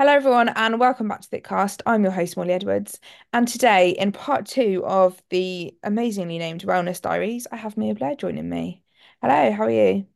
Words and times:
Hello, 0.00 0.14
everyone, 0.14 0.48
and 0.48 0.80
welcome 0.80 1.08
back 1.08 1.20
to 1.20 1.28
ThicccCast. 1.28 1.82
I'm 1.84 2.02
your 2.04 2.12
host, 2.12 2.34
Molly 2.34 2.54
Edwards. 2.54 2.98
And 3.34 3.46
today, 3.46 3.90
in 3.90 4.12
part 4.12 4.46
two 4.46 4.82
of 4.86 5.22
the 5.28 5.74
amazingly 5.82 6.38
named 6.38 6.62
Wellness 6.62 7.02
Diaries, 7.02 7.46
I 7.52 7.56
have 7.56 7.76
Mia 7.76 7.94
Blair 7.94 8.14
joining 8.14 8.48
me. 8.48 8.82
Hello, 9.20 9.52
how 9.52 9.64
are 9.64 9.70
you? 9.70 10.06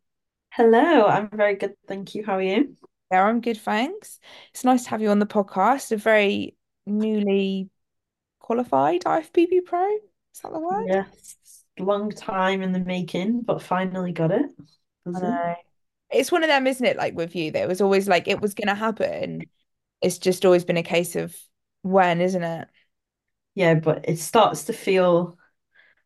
Hello, 0.52 1.04
I'm 1.04 1.28
very 1.28 1.56
good, 1.56 1.74
thank 1.86 2.14
you. 2.14 2.24
How 2.24 2.36
are 2.36 2.42
you? 2.42 2.74
Yeah, 3.12 3.24
I'm 3.24 3.42
good, 3.42 3.58
thanks. 3.58 4.20
It's 4.54 4.64
nice 4.64 4.84
to 4.84 4.88
have 4.88 5.02
you 5.02 5.10
on 5.10 5.18
the 5.18 5.26
podcast, 5.26 5.92
a 5.92 5.98
very 5.98 6.56
newly 6.86 7.68
qualified 8.38 9.02
IFBB 9.02 9.66
Pro. 9.66 9.86
Is 9.86 10.40
that 10.42 10.50
the 10.50 10.60
word? 10.60 10.86
Yes, 10.88 11.36
long 11.78 12.10
time 12.10 12.62
in 12.62 12.72
the 12.72 12.80
making, 12.80 13.42
but 13.42 13.60
finally 13.60 14.12
got 14.12 14.30
it. 14.30 14.46
It's 16.10 16.32
one 16.32 16.42
of 16.42 16.48
them, 16.48 16.66
isn't 16.66 16.86
it? 16.86 16.96
Like 16.96 17.14
with 17.14 17.36
you, 17.36 17.50
that 17.50 17.64
it 17.64 17.68
was 17.68 17.82
always 17.82 18.08
like 18.08 18.28
it 18.28 18.40
was 18.40 18.54
going 18.54 18.68
to 18.68 18.74
happen. 18.74 19.42
It's 20.04 20.18
just 20.18 20.44
always 20.44 20.64
been 20.64 20.76
a 20.76 20.82
case 20.82 21.16
of 21.16 21.34
when, 21.82 22.20
isn't 22.20 22.42
it? 22.42 22.68
Yeah, 23.54 23.74
but 23.74 24.08
it 24.08 24.18
starts 24.18 24.64
to 24.64 24.72
feel 24.72 25.38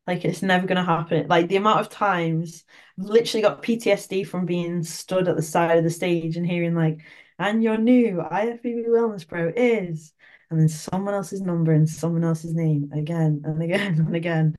like 0.06 0.24
it's 0.24 0.42
never 0.42 0.66
going 0.66 0.76
to 0.76 0.84
happen. 0.84 1.28
Like 1.28 1.48
the 1.48 1.56
amount 1.56 1.80
of 1.80 1.90
times 1.90 2.64
I've 2.98 3.06
literally 3.06 3.42
got 3.42 3.62
PTSD 3.62 4.24
from 4.24 4.46
being 4.46 4.82
stood 4.82 5.28
at 5.28 5.36
the 5.36 5.42
side 5.42 5.78
of 5.78 5.84
the 5.84 5.90
stage 5.90 6.36
and 6.36 6.46
hearing 6.46 6.74
like, 6.74 7.00
and 7.38 7.62
your 7.62 7.78
new 7.78 8.22
IFBB 8.22 8.86
Wellness 8.88 9.26
Pro 9.26 9.52
is, 9.54 10.12
and 10.50 10.60
then 10.60 10.68
someone 10.68 11.14
else's 11.14 11.40
number 11.42 11.72
and 11.72 11.88
someone 11.88 12.24
else's 12.24 12.54
name 12.54 12.90
again 12.94 13.42
and 13.44 13.62
again 13.62 13.94
and 14.06 14.16
again. 14.16 14.56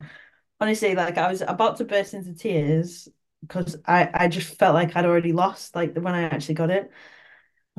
Honestly, 0.59 0.95
like 0.95 1.17
I 1.17 1.29
was 1.31 1.41
about 1.41 1.77
to 1.77 1.85
burst 1.85 2.13
into 2.13 2.33
tears 2.33 3.07
because 3.41 3.77
I 3.85 4.09
I 4.13 4.27
just 4.27 4.57
felt 4.57 4.75
like 4.75 4.95
I'd 4.95 5.05
already 5.05 5.33
lost 5.33 5.75
like 5.75 5.95
when 5.95 6.15
I 6.15 6.23
actually 6.23 6.55
got 6.55 6.69
it. 6.69 6.91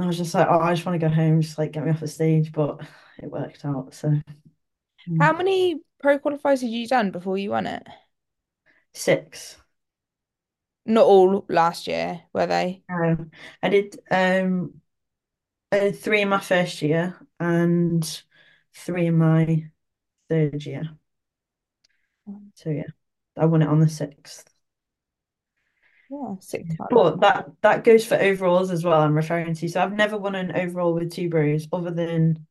And 0.00 0.04
I 0.04 0.06
was 0.06 0.16
just 0.16 0.32
like, 0.32 0.48
oh, 0.48 0.60
I 0.60 0.72
just 0.72 0.86
want 0.86 0.98
to 0.98 1.06
go 1.06 1.14
home, 1.14 1.42
just 1.42 1.58
like 1.58 1.72
get 1.72 1.84
me 1.84 1.90
off 1.90 2.00
the 2.00 2.08
stage, 2.08 2.52
but 2.52 2.80
it 3.22 3.30
worked 3.30 3.66
out. 3.66 3.92
So 3.92 4.08
How 5.18 5.34
mm. 5.34 5.36
many 5.36 5.82
pro 6.00 6.18
qualifiers 6.18 6.62
had 6.62 6.70
you 6.70 6.88
done 6.88 7.10
before 7.10 7.36
you 7.36 7.50
won 7.50 7.66
it? 7.66 7.86
six. 8.94 9.58
Not 10.86 11.04
all 11.04 11.44
last 11.50 11.86
year, 11.86 12.22
were 12.32 12.46
they? 12.46 12.82
Um, 12.88 13.30
I 13.62 13.68
did 13.68 14.00
um 14.10 14.80
I 15.70 15.80
did 15.80 15.98
three 15.98 16.22
in 16.22 16.30
my 16.30 16.40
first 16.40 16.80
year 16.80 17.14
and 17.38 18.22
three 18.74 19.08
in 19.08 19.18
my 19.18 19.66
third 20.30 20.64
year. 20.64 20.84
So 22.54 22.70
yeah, 22.70 22.84
I 23.36 23.44
won 23.44 23.60
it 23.60 23.68
on 23.68 23.80
the 23.80 23.88
sixth. 23.90 24.49
Yeah. 26.10 26.34
But 26.90 27.20
that 27.20 27.50
that 27.62 27.84
goes 27.84 28.04
for 28.06 28.16
overalls 28.16 28.70
as 28.70 28.84
well, 28.84 29.00
I'm 29.00 29.14
referring 29.14 29.54
to. 29.54 29.68
So 29.68 29.80
I've 29.82 29.92
never 29.92 30.18
won 30.18 30.34
an 30.34 30.52
overall 30.56 30.94
with 30.94 31.12
two 31.12 31.30
bros 31.30 31.68
other 31.72 31.90
than 31.90 32.46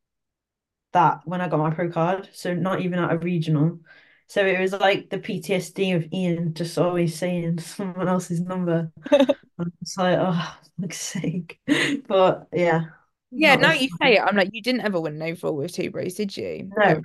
that 0.94 1.22
when 1.26 1.42
I 1.42 1.48
got 1.48 1.60
my 1.60 1.72
pro 1.72 1.92
card. 1.92 2.30
So 2.34 2.54
not 2.54 2.82
even 2.82 3.00
at 3.00 3.12
a 3.14 3.18
regional. 3.18 3.80
So 4.28 4.46
it 4.46 4.60
was 4.60 4.74
like 4.74 5.10
the 5.10 5.20
PTSD 5.20 5.94
of 5.94 6.08
Ian 6.14 6.54
just 6.54 6.78
always 6.78 7.18
saying 7.18 7.60
someone 7.62 8.08
else's 8.08 8.42
number. 8.42 8.92
I'm 9.12 9.74
just 9.84 9.98
like, 9.98 10.18
oh, 10.20 10.58
for 10.82 10.92
sake. 10.94 11.60
But 12.08 12.48
yeah, 12.54 12.86
Yeah, 13.32 13.56
now 13.56 13.74
you 13.74 13.90
say 14.02 14.16
it, 14.18 14.22
I'm 14.22 14.36
like, 14.36 14.52
you 14.54 14.62
didn't 14.62 14.82
ever 14.82 15.00
win 15.02 15.16
an 15.16 15.24
overall 15.24 15.56
with 15.56 15.74
two 15.74 15.92
bros, 15.92 16.16
did 16.16 16.36
you? 16.38 16.74
No. 16.78 17.02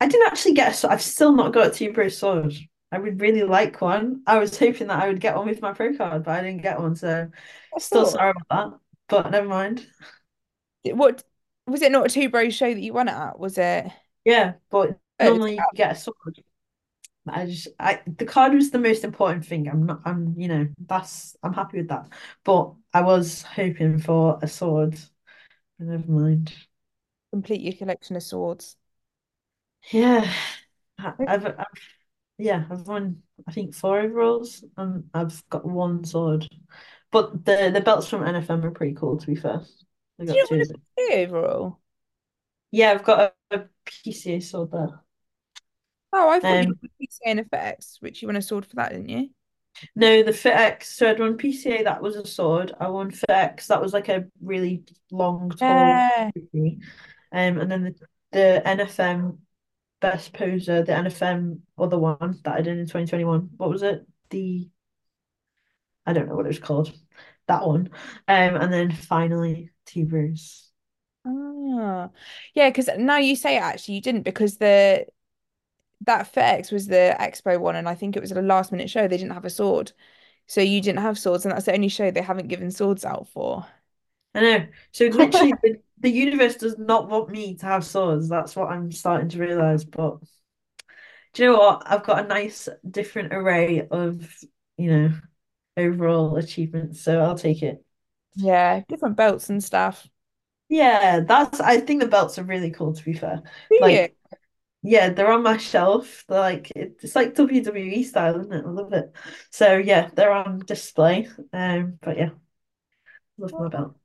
I 0.00 0.08
didn't 0.08 0.26
actually 0.26 0.54
get 0.54 0.84
a. 0.84 0.90
I've 0.90 1.02
still 1.02 1.32
not 1.32 1.52
got 1.52 1.68
a 1.68 1.70
two 1.70 1.92
bro 1.92 2.08
sword. 2.08 2.54
I 2.92 2.98
would 2.98 3.20
really 3.20 3.42
like 3.42 3.80
one. 3.80 4.22
I 4.26 4.38
was 4.38 4.58
hoping 4.58 4.88
that 4.88 5.02
I 5.02 5.08
would 5.08 5.20
get 5.20 5.36
one 5.36 5.46
with 5.48 5.62
my 5.62 5.72
pro 5.72 5.96
card, 5.96 6.24
but 6.24 6.32
I 6.38 6.42
didn't 6.42 6.62
get 6.62 6.78
one, 6.80 6.96
so 6.96 7.30
I 7.74 7.78
still 7.80 8.06
thought. 8.06 8.06
sorry 8.06 8.32
about 8.48 8.72
that. 8.72 8.78
But 9.08 9.30
never 9.30 9.48
mind. 9.48 9.86
What 10.84 11.22
was 11.66 11.82
it 11.82 11.92
not 11.92 12.06
a 12.06 12.08
two 12.08 12.28
bros 12.28 12.54
show 12.54 12.72
that 12.72 12.80
you 12.80 12.92
won 12.92 13.08
it 13.08 13.12
at? 13.12 13.38
Was 13.38 13.58
it 13.58 13.90
Yeah, 14.24 14.54
but 14.70 14.98
good? 15.18 15.42
normally 15.42 15.56
you 15.56 15.66
get 15.74 15.92
a 15.92 15.94
sword. 15.96 16.42
I 17.28 17.46
just 17.46 17.68
I 17.78 18.02
the 18.06 18.24
card 18.24 18.52
was 18.54 18.70
the 18.70 18.78
most 18.80 19.04
important 19.04 19.46
thing. 19.46 19.68
I'm 19.68 19.86
not 19.86 20.00
I'm 20.04 20.34
you 20.36 20.48
know, 20.48 20.68
that's 20.86 21.36
I'm 21.42 21.52
happy 21.52 21.78
with 21.78 21.88
that. 21.88 22.08
But 22.44 22.74
I 22.92 23.02
was 23.02 23.42
hoping 23.42 23.98
for 23.98 24.38
a 24.42 24.48
sword. 24.48 24.98
Never 25.78 26.10
mind. 26.12 26.54
Complete 27.30 27.60
your 27.60 27.74
collection 27.74 28.16
of 28.16 28.22
swords. 28.22 28.76
Yeah. 29.92 30.32
I've, 30.98 31.44
I've 31.46 31.56
yeah, 32.42 32.64
I've 32.70 32.86
won 32.86 33.22
I 33.46 33.52
think 33.52 33.74
four 33.74 34.00
overalls 34.00 34.64
and 34.76 35.08
I've 35.14 35.48
got 35.48 35.64
one 35.64 36.04
sword. 36.04 36.48
But 37.10 37.44
the 37.44 37.70
the 37.72 37.80
belts 37.80 38.08
from 38.08 38.22
NFM 38.22 38.64
are 38.64 38.70
pretty 38.70 38.94
cool 38.94 39.18
to 39.18 39.26
be 39.26 39.36
fair. 39.36 39.62
I 40.20 40.24
Did 40.24 40.34
you 40.34 40.42
got 40.42 40.48
two 40.48 40.64
them. 40.64 40.82
a 40.98 41.00
PCA 41.00 41.26
overall? 41.26 41.80
Yeah, 42.70 42.92
I've 42.92 43.04
got 43.04 43.34
a, 43.50 43.56
a 43.56 43.68
PCA 43.86 44.42
sword 44.42 44.70
there. 44.72 45.00
Oh, 46.12 46.28
I 46.30 46.40
thought 46.40 46.60
you 46.60 46.68
Um 46.68 46.74
won 46.82 46.90
a 46.90 47.02
PCA 47.02 47.26
and 47.26 47.50
FX, 47.50 48.00
which 48.00 48.22
you 48.22 48.28
won 48.28 48.36
a 48.36 48.42
sword 48.42 48.66
for 48.66 48.76
that, 48.76 48.90
didn't 48.92 49.08
you? 49.08 49.30
no, 49.96 50.22
the 50.22 50.32
FitX. 50.32 50.46
X, 50.46 50.96
so 50.96 51.10
I'd 51.10 51.18
won 51.18 51.36
PCA, 51.38 51.84
that 51.84 52.02
was 52.02 52.16
a 52.16 52.26
sword. 52.26 52.72
I 52.78 52.88
won 52.88 53.10
FitX, 53.10 53.66
that 53.66 53.80
was 53.80 53.92
like 53.92 54.08
a 54.08 54.26
really 54.40 54.84
long, 55.10 55.50
tall 55.50 56.02
Yeah. 56.12 56.30
Um, 57.32 57.58
and 57.58 57.70
then 57.70 57.82
the, 57.84 57.94
the 58.32 58.62
NFM 58.66 59.38
Best 60.02 60.32
Poser, 60.34 60.82
the 60.82 60.92
NFM 60.92 61.60
other 61.78 61.98
one 61.98 62.40
that 62.44 62.54
I 62.54 62.60
did 62.60 62.78
in 62.78 62.86
2021. 62.86 63.50
What 63.56 63.70
was 63.70 63.82
it? 63.82 64.06
The 64.30 64.68
I 66.04 66.12
don't 66.12 66.28
know 66.28 66.34
what 66.34 66.46
it 66.46 66.48
was 66.48 66.58
called. 66.58 66.92
That 67.48 67.66
one. 67.66 67.90
Um, 68.28 68.56
and 68.56 68.72
then 68.72 68.92
finally 68.92 69.70
T 69.86 70.04
Bruce. 70.04 70.70
Ah, 71.24 72.10
yeah, 72.54 72.68
because 72.68 72.88
now 72.98 73.18
you 73.18 73.36
say 73.36 73.56
it, 73.56 73.62
actually, 73.62 73.94
you 73.94 74.00
didn't 74.00 74.22
because 74.22 74.58
the 74.58 75.06
that 76.02 76.32
FitX 76.32 76.72
was 76.72 76.86
the 76.88 77.16
Expo 77.20 77.60
one, 77.60 77.76
and 77.76 77.88
I 77.88 77.94
think 77.94 78.16
it 78.16 78.20
was 78.20 78.32
a 78.32 78.42
last 78.42 78.72
minute 78.72 78.90
show. 78.90 79.06
They 79.06 79.16
didn't 79.16 79.34
have 79.34 79.44
a 79.44 79.50
sword, 79.50 79.92
so 80.46 80.60
you 80.60 80.80
didn't 80.80 81.00
have 81.00 81.18
swords, 81.18 81.44
and 81.44 81.54
that's 81.54 81.66
the 81.66 81.74
only 81.74 81.88
show 81.88 82.10
they 82.10 82.22
haven't 82.22 82.48
given 82.48 82.70
swords 82.70 83.04
out 83.04 83.28
for. 83.28 83.66
I 84.34 84.40
know. 84.40 84.66
So 84.92 85.06
literally 85.06 85.54
the, 85.62 85.80
the 86.02 86.10
universe 86.10 86.56
does 86.56 86.76
not 86.78 87.08
want 87.08 87.30
me 87.30 87.56
to 87.56 87.66
have 87.66 87.84
swords. 87.84 88.28
That's 88.28 88.54
what 88.54 88.70
I'm 88.70 88.90
starting 88.92 89.28
to 89.30 89.38
realize. 89.38 89.84
But 89.84 90.18
do 91.32 91.42
you 91.42 91.50
know 91.50 91.58
what? 91.58 91.82
I've 91.86 92.04
got 92.04 92.24
a 92.24 92.28
nice 92.28 92.68
different 92.88 93.32
array 93.32 93.86
of, 93.90 94.28
you 94.76 94.90
know, 94.90 95.12
overall 95.76 96.36
achievements, 96.36 97.00
so 97.00 97.20
I'll 97.20 97.38
take 97.38 97.62
it. 97.62 97.84
Yeah, 98.34 98.82
different 98.88 99.16
belts 99.16 99.48
and 99.48 99.62
stuff. 99.62 100.06
Yeah, 100.68 101.20
that's 101.20 101.60
I 101.60 101.80
think 101.80 102.00
the 102.00 102.08
belts 102.08 102.38
are 102.38 102.44
really 102.44 102.70
cool 102.70 102.94
to 102.94 103.04
be 103.04 103.12
fair. 103.12 103.42
Do 103.70 103.76
you? 103.76 103.80
Like, 103.82 104.16
yeah, 104.82 105.10
they're 105.10 105.30
on 105.30 105.42
my 105.42 105.58
shelf. 105.58 106.24
They're 106.28 106.40
like 106.40 106.72
it's 106.74 107.14
like 107.14 107.34
WWE 107.34 108.02
style, 108.02 108.40
isn't 108.40 108.52
it? 108.52 108.64
I 108.64 108.68
love 108.68 108.92
it. 108.92 109.14
So 109.50 109.76
yeah, 109.76 110.10
they're 110.14 110.32
on 110.32 110.60
display. 110.60 111.28
Um, 111.52 111.98
but 112.00 112.16
yeah, 112.16 112.30
love 113.38 113.52
my 113.52 113.68
belt. 113.68 113.96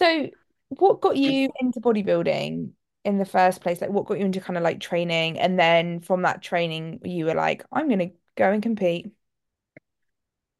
So, 0.00 0.30
what 0.70 1.00
got 1.00 1.16
you 1.16 1.50
into 1.60 1.80
bodybuilding 1.80 2.72
in 3.04 3.18
the 3.18 3.24
first 3.24 3.60
place? 3.60 3.80
Like, 3.80 3.90
what 3.90 4.06
got 4.06 4.18
you 4.18 4.24
into 4.24 4.40
kind 4.40 4.56
of 4.56 4.62
like 4.62 4.80
training, 4.80 5.38
and 5.38 5.58
then 5.58 6.00
from 6.00 6.22
that 6.22 6.42
training, 6.42 7.00
you 7.04 7.26
were 7.26 7.34
like, 7.34 7.64
I'm 7.72 7.88
gonna 7.88 8.10
go 8.36 8.50
and 8.50 8.62
compete. 8.62 9.12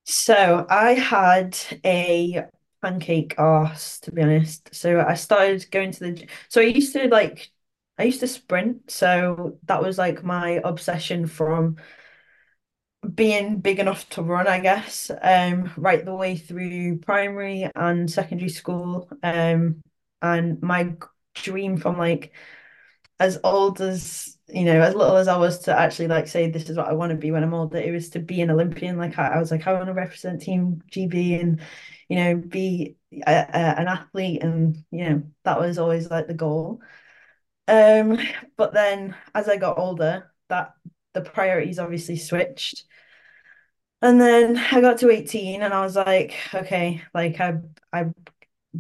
So 0.04 0.66
I 0.68 0.92
had 0.94 1.56
a 1.84 2.44
pancake 2.82 3.34
ass, 3.38 4.00
to 4.00 4.12
be 4.12 4.22
honest. 4.22 4.74
So 4.74 5.00
I 5.00 5.14
started 5.14 5.70
going 5.70 5.92
to 5.92 6.00
the 6.00 6.28
so 6.48 6.60
I 6.60 6.64
used 6.64 6.92
to 6.94 7.08
like 7.08 7.50
I 7.98 8.04
used 8.04 8.20
to 8.20 8.28
sprint, 8.28 8.90
so 8.90 9.58
that 9.64 9.82
was 9.82 9.98
like 9.98 10.24
my 10.24 10.60
obsession 10.64 11.26
from 11.26 11.76
being 13.14 13.60
big 13.60 13.78
enough 13.78 14.08
to 14.10 14.22
run, 14.22 14.46
I 14.46 14.60
guess, 14.60 15.10
um, 15.22 15.70
right 15.76 16.04
the 16.04 16.14
way 16.14 16.36
through 16.36 16.98
primary 16.98 17.68
and 17.74 18.10
secondary 18.10 18.50
school. 18.50 19.08
Um, 19.22 19.82
and 20.22 20.60
my 20.62 20.94
dream 21.34 21.76
from 21.78 21.98
like 21.98 22.32
as 23.18 23.38
old 23.44 23.80
as 23.80 24.36
you 24.48 24.64
know, 24.64 24.80
as 24.80 24.94
little 24.94 25.16
as 25.16 25.28
I 25.28 25.36
was 25.36 25.60
to 25.60 25.78
actually 25.78 26.08
like 26.08 26.26
say 26.26 26.50
this 26.50 26.68
is 26.70 26.76
what 26.76 26.88
I 26.88 26.92
want 26.92 27.10
to 27.10 27.16
be 27.16 27.30
when 27.30 27.44
I'm 27.44 27.54
older, 27.54 27.78
it 27.78 27.92
was 27.92 28.10
to 28.10 28.18
be 28.20 28.40
an 28.40 28.50
Olympian. 28.50 28.96
Like 28.98 29.18
I, 29.18 29.28
I 29.28 29.38
was 29.38 29.50
like, 29.50 29.66
I 29.66 29.72
want 29.74 29.86
to 29.86 29.94
represent 29.94 30.42
Team 30.42 30.82
GB 30.90 31.40
and 31.40 31.60
you 32.08 32.16
know 32.16 32.36
be 32.36 32.96
a, 33.26 33.32
a, 33.32 33.80
an 33.80 33.88
athlete, 33.88 34.42
and 34.42 34.76
you 34.90 35.08
know 35.08 35.22
that 35.44 35.60
was 35.60 35.78
always 35.78 36.10
like 36.10 36.26
the 36.26 36.34
goal. 36.34 36.80
Um, 37.68 38.18
but 38.56 38.72
then 38.74 39.16
as 39.34 39.48
I 39.48 39.56
got 39.56 39.78
older, 39.78 40.32
that 40.48 40.74
the 41.14 41.20
priorities 41.22 41.78
obviously 41.78 42.16
switched. 42.16 42.84
And 44.02 44.20
then 44.20 44.56
I 44.56 44.80
got 44.80 44.98
to 44.98 45.10
18 45.10 45.62
and 45.62 45.74
I 45.74 45.80
was 45.82 45.96
like, 45.96 46.34
okay, 46.54 47.02
like 47.14 47.40
I 47.40 47.58
I 47.92 48.06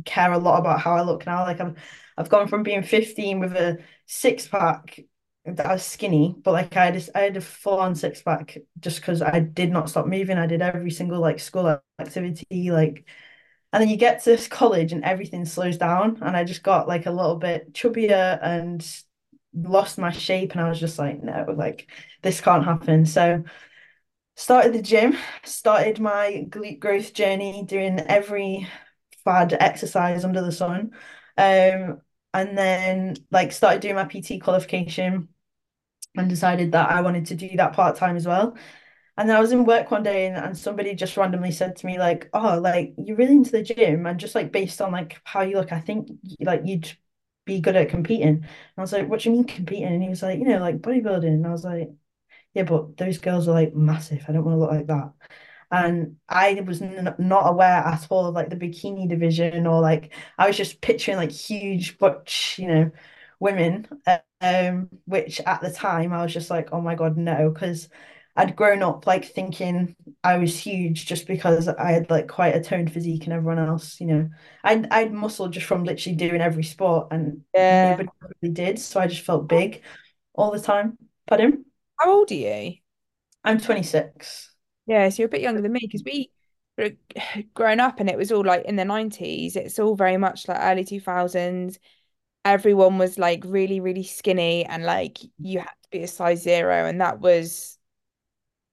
care 0.04 0.32
a 0.32 0.38
lot 0.38 0.60
about 0.60 0.80
how 0.80 0.96
I 0.96 1.02
look 1.02 1.26
now. 1.26 1.42
Like 1.44 1.60
I'm 1.60 1.76
I've 2.16 2.28
gone 2.28 2.48
from 2.48 2.62
being 2.62 2.82
15 2.82 3.40
with 3.40 3.52
a 3.54 3.78
six 4.06 4.46
pack 4.48 5.00
that 5.46 5.66
I 5.66 5.72
was 5.74 5.84
skinny, 5.84 6.34
but 6.42 6.52
like 6.52 6.76
I 6.76 6.90
just 6.90 7.10
I 7.14 7.20
had 7.20 7.36
a 7.36 7.40
full 7.40 7.78
on 7.78 7.94
six 7.94 8.22
pack 8.22 8.58
just 8.78 9.00
because 9.00 9.22
I 9.22 9.40
did 9.40 9.70
not 9.72 9.90
stop 9.90 10.06
moving. 10.06 10.38
I 10.38 10.46
did 10.46 10.62
every 10.62 10.90
single 10.90 11.20
like 11.20 11.40
school 11.40 11.80
activity, 11.98 12.70
like 12.70 13.04
And 13.72 13.80
then 13.82 13.88
you 13.88 13.96
get 13.96 14.22
to 14.24 14.36
college 14.50 14.92
and 14.92 15.04
everything 15.04 15.44
slows 15.44 15.78
down. 15.78 16.18
And 16.22 16.36
I 16.36 16.44
just 16.44 16.62
got 16.62 16.88
like 16.88 17.06
a 17.06 17.10
little 17.12 17.36
bit 17.36 17.72
chubbier 17.72 18.38
and 18.42 18.84
lost 19.54 19.98
my 19.98 20.10
shape. 20.12 20.52
And 20.52 20.60
I 20.60 20.68
was 20.68 20.80
just 20.80 20.98
like, 20.98 21.22
no, 21.22 21.46
like 21.56 21.90
this 22.22 22.40
can't 22.40 22.64
happen. 22.64 23.06
So 23.06 23.44
started 24.36 24.72
the 24.72 24.82
gym, 24.82 25.16
started 25.44 26.00
my 26.00 26.46
glute 26.48 26.80
growth 26.80 27.12
journey, 27.14 27.64
doing 27.66 28.00
every 28.00 28.68
fad 29.30 29.52
exercise 29.60 30.24
under 30.24 30.42
the 30.42 30.52
sun. 30.52 30.92
Um, 31.36 32.00
and 32.34 32.56
then 32.56 33.16
like 33.30 33.52
started 33.52 33.80
doing 33.82 33.94
my 33.96 34.04
PT 34.04 34.40
qualification 34.40 35.28
and 36.16 36.28
decided 36.28 36.72
that 36.72 36.90
I 36.90 37.00
wanted 37.02 37.26
to 37.26 37.34
do 37.34 37.48
that 37.56 37.72
part 37.72 37.96
time 37.96 38.16
as 38.16 38.26
well. 38.26 38.56
And 39.16 39.28
then 39.28 39.36
I 39.36 39.40
was 39.40 39.52
in 39.52 39.64
work 39.64 39.90
one 39.90 40.02
day 40.02 40.26
and, 40.26 40.36
and 40.36 40.58
somebody 40.58 40.94
just 40.94 41.16
randomly 41.16 41.52
said 41.52 41.76
to 41.76 41.86
me 41.86 41.98
like, 41.98 42.30
"Oh, 42.32 42.58
like 42.60 42.94
you're 42.98 43.16
really 43.16 43.34
into 43.36 43.52
the 43.52 43.62
gym 43.62 44.06
and 44.06 44.18
just 44.20 44.34
like 44.34 44.52
based 44.52 44.80
on 44.80 44.92
like 44.92 45.20
how 45.24 45.42
you 45.42 45.56
look, 45.56 45.72
I 45.72 45.80
think 45.80 46.10
like 46.40 46.62
you'd 46.64 46.92
be 47.46 47.60
good 47.60 47.76
at 47.76 47.90
competing." 47.90 48.28
And 48.28 48.46
I 48.78 48.80
was 48.82 48.92
like, 48.92 49.08
"What 49.08 49.20
do 49.20 49.30
you 49.30 49.36
mean 49.36 49.44
competing?" 49.44 49.86
And 49.86 50.02
he 50.02 50.08
was 50.08 50.22
like, 50.22 50.38
"You 50.38 50.46
know, 50.46 50.58
like 50.60 50.78
bodybuilding." 50.80 51.26
And 51.28 51.46
I 51.46 51.50
was 51.52 51.64
like, 51.64 51.90
"Yeah, 52.54 52.64
but 52.64 52.96
those 52.98 53.18
girls 53.18 53.48
are 53.48 53.54
like 53.54 53.74
massive. 53.74 54.24
I 54.28 54.32
don't 54.32 54.44
want 54.44 54.56
to 54.56 54.60
look 54.60 54.72
like 54.72 54.86
that." 54.88 55.12
And 55.72 56.16
I 56.28 56.60
was 56.66 56.82
n 56.82 57.14
not 57.18 57.48
aware 57.48 57.78
at 57.78 58.06
all 58.10 58.26
of 58.26 58.34
like 58.34 58.50
the 58.50 58.56
bikini 58.56 59.08
division 59.08 59.66
or 59.66 59.80
like 59.80 60.12
I 60.38 60.46
was 60.48 60.56
just 60.56 60.80
picturing 60.80 61.16
like 61.16 61.30
huge 61.30 61.98
butch, 61.98 62.56
you 62.58 62.66
know, 62.68 62.90
women. 63.38 63.86
Um, 64.42 64.88
which 65.04 65.40
at 65.42 65.60
the 65.60 65.70
time 65.70 66.12
I 66.14 66.22
was 66.22 66.32
just 66.32 66.48
like, 66.50 66.70
oh 66.72 66.80
my 66.80 66.94
God, 66.94 67.16
no, 67.18 67.50
because 67.50 67.88
I'd 68.36 68.56
grown 68.56 68.82
up 68.82 69.06
like 69.06 69.24
thinking 69.26 69.94
I 70.24 70.38
was 70.38 70.58
huge 70.58 71.04
just 71.06 71.26
because 71.26 71.68
I 71.68 71.92
had 71.92 72.08
like 72.10 72.26
quite 72.28 72.54
a 72.56 72.62
toned 72.62 72.92
physique 72.92 73.24
and 73.24 73.32
everyone 73.34 73.58
else, 73.58 74.00
you 74.00 74.06
know, 74.06 74.30
I'd 74.64 74.88
I'd 74.90 75.12
muscle 75.12 75.48
just 75.48 75.66
from 75.66 75.84
literally 75.84 76.16
doing 76.16 76.40
every 76.40 76.62
sport 76.64 77.08
and 77.10 77.44
Yeah. 77.54 77.98
nobody 77.98 78.08
really 78.42 78.52
did. 78.54 78.78
So 78.78 78.98
I 79.00 79.06
just 79.08 79.22
felt 79.22 79.48
big 79.48 79.82
all 80.34 80.50
the 80.52 80.60
time. 80.60 80.96
Pardon? 81.26 81.64
How 81.98 82.10
old 82.10 82.32
are 82.32 82.34
you? 82.34 82.78
I'm 83.44 83.58
26. 83.60 84.50
Yeah, 84.90 85.08
so 85.08 85.18
you're 85.22 85.26
a 85.26 85.30
bit 85.30 85.40
younger 85.42 85.62
than 85.62 85.72
me 85.72 85.80
because 85.82 86.02
we 86.04 86.30
were 86.78 86.90
growing 87.54 87.80
up 87.80 88.00
and 88.00 88.10
it 88.10 88.16
was 88.18 88.32
all 88.32 88.44
like 88.44 88.64
in 88.64 88.76
the 88.76 88.84
90s. 88.84 89.56
It's 89.56 89.78
all 89.78 89.94
very 89.96 90.16
much 90.16 90.48
like 90.48 90.58
early 90.60 90.84
2000s. 90.84 91.78
Everyone 92.44 92.98
was 92.98 93.18
like 93.18 93.42
really, 93.46 93.80
really 93.80 94.02
skinny 94.04 94.64
and 94.66 94.84
like 94.84 95.18
you 95.38 95.60
had 95.60 95.68
to 95.82 95.88
be 95.90 96.02
a 96.02 96.08
size 96.08 96.42
zero 96.42 96.86
and 96.86 97.00
that 97.00 97.20
was 97.20 97.78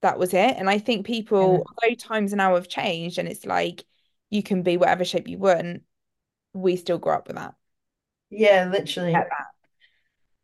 that 0.02 0.18
was 0.18 0.34
it. 0.34 0.56
And 0.58 0.70
I 0.70 0.78
think 0.80 1.06
Yeah. 1.38 1.58
people, 1.58 1.66
although 1.68 1.94
times 1.96 2.34
now 2.34 2.54
have 2.56 2.68
changed 2.68 3.18
and 3.18 3.28
it's 3.28 3.46
like 3.46 3.84
you 4.30 4.42
can 4.42 4.62
be 4.64 4.76
whatever 4.78 5.04
shape 5.06 5.28
you 5.28 5.38
want, 5.38 5.84
we 6.54 6.76
still 6.76 6.98
grew 6.98 7.14
up 7.14 7.28
with 7.28 7.36
that. 7.36 7.56
Yeah, 8.30 8.68
literally. 8.70 9.28
that. 9.28 9.46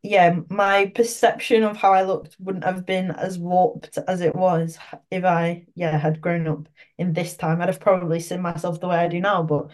Yeah, 0.04 0.40
my 0.50 0.92
perception 0.94 1.64
of 1.64 1.78
how 1.78 1.92
I 1.94 2.02
looked 2.04 2.36
wouldn't 2.38 2.64
have 2.64 2.86
been 2.86 3.10
as 3.12 3.38
warped 3.38 3.98
as 4.06 4.20
it 4.20 4.36
was 4.36 4.78
if 5.10 5.24
I, 5.24 5.66
yeah, 5.74 5.96
had 5.98 6.20
grown 6.20 6.46
up 6.46 6.68
in 6.98 7.14
this 7.14 7.36
time. 7.38 7.62
I'd 7.62 7.68
have 7.70 7.80
probably 7.80 8.20
seen 8.20 8.42
myself 8.42 8.80
the 8.80 8.88
way 8.88 8.98
I 8.98 9.08
do 9.08 9.20
now. 9.20 9.42
But 9.44 9.70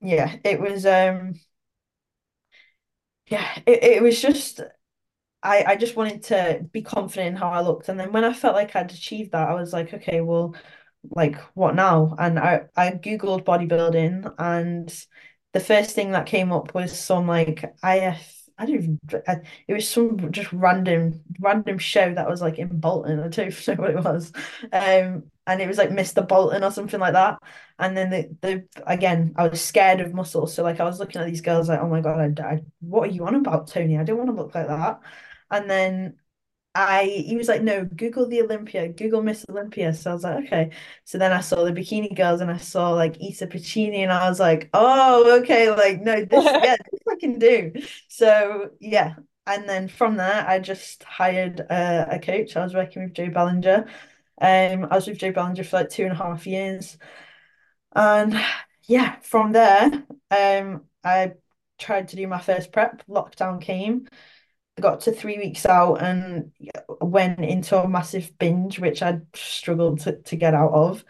yeah, 0.00 0.36
it 0.44 0.60
was 0.60 0.86
um 0.86 1.34
yeah, 3.28 3.58
it, 3.66 3.82
it 3.82 4.02
was 4.02 4.20
just 4.20 4.60
I, 5.42 5.64
I 5.68 5.76
just 5.76 5.96
wanted 5.96 6.24
to 6.24 6.66
be 6.72 6.82
confident 6.82 7.28
in 7.28 7.36
how 7.36 7.50
I 7.50 7.62
looked. 7.62 7.88
And 7.88 8.00
then 8.00 8.12
when 8.12 8.24
I 8.24 8.32
felt 8.34 8.54
like 8.56 8.76
I'd 8.76 8.92
achieved 8.92 9.32
that, 9.32 9.48
I 9.48 9.54
was 9.54 9.72
like, 9.72 9.94
okay, 9.94 10.20
well, 10.22 10.56
like 11.10 11.36
what 11.56 11.76
now? 11.76 12.16
And 12.18 12.38
I, 12.38 12.62
I 12.76 12.92
Googled 12.92 13.44
bodybuilding 13.44 14.34
and 14.38 15.06
the 15.54 15.60
first 15.60 15.92
thing 15.96 16.12
that 16.12 16.26
came 16.26 16.52
up 16.52 16.74
was 16.74 16.98
some 16.98 17.28
like 17.28 17.64
IF, 17.84 18.45
I 18.58 18.64
don't 18.66 18.74
even, 18.76 19.00
I, 19.28 19.36
it 19.68 19.74
was 19.74 19.88
some 19.88 20.32
just 20.32 20.52
random, 20.52 21.22
random 21.40 21.78
show 21.78 22.14
that 22.14 22.28
was 22.28 22.40
like 22.40 22.58
in 22.58 22.80
Bolton. 22.80 23.20
I 23.20 23.28
don't 23.28 23.68
know 23.68 23.74
what 23.74 23.90
it 23.90 23.96
was. 24.04 24.32
Um, 24.72 25.30
and 25.46 25.60
it 25.60 25.68
was 25.68 25.78
like 25.78 25.90
Mr. 25.90 26.22
Bolton 26.22 26.64
or 26.64 26.70
something 26.70 26.98
like 27.00 27.12
that. 27.12 27.38
And 27.78 27.96
then 27.96 28.10
the, 28.10 28.36
the 28.40 28.82
again, 28.86 29.34
I 29.36 29.48
was 29.48 29.60
scared 29.62 30.00
of 30.00 30.14
muscles. 30.14 30.54
So 30.54 30.62
like 30.62 30.80
I 30.80 30.84
was 30.84 30.98
looking 30.98 31.20
at 31.20 31.26
these 31.26 31.42
girls 31.42 31.68
like, 31.68 31.80
oh 31.80 31.88
my 31.88 32.00
God, 32.00 32.40
I, 32.40 32.42
I, 32.54 32.62
what 32.80 33.08
are 33.08 33.12
you 33.12 33.26
on 33.26 33.34
about, 33.34 33.68
Tony? 33.68 33.98
I 33.98 34.04
don't 34.04 34.18
want 34.18 34.30
to 34.30 34.36
look 34.36 34.54
like 34.54 34.68
that. 34.68 35.00
And 35.50 35.70
then 35.70 36.18
I 36.76 37.04
he 37.04 37.36
was 37.36 37.48
like, 37.48 37.62
no, 37.62 37.84
Google 37.84 38.28
the 38.28 38.42
Olympia, 38.42 38.88
Google 38.88 39.22
Miss 39.22 39.46
Olympia. 39.48 39.94
So 39.94 40.10
I 40.10 40.14
was 40.14 40.24
like, 40.24 40.44
okay. 40.46 40.70
So 41.04 41.18
then 41.18 41.32
I 41.32 41.40
saw 41.40 41.64
the 41.64 41.72
bikini 41.72 42.14
girls 42.14 42.40
and 42.40 42.50
I 42.50 42.58
saw 42.58 42.90
like 42.90 43.16
Issa 43.22 43.46
Pacini 43.46 43.98
and 43.98 44.12
I 44.12 44.28
was 44.28 44.38
like, 44.40 44.68
oh, 44.74 45.40
okay, 45.40 45.70
like 45.70 46.02
no, 46.02 46.24
this, 46.24 46.44
yeah, 46.44 46.76
this 46.90 47.00
I 47.10 47.16
can 47.18 47.38
do. 47.38 47.72
So 48.08 48.70
yeah. 48.80 49.14
And 49.46 49.68
then 49.68 49.88
from 49.88 50.16
there, 50.16 50.46
I 50.46 50.58
just 50.58 51.04
hired 51.04 51.60
a, 51.60 52.16
a 52.16 52.18
coach. 52.18 52.56
I 52.56 52.64
was 52.64 52.74
working 52.74 53.04
with 53.04 53.14
Joe 53.14 53.30
Ballinger. 53.30 53.86
Um, 54.40 54.86
I 54.90 54.96
was 54.96 55.06
with 55.06 55.18
Joe 55.18 55.32
Ballinger 55.32 55.64
for 55.64 55.76
like 55.78 55.90
two 55.90 56.02
and 56.02 56.12
a 56.12 56.16
half 56.16 56.46
years. 56.46 56.98
And 57.94 58.38
yeah, 58.84 59.16
from 59.20 59.52
there, 59.52 60.04
um, 60.30 60.84
I 61.04 61.32
tried 61.78 62.08
to 62.08 62.16
do 62.16 62.26
my 62.26 62.40
first 62.40 62.72
prep. 62.72 63.06
Lockdown 63.06 63.60
came 63.60 64.08
got 64.80 65.00
to 65.02 65.12
three 65.12 65.38
weeks 65.38 65.66
out 65.66 65.96
and 66.02 66.52
went 67.00 67.40
into 67.40 67.78
a 67.80 67.88
massive 67.88 68.36
binge, 68.38 68.78
which 68.78 69.02
I 69.02 69.20
struggled 69.34 70.00
to, 70.00 70.20
to 70.22 70.36
get 70.36 70.54
out 70.54 70.72
of. 70.72 71.04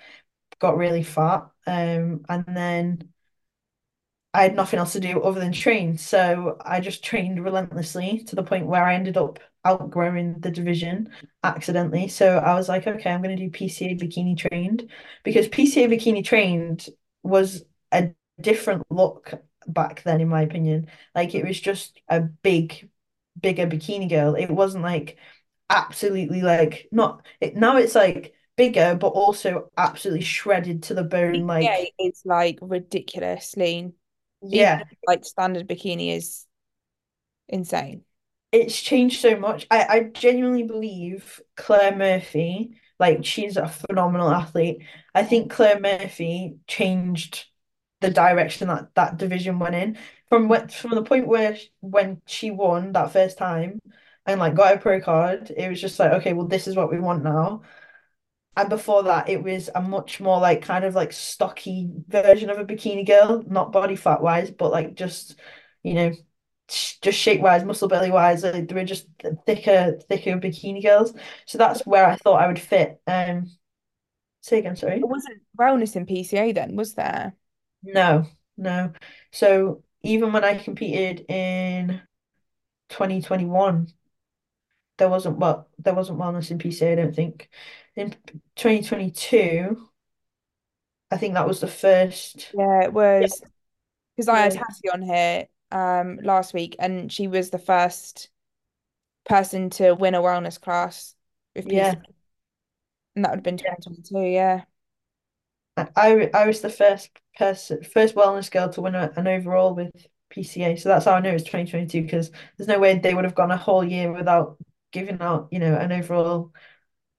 Got 0.61 0.77
really 0.79 1.03
fat. 1.03 1.49
Um, 1.67 2.25
and 2.29 2.45
then 2.49 3.13
I 4.35 4.43
had 4.43 4.55
nothing 4.55 4.79
else 4.79 4.93
to 4.93 5.01
do 5.01 5.23
other 5.23 5.41
than 5.41 5.53
train. 5.53 5.97
So 5.97 6.59
I 6.61 6.81
just 6.81 7.03
trained 7.03 7.43
relentlessly 7.43 8.23
to 8.25 8.37
the 8.37 8.43
point 8.43 8.67
where 8.67 8.85
I 8.85 8.95
ended 8.95 9.17
up 9.17 9.39
outgrowing 9.65 10.41
the 10.41 10.51
division 10.51 11.11
accidentally. 11.43 12.09
So 12.09 12.39
I 12.39 12.55
was 12.55 12.69
like, 12.69 12.87
okay, 12.87 13.11
I'm 13.11 13.23
going 13.23 13.37
to 13.37 13.43
do 13.43 13.51
PCA 13.51 13.95
bikini 13.97 14.37
trained 14.37 14.91
because 15.25 15.49
PCA 15.49 15.89
bikini 15.89 16.23
trained 16.25 16.89
was 17.23 17.65
a 17.93 18.11
different 18.41 18.85
look 18.91 19.33
back 19.67 20.03
then, 20.03 20.21
in 20.21 20.29
my 20.29 20.43
opinion. 20.43 20.89
Like 21.15 21.35
it 21.35 21.45
was 21.47 21.59
just 21.59 21.99
a 22.09 22.21
big 22.21 22.91
bigger 23.41 23.67
bikini 23.67 24.09
girl. 24.09 24.35
It 24.35 24.51
wasn't 24.51 24.85
like 24.85 25.19
absolutely 25.69 26.43
like 26.43 26.89
not 26.93 27.27
it 27.41 27.57
now 27.57 27.77
it's 27.77 27.95
like 27.95 28.35
bigger 28.57 28.95
but 28.95 29.09
also 29.09 29.71
absolutely 29.77 30.23
shredded 30.25 30.83
to 30.85 30.95
the 30.95 31.03
bone 31.03 31.47
like 31.47 31.63
Yeah, 31.63 31.85
it's 31.99 32.25
like 32.25 32.59
ridiculous 32.61 33.57
lean. 33.57 33.95
Even 34.43 34.53
yeah 34.53 34.83
like 35.07 35.25
standard 35.25 35.67
bikini 35.69 36.17
is 36.17 36.47
insane. 37.49 38.05
it's 38.53 38.81
changed 38.81 39.21
so 39.21 39.37
much. 39.37 39.67
I 39.71 39.85
I 39.85 40.01
genuinely 40.05 40.63
believe 40.63 41.41
Claire 41.57 41.97
Murphy 41.97 42.79
like 42.99 43.25
she's 43.25 43.57
a 43.57 43.69
phenomenal 43.69 44.31
athlete. 44.31 44.83
I 45.15 45.23
think 45.25 45.51
Claire 45.51 45.81
Murphy 45.81 46.57
changed 46.67 47.47
the 48.01 48.11
direction 48.11 48.69
that 48.69 48.95
that 48.95 49.17
division 49.19 49.59
went 49.59 49.75
in 49.75 49.99
from 50.29 50.49
what 50.49 50.73
from 50.73 50.93
the 50.95 51.03
point 51.03 51.27
where 51.29 51.57
sh- 51.57 51.69
when 51.81 52.21
she 52.27 52.51
won 52.51 52.93
that 52.93 53.13
first 53.13 53.39
time 53.39 53.81
and 54.27 54.41
like 54.41 54.55
got 54.55 54.75
a 54.75 54.79
pro 54.79 55.01
card 55.01 55.51
it 55.57 55.69
was 55.69 55.81
just 55.81 55.99
like 55.99 56.13
okay 56.13 56.33
well 56.33 56.47
this 56.47 56.67
is 56.69 56.77
what 56.77 56.91
we 56.91 56.99
want 57.01 57.23
now 57.25 57.63
And 58.57 58.71
before 58.71 59.03
that, 59.05 59.29
it 59.29 59.43
was 59.43 59.69
a 59.75 59.83
much 59.83 60.19
more 60.21 60.41
like 60.41 60.63
kind 60.63 60.85
of 60.85 60.95
like 60.95 61.13
stocky 61.13 61.91
version 62.09 62.49
of 62.49 62.59
a 62.59 62.65
bikini 62.65 63.07
girl, 63.07 63.43
not 63.47 63.71
body 63.73 63.97
fat 63.97 64.23
wise, 64.23 64.51
but 64.51 64.73
like 64.73 64.95
just, 64.95 65.39
you 65.83 65.93
know, 65.95 66.13
just 66.69 67.19
shape 67.19 67.41
wise, 67.43 67.65
muscle 67.65 67.89
belly 67.89 68.11
wise. 68.11 68.43
Like, 68.45 68.67
they 68.69 68.75
were 68.75 68.85
just 68.85 69.07
thicker, 69.47 69.99
thicker 70.09 70.39
bikini 70.39 70.83
girls. 70.83 71.13
So 71.47 71.59
that's 71.59 71.85
where 71.87 72.07
I 72.07 72.17
thought 72.17 72.41
I 72.41 72.47
would 72.49 72.59
fit. 72.59 73.01
Um, 73.07 73.51
say 74.41 74.59
again, 74.61 74.77
sorry. 74.77 74.99
There 74.99 75.07
wasn't 75.07 75.43
wellness 75.59 75.97
in 75.97 76.07
PCA 76.07 76.53
then, 76.53 76.77
was 76.77 76.95
there? 76.95 77.35
No, 77.83 78.27
no. 78.57 78.93
So 79.33 79.83
even 80.07 80.33
when 80.33 80.45
I 80.45 80.57
competed 80.57 81.27
in 81.29 82.01
2021, 82.91 83.89
there 84.99 85.09
wasn't 85.09 85.39
well, 85.39 85.69
there 85.79 85.95
wasn't 85.95 86.19
wellness 86.19 86.51
in 86.51 86.59
PCA, 86.59 86.93
I 86.93 86.95
don't 86.97 87.15
think. 87.15 87.49
In 87.97 88.15
2022, 88.57 89.89
I 91.11 91.17
think 91.17 91.35
that 91.35 91.47
was 91.47 91.61
the 91.61 91.69
first. 91.69 92.51
Yeah, 92.55 92.85
it 92.85 92.93
was 92.93 93.43
because 94.17 94.29
I 94.29 94.39
had. 94.39 94.55
Hattie 94.55 94.91
on 94.93 95.03
here 95.03 95.47
um 95.73 96.21
last 96.23 96.55
week 96.55 96.77
and 96.79 97.11
she 97.11 97.27
was 97.27 97.51
the 97.51 97.59
first 97.59 98.29
person 99.29 99.69
to 99.69 99.95
win 99.95 100.15
a 100.15 100.21
wellness 100.21 100.61
class 100.61 101.17
with 101.57 101.67
Yeah, 101.67 101.95
and 103.17 103.25
that 103.25 103.31
would 103.33 103.39
have 103.39 103.43
been 103.43 103.59
yeah. 103.59 103.75
2022, 103.75 104.33
yeah. 104.33 104.65
I 105.97 106.31
I 106.33 106.47
was 106.47 106.61
the 106.61 106.71
first 106.71 107.11
person, 107.37 107.83
first 107.85 108.15
wellness 108.15 108.51
girl 108.51 108.69
to 108.71 108.81
win 108.83 108.95
a, 108.95 109.13
an 109.17 109.27
overall 109.29 109.75
with 109.75 109.93
PCA. 110.31 110.77
So 110.77 110.89
that's 110.89 111.05
how 111.07 111.15
I 111.15 111.21
know 111.21 111.31
it's 111.33 111.45
2022 111.45 112.03
because 112.03 112.31
there's 112.57 112.69
no 112.69 112.79
way 112.79 112.99
they 112.99 113.15
would 113.15 113.25
have 113.25 113.35
gone 113.35 113.51
a 113.51 113.57
whole 113.57 113.85
year 113.85 114.13
without 114.13 114.59
giving 114.93 115.21
out, 115.21 115.49
you 115.53 115.59
know, 115.59 115.77
an 115.77 115.93
overall 115.93 116.53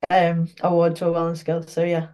um 0.09 0.49
award 0.61 0.97
to 0.97 1.07
a 1.07 1.11
wellness 1.13 1.45
girl. 1.45 1.63
So 1.63 1.83
yeah. 1.85 2.09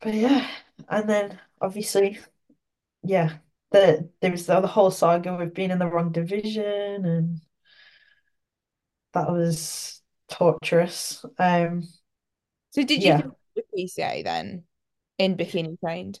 But 0.00 0.14
yeah, 0.14 0.48
and 0.88 1.08
then 1.08 1.40
obviously, 1.60 2.18
yeah, 3.02 3.38
the 3.72 4.10
there 4.20 4.30
was 4.32 4.46
the, 4.46 4.60
the 4.60 4.68
whole 4.68 4.90
saga 4.92 5.32
of 5.34 5.54
being 5.54 5.70
in 5.72 5.78
the 5.80 5.88
wrong 5.88 6.12
division, 6.12 7.06
and 7.06 7.40
that 9.12 9.30
was 9.30 10.02
torturous. 10.28 11.24
Um, 11.38 11.82
So 12.70 12.84
did 12.84 13.02
you 13.02 13.14
yeah. 13.14 13.22
the 13.54 13.62
PCA 13.74 14.22
then 14.22 14.64
in 15.18 15.36
bikini 15.36 15.78
trained? 15.80 16.20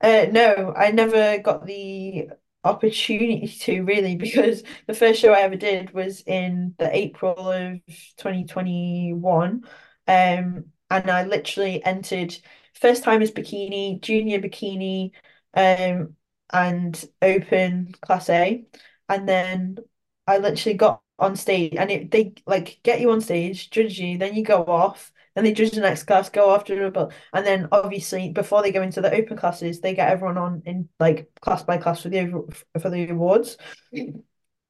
Uh, 0.00 0.26
no, 0.30 0.72
I 0.76 0.90
never 0.90 1.38
got 1.38 1.66
the 1.66 2.28
opportunity 2.64 3.48
to 3.60 3.82
really 3.82 4.16
because 4.16 4.62
the 4.86 4.94
first 4.94 5.20
show 5.20 5.32
I 5.32 5.40
ever 5.40 5.56
did 5.56 5.92
was 5.92 6.22
in 6.22 6.74
the 6.78 6.94
April 6.94 7.50
of 7.50 7.80
2021. 8.16 9.64
Um, 10.08 10.66
and 10.90 11.10
I 11.10 11.24
literally 11.24 11.84
entered 11.84 12.36
first 12.74 13.02
time 13.02 13.22
as 13.22 13.30
bikini, 13.32 14.00
junior 14.00 14.40
bikini, 14.40 15.12
um, 15.54 16.14
and 16.52 17.04
open 17.22 17.92
class 18.00 18.28
A. 18.30 18.64
And 19.08 19.28
then 19.28 19.78
I 20.26 20.38
literally 20.38 20.76
got 20.76 21.02
on 21.18 21.34
stage 21.36 21.74
and 21.76 21.90
it 21.90 22.10
they 22.10 22.34
like 22.46 22.80
get 22.82 23.00
you 23.00 23.10
on 23.10 23.20
stage, 23.20 23.70
judge 23.70 23.98
you, 23.98 24.18
then 24.18 24.34
you 24.34 24.44
go 24.44 24.64
off. 24.64 25.12
Then 25.36 25.44
they 25.44 25.52
judge 25.52 25.72
the 25.72 25.82
next 25.82 26.04
class, 26.04 26.30
go 26.30 26.54
after 26.54 26.90
the 26.90 27.10
and 27.34 27.46
then 27.46 27.68
obviously 27.70 28.30
before 28.30 28.62
they 28.62 28.72
go 28.72 28.80
into 28.80 29.02
the 29.02 29.14
open 29.14 29.36
classes, 29.36 29.80
they 29.80 29.94
get 29.94 30.08
everyone 30.08 30.38
on 30.38 30.62
in 30.64 30.88
like 30.98 31.30
class 31.42 31.62
by 31.62 31.76
class 31.76 32.02
for 32.02 32.08
the 32.08 32.42
for 32.80 32.88
the 32.88 33.10
awards. 33.10 33.58
Mm-hmm. 33.94 34.20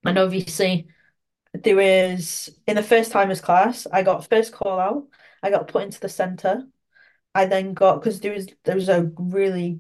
And 0.04 0.18
obviously 0.18 0.88
there 1.54 1.76
was 1.76 2.50
in 2.66 2.74
the 2.74 2.82
first 2.82 3.12
timers 3.12 3.40
class, 3.40 3.86
I 3.92 4.02
got 4.02 4.28
first 4.28 4.52
call 4.52 4.80
out, 4.80 5.04
I 5.40 5.50
got 5.50 5.68
put 5.68 5.84
into 5.84 6.00
the 6.00 6.08
center. 6.08 6.64
I 7.32 7.46
then 7.46 7.72
got 7.72 8.00
because 8.00 8.18
there 8.18 8.32
was 8.32 8.48
there 8.64 8.74
was 8.74 8.88
a 8.88 9.08
really 9.16 9.78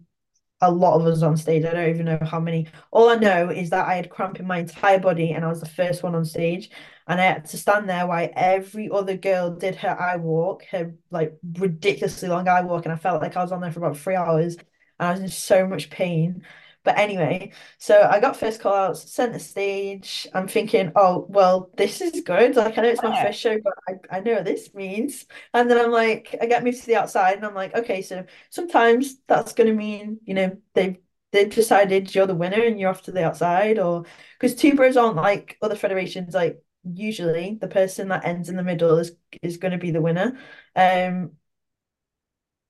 a 0.60 0.70
lot 0.70 1.00
of 1.00 1.06
us 1.06 1.22
on 1.22 1.36
stage. 1.36 1.64
I 1.64 1.72
don't 1.72 1.90
even 1.90 2.06
know 2.06 2.18
how 2.22 2.38
many. 2.38 2.68
All 2.92 3.08
I 3.08 3.16
know 3.16 3.50
is 3.50 3.70
that 3.70 3.88
I 3.88 3.96
had 3.96 4.08
cramp 4.08 4.38
in 4.38 4.46
my 4.46 4.58
entire 4.58 5.00
body 5.00 5.32
and 5.32 5.44
I 5.44 5.48
was 5.48 5.60
the 5.60 5.66
first 5.66 6.04
one 6.04 6.14
on 6.14 6.24
stage. 6.24 6.70
And 7.06 7.20
I 7.20 7.24
had 7.24 7.44
to 7.46 7.58
stand 7.58 7.88
there 7.88 8.06
while 8.06 8.28
every 8.34 8.90
other 8.90 9.16
girl 9.16 9.54
did 9.54 9.76
her 9.76 10.00
eye 10.00 10.16
walk, 10.16 10.64
her 10.70 10.94
like 11.10 11.38
ridiculously 11.58 12.28
long 12.28 12.48
eye 12.48 12.62
walk. 12.62 12.84
And 12.84 12.92
I 12.92 12.96
felt 12.96 13.22
like 13.22 13.36
I 13.36 13.42
was 13.42 13.52
on 13.52 13.60
there 13.60 13.70
for 13.72 13.80
about 13.80 13.98
three 13.98 14.16
hours 14.16 14.56
and 14.56 15.08
I 15.08 15.10
was 15.12 15.20
in 15.20 15.28
so 15.28 15.66
much 15.66 15.90
pain. 15.90 16.42
But 16.82 16.98
anyway, 16.98 17.52
so 17.78 18.00
I 18.08 18.20
got 18.20 18.36
first 18.36 18.60
call 18.60 18.74
outs, 18.74 19.10
center 19.10 19.40
stage. 19.40 20.26
I'm 20.32 20.46
thinking, 20.46 20.92
oh, 20.94 21.26
well, 21.28 21.70
this 21.76 22.00
is 22.00 22.20
good. 22.22 22.54
Like, 22.54 22.78
I 22.78 22.82
know 22.82 22.88
it's 22.88 23.02
my 23.02 23.22
first 23.24 23.40
show, 23.40 23.58
but 23.60 23.74
I, 23.88 24.18
I 24.18 24.20
know 24.20 24.34
what 24.34 24.44
this 24.44 24.72
means. 24.72 25.26
And 25.52 25.68
then 25.68 25.78
I'm 25.84 25.90
like, 25.90 26.36
I 26.40 26.46
get 26.46 26.62
moved 26.62 26.80
to 26.80 26.86
the 26.86 26.94
outside 26.96 27.36
and 27.36 27.44
I'm 27.44 27.54
like, 27.54 27.74
okay, 27.74 28.02
so 28.02 28.24
sometimes 28.50 29.16
that's 29.26 29.52
going 29.52 29.68
to 29.68 29.74
mean, 29.74 30.20
you 30.24 30.34
know, 30.34 30.56
they've 30.74 30.96
they've 31.32 31.50
decided 31.52 32.14
you're 32.14 32.26
the 32.26 32.34
winner 32.34 32.62
and 32.62 32.78
you're 32.78 32.90
off 32.90 33.02
to 33.02 33.12
the 33.12 33.24
outside, 33.24 33.78
or 33.78 34.04
because 34.38 34.54
two 34.54 34.74
bros 34.74 34.96
aren't 34.96 35.16
like 35.16 35.58
other 35.60 35.74
federations, 35.76 36.34
like 36.34 36.62
usually 36.94 37.58
the 37.60 37.68
person 37.68 38.08
that 38.08 38.24
ends 38.24 38.48
in 38.48 38.56
the 38.56 38.62
middle 38.62 38.98
is 38.98 39.12
is 39.42 39.56
going 39.58 39.72
to 39.72 39.78
be 39.78 39.90
the 39.90 40.00
winner. 40.02 40.38
Um, 40.74 41.32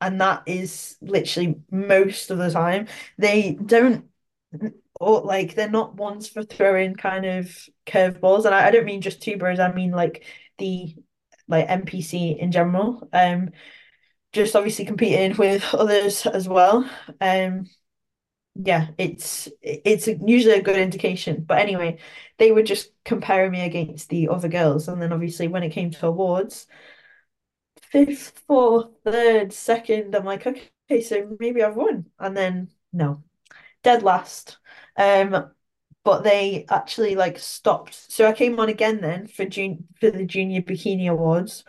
and 0.01 0.21
that 0.21 0.43
is 0.47 0.97
literally 1.01 1.57
most 1.71 2.31
of 2.31 2.39
the 2.39 2.51
time. 2.51 2.87
They 3.19 3.55
don't 3.55 4.07
or 5.01 5.21
like 5.23 5.55
they're 5.55 5.71
not 5.71 5.95
ones 5.97 6.29
for 6.29 6.43
throwing 6.43 6.95
kind 6.95 7.25
of 7.27 7.69
curveballs. 7.87 8.45
And 8.47 8.55
I, 8.55 8.69
I 8.69 8.71
don't 8.71 8.85
mean 8.87 9.01
just 9.01 9.27
bros, 9.39 9.59
I 9.61 9.73
mean 9.73 9.93
like 9.93 10.25
the 10.59 10.95
like 11.49 11.67
NPC 11.69 12.33
in 12.39 12.53
general. 12.53 13.09
Um 13.13 13.51
just 14.33 14.57
obviously 14.57 14.85
competing 14.87 15.37
with 15.39 15.65
others 15.75 16.27
as 16.27 16.49
well. 16.49 16.89
Um, 17.21 17.67
yeah, 18.65 18.89
it's 18.99 19.49
it's 19.63 20.07
usually 20.07 20.55
a 20.55 20.63
good 20.63 20.77
indication. 20.77 21.45
But 21.45 21.59
anyway, 21.59 21.99
they 22.39 22.53
were 22.53 22.63
just 22.63 22.93
comparing 23.05 23.51
me 23.53 23.63
against 23.63 24.09
the 24.09 24.29
other 24.29 24.49
girls, 24.49 24.89
and 24.89 25.01
then 25.01 25.13
obviously 25.13 25.49
when 25.49 25.63
it 25.63 25.71
came 25.71 25.91
to 25.93 26.07
awards, 26.07 26.67
fifth, 27.91 28.43
fourth, 28.47 28.89
third, 29.05 29.53
second, 29.53 30.15
I'm 30.15 30.25
like, 30.25 30.47
okay, 30.47 31.03
so 31.03 31.37
maybe 31.41 31.63
I've 31.63 31.77
won, 31.77 32.07
and 32.19 32.37
then 32.37 32.69
no, 32.93 33.23
dead 33.83 34.03
last. 34.03 34.59
Um, 34.97 35.53
but 36.05 36.25
they 36.25 36.67
actually 36.71 37.17
like 37.17 37.39
stopped. 37.39 37.95
So 38.13 38.27
I 38.29 38.33
came 38.35 38.61
on 38.61 38.69
again 38.71 39.01
then 39.03 39.27
for 39.29 39.45
June 39.47 39.89
for 40.01 40.11
the 40.11 40.27
Junior 40.27 40.63
Bikini 40.63 41.11
Awards, 41.11 41.65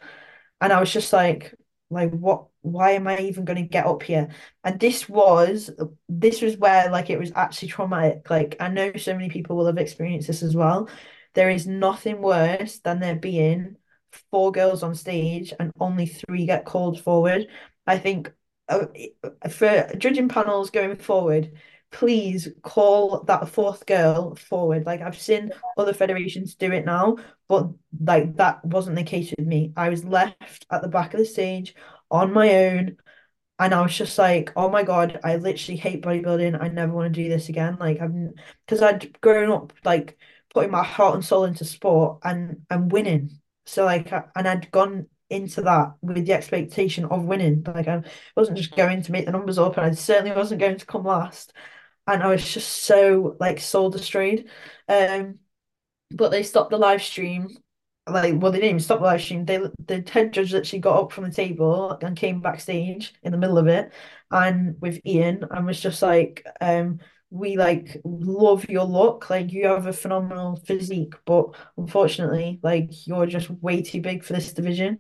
and 0.62 0.74
I 0.74 0.80
was 0.82 0.94
just 0.94 1.14
like, 1.14 1.56
like 1.90 2.12
what? 2.12 2.48
Why 2.62 2.92
am 2.92 3.08
I 3.08 3.20
even 3.20 3.46
going 3.46 3.62
to 3.64 3.70
get 3.70 3.86
up 3.86 4.04
here? 4.04 4.30
And 4.64 4.80
this 4.80 5.08
was 5.08 5.70
this 6.10 6.42
was 6.42 6.58
where 6.58 6.90
like 6.92 7.10
it 7.10 7.20
was 7.20 7.32
actually 7.36 7.70
traumatic. 7.70 8.30
Like 8.30 8.58
I 8.60 8.70
know 8.70 8.94
so 8.96 9.14
many 9.14 9.30
people 9.30 9.56
will 9.56 9.68
have 9.68 9.78
experienced 9.78 10.28
this 10.28 10.44
as 10.44 10.56
well. 10.56 10.90
There 11.34 11.50
is 11.50 11.68
nothing 11.68 12.22
worse 12.22 12.80
than 12.80 13.00
there 13.00 13.16
being 13.16 13.78
four 14.32 14.52
girls 14.52 14.84
on 14.84 14.96
stage 14.96 15.54
and 15.60 15.72
only 15.80 16.06
three 16.08 16.46
get 16.46 16.66
called 16.66 17.02
forward. 17.02 17.48
I 17.86 17.98
think 18.00 18.34
uh, 18.70 18.88
for 19.50 19.90
judging 19.98 20.30
panels 20.30 20.72
going 20.72 20.98
forward, 20.98 21.54
please 21.92 22.50
call 22.62 23.24
that 23.24 23.50
fourth 23.50 23.86
girl 23.86 24.36
forward. 24.36 24.86
Like 24.86 25.02
I've 25.02 25.20
seen 25.20 25.52
other 25.78 25.94
federations 25.94 26.56
do 26.56 26.72
it 26.72 26.86
now, 26.86 27.18
but 27.48 27.70
like 28.00 28.36
that 28.38 28.64
wasn't 28.66 28.98
the 28.98 29.04
case 29.04 29.34
with 29.38 29.48
me. 29.48 29.74
I 29.76 29.90
was 29.90 30.04
left 30.04 30.66
at 30.70 30.82
the 30.82 30.88
back 30.90 31.14
of 31.14 31.20
the 31.20 31.26
stage 31.26 31.76
on 32.12 32.34
my 32.34 32.66
own. 32.66 32.98
And 33.60 33.74
I 33.74 33.82
was 33.82 33.98
just 33.98 34.18
like, 34.20 34.52
oh 34.56 34.70
my 34.70 34.84
God, 34.84 35.20
I 35.24 35.38
literally 35.38 35.78
hate 35.78 36.04
bodybuilding. 36.04 36.62
I 36.62 36.68
never 36.68 36.94
want 36.94 37.12
to 37.14 37.24
do 37.24 37.28
this 37.30 37.50
again. 37.50 37.78
Like 37.80 38.00
I'm 38.02 38.34
because 38.66 38.82
I'd 38.84 39.20
grown 39.22 39.52
up 39.52 39.74
like 39.84 40.18
putting 40.54 40.72
my 40.72 40.84
heart 40.84 41.16
and 41.16 41.26
soul 41.26 41.46
into 41.46 41.66
sport 41.66 42.20
and 42.24 42.62
and 42.70 42.92
winning. 42.92 43.32
So 43.66 43.86
like 43.86 44.12
and 44.12 44.48
I'd 44.48 44.70
gone 44.72 45.08
into 45.30 45.62
that 45.64 45.96
with 46.02 46.26
the 46.26 46.34
expectation 46.34 47.06
of 47.06 47.26
winning. 47.26 47.64
Like 47.66 47.88
I 47.88 48.04
wasn't 48.36 48.58
just 48.58 48.76
going 48.76 49.02
to 49.02 49.12
make 49.12 49.26
the 49.26 49.32
numbers 49.32 49.58
up 49.58 49.78
and 49.78 49.86
I 49.88 49.92
certainly 49.92 50.36
wasn't 50.36 50.62
going 50.62 50.78
to 50.78 50.86
come 50.86 51.04
last. 51.04 51.54
And 52.08 52.24
I 52.24 52.28
was 52.28 52.54
just 52.54 52.70
so 52.70 53.36
like 53.40 53.60
soul 53.60 53.90
destroyed. 53.90 54.50
Um 54.88 55.40
but 56.12 56.30
they 56.30 56.44
stopped 56.44 56.72
the 56.72 56.78
live 56.78 57.04
stream. 57.04 57.50
Like, 58.10 58.36
well, 58.42 58.54
they 58.54 58.60
didn't 58.60 58.70
even 58.70 58.80
stop 58.80 59.00
the 59.00 59.06
live 59.06 59.22
stream. 59.22 59.44
They 59.46 59.58
the 59.86 60.04
head 60.10 60.32
judge 60.32 60.54
actually 60.54 60.80
got 60.80 61.04
up 61.04 61.12
from 61.12 61.26
the 61.26 61.32
table 61.32 61.92
and 62.02 62.16
came 62.16 62.40
backstage 62.42 63.14
in 63.24 63.34
the 63.34 63.38
middle 63.38 63.58
of 63.58 63.68
it, 63.68 63.92
and 64.32 64.80
with 64.80 65.02
Ian, 65.06 65.46
and 65.52 65.66
was 65.66 65.82
just 65.82 66.02
like, 66.02 66.46
um, 66.62 67.00
we 67.30 67.58
like 67.58 68.00
love 68.06 68.70
your 68.70 68.86
look. 68.86 69.30
Like, 69.30 69.52
you 69.52 69.68
have 69.68 69.88
a 69.88 69.94
phenomenal 69.94 70.56
physique, 70.56 71.16
but 71.26 71.54
unfortunately, 71.78 72.60
like, 72.64 73.06
you're 73.06 73.26
just 73.26 73.50
way 73.50 73.82
too 73.82 74.00
big 74.02 74.24
for 74.24 74.32
this 74.32 74.54
division. 74.54 75.00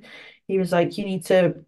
He 0.49 0.59
was 0.59 0.73
like, 0.73 0.97
you 0.97 1.05
need 1.05 1.25
to 1.27 1.63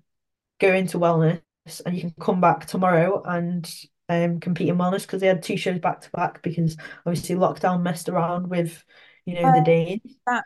go 0.60 0.74
into 0.74 1.00
wellness, 1.00 1.42
and 1.86 1.96
you 1.96 2.02
can 2.02 2.14
come 2.20 2.42
back 2.42 2.66
tomorrow 2.66 3.24
and 3.24 3.66
um 4.10 4.40
compete 4.40 4.70
in 4.70 4.78
wellness 4.78 5.04
because 5.04 5.22
they 5.22 5.28
had 5.28 5.44
two 5.44 5.58
shows 5.58 5.80
back 5.80 6.02
to 6.02 6.10
back 6.12 6.42
because 6.42 6.78
obviously 7.06 7.36
lockdown 7.36 7.82
messed 7.82 8.10
around 8.10 8.50
with 8.50 8.84
you 9.26 9.36
know, 9.36 9.52
the 9.52 9.62
days. 9.62 10.00
Uh, 10.28 10.42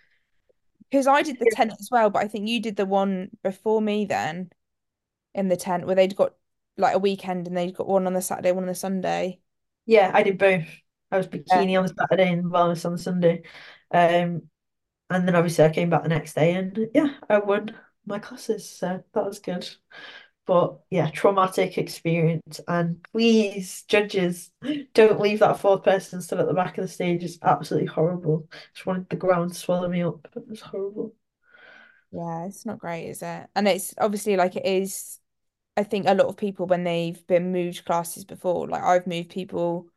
because 0.90 1.08
I 1.08 1.24
did 1.24 1.40
the 1.40 1.48
tent 1.48 1.74
as 1.80 1.90
well, 1.92 2.10
but 2.10 2.24
I 2.24 2.28
think 2.28 2.48
you 2.50 2.62
did 2.62 2.76
the 2.78 2.86
one 2.86 3.32
before 3.44 3.82
me 3.82 4.06
then 4.06 4.52
in 5.36 5.50
the 5.50 5.58
tent 5.58 5.86
where 5.88 5.96
they'd 5.96 6.16
got 6.16 6.36
like 6.78 6.96
a 6.96 7.00
weekend 7.00 7.48
and 7.48 7.58
they'd 7.58 7.76
got 7.76 7.88
one 7.88 8.08
on 8.08 8.14
the 8.14 8.22
Saturday, 8.22 8.52
one 8.54 8.66
on 8.66 8.70
the 8.70 8.76
Sunday. 8.76 9.42
Yeah, 9.86 10.12
I 10.14 10.24
did 10.24 10.38
both. 10.38 10.66
I 11.12 11.18
was 11.18 11.28
Yeah. 11.50 11.68
bikini 11.68 11.78
on 11.78 11.86
the 11.86 11.94
Saturday 11.94 12.32
and 12.32 12.46
wellness 12.46 12.86
on 12.86 12.94
the 12.94 12.98
Sunday. 12.98 13.44
Um, 13.92 14.50
and 15.10 15.28
then 15.28 15.36
obviously 15.36 15.66
I 15.66 15.72
came 15.72 15.90
back 15.90 16.04
the 16.04 16.10
next 16.10 16.36
day 16.36 16.56
and 16.56 16.78
yeah, 16.96 17.18
I 17.30 17.40
won 17.40 17.78
my 18.06 18.20
classes, 18.20 18.70
so 18.70 19.04
that 19.14 19.26
was 19.26 19.40
good. 19.40 19.70
But 20.46 20.80
yeah, 20.90 21.10
traumatic 21.10 21.78
experience. 21.78 22.60
And 22.68 23.02
please, 23.14 23.84
judges, 23.88 24.52
don't 24.94 25.22
leave 25.22 25.40
that 25.40 25.60
fourth 25.60 25.84
person 25.84 26.22
stood 26.22 26.40
at 26.40 26.48
the 26.48 26.54
back 26.54 26.78
of 26.78 26.84
the 26.84 26.88
stage. 26.90 27.24
It's 27.24 27.40
absolutely 27.42 27.88
horrible. 27.88 28.48
Just 28.74 28.86
wanted 28.86 29.10
the 29.10 29.16
ground 29.16 29.54
to 29.54 29.60
swallow 29.60 29.88
me 29.88 30.04
up. 30.04 30.28
It 30.36 30.48
was 30.48 30.60
horrible. 30.62 31.14
Yeah, 32.12 32.46
it's 32.46 32.66
not 32.66 32.80
great, 32.80 33.08
is 33.10 33.22
it? 33.22 33.48
And 33.56 33.68
it's 33.68 33.94
obviously 33.98 34.36
like 34.36 34.56
it 34.56 34.66
is, 34.66 35.20
I 35.76 35.84
think 35.84 36.08
a 36.08 36.14
lot 36.14 36.28
of 36.28 36.38
people 36.38 36.68
when 36.68 36.84
they've 36.84 37.26
been 37.26 37.52
moved 37.52 37.86
classes 37.86 38.26
before, 38.26 38.68
like 38.68 38.84
I've 38.84 39.08
moved 39.08 39.30
people 39.30 39.88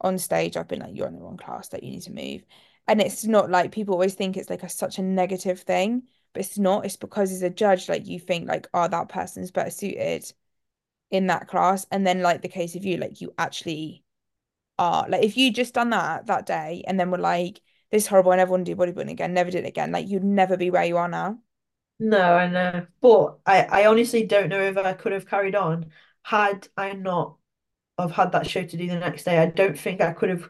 on 0.00 0.18
stage, 0.18 0.56
I've 0.56 0.68
been 0.68 0.80
like, 0.80 0.94
you're 0.94 1.08
in 1.08 1.14
the 1.14 1.20
wrong 1.22 1.36
class, 1.36 1.68
that 1.68 1.82
you 1.82 1.90
need 1.90 2.02
to 2.02 2.12
move. 2.12 2.42
And 2.86 3.00
it's 3.00 3.24
not 3.24 3.50
like 3.50 3.72
people 3.72 3.94
always 3.94 4.14
think 4.14 4.36
it's 4.36 4.50
like 4.50 4.62
a 4.62 4.68
such 4.68 4.98
a 4.98 5.02
negative 5.02 5.60
thing, 5.60 6.04
but 6.32 6.40
it's 6.40 6.58
not. 6.58 6.84
It's 6.84 6.96
because 6.96 7.32
as 7.32 7.42
a 7.42 7.50
judge, 7.50 7.88
like 7.88 8.06
you 8.06 8.18
think 8.18 8.48
like, 8.48 8.68
oh, 8.74 8.88
that 8.88 9.08
person's 9.08 9.50
better 9.50 9.70
suited 9.70 10.32
in 11.10 11.26
that 11.28 11.48
class. 11.48 11.86
And 11.90 12.06
then 12.06 12.22
like 12.22 12.42
the 12.42 12.48
case 12.48 12.74
of 12.76 12.84
you, 12.84 12.96
like 12.96 13.20
you 13.20 13.32
actually 13.38 14.04
are. 14.78 15.08
Like 15.08 15.24
if 15.24 15.36
you 15.36 15.52
just 15.52 15.74
done 15.74 15.90
that 15.90 16.26
that 16.26 16.46
day 16.46 16.84
and 16.86 16.98
then 16.98 17.10
were 17.10 17.18
like, 17.18 17.60
this 17.90 18.04
is 18.04 18.08
horrible, 18.08 18.32
I 18.32 18.36
never 18.36 18.52
want 18.52 18.66
to 18.66 18.74
do 18.74 18.80
bodybuilding 18.80 19.10
again, 19.10 19.34
never 19.34 19.50
did 19.50 19.64
it 19.64 19.68
again, 19.68 19.92
like 19.92 20.08
you'd 20.08 20.24
never 20.24 20.56
be 20.56 20.70
where 20.70 20.84
you 20.84 20.96
are 20.96 21.08
now. 21.08 21.38
No, 21.98 22.20
I 22.20 22.48
know. 22.48 22.86
But 23.00 23.38
I, 23.44 23.62
I 23.64 23.86
honestly 23.86 24.24
don't 24.24 24.48
know 24.48 24.60
if 24.60 24.78
I 24.78 24.92
could 24.94 25.12
have 25.12 25.26
carried 25.26 25.54
on 25.54 25.90
had 26.22 26.68
I 26.76 26.92
not 26.92 27.36
have 27.98 28.12
had 28.12 28.32
that 28.32 28.46
show 28.48 28.64
to 28.64 28.76
do 28.76 28.86
the 28.86 28.98
next 28.98 29.24
day. 29.24 29.38
I 29.38 29.46
don't 29.46 29.78
think 29.78 30.00
I 30.00 30.12
could 30.12 30.30
have, 30.30 30.48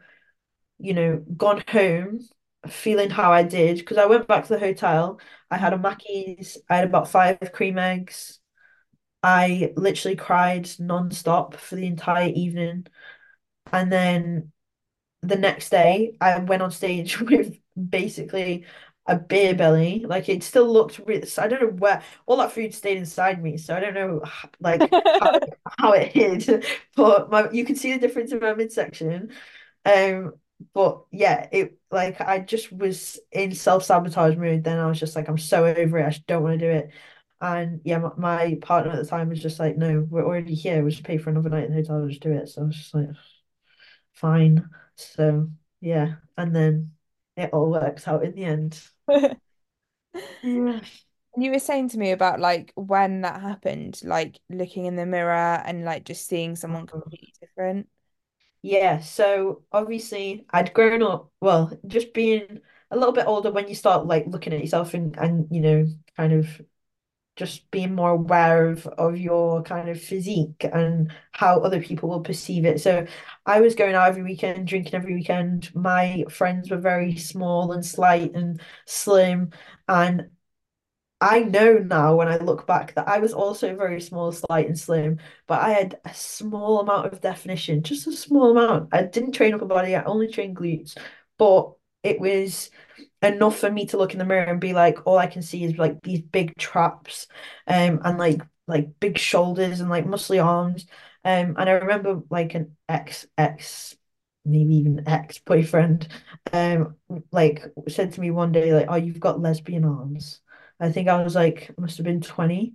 you 0.79 0.95
know, 0.95 1.25
gone 1.37 1.65
home 1.69 2.21
feeling 2.69 3.11
how 3.11 3.33
I 3.33 3.43
did 3.43 3.79
because 3.79 3.99
I 3.99 4.07
went 4.07 4.26
back 4.29 4.45
to 4.47 4.55
the 4.55 4.59
hotel. 4.59 5.21
I 5.50 5.57
had 5.57 5.73
a 5.73 5.79
Mackey's, 5.79 6.59
I 6.69 6.76
had 6.76 6.85
about 6.85 7.09
five 7.09 7.38
cream 7.52 7.79
eggs. 7.79 8.38
I 9.23 9.73
literally 9.76 10.17
cried 10.17 10.69
non-stop 10.79 11.57
for 11.57 11.76
the 11.76 11.87
entire 11.87 12.31
evening. 12.31 12.87
And 13.73 13.93
then 13.93 14.52
the 15.23 15.37
next 15.37 15.71
day, 15.71 16.17
I 16.21 16.38
went 16.40 16.62
on 16.62 16.71
stage 16.71 17.21
with 17.23 17.57
basically 17.90 18.67
a 19.07 19.17
beer 19.17 19.55
belly. 19.55 20.05
Like 20.07 20.29
it 20.29 20.43
still 20.43 20.71
looked 20.73 20.99
really, 21.00 21.29
I 21.38 21.49
don't 21.49 21.62
know 21.62 21.69
where 21.69 22.02
all 22.26 22.38
that 22.38 22.52
food 22.52 22.75
stayed 22.75 22.99
inside 22.99 23.43
me, 23.43 23.57
so 23.59 23.76
I 23.76 23.81
don't 23.81 23.95
know 23.95 24.23
like 24.61 24.88
how 25.19 25.31
it, 25.43 25.55
how 25.79 25.93
it 25.93 26.12
hid, 26.12 26.67
but 26.97 27.31
my 27.31 27.50
you 27.50 27.64
can 27.64 27.76
see 27.76 27.93
the 27.93 27.99
difference 28.00 28.33
in 28.33 28.40
my 28.40 28.55
midsection. 28.55 29.33
Um, 29.85 30.35
but 30.73 31.05
yeah, 31.11 31.49
it 31.52 31.79
like 31.90 32.21
I 32.21 32.40
just 32.40 32.73
was 32.73 33.19
in 33.33 33.55
self-sabotage 33.55 34.37
mood. 34.37 34.64
Then 34.64 34.79
I 34.79 34.87
was 34.87 35.00
just 35.00 35.17
like, 35.17 35.29
I'm 35.29 35.38
so 35.38 35.67
over 35.67 35.99
it. 35.99 36.07
I 36.07 36.23
don't 36.26 36.43
want 36.43 36.59
to 36.59 36.67
do 36.67 36.71
it. 36.71 36.90
And 37.40 37.81
yeah, 37.85 37.99
my, 37.99 38.11
my 38.17 38.59
partner 38.61 38.93
at 38.93 38.99
the 38.99 39.09
time 39.09 39.31
was 39.31 39.40
just 39.40 39.59
like, 39.59 39.76
no, 39.76 40.07
we're 40.09 40.25
already 40.25 40.55
here. 40.55 40.83
We'll 40.83 40.90
just 40.90 41.05
pay 41.05 41.19
for 41.19 41.31
another 41.31 41.49
night 41.49 41.64
in 41.64 41.71
the 41.71 41.76
hotel. 41.76 42.02
I'll 42.02 42.09
just 42.09 42.21
do 42.21 42.33
it. 42.33 42.49
So 42.49 42.62
I 42.62 42.64
was 42.67 42.76
just 42.76 42.95
like, 42.95 43.09
fine. 44.12 44.69
So 44.97 45.49
yeah, 45.81 46.17
and 46.37 46.55
then 46.55 46.93
it 47.37 47.50
all 47.52 47.71
works 47.71 48.07
out 48.07 48.25
in 48.25 48.35
the 48.35 48.45
end. 48.45 48.83
Yeah. 50.43 50.81
You 51.37 51.52
were 51.52 51.61
saying 51.61 51.90
to 51.90 51.99
me 51.99 52.11
about 52.11 52.40
like 52.40 52.73
when 52.75 53.21
that 53.21 53.40
happened, 53.40 54.00
like 54.05 54.40
looking 54.49 54.87
in 54.87 54.97
the 54.97 55.07
mirror 55.07 55.62
and 55.64 55.85
like 55.85 56.05
just 56.05 56.26
seeing 56.26 56.57
someone 56.57 56.87
mm-hmm. 56.87 57.00
completely 57.00 57.33
different. 57.40 57.88
Yeah, 58.62 58.99
so 59.00 59.64
obviously 59.73 60.47
I'd 60.50 60.75
grown 60.75 61.02
up, 61.02 61.31
well, 61.40 61.73
just 61.87 62.12
being 62.12 62.61
a 62.90 62.97
little 62.97 63.12
bit 63.12 63.26
older 63.26 63.50
when 63.50 63.69
you 63.69 63.75
start 63.75 64.07
like 64.07 64.26
looking 64.26 64.52
at 64.52 64.61
yourself 64.61 64.93
and 64.95 65.17
and 65.17 65.49
you 65.50 65.61
know, 65.61 65.87
kind 66.17 66.33
of 66.35 66.61
just 67.37 67.71
being 67.71 67.95
more 67.95 68.11
aware 68.12 68.67
of 68.71 68.87
of 68.88 69.17
your 69.19 69.62
kind 69.64 69.88
of 69.90 70.00
physique 70.02 70.64
and 70.73 71.12
how 71.33 71.61
other 71.61 71.83
people 71.83 72.09
will 72.11 72.23
perceive 72.23 72.64
it. 72.67 72.81
So 72.81 73.07
I 73.47 73.61
was 73.62 73.75
going 73.76 73.95
out 73.97 74.09
every 74.09 74.23
weekend, 74.25 74.67
drinking 74.69 74.95
every 74.95 75.14
weekend. 75.14 75.75
My 75.75 76.25
friends 76.31 76.71
were 76.71 76.79
very 76.79 77.17
small 77.17 77.73
and 77.73 77.85
slight 77.87 78.35
and 78.35 78.61
slim, 78.87 79.52
and 79.88 80.31
I 81.23 81.41
know 81.41 81.75
now 81.79 82.17
when 82.17 82.29
I 82.29 82.39
look 82.39 82.67
back 82.67 82.95
that 82.95 83.07
I 83.09 83.19
was 83.19 83.35
also 83.35 83.77
very 83.77 84.00
small, 84.00 84.33
slight, 84.33 84.67
and 84.67 84.79
slim, 84.79 85.19
but 85.47 85.61
I 85.61 85.71
had 85.73 86.00
a 86.05 86.15
small 86.15 86.81
amount 86.81 87.12
of 87.12 87.21
definition, 87.21 87.83
just 87.83 88.07
a 88.07 88.12
small 88.12 88.50
amount. 88.53 88.89
I 88.93 89.03
didn't 89.03 89.33
train 89.33 89.53
upper 89.53 89.67
body, 89.67 89.95
I 89.95 90.03
only 90.05 90.29
trained 90.29 90.57
glutes, 90.57 90.97
but 91.37 91.73
it 92.03 92.21
was 92.21 92.71
enough 93.23 93.59
for 93.59 93.71
me 93.71 93.85
to 93.87 93.99
look 93.99 94.12
in 94.12 94.19
the 94.19 94.25
mirror 94.25 94.45
and 94.45 94.61
be 94.61 94.73
like, 94.73 95.07
all 95.07 95.19
I 95.19 95.27
can 95.27 95.43
see 95.43 95.65
is 95.65 95.77
like 95.77 96.00
these 96.03 96.23
big 96.23 96.57
traps, 96.57 97.27
um, 97.67 98.00
and 98.05 98.19
like 98.19 98.41
like 98.67 98.99
big 99.00 99.19
shoulders 99.19 99.81
and 99.81 99.91
like 99.91 100.07
muscly 100.07 100.43
arms. 100.43 100.87
Um, 101.25 101.57
and 101.59 101.69
I 101.69 101.73
remember 101.73 102.23
like 102.31 102.55
an 102.55 102.77
ex 102.89 103.27
ex 103.37 103.97
maybe 104.47 104.77
even 104.77 105.07
ex-boyfriend 105.07 106.09
um 106.55 106.97
like 107.31 107.62
said 107.89 108.11
to 108.12 108.21
me 108.23 108.31
one 108.31 108.53
day 108.53 108.73
like 108.73 108.87
oh 108.89 108.95
you've 108.97 109.21
got 109.21 109.39
lesbian 109.39 109.85
arms 109.85 110.41
I 110.81 110.91
think 110.93 111.09
I 111.09 111.23
was 111.23 111.35
like, 111.35 111.77
must 111.79 111.99
have 111.99 112.05
been 112.07 112.21
20. 112.21 112.75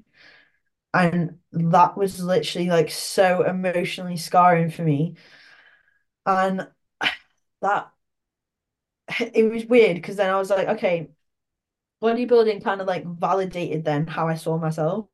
And 0.94 1.40
that 1.54 1.98
was 1.98 2.22
literally 2.24 2.70
like 2.70 2.92
so 2.92 3.44
emotionally 3.44 4.18
scarring 4.18 4.72
for 4.72 4.84
me. 4.84 5.16
And 6.26 6.68
that, 7.62 7.92
it 9.20 9.52
was 9.52 9.66
weird 9.66 9.96
because 9.96 10.16
then 10.16 10.30
I 10.30 10.38
was 10.38 10.50
like, 10.50 10.68
okay, 10.68 11.10
bodybuilding 12.04 12.64
kind 12.64 12.82
of 12.82 12.88
like 12.88 13.06
validated 13.06 13.86
then 13.86 14.08
how 14.08 14.28
I 14.28 14.36
saw 14.36 14.58
myself. 14.60 15.08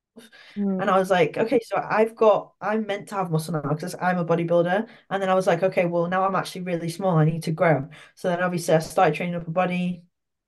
And 0.79 0.89
Mm. 0.89 0.91
I 0.91 0.99
was 0.99 1.09
like, 1.11 1.37
okay, 1.37 1.59
so 1.63 1.77
I've 1.77 2.15
got, 2.15 2.53
I'm 2.61 2.87
meant 2.87 3.09
to 3.09 3.15
have 3.15 3.31
muscle 3.31 3.53
now 3.53 3.61
because 3.73 3.95
I'm 4.01 4.17
a 4.17 4.25
bodybuilder. 4.25 4.89
And 5.09 5.21
then 5.23 5.29
I 5.29 5.35
was 5.35 5.47
like, 5.47 5.63
okay, 5.63 5.85
well, 5.85 6.07
now 6.07 6.25
I'm 6.25 6.35
actually 6.35 6.61
really 6.63 6.89
small. 6.89 7.17
I 7.17 7.25
need 7.25 7.43
to 7.43 7.51
grow. 7.51 7.89
So 8.15 8.29
then 8.29 8.41
obviously 8.43 8.75
I 8.75 8.79
started 8.79 9.15
training 9.15 9.35
upper 9.35 9.51
body, 9.51 10.03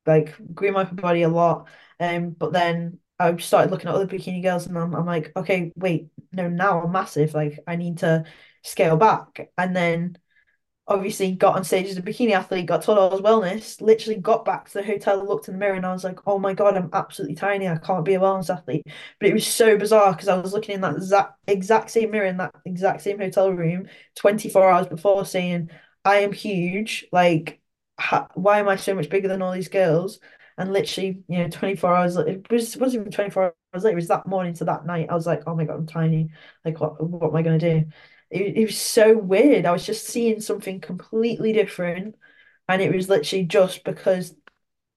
like 0.06 0.36
grew 0.56 0.71
my 0.73 0.82
upper 0.84 0.95
body 0.95 1.23
a 1.23 1.29
lot. 1.29 1.69
Um, 1.99 2.32
but 2.32 2.53
then 2.53 2.99
I 3.19 3.36
started 3.38 3.71
looking 3.71 3.89
at 3.89 3.95
other 3.95 4.08
bikini 4.08 4.41
girls 4.43 4.67
and 4.67 4.77
I'm, 4.77 4.95
I'm 4.95 5.06
like, 5.06 5.32
okay, 5.36 5.71
wait, 5.75 6.08
no, 6.32 6.49
now 6.49 6.82
I'm 6.82 6.91
massive. 6.91 7.34
Like 7.34 7.60
I 7.67 7.75
need 7.75 7.99
to 7.99 8.25
scale 8.63 8.97
back. 8.97 9.51
And 9.58 9.75
then 9.75 10.17
obviously 10.88 11.32
got 11.32 11.56
on 11.56 11.63
stage 11.63 11.88
as 11.88 11.97
a 11.97 12.01
bikini 12.01 12.32
athlete, 12.34 12.65
got 12.65 12.82
told 12.82 12.99
I 12.99 13.08
was 13.08 13.21
wellness, 13.21 13.82
literally 13.82 14.19
got 14.19 14.43
back 14.43 14.67
to 14.69 14.79
the 14.79 14.84
hotel, 14.84 15.25
looked 15.25 15.47
in 15.47 15.53
the 15.53 15.60
mirror, 15.60 15.75
and 15.75 15.86
I 15.86 15.93
was 15.93 16.03
like, 16.03 16.19
oh 16.27 16.38
my 16.39 16.53
God, 16.53 16.75
I'm 16.75 16.89
absolutely 16.93 17.36
tiny. 17.36 17.67
I 17.67 17.77
can't 17.77 18.03
be 18.03 18.15
a 18.15 18.19
wellness 18.19 18.53
athlete. 18.53 18.84
But 19.19 19.29
it 19.29 19.34
was 19.34 19.47
so 19.47 19.77
bizarre 19.77 20.12
because 20.12 20.27
I 20.27 20.38
was 20.38 20.53
looking 20.53 20.75
in 20.75 20.82
that 20.82 20.95
exact, 20.95 21.39
exact 21.47 21.91
same 21.91 22.12
mirror 22.12 22.25
in 22.25 22.38
that 22.38 22.53
exact 22.65 23.01
same 23.01 23.19
hotel 23.19 23.51
room 23.51 23.88
24 24.15 24.69
hours 24.69 24.88
before 24.88 25.25
saying, 25.25 25.69
I 26.03 26.17
am 26.17 26.34
huge. 26.34 27.06
Like, 27.12 27.62
ha 27.99 28.27
why 28.34 28.60
am 28.60 28.67
I 28.67 28.75
so 28.75 28.93
much 28.95 29.10
bigger 29.10 29.27
than 29.29 29.41
all 29.41 29.53
these 29.53 29.69
girls? 29.69 30.19
And 30.57 30.71
literally, 30.73 31.23
you 31.27 31.39
know, 31.39 31.49
24 31.49 31.95
hours, 31.95 32.17
it 32.17 32.49
was, 32.51 32.77
wasn't 32.77 33.01
even 33.01 33.11
24 33.11 33.43
hours 33.73 33.83
later, 33.83 33.93
it 33.93 33.95
was 33.95 34.07
that 34.09 34.27
morning 34.27 34.53
to 34.55 34.65
that 34.65 34.85
night. 34.85 35.07
I 35.09 35.15
was 35.15 35.27
like, 35.27 35.43
oh 35.47 35.55
my 35.55 35.65
God, 35.65 35.75
I'm 35.77 35.87
tiny. 35.87 36.29
Like, 36.65 36.79
what, 36.79 37.01
what 37.03 37.29
am 37.29 37.35
I 37.35 37.41
going 37.41 37.59
to 37.59 37.81
do? 37.81 37.89
it, 38.29 38.57
it 38.57 38.65
was 38.65 38.77
so 38.79 39.17
weird. 39.17 39.65
I 39.65 39.71
was 39.71 39.85
just 39.85 40.07
seeing 40.07 40.41
something 40.41 40.81
completely 40.81 41.53
different, 41.53 42.15
and 42.67 42.81
it 42.81 42.93
was 42.93 43.09
literally 43.09 43.45
just 43.45 43.83
because 43.83 44.35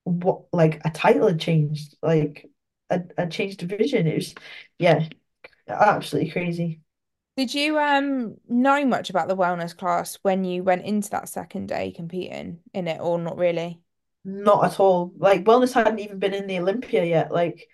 what 0.04 0.44
like 0.52 0.80
a 0.84 0.90
title 0.90 1.28
had 1.28 1.40
changed, 1.40 1.96
like 2.02 2.46
a, 2.90 3.02
a 3.18 3.26
changed 3.26 3.58
division. 3.58 4.06
It 4.06 4.14
was 4.16 4.34
yeah, 4.78 5.08
absolutely 5.68 6.30
crazy. 6.30 6.80
Did 7.36 7.54
you 7.54 7.78
um 7.78 8.36
know 8.48 8.84
much 8.86 9.10
about 9.10 9.28
the 9.28 9.36
wellness 9.36 9.76
class 9.76 10.16
when 10.22 10.44
you 10.44 10.64
went 10.64 10.84
into 10.84 11.10
that 11.10 11.28
second 11.28 11.68
day 11.68 11.92
competing 11.92 12.60
in 12.72 12.88
it 12.88 13.00
or 13.00 13.18
not 13.18 13.36
really? 13.36 13.80
Not 14.28 14.64
at 14.64 14.80
all. 14.80 15.12
Like 15.16 15.44
wellness 15.44 15.72
hadn't 15.72 16.00
even 16.00 16.18
been 16.18 16.34
in 16.34 16.48
the 16.48 16.58
Olympia 16.58 17.04
yet. 17.04 17.30
Like 17.32 17.68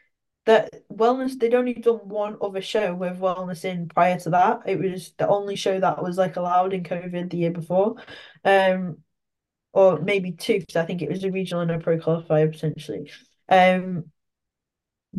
that 0.44 0.86
wellness, 0.92 1.38
they'd 1.38 1.54
only 1.54 1.72
done 1.74 2.06
one 2.08 2.36
other 2.42 2.60
show 2.60 2.94
with 2.94 3.18
wellness 3.18 3.64
in 3.64 3.88
prior 3.88 4.18
to 4.20 4.30
that. 4.30 4.60
It 4.66 4.78
was 4.78 5.14
the 5.16 5.26
only 5.28 5.56
show 5.56 5.80
that 5.80 6.02
was 6.02 6.18
like 6.18 6.36
allowed 6.36 6.74
in 6.74 6.82
COVID 6.84 7.30
the 7.30 7.38
year 7.38 7.50
before. 7.52 7.96
Um, 8.44 8.98
or 9.72 10.00
maybe 10.00 10.32
two, 10.32 10.60
because 10.60 10.76
I 10.76 10.86
think 10.86 11.02
it 11.02 11.10
was 11.10 11.24
a 11.24 11.30
regional 11.32 11.62
and 11.62 11.72
a 11.72 11.80
pro 11.80 11.98
qualifier 11.98 12.52
potentially. 12.52 13.10
Um, 13.48 14.12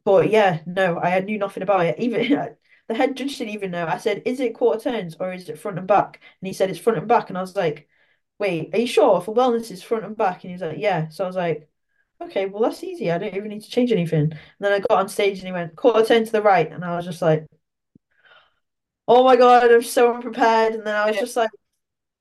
but 0.04 0.30
yeah, 0.30 0.62
no, 0.65 1.00
I 1.00 1.19
knew 1.19 1.38
nothing 1.38 1.63
about 1.63 1.86
it. 1.86 2.00
Even 2.00 2.56
the 2.88 2.96
head 2.96 3.15
judge 3.15 3.38
didn't 3.38 3.54
even 3.54 3.72
know. 3.72 3.86
I 3.88 3.98
said, 3.98 4.24
"Is 4.26 4.39
it 4.39 4.56
quarter 4.56 4.80
turns 4.91 5.15
or 5.19 5.34
is 5.34 5.50
it 5.50 5.60
front 5.60 5.78
and 5.78 5.88
back?" 5.88 6.19
And 6.41 6.48
he 6.48 6.54
said, 6.54 6.69
"It's 6.69 6.80
front 6.80 6.98
and 7.00 7.08
back." 7.08 7.30
And 7.30 7.38
I 7.38 7.41
was 7.41 7.56
like, 7.56 7.88
"Wait, 8.39 8.74
are 8.74 8.80
you 8.80 8.88
sure 8.88 9.22
for 9.22 9.34
wellness 9.36 9.72
is 9.72 9.84
front 9.84 10.06
and 10.06 10.17
back?" 10.17 10.43
And 10.43 10.52
he 10.52 10.54
was 10.54 10.62
like, 10.62 10.78
"Yeah." 10.80 11.10
So 11.10 11.24
I 11.24 11.28
was 11.28 11.36
like, 11.36 11.69
"Okay, 12.22 12.46
well 12.46 12.63
that's 12.63 12.84
easy. 12.84 13.12
I 13.12 13.17
don't 13.17 13.36
even 13.36 13.50
need 13.50 13.63
to 13.63 13.69
change 13.69 13.91
anything." 13.91 14.22
And 14.32 14.39
then 14.60 14.74
I 14.74 14.80
got 14.80 15.00
on 15.00 15.10
stage 15.10 15.39
and 15.39 15.48
he 15.48 15.54
went, 15.54 15.76
"Quarter 15.76 16.06
turn 16.06 16.26
to 16.26 16.32
the 16.32 16.41
right," 16.41 16.72
and 16.72 16.84
I 16.86 16.96
was 16.96 17.06
just 17.06 17.22
like, 17.22 17.46
"Oh 19.08 19.24
my 19.24 19.36
God, 19.36 19.72
I'm 19.72 19.82
so 19.82 20.13
unprepared." 20.13 20.74
And 20.74 20.86
then 20.86 20.96
I 20.96 21.08
was 21.10 21.17
just 21.17 21.36
like 21.36 21.50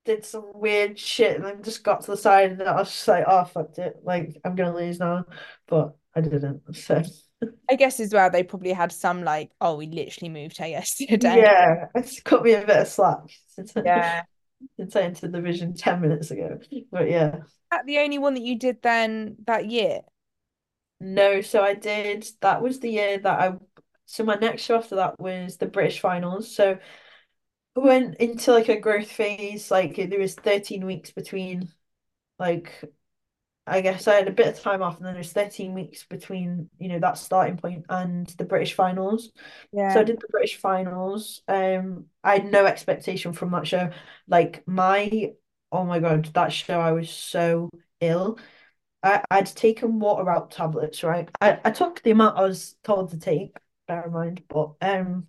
did 0.04 0.24
some 0.24 0.50
weird 0.54 0.98
shit 0.98 1.36
and 1.36 1.44
then 1.44 1.62
just 1.62 1.84
got 1.84 2.02
to 2.02 2.10
the 2.12 2.16
side 2.16 2.52
and 2.52 2.62
I 2.62 2.74
was 2.76 2.90
just 2.90 3.08
like, 3.08 3.24
oh 3.26 3.44
fucked 3.44 3.78
it. 3.78 4.00
Like 4.02 4.40
I'm 4.44 4.56
gonna 4.56 4.74
lose 4.74 4.98
now. 4.98 5.26
But 5.66 5.96
I 6.14 6.20
didn't. 6.20 6.62
So 6.74 7.02
I 7.70 7.74
guess 7.76 8.00
as 8.00 8.12
well 8.12 8.30
they 8.30 8.42
probably 8.44 8.72
had 8.72 8.92
some 8.92 9.24
like, 9.24 9.50
oh, 9.60 9.76
we 9.76 9.86
literally 9.86 10.28
moved 10.28 10.58
her 10.58 10.66
yesterday. 10.68 11.38
yeah, 11.42 11.86
it's 11.94 12.20
cut 12.20 12.44
me 12.44 12.54
a 12.54 12.66
bit 12.66 12.76
of 12.76 12.88
slack 12.88 13.20
Yeah. 13.84 14.22
I 14.78 15.00
entered 15.00 15.32
the 15.32 15.38
division 15.38 15.74
10 15.76 16.00
minutes 16.00 16.30
ago. 16.30 16.58
But 16.90 17.10
yeah. 17.10 17.40
that 17.70 17.86
the 17.86 17.98
only 17.98 18.18
one 18.18 18.34
that 18.34 18.42
you 18.42 18.58
did 18.58 18.82
then 18.82 19.36
that 19.46 19.66
year? 19.66 20.00
No, 21.00 21.40
so 21.40 21.62
I 21.62 21.74
did 21.74 22.26
that 22.40 22.62
was 22.62 22.78
the 22.78 22.90
year 22.90 23.18
that 23.18 23.40
I 23.40 23.54
so 24.06 24.24
my 24.24 24.34
next 24.36 24.62
show 24.62 24.76
after 24.76 24.96
that 24.96 25.18
was 25.18 25.56
the 25.56 25.66
British 25.66 26.00
finals. 26.00 26.54
So 26.54 26.78
I 27.76 27.80
went 27.80 28.16
into 28.16 28.52
like 28.52 28.68
a 28.68 28.78
growth 28.78 29.10
phase, 29.10 29.70
like 29.70 29.96
there 29.96 30.18
was 30.18 30.34
13 30.34 30.84
weeks 30.86 31.10
between 31.10 31.72
like 32.38 32.84
I 33.66 33.80
guess 33.80 34.08
I 34.08 34.14
had 34.14 34.28
a 34.28 34.32
bit 34.32 34.48
of 34.48 34.60
time 34.60 34.82
off, 34.82 34.96
and 34.96 35.06
then 35.06 35.14
there's 35.14 35.32
13 35.32 35.72
weeks 35.74 36.04
between, 36.04 36.68
you 36.78 36.88
know, 36.88 36.98
that 36.98 37.16
starting 37.16 37.56
point 37.56 37.84
and 37.88 38.26
the 38.38 38.44
British 38.44 38.74
finals. 38.74 39.30
Yeah. 39.72 39.94
So 39.94 40.00
I 40.00 40.04
did 40.04 40.20
the 40.20 40.28
British 40.30 40.56
finals. 40.56 41.42
Um, 41.46 42.06
I 42.24 42.34
had 42.34 42.50
no 42.50 42.66
expectation 42.66 43.32
from 43.32 43.52
that 43.52 43.66
show. 43.66 43.90
Like 44.26 44.66
my, 44.66 45.32
oh 45.70 45.84
my 45.84 46.00
God, 46.00 46.26
that 46.34 46.52
show, 46.52 46.80
I 46.80 46.92
was 46.92 47.08
so 47.10 47.70
ill. 48.00 48.38
I, 49.02 49.22
I'd 49.30 49.46
taken 49.46 50.00
water 50.00 50.28
out 50.30 50.50
tablets, 50.50 51.02
right? 51.04 51.28
I, 51.40 51.60
I 51.64 51.70
took 51.70 52.02
the 52.02 52.12
amount 52.12 52.38
I 52.38 52.42
was 52.42 52.76
told 52.84 53.10
to 53.10 53.18
take, 53.18 53.56
bear 53.88 54.04
in 54.06 54.12
mind, 54.12 54.42
but 54.48 54.74
um 54.80 55.28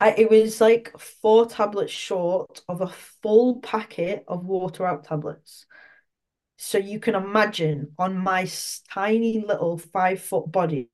I, 0.00 0.12
it 0.12 0.30
was 0.30 0.60
like 0.60 0.98
four 0.98 1.46
tablets 1.46 1.92
short 1.92 2.62
of 2.68 2.80
a 2.82 2.88
full 2.88 3.60
packet 3.60 4.24
of 4.28 4.44
water 4.44 4.86
out 4.86 5.04
tablets. 5.04 5.65
So 6.56 6.78
you 6.78 7.00
can 7.00 7.14
imagine 7.14 7.92
on 7.98 8.16
my 8.16 8.48
tiny 8.90 9.44
little 9.46 9.78
five 9.78 10.22
foot 10.22 10.50
body 10.50 10.88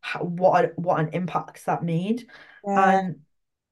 how, 0.00 0.22
what 0.22 0.78
what 0.78 1.00
an 1.00 1.10
impact 1.12 1.66
that 1.66 1.82
made. 1.82 2.28
Yeah. 2.66 2.98
And 3.00 3.20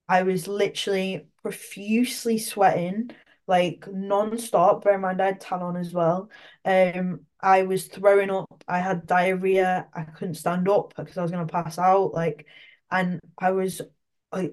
I 0.08 0.22
was 0.22 0.48
literally 0.48 1.28
profusely 1.42 2.38
sweating, 2.38 3.10
like 3.46 3.86
non-stop. 3.90 4.84
Bear 4.84 4.94
in 4.94 5.00
mind, 5.00 5.22
I 5.22 5.26
had 5.26 5.40
tan 5.40 5.62
on 5.62 5.76
as 5.76 5.92
well. 5.92 6.30
Um, 6.64 7.20
I 7.40 7.62
was 7.62 7.86
throwing 7.86 8.30
up. 8.30 8.64
I 8.66 8.78
had 8.80 9.06
diarrhea. 9.06 9.88
I 9.94 10.02
couldn't 10.02 10.34
stand 10.34 10.68
up 10.68 10.94
because 10.96 11.18
I 11.18 11.22
was 11.22 11.30
gonna 11.30 11.46
pass 11.46 11.78
out. 11.78 12.12
Like, 12.12 12.46
and 12.90 13.20
I 13.38 13.52
was 13.52 13.80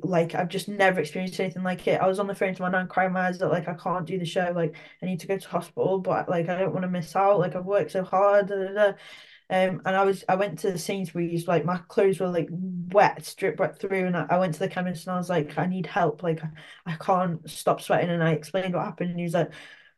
Like, 0.03 0.35
I've 0.35 0.49
just 0.49 0.67
never 0.67 0.99
experienced 1.01 1.39
anything 1.39 1.63
like 1.63 1.87
it. 1.87 2.01
I 2.01 2.07
was 2.07 2.19
on 2.19 2.27
the 2.27 2.35
phone 2.35 2.53
to 2.55 2.61
my 2.61 2.69
nan 2.69 2.87
crying 2.87 3.13
my 3.13 3.27
eyes 3.27 3.41
out, 3.41 3.51
like, 3.51 3.67
I 3.67 3.73
can't 3.73 4.05
do 4.05 4.17
the 4.19 4.25
show. 4.25 4.51
Like, 4.55 4.75
I 5.01 5.05
need 5.05 5.19
to 5.21 5.27
go 5.27 5.37
to 5.37 5.47
hospital, 5.49 5.99
but 5.99 6.29
like, 6.29 6.49
I 6.49 6.57
don't 6.59 6.73
want 6.73 6.83
to 6.83 6.89
miss 6.89 7.15
out. 7.15 7.39
Like, 7.39 7.55
I've 7.55 7.65
worked 7.65 7.91
so 7.91 8.03
hard. 8.03 8.47
Da, 8.47 8.55
da, 8.55 8.73
da. 8.73 8.93
Um, 9.49 9.81
and 9.85 9.95
I 9.95 10.03
was 10.03 10.23
I 10.29 10.35
went 10.35 10.59
to 10.59 10.71
the 10.71 10.79
Sainsbury's, 10.79 11.47
like 11.47 11.65
my 11.65 11.77
clothes 11.89 12.19
were 12.19 12.29
like 12.29 12.47
wet, 12.51 13.33
drip 13.37 13.59
wet 13.59 13.77
through, 13.79 14.07
and 14.07 14.17
I, 14.17 14.25
I 14.29 14.39
went 14.39 14.53
to 14.55 14.59
the 14.59 14.69
chemist 14.69 15.05
and 15.05 15.13
I 15.15 15.17
was 15.17 15.29
like, 15.29 15.57
I 15.57 15.65
need 15.67 15.85
help, 15.85 16.23
like 16.23 16.41
I, 16.43 16.49
I 16.85 16.95
can't 16.95 17.47
stop 17.49 17.81
sweating. 17.81 18.09
And 18.09 18.23
I 18.23 18.31
explained 18.31 18.73
what 18.73 18.85
happened, 18.85 19.11
and 19.11 19.19
he 19.19 19.25
was 19.25 19.33
like, 19.33 19.51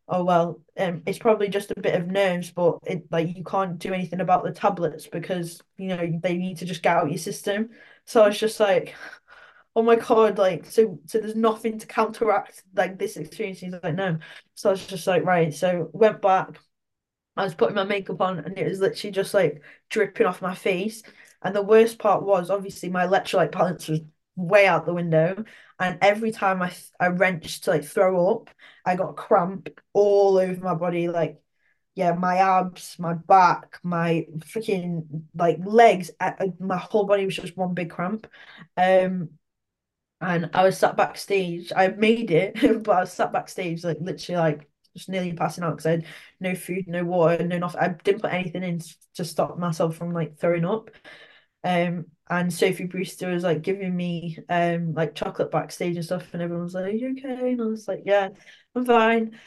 Oh 0.08 0.24
well, 0.24 0.62
um, 0.78 1.02
it's 1.08 1.17
probably 1.17 1.50
just 1.50 1.71
a 1.71 1.80
bit 1.80 1.95
of 1.95 2.06
nerves, 2.08 2.52
but 2.52 2.78
it 2.86 3.12
like 3.12 3.36
you 3.36 3.43
can't 3.43 3.80
do 3.80 3.91
anything 3.93 4.21
about 4.21 4.43
the 4.43 4.52
tablets 4.52 5.08
because 5.08 5.62
you 5.78 5.88
know 5.88 6.19
they 6.21 6.38
need 6.38 6.58
to 6.60 6.65
just 6.65 6.84
get 6.84 6.98
out 6.98 7.10
your 7.10 7.17
system. 7.17 7.69
So 8.06 8.21
I 8.24 8.28
was 8.28 8.39
just 8.39 8.60
like, 8.60 8.93
oh 9.76 9.84
my 9.84 9.96
God, 9.98 10.38
like 10.38 10.66
so 10.66 11.00
so 11.06 11.20
there's 11.20 11.36
nothing 11.36 11.80
to 11.80 11.88
counteract 11.88 12.64
like 12.76 12.98
this 12.98 13.18
experience. 13.18 13.60
He's 13.60 13.74
like, 13.84 13.96
no. 13.96 14.20
So 14.56 14.70
I 14.70 14.72
was 14.74 14.86
just 14.88 15.08
like, 15.08 15.24
right. 15.26 15.54
So 15.54 15.90
went 15.94 16.22
back 16.22 16.60
I 17.38 17.44
was 17.44 17.56
putting 17.56 17.76
my 17.76 17.84
makeup 17.84 18.22
on 18.22 18.40
and 18.40 18.58
it 18.58 18.68
was 18.68 18.80
literally 18.80 19.12
just 19.12 19.34
like 19.34 19.62
dripping 19.90 20.26
off 20.26 20.42
my 20.42 20.56
face. 20.56 21.04
And 21.42 21.56
the 21.56 21.62
worst 21.62 22.00
part 22.00 22.24
was 22.24 22.50
obviously 22.50 22.90
my 22.90 23.06
electrolyte 23.06 23.52
balance 23.52 23.88
was 23.88 24.00
way 24.36 24.68
out 24.68 24.86
the 24.86 24.94
window. 24.94 25.44
And 25.80 25.98
every 26.02 26.32
time 26.32 26.62
I 26.62 26.74
I 27.00 27.08
wrenched 27.08 27.66
to 27.66 27.72
like 27.72 27.84
throw 27.86 28.32
up, 28.36 28.50
I 28.86 28.96
got 28.96 29.18
cramp 29.18 29.70
all 29.94 30.38
over 30.38 30.62
my 30.64 30.76
body. 30.76 31.10
Like, 31.10 31.42
yeah, 31.96 32.14
my 32.14 32.38
abs, 32.38 32.98
my 33.00 33.14
back, 33.14 33.80
my 33.84 34.28
freaking 34.40 35.24
like 35.36 35.58
legs, 35.66 36.12
uh, 36.20 36.34
uh, 36.40 36.48
my 36.60 36.78
whole 36.78 37.06
body 37.06 37.26
was 37.26 37.36
just 37.36 37.58
one 37.58 37.74
big 37.74 37.90
cramp. 37.90 38.28
Um, 38.78 39.30
and 40.21 40.49
I 40.54 40.63
was 40.63 40.78
sat 40.78 40.97
backstage. 40.97 41.71
I 41.75 41.88
made 41.89 42.32
it, 42.32 42.56
but 42.84 42.95
I 42.95 42.99
was 43.01 43.13
sat 43.13 43.32
backstage, 43.34 43.84
like 43.84 43.97
literally, 43.99 44.39
like 44.39 44.69
just 44.95 45.10
nearly 45.10 45.34
passing 45.34 45.63
out 45.63 45.71
because 45.71 45.86
I 45.86 45.91
had 45.91 46.06
no 46.39 46.56
food, 46.56 46.88
no 46.88 47.04
water, 47.04 47.45
no 47.45 47.58
nothing. 47.58 47.82
I 47.82 47.89
didn't 47.89 48.21
put 48.21 48.34
anything 48.34 48.63
in 48.63 48.82
to 49.15 49.25
stop 49.25 49.58
myself 49.58 49.97
from 49.97 50.13
like 50.13 50.38
throwing 50.38 50.65
up. 50.65 50.89
Um, 51.63 52.06
and 52.30 52.54
Sophie 52.54 52.86
Brewster 52.86 53.32
was 53.32 53.43
like 53.43 53.62
giving 53.62 53.95
me 53.95 54.38
um 54.49 54.93
like 54.93 55.15
chocolate 55.15 55.51
backstage 55.51 55.95
and 55.95 56.06
stuff, 56.06 56.34
and 56.34 56.41
everyone 56.41 56.63
was 56.65 56.73
like, 56.75 56.86
"Are 56.86 56.89
you 56.89 57.12
okay?" 57.17 57.51
And 57.54 57.62
I 57.62 57.65
was 57.65 57.88
like, 57.88 58.04
"Yeah, 58.06 58.30
I'm 58.75 58.86
fine." 58.86 59.39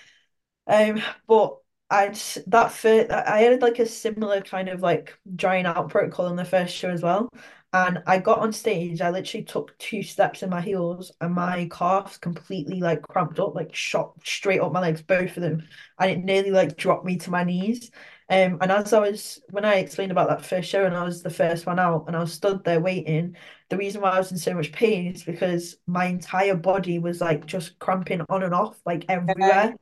Um, 0.66 1.02
but 1.26 1.59
I'd 1.90 2.16
that 2.48 2.72
fit. 2.72 3.11
I 3.11 3.40
had 3.40 3.62
like 3.62 3.78
a 3.78 3.87
similar 3.87 4.42
kind 4.42 4.68
of 4.68 4.83
like 4.83 5.18
drying 5.35 5.66
out 5.66 5.88
protocol 5.90 6.28
in 6.28 6.37
the 6.37 6.44
first 6.44 6.74
show 6.74 6.90
as 6.90 7.02
well. 7.02 7.31
And 7.72 8.02
I 8.07 8.18
got 8.18 8.38
on 8.38 8.52
stage, 8.52 9.02
I 9.02 9.11
literally 9.11 9.44
took 9.44 9.76
two 9.78 10.02
steps 10.02 10.42
in 10.42 10.48
my 10.48 10.61
heels 10.62 11.12
and 11.20 11.35
my 11.35 11.68
calves 11.70 12.16
completely 12.16 12.81
like 12.81 13.02
cramped 13.02 13.38
up, 13.38 13.54
like 13.54 13.74
shot 13.74 14.14
straight 14.24 14.61
up 14.61 14.72
my 14.72 14.81
legs, 14.81 15.02
both 15.02 15.37
of 15.37 15.42
them. 15.42 15.68
And 15.98 16.11
it 16.11 16.24
nearly 16.24 16.50
like 16.50 16.76
dropped 16.78 17.04
me 17.04 17.18
to 17.18 17.31
my 17.31 17.44
knees. 17.44 17.90
Um, 18.31 18.59
and 18.61 18.72
as 18.72 18.92
I 18.92 19.00
was 19.00 19.40
when 19.50 19.64
I 19.64 19.76
explained 19.76 20.12
about 20.12 20.28
that 20.28 20.44
first 20.44 20.68
show 20.68 20.85
and 20.85 20.94
I 20.96 21.04
was 21.04 21.22
the 21.22 21.31
first 21.31 21.66
one 21.66 21.78
out 21.78 22.04
and 22.07 22.16
I 22.16 22.20
was 22.20 22.33
stood 22.33 22.64
there 22.64 22.81
waiting, 22.81 23.37
the 23.68 23.76
reason 23.76 24.00
why 24.00 24.11
I 24.12 24.18
was 24.18 24.33
in 24.33 24.38
so 24.38 24.54
much 24.54 24.72
pain 24.72 25.12
is 25.14 25.22
because 25.24 25.76
my 25.87 26.07
entire 26.07 26.57
body 26.57 26.98
was 26.98 27.20
like 27.20 27.46
just 27.46 27.78
cramping 27.78 28.22
on 28.31 28.42
and 28.42 28.54
off, 28.54 28.81
like 28.87 29.04
everywhere 29.09 29.74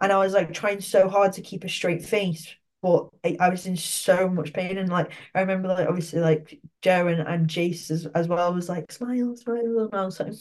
and 0.00 0.12
I 0.12 0.18
was 0.18 0.32
like 0.34 0.52
trying 0.52 0.80
so 0.80 1.08
hard 1.08 1.32
to 1.34 1.42
keep 1.42 1.64
a 1.64 1.68
straight 1.68 2.04
face, 2.04 2.54
but 2.82 3.08
I, 3.24 3.36
I 3.40 3.48
was 3.48 3.66
in 3.66 3.76
so 3.76 4.28
much 4.28 4.52
pain. 4.52 4.78
And 4.78 4.88
like 4.88 5.12
I 5.34 5.40
remember, 5.40 5.68
like 5.68 5.88
obviously, 5.88 6.20
like 6.20 6.60
Joe 6.82 7.08
and, 7.08 7.20
and 7.20 7.48
Jace 7.48 7.90
as, 7.90 8.06
as 8.06 8.28
well 8.28 8.54
was 8.54 8.68
like 8.68 8.92
smile, 8.92 9.36
smile, 9.36 9.88
and 9.90 9.94
I 9.94 10.04
was 10.04 10.20
like, 10.20 10.32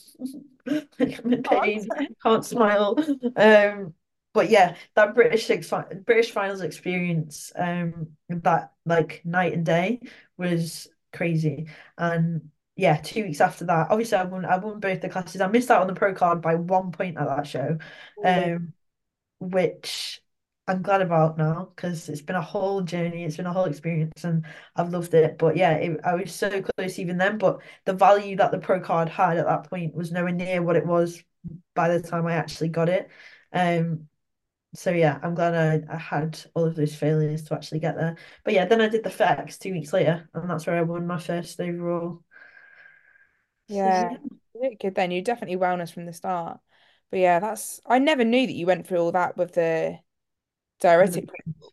like 1.00 1.20
I'm 1.26 1.34
in 1.34 1.44
Oh, 1.48 1.62
pain, 1.62 1.88
can't 2.24 2.46
smile. 2.46 2.96
Um, 3.36 3.94
but 4.34 4.50
yeah, 4.50 4.76
that 4.96 5.16
British 5.16 5.46
six 5.48 5.72
British 6.06 6.32
finals 6.32 6.62
experience, 6.62 7.52
um, 7.56 8.10
that 8.30 8.74
like 8.86 9.22
night 9.26 9.54
and 9.54 9.66
day 9.66 10.02
was 10.38 10.88
crazy. 11.14 11.68
And 11.98 12.50
yeah, 12.76 12.98
two 12.98 13.24
weeks 13.24 13.42
after 13.42 13.66
that, 13.66 13.88
obviously 13.90 14.18
I 14.18 14.24
won 14.24 14.46
I 14.46 14.58
won 14.58 14.80
both 14.80 15.02
the 15.02 15.10
classes. 15.10 15.42
I 15.42 15.48
missed 15.48 15.72
out 15.72 15.82
on 15.82 15.88
the 15.88 15.94
pro 15.94 16.14
card 16.14 16.42
by 16.42 16.56
one 16.56 16.92
point 16.92 17.18
at 17.18 17.28
that 17.28 17.48
show. 17.48 17.78
Um, 18.24 18.74
which 19.40 20.22
I'm 20.68 20.82
glad 20.82 21.02
about 21.02 21.38
now 21.38 21.66
because 21.76 22.10
it's 22.10 22.22
been 22.22 22.36
a 22.36 22.42
whole 22.42 22.82
journey, 22.82 23.24
it's 23.24 23.38
been 23.38 23.46
a 23.46 23.54
whole 23.54 23.66
experience, 23.66 24.24
and 24.24 24.46
I've 24.76 24.90
loved 24.92 25.14
it. 25.14 25.38
But 25.38 25.58
yeah, 25.58 25.74
it, 25.74 26.00
I 26.04 26.16
was 26.16 26.34
so 26.34 26.62
close 26.64 26.98
even 26.98 27.18
then. 27.18 27.38
But 27.38 27.62
the 27.86 27.94
value 27.94 28.36
that 28.38 28.52
the 28.52 28.58
pro 28.60 28.80
card 28.82 29.08
had 29.10 29.38
at 29.38 29.46
that 29.46 29.70
point 29.70 29.94
was 29.96 30.12
nowhere 30.12 30.32
near 30.34 30.64
what 30.64 30.76
it 30.76 30.86
was 30.86 31.24
by 31.76 31.90
the 31.90 32.02
time 32.02 32.26
I 32.26 32.34
actually 32.34 32.70
got 32.70 32.90
it. 32.90 33.10
Um, 33.54 34.08
so 34.76 34.92
yeah, 34.92 35.20
I'm 35.24 35.36
glad 35.36 35.56
I, 35.90 35.94
I 35.94 35.98
had 35.98 36.40
all 36.56 36.66
of 36.66 36.76
those 36.76 36.96
failures 36.96 37.44
to 37.46 37.56
actually 37.56 37.80
get 37.82 37.96
there. 37.98 38.18
But 38.44 38.54
yeah, 38.54 38.66
then 38.66 38.82
I 38.82 38.90
did 38.90 39.04
the 39.04 39.10
FitX 39.12 39.60
two 39.60 39.74
weeks 39.74 39.94
later, 39.94 40.30
and 40.34 40.50
that's 40.50 40.68
where 40.68 40.78
I 40.78 40.84
won 40.84 41.08
my 41.08 41.20
first 41.20 41.60
overall. 41.62 42.24
So 43.68 43.90
Yeah. 43.90 44.10
yeah, 44.12 44.18
You 44.54 44.70
did 44.70 44.80
good 44.80 44.96
then. 44.96 45.12
You're 45.12 45.22
definitely 45.24 45.58
wellness 45.58 45.92
from 45.94 46.06
the 46.06 46.14
start. 46.14 46.60
But 47.10 47.20
yeah, 47.20 47.40
that's 47.40 47.80
I 47.86 48.00
never 48.00 48.24
knew 48.24 48.46
that 48.48 48.54
you 48.54 48.66
went 48.66 48.88
through 48.88 49.00
all 49.00 49.12
that 49.14 49.38
with 49.38 49.54
the 49.54 50.00
Mm. 50.82 50.88
diuretic. 50.88 51.30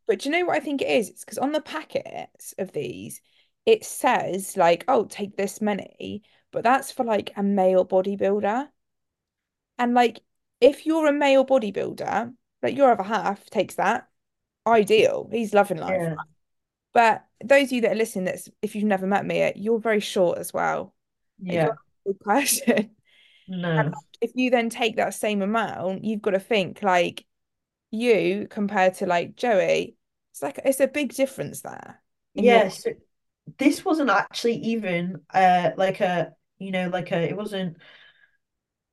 But 0.07 0.21
do 0.21 0.29
you 0.29 0.39
know 0.39 0.47
what 0.47 0.57
I 0.57 0.61
think 0.61 0.83
it 0.83 0.89
is? 0.89 1.09
It's 1.09 1.25
because 1.25 1.39
on 1.39 1.53
the 1.53 1.61
packets 1.61 2.55
of 2.59 2.73
these, 2.73 3.21
it 3.67 3.85
says 3.85 4.57
like, 4.57 4.85
oh, 4.89 5.05
take 5.05 5.37
this 5.37 5.61
many, 5.61 6.23
but 6.51 6.65
that's 6.65 6.91
for 6.91 7.05
like 7.05 7.33
a 7.37 7.43
male 7.43 7.87
bodybuilder. 7.87 8.69
And 9.79 9.95
like, 9.95 10.21
if 10.61 10.87
you're 10.87 11.07
a 11.07 11.13
male 11.13 11.45
bodybuilder, 11.45 12.33
like 12.63 12.77
your 12.77 12.93
other 12.93 13.03
half 13.03 13.49
takes 13.51 13.77
that, 13.77 14.09
ideal. 14.67 15.29
He's 15.33 15.55
loving 15.55 15.79
life. 15.79 16.01
yeah, 16.01 16.15
But 16.93 17.25
those 17.45 17.67
of 17.67 17.73
you 17.73 17.81
that 17.83 17.93
are 17.93 17.97
listening, 17.97 18.27
that's 18.27 18.49
if 18.61 18.75
you've 18.75 18.85
never 18.85 19.07
met 19.07 19.27
me, 19.27 19.43
uh, 19.43 19.53
you're 19.57 19.81
very 19.81 20.01
short 20.01 20.39
as 20.39 20.53
well. 20.53 20.95
Yeah, 21.41 21.71
good 22.07 22.21
person. 22.21 22.91
And 23.49 23.63
no. 23.63 23.77
like, 23.77 23.95
if 24.21 24.33
you 24.35 24.51
then 24.51 24.71
take 24.71 24.97
that 24.97 25.15
same 25.15 25.43
amount, 25.43 26.05
you've 26.05 26.23
got 26.23 26.33
to 26.33 26.41
think 26.41 26.83
like 26.83 27.25
you 27.93 28.49
compared 28.51 28.95
to 28.97 29.07
like 29.07 29.37
Joey, 29.37 29.97
it's 30.33 30.43
like 30.43 30.61
it's 30.65 30.81
a 30.81 30.89
big 30.89 31.15
difference 31.15 31.63
there 31.63 32.03
in 32.35 32.47
your 32.49 32.63
Yes, 32.65 32.87
this 33.59 33.85
wasn't 33.85 34.11
actually 34.11 34.57
even 34.57 35.23
uh 35.35 35.71
like 35.77 36.01
a 36.01 36.35
you 36.59 36.71
know 36.71 36.89
like 36.89 37.13
a 37.13 37.23
it 37.29 37.37
wasn't 37.37 37.77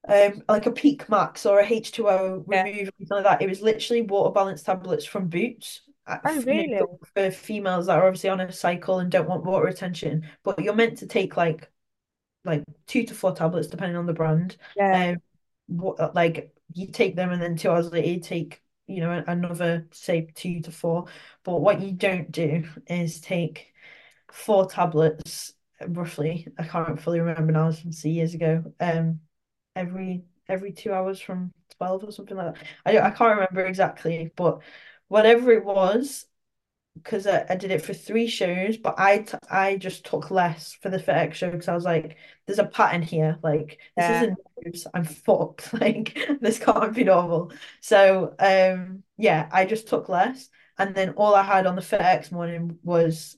um 0.07 0.41
like 0.47 0.65
a 0.65 0.71
peak 0.71 1.09
max 1.09 1.45
or 1.45 1.59
a 1.59 1.65
H2O 1.65 2.43
yeah. 2.49 2.63
remove 2.63 2.87
or 2.89 2.91
anything 2.99 3.07
like 3.11 3.23
that. 3.23 3.41
It 3.41 3.49
was 3.49 3.61
literally 3.61 4.01
water 4.01 4.31
balance 4.33 4.63
tablets 4.63 5.05
from 5.05 5.27
Boots. 5.27 5.81
uh, 6.07 6.19
Oh, 6.23 6.41
really? 6.41 6.79
for 7.13 7.31
females 7.31 7.85
that 7.87 7.97
are 7.99 8.07
obviously 8.07 8.29
on 8.29 8.39
a 8.39 8.51
cycle 8.51 8.99
and 8.99 9.11
don't 9.11 9.27
want 9.27 9.43
water 9.45 9.65
retention, 9.65 10.27
but 10.43 10.59
you're 10.59 10.73
meant 10.73 10.97
to 10.99 11.07
take 11.07 11.37
like 11.37 11.69
like 12.45 12.63
two 12.87 13.03
to 13.03 13.13
four 13.13 13.33
tablets 13.35 13.67
depending 13.67 13.97
on 13.97 14.05
the 14.05 14.13
brand. 14.13 14.57
Yeah. 14.75 15.09
Um, 15.13 15.21
what 15.67 16.15
like 16.15 16.53
you 16.73 16.87
take 16.87 17.15
them 17.15 17.31
and 17.31 17.41
then 17.41 17.57
two 17.57 17.69
hours 17.69 17.91
later 17.91 18.07
you 18.09 18.19
take 18.19 18.61
you 18.89 19.01
know 19.01 19.23
another 19.27 19.87
say 19.91 20.29
two 20.35 20.61
to 20.61 20.71
four. 20.71 21.05
But 21.43 21.61
what 21.61 21.81
you 21.81 21.91
don't 21.93 22.31
do 22.31 22.65
is 22.87 23.21
take 23.21 23.73
four 24.31 24.67
tablets 24.69 25.53
roughly. 25.87 26.47
I 26.57 26.63
can't 26.63 26.99
fully 27.01 27.19
remember 27.19 27.51
now 27.53 27.71
since 27.71 28.03
years 28.05 28.33
ago. 28.33 28.73
Um, 28.79 29.21
every 29.75 30.23
every 30.47 30.71
two 30.73 30.93
hours 30.93 31.19
from 31.19 31.51
12 31.77 32.03
or 32.03 32.11
something 32.11 32.37
like 32.37 32.55
that. 32.55 32.63
I 32.85 32.99
I 32.99 33.11
can't 33.11 33.35
remember 33.39 33.65
exactly, 33.65 34.31
but 34.35 34.61
whatever 35.07 35.51
it 35.51 35.63
was, 35.65 36.25
because 36.95 37.27
I, 37.27 37.45
I 37.49 37.55
did 37.55 37.71
it 37.71 37.81
for 37.83 37.93
three 37.93 38.27
shows, 38.27 38.77
but 38.77 38.95
I 38.99 39.19
t 39.19 39.37
I 39.49 39.77
just 39.77 40.05
took 40.05 40.31
less 40.31 40.73
for 40.73 40.89
the 40.89 40.97
FitX 40.97 41.33
show 41.35 41.51
because 41.51 41.67
I 41.67 41.75
was 41.75 41.85
like, 41.85 42.17
there's 42.45 42.59
a 42.59 42.65
pattern 42.65 43.01
here. 43.01 43.37
Like 43.43 43.79
this 43.95 44.09
Yeah. 44.09 44.09
isn't 44.09 44.37
news. 44.65 44.87
I'm 44.93 45.03
fucked. 45.05 45.73
Like 45.79 46.17
this 46.41 46.59
can't 46.59 46.93
be 46.95 47.03
normal. 47.05 47.51
So 47.81 48.35
um 48.39 49.03
yeah, 49.17 49.49
I 49.51 49.65
just 49.65 49.87
took 49.87 50.09
less. 50.09 50.49
And 50.77 50.95
then 50.95 51.11
all 51.11 51.35
I 51.35 51.43
had 51.43 51.65
on 51.67 51.75
the 51.75 51.81
FitX 51.81 52.31
morning 52.31 52.79
was 52.83 53.37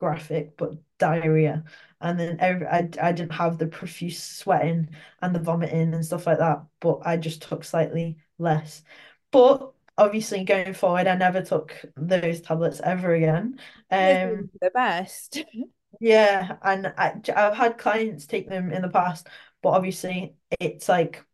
graphic, 0.00 0.56
but 0.56 0.74
diarrhea. 0.98 1.64
And 2.00 2.18
then 2.20 2.38
every, 2.40 2.66
I, 2.66 2.88
I 3.02 3.12
didn't 3.12 3.32
have 3.32 3.58
the 3.58 3.66
profuse 3.66 4.22
sweating 4.22 4.90
and 5.22 5.34
the 5.34 5.38
vomiting 5.40 5.94
and 5.94 6.04
stuff 6.04 6.26
like 6.26 6.38
that, 6.38 6.64
but 6.80 7.00
I 7.06 7.16
just 7.16 7.42
took 7.42 7.64
slightly 7.64 8.18
less. 8.38 8.82
But 9.30 9.72
obviously, 9.98 10.44
going 10.44 10.74
forward, 10.74 11.06
I 11.06 11.14
never 11.16 11.42
took 11.42 11.84
those 11.96 12.40
tablets 12.40 12.80
ever 12.80 13.14
again. 13.14 13.58
Um, 13.90 14.50
the 14.60 14.70
best. 14.70 15.44
yeah, 16.00 16.56
and 16.62 16.88
I, 16.98 17.20
I've 17.34 17.54
had 17.56 17.78
clients 17.78 18.26
take 18.26 18.48
them 18.48 18.72
in 18.72 18.82
the 18.82 18.88
past, 18.88 19.28
but 19.62 19.70
obviously, 19.70 20.36
it's 20.60 20.88
like 20.88 21.24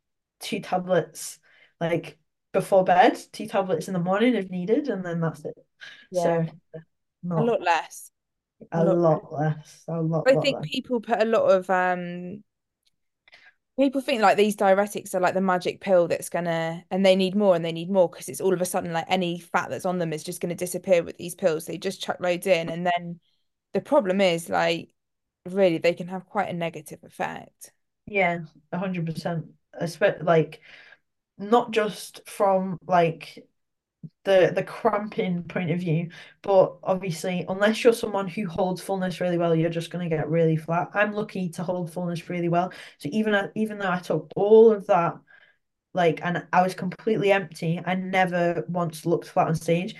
two 0.40 0.61
tablets, 0.61 1.38
like 1.81 2.18
before 2.53 2.85
bed, 2.85 3.18
two 3.33 3.46
tablets 3.46 3.88
in 3.88 3.94
the 3.94 4.01
morning 4.01 4.35
if 4.35 4.51
needed, 4.51 4.88
and 4.88 5.05
then 5.05 5.20
that's 5.20 5.44
it. 5.44 5.57
Yeah, 6.11 6.42
So, 6.42 7.37
a 7.37 7.42
lot 7.42 7.62
less. 7.62 8.11
A 8.72 8.81
a 8.81 8.85
lot 8.85 9.05
less. 9.05 9.27
less, 9.33 9.85
a 9.88 10.01
lot, 10.01 10.27
I 10.27 10.35
lot 10.35 10.37
think 10.37 10.62
less. 10.62 10.64
people 10.64 11.01
put 11.01 11.22
a 11.22 11.25
lot 11.27 11.51
of 11.51 11.68
um 11.70 12.44
people 13.78 14.00
think 14.00 14.20
like 14.20 14.37
these 14.37 14.56
diuretics 14.56 15.14
are 15.14 15.20
like 15.20 15.35
the 15.35 15.40
magic 15.40 15.80
pill 15.80 16.08
that's 16.08 16.28
gonna 16.28 16.85
and 16.90 17.04
they 17.04 17.16
need 17.16 17.35
more 17.35 17.56
and 17.56 17.64
they 17.64 17.72
need 17.72 17.90
more 17.90 18.08
because 18.08 18.28
it's 18.28 18.40
all 18.40 18.52
of 18.52 18.61
a 18.61 18.66
sudden 18.66 18.92
like 18.92 19.06
any 19.08 19.38
fat 19.38 19.70
that's 19.70 19.87
on 19.87 19.98
them 19.98 20.12
is 20.12 20.22
just 20.22 20.40
gonna 20.40 20.54
disappear 20.54 21.02
with 21.02 21.16
these 21.16 21.35
pills. 21.35 21.66
They 21.66 21.78
just 21.78 22.02
chuck 22.02 22.18
loads 22.20 22.46
in 22.46 22.68
and 22.68 22.87
then 22.87 23.20
the 23.72 23.80
problem 23.80 24.20
is 24.20 24.48
like 24.48 24.94
really 25.48 25.78
they 25.78 25.94
can 25.94 26.08
have 26.08 26.26
quite 26.26 26.48
a 26.48 26.52
negative 26.52 27.00
effect. 27.02 27.72
Yeah, 28.06 28.40
a 28.72 28.78
hundred 28.78 29.06
percent. 29.06 29.46
Especially 29.74 30.24
like 30.24 30.61
not 31.38 31.70
just 31.70 32.28
from 32.28 32.78
like 32.87 33.46
the 34.25 34.53
the 34.55 34.62
cramping 34.65 35.43
point 35.45 35.71
of 35.71 35.81
view, 35.81 36.11
but 36.43 36.77
obviously 36.83 37.45
unless 37.49 37.83
you're 37.85 37.93
someone 37.93 38.29
who 38.29 38.47
holds 38.47 38.81
fullness 38.81 39.21
really 39.21 39.38
well, 39.38 39.55
you're 39.55 39.71
just 39.71 39.91
going 39.91 40.09
to 40.09 40.15
get 40.17 40.29
really 40.29 40.57
flat. 40.57 40.91
I'm 40.95 41.12
lucky 41.12 41.49
to 41.51 41.62
hold 41.65 41.93
fullness 41.93 42.29
really 42.31 42.49
well. 42.49 42.73
So 42.99 43.09
even 43.12 43.51
even 43.55 43.79
though 43.79 43.91
I 43.91 43.99
took 44.01 44.31
all 44.37 44.73
of 44.73 44.87
that, 44.88 45.15
like, 45.95 46.21
and 46.25 46.47
I 46.53 46.62
was 46.62 46.75
completely 46.75 47.33
empty, 47.33 47.81
I 47.85 47.95
never 47.97 48.65
once 48.69 49.07
looked 49.07 49.29
flat 49.29 49.49
on 49.49 49.55
stage. 49.57 49.97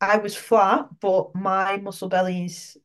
I 0.00 0.18
was 0.18 0.36
flat, 0.36 0.88
but 1.00 1.34
my 1.34 1.78
muscle 1.78 2.08
bellies 2.08 2.76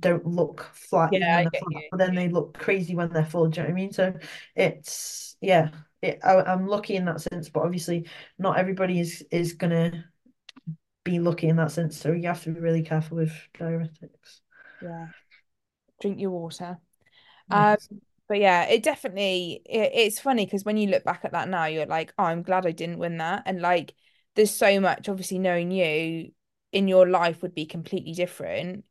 don't 0.00 0.26
look 0.26 0.62
flat 0.74 1.12
Yeah, 1.12 1.36
when 1.36 1.46
I 1.46 1.50
get 1.50 1.68
flat, 1.70 1.84
but 1.90 1.98
then 1.98 2.14
they 2.14 2.28
look 2.28 2.58
crazy 2.58 2.94
when 2.94 3.10
they're 3.12 3.24
full. 3.24 3.48
Do 3.48 3.60
you 3.60 3.62
know 3.66 3.68
what 3.72 3.72
I 3.72 3.80
mean? 3.80 3.92
So 3.92 4.14
it's 4.54 5.36
yeah, 5.40 5.70
it, 6.02 6.20
I, 6.22 6.42
I'm 6.42 6.66
lucky 6.66 6.96
in 6.96 7.04
that 7.06 7.20
sense, 7.20 7.48
but 7.48 7.62
obviously 7.62 8.08
not 8.38 8.58
everybody 8.58 9.00
is 9.00 9.24
is 9.30 9.54
gonna 9.54 10.04
be 11.04 11.18
lucky 11.18 11.48
in 11.48 11.56
that 11.56 11.70
sense. 11.70 11.96
So 11.96 12.12
you 12.12 12.26
have 12.28 12.42
to 12.42 12.50
be 12.50 12.60
really 12.60 12.82
careful 12.82 13.18
with 13.18 13.32
diuretics. 13.58 14.40
Yeah. 14.82 15.08
Drink 16.00 16.20
your 16.20 16.30
water. 16.30 16.78
Um, 17.50 17.76
but 18.28 18.38
yeah, 18.38 18.64
it 18.64 18.82
definitely 18.82 19.62
it, 19.64 19.92
it's 19.94 20.18
funny 20.20 20.44
because 20.44 20.64
when 20.64 20.76
you 20.76 20.88
look 20.88 21.04
back 21.04 21.24
at 21.24 21.32
that 21.32 21.48
now, 21.48 21.66
you're 21.66 21.86
like, 21.86 22.12
oh, 22.18 22.24
I'm 22.24 22.42
glad 22.42 22.66
I 22.66 22.72
didn't 22.72 22.98
win 22.98 23.18
that. 23.18 23.44
And 23.46 23.60
like, 23.60 23.94
there's 24.34 24.50
so 24.50 24.80
much, 24.80 25.08
obviously, 25.08 25.38
knowing 25.38 25.70
you 25.70 26.32
in 26.72 26.88
your 26.88 27.08
life 27.08 27.40
would 27.42 27.54
be 27.54 27.66
completely 27.66 28.12
different 28.12 28.84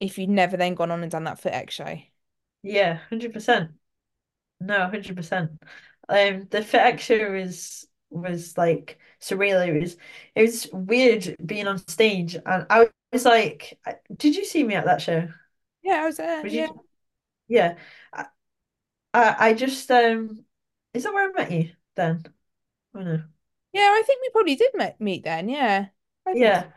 if 0.00 0.16
you'd 0.16 0.30
never 0.30 0.56
then 0.56 0.74
gone 0.74 0.90
on 0.90 1.02
and 1.02 1.10
done 1.10 1.24
that 1.24 1.40
FitX 1.40 1.70
show. 1.70 1.98
Yeah, 2.62 2.94
100%. 2.94 3.72
No, 4.60 4.80
100%. 4.80 5.50
Um, 6.08 6.46
the 6.50 6.62
fit 6.64 6.80
extra 6.80 7.30
was 7.32 7.86
was 8.10 8.56
like 8.58 8.98
surreal. 9.20 9.66
It 9.66 9.80
was 9.80 9.96
it 10.34 10.42
was 10.42 10.68
weird 10.72 11.36
being 11.44 11.66
on 11.68 11.78
stage, 11.78 12.34
and 12.34 12.66
I 12.70 12.90
was 13.12 13.24
like, 13.24 13.78
"Did 14.16 14.36
you 14.36 14.44
see 14.44 14.64
me 14.64 14.74
at 14.74 14.86
that 14.86 15.02
show? 15.02 15.28
Yeah, 15.82 16.02
I 16.02 16.06
was 16.06 16.16
there. 16.18 16.42
Was 16.42 16.52
Yeah. 16.52 16.68
you?" 16.68 16.84
Yeah. 17.48 17.78
I, 18.12 18.26
I 19.14 19.50
I 19.50 19.54
just 19.54 19.90
um, 19.90 20.44
is 20.94 21.04
that 21.04 21.14
where 21.14 21.30
I 21.30 21.32
met 21.34 21.52
you 21.52 21.72
then? 21.96 22.24
Oh 22.94 23.00
no. 23.02 23.24
Yeah, 23.72 23.80
I 23.98 24.02
think 24.06 24.20
we 24.22 24.30
probably 24.30 24.56
did 24.56 24.72
meet, 24.74 24.94
meet 25.00 25.24
then. 25.24 25.48
Yeah, 25.48 25.88
so. 26.26 26.34
Yeah. 26.34 26.70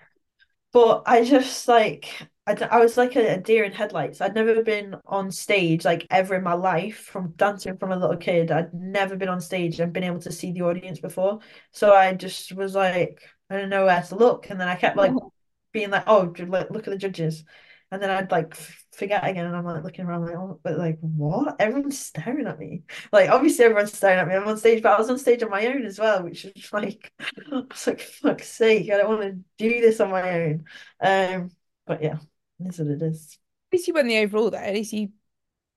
But 0.74 1.04
I 1.08 1.26
just 1.26 1.67
like 1.67 2.30
I, 2.48 2.56
d- 2.56 2.66
I 2.66 2.80
was 2.80 2.98
like 2.98 3.16
a, 3.16 3.36
a 3.36 3.38
deer 3.38 3.64
in 3.64 3.72
headlights. 3.72 4.20
I'd 4.20 4.34
never 4.34 4.64
been 4.64 4.96
on 5.06 5.32
stage 5.32 5.86
like 5.86 6.08
ever 6.10 6.36
in 6.36 6.44
my 6.44 6.54
life 6.54 6.98
from 6.98 7.34
dancing 7.38 7.78
from 7.78 7.92
a 7.92 7.98
little 7.98 8.18
kid. 8.18 8.52
I'd 8.52 8.74
never 8.74 9.16
been 9.16 9.30
on 9.30 9.42
stage 9.42 9.80
and 9.80 9.94
been 9.94 10.04
able 10.04 10.20
to 10.22 10.32
see 10.32 10.52
the 10.52 10.64
audience 10.64 11.00
before. 11.00 11.40
So 11.72 11.94
I 11.94 12.14
just 12.14 12.52
was 12.54 12.74
like, 12.76 13.22
I 13.50 13.58
don't 13.58 13.70
know 13.70 13.86
where 13.86 14.02
to 14.02 14.16
look. 14.16 14.50
And 14.50 14.60
then 14.60 14.68
I 14.68 14.76
kept 14.76 14.98
like 14.98 15.14
being 15.72 15.92
like, 15.92 16.04
oh, 16.08 16.34
like 16.48 16.72
look 16.72 16.88
at 16.88 16.92
the 16.92 16.98
judges. 16.98 17.44
And 17.92 18.02
then 18.02 18.10
I'd 18.10 18.32
like 18.32 18.56
forget 18.94 19.28
again, 19.28 19.46
and 19.46 19.54
I'm 19.56 19.66
like 19.66 19.84
looking 19.84 20.06
around 20.06 20.26
like, 20.26 20.36
oh, 20.36 20.60
but 20.64 20.78
like 20.78 20.98
what? 21.02 21.58
Everyone's 21.60 22.00
staring 22.00 22.48
at 22.48 22.58
me. 22.58 22.84
Like 23.12 23.30
obviously 23.30 23.66
everyone's 23.66 23.94
staring 23.94 24.18
at 24.20 24.28
me. 24.30 24.34
I'm 24.36 24.48
on 24.48 24.58
stage, 24.58 24.82
but 24.82 24.94
I 24.94 24.98
was 24.98 25.10
on 25.10 25.20
stage 25.20 25.44
on 25.44 25.50
my 25.50 25.68
own 25.68 25.86
as 25.86 26.00
well, 26.00 26.24
which 26.24 26.46
is 26.46 26.72
like, 26.74 27.12
I 27.20 27.64
was 27.70 27.86
like, 27.88 28.00
fuck's 28.02 28.48
sake, 28.48 28.90
I 28.92 28.98
don't 28.98 29.10
want 29.10 29.22
to 29.24 29.44
do 29.58 29.82
this 29.82 30.00
on 30.00 30.10
my 30.10 30.40
own. 30.42 30.66
Um, 31.02 31.52
but 31.86 32.02
yeah, 32.02 32.20
it 32.65 32.69
is 32.69 32.80
what 32.80 32.88
it 32.89 33.02
is. 33.02 33.38
At 33.71 33.74
least 33.78 33.88
you 33.88 33.93
won 33.95 34.08
the 34.08 34.17
overall 34.19 34.50
though. 34.52 34.58
At 34.58 34.74
least 34.74 34.93
you 34.93 35.10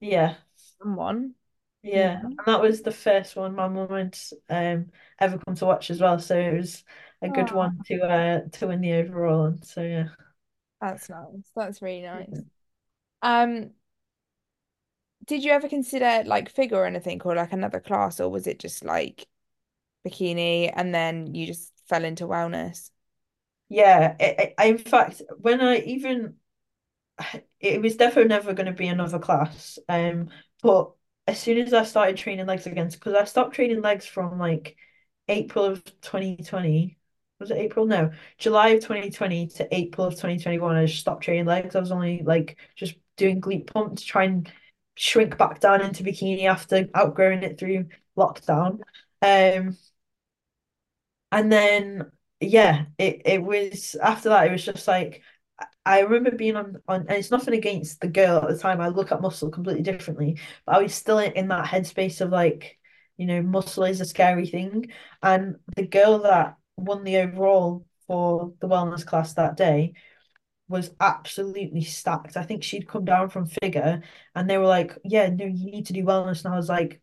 Yeah, 0.00 0.36
won 0.80 0.96
one. 0.96 1.34
Yeah, 1.82 2.22
and 2.38 2.46
that 2.46 2.62
was 2.62 2.80
the 2.82 2.90
first 2.92 3.36
one 3.36 3.54
my 3.54 3.68
mum 3.68 3.90
had 3.90 4.18
um 4.48 4.90
ever 5.18 5.38
come 5.38 5.54
to 5.56 5.66
watch 5.66 5.90
as 5.90 6.00
well, 6.00 6.18
so 6.18 6.38
it 6.38 6.54
was 6.56 6.82
a 7.20 7.28
good 7.28 7.50
Oh, 7.50 7.52
one 7.52 7.82
to 7.86 8.02
uh 8.02 8.48
to 8.52 8.66
win 8.68 8.80
the 8.80 8.94
overall. 8.94 9.44
And 9.46 9.64
so 9.64 9.82
yeah. 9.82 10.08
that's 10.80 11.08
nice. 11.08 11.50
That's 11.54 11.82
really 11.82 12.02
nice. 12.02 12.44
Um, 13.22 13.72
did 15.26 15.42
you 15.44 15.52
ever 15.52 15.68
consider 15.68 16.22
like 16.26 16.48
figure 16.50 16.78
or 16.78 16.86
anything 16.86 17.20
or 17.24 17.34
like 17.34 17.52
another 17.52 17.80
class, 17.80 18.20
or 18.20 18.28
was 18.30 18.46
it 18.46 18.58
just 18.58 18.84
like 18.84 19.26
bikini 20.06 20.72
and 20.76 20.94
then 20.94 21.34
you 21.34 21.46
just 21.46 21.72
fell 21.88 22.04
into 22.04 22.26
wellness? 22.26 22.90
Yeah, 23.68 24.16
I, 24.20 24.54
I, 24.58 24.64
in 24.66 24.78
fact, 24.78 25.22
when 25.40 25.60
I 25.60 25.78
even 25.78 26.36
it 27.60 27.80
was 27.82 27.96
definitely 27.96 28.28
never 28.28 28.54
going 28.54 28.66
to 28.66 28.72
be 28.72 28.88
another 28.88 29.18
class. 29.18 29.78
Um, 29.88 30.28
but 30.62 30.92
as 31.26 31.40
soon 31.40 31.58
as 31.58 31.72
I 31.72 31.84
started 31.84 32.16
training 32.16 32.46
legs 32.46 32.66
again, 32.66 32.88
because 32.90 33.14
I 33.14 33.24
stopped 33.24 33.54
training 33.54 33.82
legs 33.82 34.06
from 34.06 34.38
like 34.38 34.76
April 35.28 35.64
of 35.64 35.82
2020. 36.00 36.98
Was 37.40 37.50
it 37.50 37.58
April? 37.58 37.86
No, 37.86 38.12
July 38.38 38.68
of 38.70 38.82
2020 38.84 39.48
to 39.48 39.74
April 39.74 40.06
of 40.06 40.14
2021. 40.14 40.76
I 40.76 40.86
just 40.86 41.00
stopped 41.00 41.24
training 41.24 41.46
legs. 41.46 41.74
I 41.74 41.80
was 41.80 41.90
only 41.92 42.22
like 42.22 42.56
just 42.76 42.94
doing 43.16 43.40
glute 43.40 43.66
pump 43.66 43.96
to 43.98 44.04
try 44.04 44.24
and 44.24 44.50
shrink 44.96 45.36
back 45.36 45.60
down 45.60 45.82
into 45.82 46.04
bikini 46.04 46.44
after 46.44 46.88
outgrowing 46.94 47.42
it 47.42 47.58
through 47.58 47.86
lockdown. 48.16 48.80
Um, 49.20 49.76
and 51.32 51.50
then 51.52 52.10
yeah, 52.40 52.86
it, 52.98 53.22
it 53.24 53.42
was 53.42 53.94
after 53.96 54.28
that, 54.30 54.46
it 54.46 54.52
was 54.52 54.64
just 54.64 54.86
like 54.88 55.22
I 55.86 56.00
remember 56.00 56.30
being 56.36 56.56
on 56.56 56.76
on 56.88 57.02
and 57.02 57.10
it's 57.12 57.30
nothing 57.30 57.54
against 57.54 58.00
the 58.00 58.08
girl 58.08 58.38
at 58.42 58.48
the 58.48 58.58
time. 58.58 58.80
I 58.80 58.88
look 58.88 59.12
at 59.12 59.20
muscle 59.20 59.50
completely 59.50 59.82
differently, 59.82 60.38
but 60.66 60.76
I 60.76 60.82
was 60.82 60.94
still 60.94 61.18
in, 61.18 61.48
that 61.48 61.66
headspace 61.66 62.20
of 62.20 62.30
like, 62.30 62.78
you 63.16 63.26
know, 63.26 63.42
muscle 63.42 63.84
is 63.84 64.00
a 64.00 64.04
scary 64.06 64.46
thing. 64.46 64.86
And 65.22 65.56
the 65.76 65.86
girl 65.86 66.20
that 66.20 66.56
won 66.76 67.04
the 67.04 67.18
overall 67.18 67.86
for 68.06 68.52
the 68.60 68.68
wellness 68.68 69.06
class 69.06 69.34
that 69.34 69.56
day 69.56 69.94
was 70.68 70.90
absolutely 71.00 71.84
stacked. 71.84 72.36
I 72.36 72.42
think 72.42 72.62
she'd 72.62 72.88
come 72.88 73.04
down 73.04 73.28
from 73.28 73.46
figure 73.46 74.02
and 74.34 74.48
they 74.48 74.56
were 74.58 74.66
like, 74.66 74.96
Yeah, 75.04 75.28
no, 75.28 75.44
you 75.44 75.70
need 75.70 75.86
to 75.86 75.92
do 75.92 76.04
wellness. 76.04 76.44
And 76.44 76.54
I 76.54 76.56
was 76.56 76.68
like, 76.68 77.02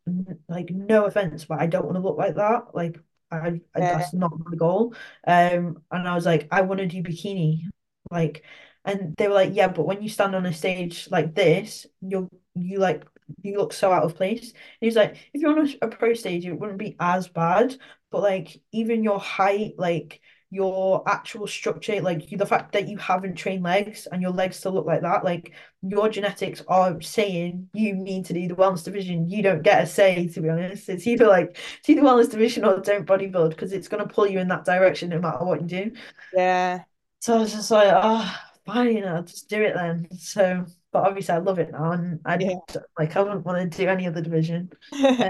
like, 0.50 0.70
no 0.72 1.06
offense, 1.06 1.46
but 1.46 1.60
I 1.62 1.68
don't 1.68 1.86
want 1.86 1.96
to 1.98 2.02
look 2.02 2.18
like 2.18 2.36
that. 2.36 2.74
Like 2.74 3.00
I, 3.30 3.38
I 3.76 3.80
Yeah. 3.80 3.98
that's 3.98 4.14
not 4.14 4.32
my 4.40 4.56
goal. 4.58 4.96
Um, 5.28 5.84
and 5.92 6.08
I 6.08 6.16
was 6.16 6.26
like, 6.26 6.48
I 6.52 6.62
want 6.62 6.80
to 6.80 6.88
do 6.88 7.04
bikini. 7.04 7.62
Like, 8.10 8.44
and 8.86 9.16
they 9.18 9.28
were 9.28 9.34
like, 9.34 9.52
Yeah, 9.54 9.68
but 9.68 9.86
when 9.86 10.02
you 10.02 10.10
stand 10.10 10.36
on 10.36 10.46
a 10.46 10.54
stage 10.54 11.08
like 11.12 11.36
this, 11.36 11.86
you'll 12.02 12.30
you 12.56 12.80
like 12.80 13.06
you 13.42 13.58
look 13.58 13.74
so 13.74 13.92
out 13.92 14.04
of 14.04 14.16
place. 14.16 14.52
And 14.52 14.60
he 14.82 14.88
was 14.88 14.96
like, 14.96 15.16
if 15.34 15.42
you're 15.42 15.58
on 15.58 15.68
a, 15.68 15.86
a 15.86 15.88
pro 15.88 16.14
stage, 16.14 16.46
it 16.46 16.54
wouldn't 16.54 16.80
be 16.80 16.96
as 17.00 17.28
bad, 17.28 17.78
but 18.12 18.22
like 18.22 18.62
even 18.72 19.04
your 19.04 19.20
height, 19.20 19.76
like 19.78 20.22
your 20.54 21.02
actual 21.08 21.48
structure, 21.48 22.02
like 22.02 22.30
the 22.30 22.46
fact 22.46 22.74
that 22.74 22.90
you 22.90 22.98
haven't 22.98 23.36
trained 23.36 23.64
legs 23.64 24.06
and 24.12 24.22
your 24.22 24.32
legs 24.32 24.58
still 24.58 24.74
look 24.74 24.86
like 24.86 25.02
that, 25.02 25.24
like 25.24 25.54
your 25.82 26.10
genetics 26.10 26.62
are 26.68 27.02
saying 27.02 27.70
you 27.74 27.96
need 27.96 28.26
to 28.26 28.34
do 28.34 28.48
the 28.50 28.56
wellness 28.56 28.84
division. 28.84 29.30
You 29.30 29.42
don't 29.42 29.64
get 29.64 29.84
a 29.84 29.88
say, 29.88 30.28
to 30.28 30.42
be 30.42 30.50
honest. 30.50 30.90
It's 30.90 31.08
either 31.08 31.28
like 31.28 31.58
do 31.84 31.96
the 31.96 32.02
wellness 32.02 32.30
division 32.30 32.66
or 32.66 32.82
don't 32.82 33.08
bodybuild 33.08 33.52
because 33.52 33.72
it's 33.72 33.88
going 33.88 34.06
to 34.06 34.14
pull 34.14 34.28
you 34.28 34.40
in 34.40 34.50
that 34.50 34.66
direction 34.66 35.10
no 35.10 35.20
matter 35.20 35.46
what 35.46 35.62
you 35.62 35.68
do. 35.68 35.92
Yeah. 36.34 36.84
So 37.22 37.38
I 37.38 37.40
was 37.40 37.54
just 37.54 37.72
like, 37.72 37.94
oh, 37.96 38.36
fine, 38.66 39.04
I'll 39.04 39.24
just 39.24 39.50
do 39.50 39.62
it 39.64 39.74
then. 39.76 40.08
So, 40.18 40.66
but 40.92 41.06
obviously 41.08 41.36
I 41.36 41.40
love 41.40 41.60
it 41.60 41.72
now, 41.72 41.92
and 41.92 42.20
I 42.26 42.38
Yeah. 42.40 42.56
like 42.98 43.16
I 43.16 43.22
wouldn't 43.24 43.46
want 43.46 43.72
to 43.72 43.78
do 43.84 43.90
any 43.90 44.08
other 44.08 44.22
division. 44.22 44.72
Uh, 45.20 45.28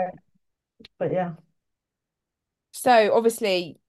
but 1.00 1.12
yeah, 1.14 1.36
So 2.74 3.14
obviously, 3.16 3.80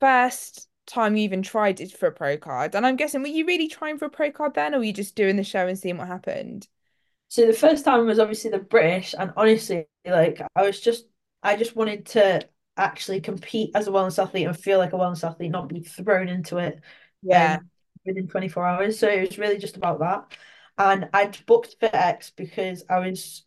first. 0.00 0.68
time 0.86 1.16
you 1.16 1.24
even 1.24 1.42
tried 1.42 1.80
it 1.82 1.92
for 1.92 2.06
a 2.08 2.12
pro 2.12 2.38
card? 2.38 2.74
And 2.76 2.86
I'm 2.86 2.96
guessing, 2.96 3.22
were 3.22 3.28
you 3.28 3.46
really 3.46 3.68
trying 3.68 3.98
for 3.98 4.06
a 4.06 4.10
pro 4.10 4.30
card 4.32 4.54
then, 4.54 4.74
or 4.74 4.78
were 4.78 4.84
you 4.84 4.92
just 4.94 5.16
doing 5.16 5.36
the 5.36 5.44
show 5.44 5.66
and 5.68 5.78
seeing 5.78 5.98
what 5.98 6.08
happened? 6.08 6.68
So 7.28 7.46
the 7.46 7.52
first 7.52 7.84
time 7.84 8.06
was 8.06 8.18
obviously 8.18 8.50
the 8.50 8.58
British, 8.58 9.14
and 9.18 9.32
honestly, 9.36 9.86
like 10.06 10.40
I 10.54 10.62
was 10.62 10.80
just, 10.80 11.06
I 11.42 11.56
just 11.56 11.74
wanted 11.76 12.06
to 12.06 12.48
actually 12.76 13.20
compete 13.20 13.72
as 13.74 13.88
a 13.88 13.90
wellness 13.90 14.22
athlete 14.22 14.46
and 14.46 14.58
feel 14.58 14.78
like 14.78 14.92
a 14.92 14.96
wellness 14.96 15.28
athlete, 15.28 15.50
not 15.50 15.68
be 15.68 15.80
thrown 15.80 16.28
into 16.28 16.58
it, 16.58 16.80
Yeah. 17.22 17.58
um, 17.58 17.70
within 18.06 18.28
24 18.28 18.66
hours. 18.66 18.98
So 18.98 19.08
it 19.08 19.28
was 19.28 19.38
really 19.38 19.58
just 19.58 19.76
about 19.76 20.00
that. 20.00 20.36
And 20.78 21.08
I'd 21.12 21.44
booked 21.46 21.80
FitX 21.80 22.32
because 22.36 22.84
I 22.88 22.98
was 23.00 23.44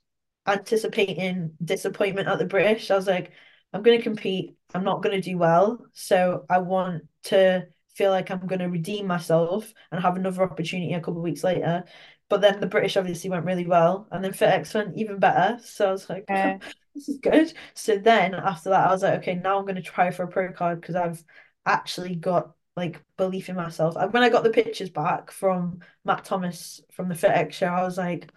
anticipating 0.47 1.51
disappointment 1.63 2.27
at 2.27 2.39
the 2.39 2.45
British. 2.45 2.89
I 2.91 2.95
was 2.95 3.07
like, 3.07 3.31
I'm 3.73 3.83
going 3.83 3.97
to 3.97 4.03
compete. 4.03 4.57
I'm 4.73 4.83
not 4.83 5.03
going 5.03 5.15
to 5.21 5.29
do 5.29 5.37
well. 5.37 5.85
So 5.93 6.45
I 6.49 6.59
want 6.59 7.03
to 7.25 7.67
feel 7.95 8.11
like 8.11 8.31
I'm 8.31 8.47
going 8.47 8.59
to 8.59 8.69
redeem 8.69 9.07
myself 9.07 9.71
and 9.91 10.01
have 10.01 10.15
another 10.15 10.43
opportunity 10.43 10.93
a 10.93 10.99
couple 10.99 11.17
of 11.17 11.23
weeks 11.23 11.43
later. 11.43 11.83
But 12.29 12.41
then 12.41 12.59
the 12.59 12.67
British 12.67 12.95
obviously 12.95 13.29
went 13.29 13.45
really 13.45 13.65
well, 13.65 14.07
and 14.11 14.23
then 14.23 14.33
FitX 14.33 14.73
went 14.75 14.95
even 14.95 15.17
better. 15.19 15.59
So 15.63 15.89
I 15.89 15.91
was 15.91 16.09
like, 16.09 16.25
Yeah. 16.29 16.59
this 16.95 17.09
is 17.09 17.17
good. 17.17 17.53
So 17.73 17.97
then 17.97 18.35
after 18.35 18.69
that, 18.69 18.87
I 18.87 18.91
was 18.91 19.01
like, 19.03 19.19
okay, 19.19 19.35
now 19.35 19.57
I'm 19.57 19.65
going 19.65 19.75
to 19.75 19.81
try 19.81 20.11
for 20.11 20.23
a 20.23 20.27
pro 20.27 20.51
card 20.53 20.79
because 20.79 20.95
I've 20.95 21.23
actually 21.65 22.15
got 22.15 22.51
like 22.75 23.03
belief 23.17 23.49
in 23.49 23.55
myself. 23.55 23.95
And 23.97 24.11
when 24.13 24.23
I 24.23 24.29
got 24.29 24.43
the 24.43 24.49
pictures 24.51 24.89
back 24.89 25.31
from 25.31 25.79
Matt 26.05 26.25
Thomas 26.25 26.81
from 26.91 27.09
the 27.09 27.15
FitX 27.15 27.53
show, 27.53 27.67
I 27.67 27.83
was 27.83 27.97
like, 27.97 28.31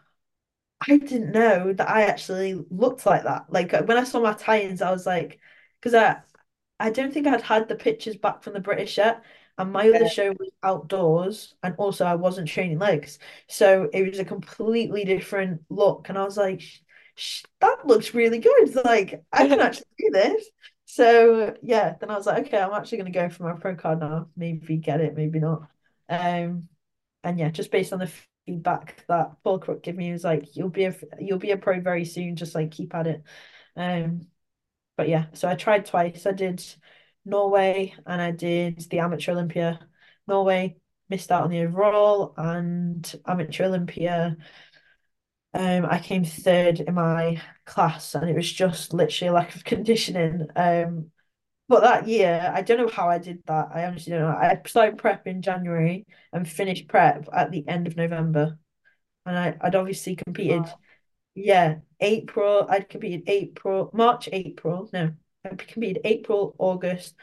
I 0.88 0.96
didn't 0.98 1.30
know 1.32 1.72
that 1.74 1.88
I 1.88 2.02
actually 2.04 2.54
looked 2.70 3.06
like 3.06 3.22
that. 3.24 3.46
Like 3.52 3.72
uh, 3.74 3.82
when 3.84 3.96
I 3.98 4.04
saw 4.04 4.20
my 4.20 4.32
tie-ins, 4.34 4.82
I 4.82 4.90
was 4.90 5.06
like, 5.06 5.38
because 5.80 5.94
I 5.94 6.22
I 6.80 6.90
don't 6.90 7.12
think 7.14 7.26
I'd 7.26 7.42
had 7.42 7.68
the 7.68 7.76
pictures 7.76 8.16
back 8.16 8.42
from 8.42 8.54
the 8.54 8.60
British 8.60 8.98
yet, 8.98 9.22
and 9.58 9.72
my 9.72 9.90
other 9.90 10.06
show 10.06 10.32
was 10.32 10.50
outdoors, 10.62 11.54
and 11.62 11.74
also 11.78 12.04
I 12.06 12.14
wasn't 12.16 12.48
training 12.48 12.78
legs, 12.78 13.18
so 13.48 13.88
it 13.92 14.08
was 14.08 14.18
a 14.18 14.24
completely 14.24 15.04
different 15.04 15.62
look, 15.70 16.08
and 16.08 16.18
I 16.18 16.24
was 16.24 16.36
like, 16.36 16.60
"Sh- 16.60 16.80
sh- 17.16 17.44
that 17.60 17.86
looks 17.86 18.14
really 18.14 18.38
good. 18.40 18.74
Like 18.84 19.24
I 19.32 19.46
can 19.46 19.60
actually 19.60 19.86
do 19.98 20.10
this. 20.12 20.46
So 20.92 21.56
yeah, 21.62 21.94
then 21.98 22.10
I 22.10 22.16
was 22.16 22.26
like, 22.26 22.46
okay, 22.48 22.58
I'm 22.58 22.74
actually 22.74 22.98
gonna 22.98 23.10
go 23.12 23.30
for 23.30 23.44
my 23.44 23.58
pro 23.58 23.74
card 23.76 24.00
now. 24.00 24.28
Maybe 24.36 24.76
get 24.76 25.00
it, 25.00 25.16
maybe 25.16 25.38
not. 25.40 25.62
Um, 26.10 26.68
and 27.24 27.38
yeah, 27.38 27.48
just 27.50 27.70
based 27.70 27.94
on 27.94 27.98
the 27.98 28.12
feedback 28.46 29.02
that 29.08 29.42
Paul 29.42 29.58
Crook 29.58 29.82
gave 29.82 29.96
me, 29.96 30.06
he 30.06 30.12
was 30.12 30.22
like, 30.24 30.54
"You'll 30.54 30.68
be 30.68 30.84
a 30.84 30.94
you'll 31.18 31.38
be 31.38 31.52
a 31.52 31.56
pro 31.56 31.80
very 31.80 32.04
soon. 32.04 32.36
Just 32.36 32.54
like 32.54 32.72
keep 32.72 32.94
at 32.94 33.06
it." 33.06 33.22
Um, 33.74 34.26
but 34.96 35.08
yeah, 35.08 35.26
so 35.34 35.48
I 35.48 35.54
tried 35.56 35.86
twice. 35.86 36.26
I 36.26 36.32
did 36.32 36.62
Norway 37.24 37.94
and 38.06 38.20
I 38.22 38.32
did 38.32 38.80
the 38.90 39.00
Amateur 39.00 39.32
Olympia. 39.32 39.80
Norway 40.28 40.76
missed 41.08 41.32
out 41.32 41.44
on 41.44 41.50
the 41.50 41.60
overall, 41.60 42.34
and 42.36 43.20
Amateur 43.26 43.64
Olympia. 43.66 44.36
Um, 45.54 45.86
I 45.86 45.98
came 45.98 46.24
third 46.24 46.80
in 46.80 46.94
my 46.94 47.40
class, 47.66 48.14
and 48.14 48.28
it 48.28 48.34
was 48.36 48.50
just 48.50 48.94
literally 48.94 49.28
a 49.28 49.32
lack 49.32 49.54
of 49.54 49.64
conditioning. 49.64 50.46
Um, 50.56 51.10
but 51.68 51.82
that 51.82 52.08
year, 52.08 52.52
I 52.54 52.62
don't 52.62 52.78
know 52.78 52.88
how 52.88 53.08
I 53.08 53.18
did 53.18 53.42
that. 53.46 53.68
I 53.72 53.86
honestly 53.86 54.12
don't 54.12 54.22
know. 54.22 54.28
I 54.28 54.60
started 54.66 54.98
prep 54.98 55.26
in 55.26 55.42
January 55.42 56.06
and 56.32 56.48
finished 56.48 56.88
prep 56.88 57.28
at 57.32 57.50
the 57.50 57.66
end 57.68 57.86
of 57.86 57.96
November. 57.96 58.58
And 59.24 59.38
I, 59.38 59.56
I'd 59.60 59.74
obviously 59.74 60.16
competed, 60.16 60.66
yeah, 61.34 61.76
April. 62.00 62.66
I'd 62.68 62.88
competed 62.88 63.22
April, 63.26 63.90
March, 63.94 64.28
April. 64.32 64.90
No, 64.92 65.12
I 65.44 65.48
competed 65.50 66.02
April, 66.04 66.54
August, 66.58 67.14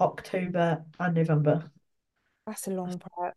October, 0.00 0.84
and 1.00 1.14
November. 1.14 1.70
That's 2.46 2.68
a 2.68 2.70
long 2.70 2.98
prep. 2.98 3.36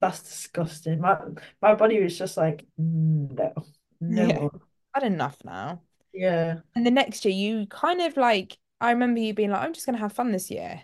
That's 0.00 0.22
disgusting. 0.22 1.00
My 1.00 1.18
my 1.60 1.74
body 1.74 2.02
was 2.02 2.16
just 2.16 2.36
like, 2.36 2.64
no, 2.78 3.52
no 4.00 4.28
Yeah. 4.28 4.32
more. 4.32 4.50
Had 4.94 5.04
enough 5.04 5.38
now. 5.44 5.82
Yeah. 6.12 6.60
And 6.74 6.86
the 6.86 6.90
next 6.90 7.24
year, 7.24 7.34
you 7.34 7.66
kind 7.68 8.00
of 8.00 8.16
like, 8.16 8.58
I 8.80 8.90
remember 8.92 9.20
you 9.20 9.34
being 9.34 9.50
like, 9.50 9.62
I'm 9.62 9.74
just 9.74 9.86
going 9.86 9.96
to 9.96 10.02
have 10.02 10.12
fun 10.14 10.32
this 10.32 10.50
year. 10.50 10.82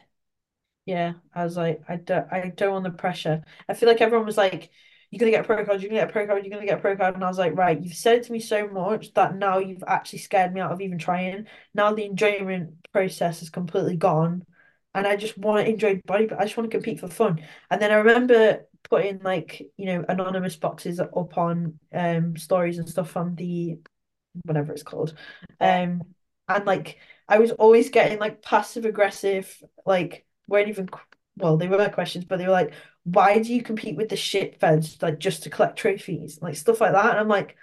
Yeah, 0.86 1.14
I 1.34 1.44
was 1.44 1.56
like, 1.56 1.82
I 1.88 1.96
don't, 1.96 2.30
I 2.32 2.48
don't 2.50 2.72
want 2.72 2.84
the 2.84 2.90
pressure. 2.90 3.42
I 3.68 3.74
feel 3.74 3.88
like 3.88 4.00
everyone 4.02 4.26
was 4.26 4.36
like, 4.36 4.70
"You're 5.10 5.18
gonna 5.18 5.30
get 5.30 5.40
a 5.42 5.44
pro 5.46 5.64
card. 5.64 5.80
You're 5.80 5.88
gonna 5.90 6.00
get 6.02 6.10
a 6.10 6.12
pro 6.12 6.26
card. 6.26 6.44
You're 6.44 6.52
gonna 6.54 6.66
get 6.66 6.78
a 6.78 6.80
pro 6.80 6.96
card." 6.96 7.14
And 7.14 7.24
I 7.24 7.28
was 7.28 7.38
like, 7.38 7.54
"Right, 7.56 7.80
you've 7.80 7.94
said 7.94 8.18
it 8.18 8.24
to 8.24 8.32
me 8.32 8.38
so 8.40 8.68
much 8.68 9.14
that 9.14 9.34
now 9.36 9.58
you've 9.58 9.84
actually 9.86 10.18
scared 10.18 10.52
me 10.52 10.60
out 10.60 10.72
of 10.72 10.80
even 10.82 10.98
trying. 10.98 11.46
Now 11.72 11.94
the 11.94 12.04
enjoyment 12.04 12.86
process 12.92 13.40
is 13.42 13.48
completely 13.50 13.96
gone, 13.96 14.44
and 14.94 15.06
I 15.06 15.16
just 15.16 15.38
want 15.38 15.64
to 15.66 15.72
enjoy 15.72 16.02
body. 16.04 16.26
But 16.26 16.38
I 16.40 16.44
just 16.44 16.56
want 16.58 16.70
to 16.70 16.76
compete 16.76 17.00
for 17.00 17.08
fun." 17.08 17.42
And 17.70 17.80
then 17.80 17.90
I 17.90 17.94
remember 17.96 18.66
putting 18.84 19.20
like 19.20 19.62
you 19.76 19.86
know 19.86 20.04
anonymous 20.08 20.56
boxes 20.56 21.00
up 21.00 21.38
on 21.38 21.78
um 21.92 22.36
stories 22.36 22.78
and 22.78 22.88
stuff 22.88 23.16
on 23.16 23.34
the 23.36 23.78
whatever 24.44 24.72
it's 24.72 24.82
called. 24.82 25.14
Um, 25.60 26.02
and 26.48 26.66
like 26.66 26.98
I 27.28 27.38
was 27.38 27.52
always 27.52 27.90
getting 27.90 28.18
like 28.18 28.42
passive 28.42 28.84
aggressive, 28.84 29.62
like 29.86 30.26
weren't 30.48 30.68
even 30.68 30.88
well, 31.36 31.56
they 31.56 31.68
were 31.68 31.88
questions, 31.88 32.24
but 32.24 32.38
they 32.38 32.46
were 32.46 32.52
like, 32.52 32.72
why 33.04 33.40
do 33.40 33.52
you 33.52 33.62
compete 33.62 33.96
with 33.96 34.08
the 34.08 34.16
shit 34.16 34.60
feds 34.60 35.02
like 35.02 35.18
just 35.18 35.42
to 35.44 35.50
collect 35.50 35.78
trophies? 35.78 36.38
Like 36.42 36.56
stuff 36.56 36.80
like 36.80 36.92
that. 36.92 37.10
And 37.10 37.18
I'm 37.18 37.28
like, 37.28 37.56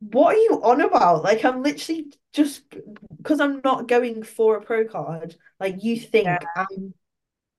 what 0.00 0.34
are 0.34 0.38
you 0.38 0.60
on 0.62 0.80
about? 0.80 1.22
Like 1.22 1.44
I'm 1.44 1.62
literally 1.62 2.12
just 2.32 2.62
because 3.16 3.40
I'm 3.40 3.60
not 3.64 3.88
going 3.88 4.22
for 4.22 4.56
a 4.56 4.62
pro 4.62 4.86
card, 4.86 5.36
like 5.58 5.82
you 5.82 5.98
Yeah. 6.24 6.38
think 6.38 6.48
I'm 6.56 6.94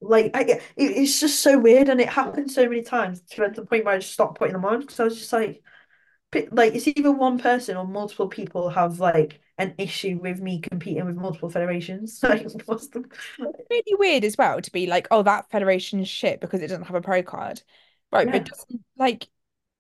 like 0.02 0.32
I 0.36 0.42
it, 0.42 0.62
it's 0.76 1.20
just 1.20 1.42
so 1.42 1.60
weird 1.60 1.88
and 1.88 2.02
it 2.02 2.10
happened 2.10 2.52
so 2.52 2.68
many 2.68 2.82
times 2.82 3.22
to 3.32 3.52
the 3.56 3.66
point 3.66 3.86
where 3.86 3.96
I 3.96 4.00
just 4.00 4.14
stopped 4.14 4.40
putting 4.40 4.54
them 4.54 4.66
on 4.66 4.82
because 4.82 5.00
I 5.00 5.04
was 5.06 5.18
just 5.18 5.32
like 5.32 5.64
like 6.52 6.74
it's 6.74 6.88
either 6.88 7.12
one 7.12 7.38
person 7.38 7.78
or 7.78 7.86
multiple 7.86 8.28
people 8.28 8.70
have 8.70 9.00
like 9.00 9.42
an 9.58 9.76
issue 9.78 10.18
with 10.22 10.42
me 10.42 10.60
competing 10.60 11.06
with 11.06 11.16
multiple 11.16 11.50
federations. 11.50 12.20
Like, 12.24 12.48
what's 12.66 12.88
the 12.88 13.06
Really 13.70 13.96
weird 13.96 14.24
as 14.24 14.38
well 14.38 14.60
to 14.60 14.72
be 14.72 14.88
like, 14.88 15.08
oh, 15.12 15.24
that 15.24 15.52
federation's 15.52 16.08
shit 16.08 16.42
because 16.42 16.62
it 16.62 16.68
doesn't 16.68 16.86
have 16.86 16.96
a 16.96 17.02
pro 17.02 17.22
card. 17.22 17.62
Right, 18.12 18.30
but 18.30 18.46
doesn't 18.46 18.82
like, 18.98 19.28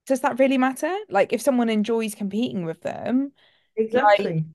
does 0.06 0.22
that 0.22 0.40
really 0.40 0.58
matter? 0.58 0.96
Like, 1.10 1.34
if 1.34 1.42
someone 1.42 1.70
enjoys 1.70 2.16
competing 2.16 2.64
with 2.64 2.82
them, 2.82 3.32
like, 3.78 3.86
exactly. 3.88 4.46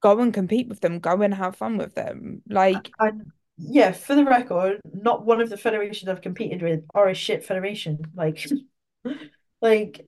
go 0.00 0.20
and 0.20 0.32
compete 0.32 0.68
with 0.68 0.80
them, 0.80 1.00
go 1.00 1.20
and 1.20 1.34
have 1.34 1.56
fun 1.56 1.78
with 1.78 1.94
them. 1.94 2.42
Like, 2.48 2.90
And 2.98 3.32
yeah, 3.58 3.92
for 3.92 4.14
the 4.14 4.24
record, 4.24 4.80
not 4.92 5.24
one 5.24 5.40
of 5.40 5.48
the 5.50 5.56
federations 5.56 6.08
I've 6.08 6.20
competed 6.22 6.62
with 6.62 6.84
are 6.94 7.08
a 7.08 7.14
shit 7.14 7.44
federation. 7.44 8.00
Like, 8.14 8.46
like 9.60 10.06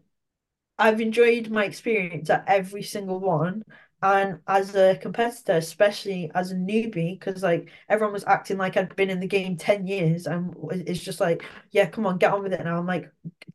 I've 0.78 1.00
enjoyed 1.00 1.50
my 1.50 1.64
experience 1.64 2.30
at 2.30 2.44
every 2.48 2.82
single 2.82 3.20
one. 3.20 3.64
And 4.02 4.40
as 4.46 4.76
a 4.76 4.98
competitor, 5.00 5.54
especially 5.54 6.30
as 6.34 6.52
a 6.52 6.56
newbie, 6.56 7.18
because 7.18 7.42
like 7.42 7.70
everyone 7.88 8.12
was 8.14 8.24
acting 8.26 8.58
like 8.58 8.76
I'd 8.76 8.96
been 8.96 9.10
in 9.10 9.20
the 9.20 9.26
game 9.26 9.56
10 9.56 9.86
years 9.88 10.26
and 10.26 10.54
it's 10.72 11.02
just 11.02 11.20
like, 11.20 11.44
yeah, 11.72 11.86
come 11.90 12.06
on, 12.06 12.18
get 12.18 12.32
on 12.32 12.42
with 12.44 12.52
it 12.52 12.64
now. 12.64 12.78
I'm 12.78 12.86
like, 12.86 13.10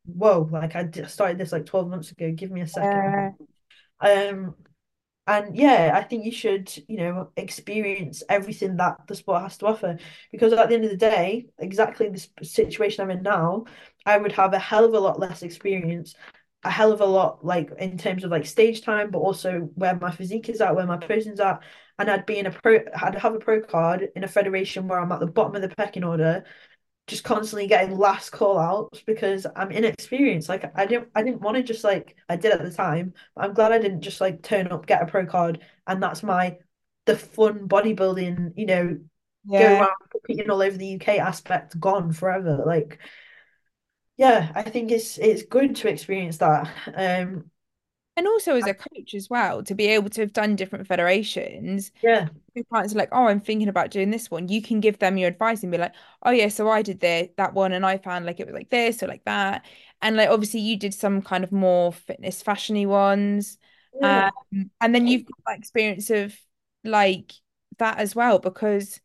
whoa, 0.05 0.49
like 0.51 0.75
I 0.75 0.89
started 1.07 1.37
this 1.37 1.51
like 1.53 1.65
12 1.65 1.89
months 1.89 2.11
ago. 2.11 2.31
Give 2.31 2.51
me 2.51 2.61
a 2.61 2.67
second. 2.67 3.15
uh, 3.15 3.29
Um, 4.01 4.55
and 5.25 5.55
yeah, 5.55 5.91
I 5.95 6.03
think 6.03 6.25
you 6.25 6.31
should, 6.31 6.73
you 6.87 6.97
know, 6.97 7.31
experience 7.37 8.23
everything 8.27 8.77
that 8.77 9.07
the 9.07 9.15
sport 9.15 9.43
has 9.43 9.57
to 9.59 9.67
offer. 9.67 9.97
Because 10.31 10.51
at 10.51 10.67
the 10.67 10.75
end 10.75 10.83
of 10.83 10.91
the 10.91 10.97
day, 10.97 11.47
exactly 11.57 12.09
the 12.09 12.45
situation 12.45 13.03
I'm 13.03 13.11
in 13.11 13.23
now, 13.23 13.65
I 14.05 14.17
would 14.17 14.33
have 14.33 14.53
a 14.53 14.59
hell 14.59 14.83
of 14.83 14.93
a 14.93 14.99
lot 14.99 15.19
less 15.19 15.41
experience, 15.41 16.15
a 16.63 16.69
hell 16.69 16.91
of 16.91 16.99
a 16.99 17.05
lot 17.05 17.45
like 17.45 17.71
in 17.79 17.97
terms 17.97 18.25
of 18.25 18.31
like 18.31 18.45
stage 18.45 18.81
time, 18.81 19.11
but 19.11 19.19
also 19.19 19.69
where 19.75 19.95
my 19.95 20.11
physique 20.11 20.49
is 20.49 20.59
at, 20.59 20.75
where 20.75 20.85
my 20.85 20.97
posing's 20.97 21.39
at. 21.39 21.63
And 21.99 22.09
I'd 22.09 22.25
be 22.25 22.39
in 22.39 22.47
a 22.47 22.51
pro, 22.51 22.79
I'd 23.01 23.15
have 23.15 23.35
a 23.35 23.39
pro 23.39 23.61
card 23.61 24.09
in 24.15 24.25
a 24.25 24.27
federation 24.27 24.87
where 24.89 24.99
I'm 24.99 25.11
at 25.13 25.21
the 25.21 25.27
bottom 25.27 25.55
of 25.55 25.61
the 25.61 25.69
pecking 25.69 26.03
order, 26.03 26.43
just 27.07 27.23
constantly 27.23 27.67
getting 27.67 27.97
last 27.97 28.29
call 28.29 28.57
outs 28.57 29.01
because 29.05 29.45
I'm 29.55 29.71
inexperienced. 29.71 30.49
Like 30.49 30.71
I 30.75 30.85
didn't 30.85 31.09
I 31.15 31.23
didn't 31.23 31.41
want 31.41 31.57
to 31.57 31.63
just 31.63 31.83
like 31.83 32.15
I 32.29 32.35
did 32.35 32.53
at 32.53 32.63
the 32.63 32.71
time, 32.71 33.13
but 33.35 33.45
I'm 33.45 33.53
glad 33.53 33.71
I 33.71 33.79
didn't 33.79 34.01
just 34.01 34.21
like 34.21 34.41
turn 34.41 34.67
up, 34.67 34.85
get 34.85 35.01
a 35.01 35.05
pro 35.05 35.25
card, 35.25 35.59
and 35.87 36.01
that's 36.01 36.23
my 36.23 36.57
the 37.05 37.17
fun 37.17 37.67
bodybuilding, 37.67 38.53
you 38.55 38.65
know, 38.65 38.87
go 38.87 39.59
yeah. 39.59 39.79
around 39.81 39.95
competing 40.09 40.49
all 40.49 40.61
over 40.61 40.77
the 40.77 40.95
UK 40.95 41.19
aspect 41.19 41.77
gone 41.79 42.13
forever. 42.13 42.63
Like, 42.65 42.99
yeah, 44.15 44.51
I 44.55 44.63
think 44.63 44.91
it's 44.91 45.17
it's 45.17 45.43
good 45.43 45.75
to 45.77 45.89
experience 45.89 46.37
that. 46.37 46.69
Um, 46.95 47.51
And 48.15 48.27
also 48.27 48.55
as 48.55 48.67
a 48.67 48.73
coach 48.75 49.13
as 49.15 49.29
well, 49.29 49.63
to 49.63 49.73
be 49.75 49.87
able 49.87 50.09
to 50.11 50.21
have 50.21 50.33
done 50.33 50.55
different 50.55 50.87
federations 50.87 51.91
yeah, 52.01 52.29
your 52.55 52.65
clients 52.65 52.93
are 52.95 52.97
like, 52.99 53.09
oh, 53.11 53.27
I'm 53.27 53.39
thinking 53.39 53.67
about 53.69 53.91
doing 53.91 54.11
this 54.11 54.31
one, 54.31 54.47
you 54.47 54.61
can 54.61 54.79
give 54.81 54.99
them 54.99 55.17
your 55.17 55.29
advice 55.29 55.63
and 55.63 55.71
be 55.71 55.77
like, 55.77 55.93
oh 56.23 56.31
yeah, 56.31 56.49
so 56.49 56.69
I 56.69 56.81
did 56.83 56.99
the, 56.99 57.31
that 57.37 57.53
one 57.53 57.73
and 57.73 57.85
I 57.85 57.97
found 57.97 58.25
like 58.25 58.39
it 58.39 58.45
was 58.47 58.53
like 58.55 58.69
this 58.69 59.03
or 59.03 59.07
like 59.07 59.23
that. 59.25 59.65
And 60.01 60.17
like 60.17 60.29
obviously 60.29 60.61
you 60.61 60.77
did 60.77 60.93
some 60.93 61.21
kind 61.21 61.43
of 61.43 61.51
more 61.51 61.93
fitness 61.93 62.43
fashiony 62.43 62.85
ones. 62.87 63.57
yeah, 64.01 64.29
Um, 64.51 64.71
and 64.81 64.95
then 64.95 65.07
you've 65.07 65.25
got 65.25 65.37
that 65.47 65.59
experience 65.59 66.09
of 66.09 66.35
like 66.83 67.33
that 67.79 67.99
as 67.99 68.15
well 68.15 68.39
because 68.39 68.99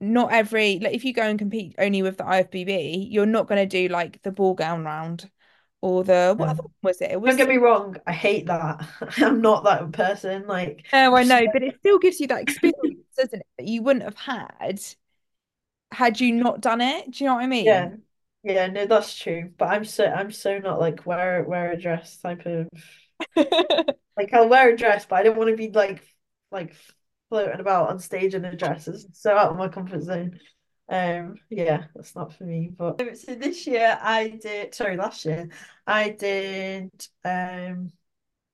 not 0.00 0.32
every 0.32 0.78
like 0.78 0.94
if 0.94 1.04
you 1.04 1.12
go 1.12 1.22
and 1.22 1.38
compete 1.38 1.74
only 1.78 2.02
with 2.02 2.16
the 2.18 2.24
IFBB, 2.26 3.08
you're 3.10 3.26
not 3.26 3.48
going 3.48 3.58
to 3.58 3.88
do 3.88 3.92
like 3.92 4.22
the 4.22 4.30
ball 4.30 4.54
gown 4.54 4.84
round 4.84 5.30
or 5.80 6.04
the 6.04 6.34
what 6.36 6.50
other 6.50 6.62
No. 6.62 6.64
one 6.64 6.72
was 6.82 7.00
it? 7.00 7.10
It 7.12 7.20
Don't 7.24 7.36
get 7.36 7.48
me 7.48 7.56
wrong, 7.58 7.96
I 8.06 8.12
hate 8.12 8.46
that. 8.46 8.88
I'm 9.18 9.40
not 9.42 9.64
that 9.64 9.92
person. 9.92 10.46
Like, 10.46 10.86
no, 10.92 11.16
I 11.16 11.22
know, 11.24 11.48
but 11.48 11.62
it 11.62 11.76
still 11.80 11.98
gives 11.98 12.18
you 12.20 12.26
that 12.28 12.42
experience, 12.42 12.78
doesn't 13.16 13.40
it? 13.40 13.46
That 13.58 13.66
you 13.66 13.82
wouldn't 13.82 14.04
have 14.04 14.16
had 14.16 14.80
had 15.92 16.20
you 16.20 16.32
not 16.32 16.60
done 16.60 16.80
it. 16.80 17.10
Do 17.10 17.24
you 17.24 17.28
know 17.30 17.34
what 17.36 17.44
I 17.44 17.46
mean? 17.46 17.84
yeah, 17.84 17.96
yeah, 18.42 18.66
no, 18.68 18.86
that's 18.86 19.16
true. 19.16 19.52
But 19.58 19.66
I'm 19.66 19.84
so 19.84 20.04
I'm 20.06 20.30
so 20.32 20.58
not 20.58 20.80
like 20.80 21.06
wear 21.06 21.44
wear 21.44 21.72
a 21.72 21.80
dress 21.80 22.18
type 22.18 22.46
of 22.46 22.68
like 24.16 24.32
I'll 24.32 24.48
wear 24.48 24.70
a 24.70 24.76
dress, 24.76 25.06
but 25.06 25.16
I 25.16 25.22
don't 25.22 25.36
want 25.36 25.50
to 25.50 25.56
be 25.56 25.70
like 25.70 26.02
like 26.50 26.74
floating 27.28 27.60
about 27.60 27.90
on 27.90 27.98
stage 27.98 28.34
in 28.34 28.44
a 28.44 28.56
dress. 28.56 28.88
It's 28.88 29.06
so 29.20 29.36
out 29.36 29.50
of 29.50 29.56
my 29.56 29.68
comfort 29.68 30.02
zone. 30.02 30.40
Um, 30.88 31.38
yeah, 31.50 31.84
that's 31.94 32.16
not 32.16 32.32
for 32.34 32.44
me. 32.44 32.70
But 32.76 32.98
so 33.18 33.34
this 33.34 33.66
year 33.66 33.98
I 34.00 34.28
did, 34.40 34.74
sorry, 34.74 34.96
last 34.96 35.24
year 35.24 35.48
I 35.86 36.10
did 36.10 36.90
um 37.24 37.92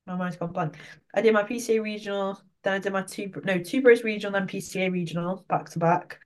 my 0.07 0.17
mind's 0.17 0.37
gone 0.37 0.53
blank. 0.53 0.77
I 1.15 1.23
did 1.23 1.35
my 1.35 1.45
PCA 1.45 1.81
regional, 1.81 2.41
then 2.63 2.75
I 2.75 2.79
did 2.79 2.93
my 2.93 3.03
two 3.03 3.33
no 3.45 3.59
two 3.59 3.83
bros 3.83 4.05
regional, 4.05 4.33
then 4.33 4.49
PCA 4.49 4.91
regional 4.91 5.45
back 5.49 5.71
to 5.71 5.79
back. 5.79 6.21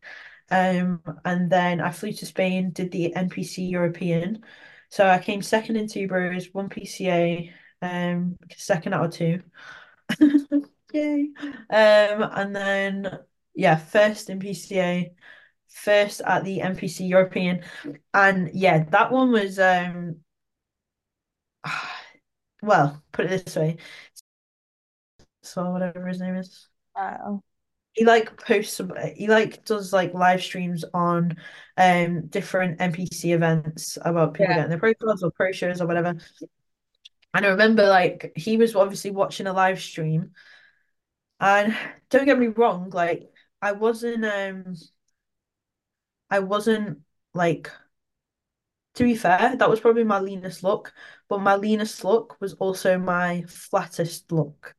Um, 0.51 1.03
and 1.25 1.51
then 1.51 1.81
I 1.81 1.91
flew 1.93 2.13
to 2.13 2.27
Spain, 2.27 2.71
did 2.73 2.91
the 2.91 3.13
NPC 3.15 3.71
European. 3.71 4.45
So 4.91 5.07
I 5.07 5.19
came 5.19 5.43
second 5.43 5.77
in 5.77 5.89
two 5.89 6.09
bros, 6.09 6.49
one 6.53 6.69
PCA, 6.71 7.53
um, 7.83 8.39
second 8.57 8.95
out 8.95 9.07
of 9.07 9.13
two. 9.13 9.43
Yay. 10.93 11.31
Um, 11.71 12.23
and 12.33 12.57
then 12.57 13.19
yeah, 13.55 13.77
first 13.77 14.31
in 14.31 14.39
PCA, 14.41 15.11
first 15.69 16.21
at 16.23 16.45
the 16.45 16.61
NPC 16.61 17.05
European. 17.07 17.63
And 18.15 18.51
yeah, 18.55 18.85
that 18.91 19.13
one 19.13 19.31
was 19.33 19.59
um 19.59 20.17
well, 22.63 23.03
put 23.13 23.27
it 23.27 23.45
this 23.47 23.57
way. 23.57 23.77
So 25.43 25.71
whatever 25.71 26.07
his 26.07 26.21
name 26.21 26.37
is. 26.37 26.69
Wow. 26.95 27.43
He 27.95 28.05
like 28.05 28.37
posts 28.41 28.81
he 29.17 29.27
like 29.27 29.65
does 29.65 29.93
like 29.93 30.15
live 30.15 30.41
streams 30.43 30.85
on 30.95 31.37
um 31.77 32.27
different 32.29 32.81
NPC 32.81 33.33
events 33.33 33.99
about 34.03 34.35
people 34.35 34.51
Yeah. 34.51 34.55
getting 34.55 34.71
their 34.71 34.79
pro 34.79 34.95
cards 34.95 35.23
or 35.25 35.33
pro 35.33 35.51
shows 35.53 35.81
or 35.81 35.87
whatever. 35.87 36.15
And 37.35 37.45
I 37.47 37.51
remember 37.51 37.87
like 37.87 38.33
he 38.37 38.57
was 38.57 38.75
obviously 38.75 39.11
watching 39.11 39.47
a 39.47 39.53
live 39.53 39.81
stream 39.81 40.33
and 41.41 41.77
don't 42.11 42.25
get 42.25 42.39
me 42.39 42.49
wrong, 42.49 42.91
like 42.91 43.31
I 43.63 43.73
wasn't 43.73 44.25
um 44.25 44.75
I 46.31 46.41
wasn't 46.41 47.01
like 47.35 47.71
to 48.99 49.05
be 49.05 49.15
fair, 49.15 49.55
that 49.57 49.71
was 49.71 49.79
probably 49.79 50.03
my 50.03 50.19
leanest 50.19 50.65
look, 50.65 50.93
but 51.29 51.41
my 51.41 51.55
leanest 51.55 52.05
look 52.05 52.37
was 52.41 52.55
also 52.55 52.99
my 52.99 53.45
flattest 53.47 54.33
look. 54.33 54.75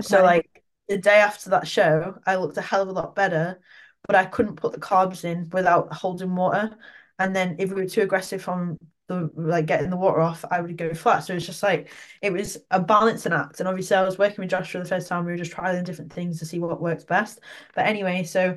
So 0.00 0.22
like 0.22 0.62
the 0.88 0.98
day 0.98 1.16
after 1.16 1.50
that 1.50 1.66
show, 1.66 2.16
I 2.24 2.36
looked 2.36 2.56
a 2.56 2.62
hell 2.62 2.82
of 2.82 2.88
a 2.88 2.92
lot 2.92 3.16
better, 3.16 3.60
but 4.06 4.14
I 4.14 4.26
couldn't 4.26 4.56
put 4.56 4.72
the 4.72 4.80
carbs 4.80 5.24
in 5.24 5.48
without 5.50 5.92
holding 5.92 6.36
water. 6.36 6.76
And 7.18 7.34
then 7.34 7.56
if 7.58 7.70
we 7.70 7.82
were 7.82 7.88
too 7.88 8.02
aggressive 8.02 8.42
from 8.42 8.78
the 9.08 9.30
like 9.34 9.66
getting 9.66 9.90
the 9.90 9.96
water 9.96 10.20
off, 10.20 10.44
I 10.50 10.60
would 10.60 10.76
go 10.76 10.94
flat. 10.94 11.20
So 11.20 11.34
it's 11.34 11.46
just 11.46 11.62
like 11.62 11.90
it 12.22 12.32
was 12.32 12.58
a 12.70 12.80
balancing 12.80 13.32
act. 13.32 13.58
And 13.58 13.68
obviously 13.68 13.96
I 13.96 14.02
was 14.02 14.18
working 14.18 14.42
with 14.42 14.50
Josh 14.50 14.70
for 14.70 14.78
the 14.78 14.84
first 14.84 15.08
time. 15.08 15.24
We 15.24 15.32
were 15.32 15.38
just 15.38 15.52
trying 15.52 15.82
different 15.82 16.12
things 16.12 16.38
to 16.38 16.46
see 16.46 16.60
what 16.60 16.80
works 16.80 17.04
best. 17.04 17.40
But 17.74 17.86
anyway, 17.86 18.22
so 18.22 18.56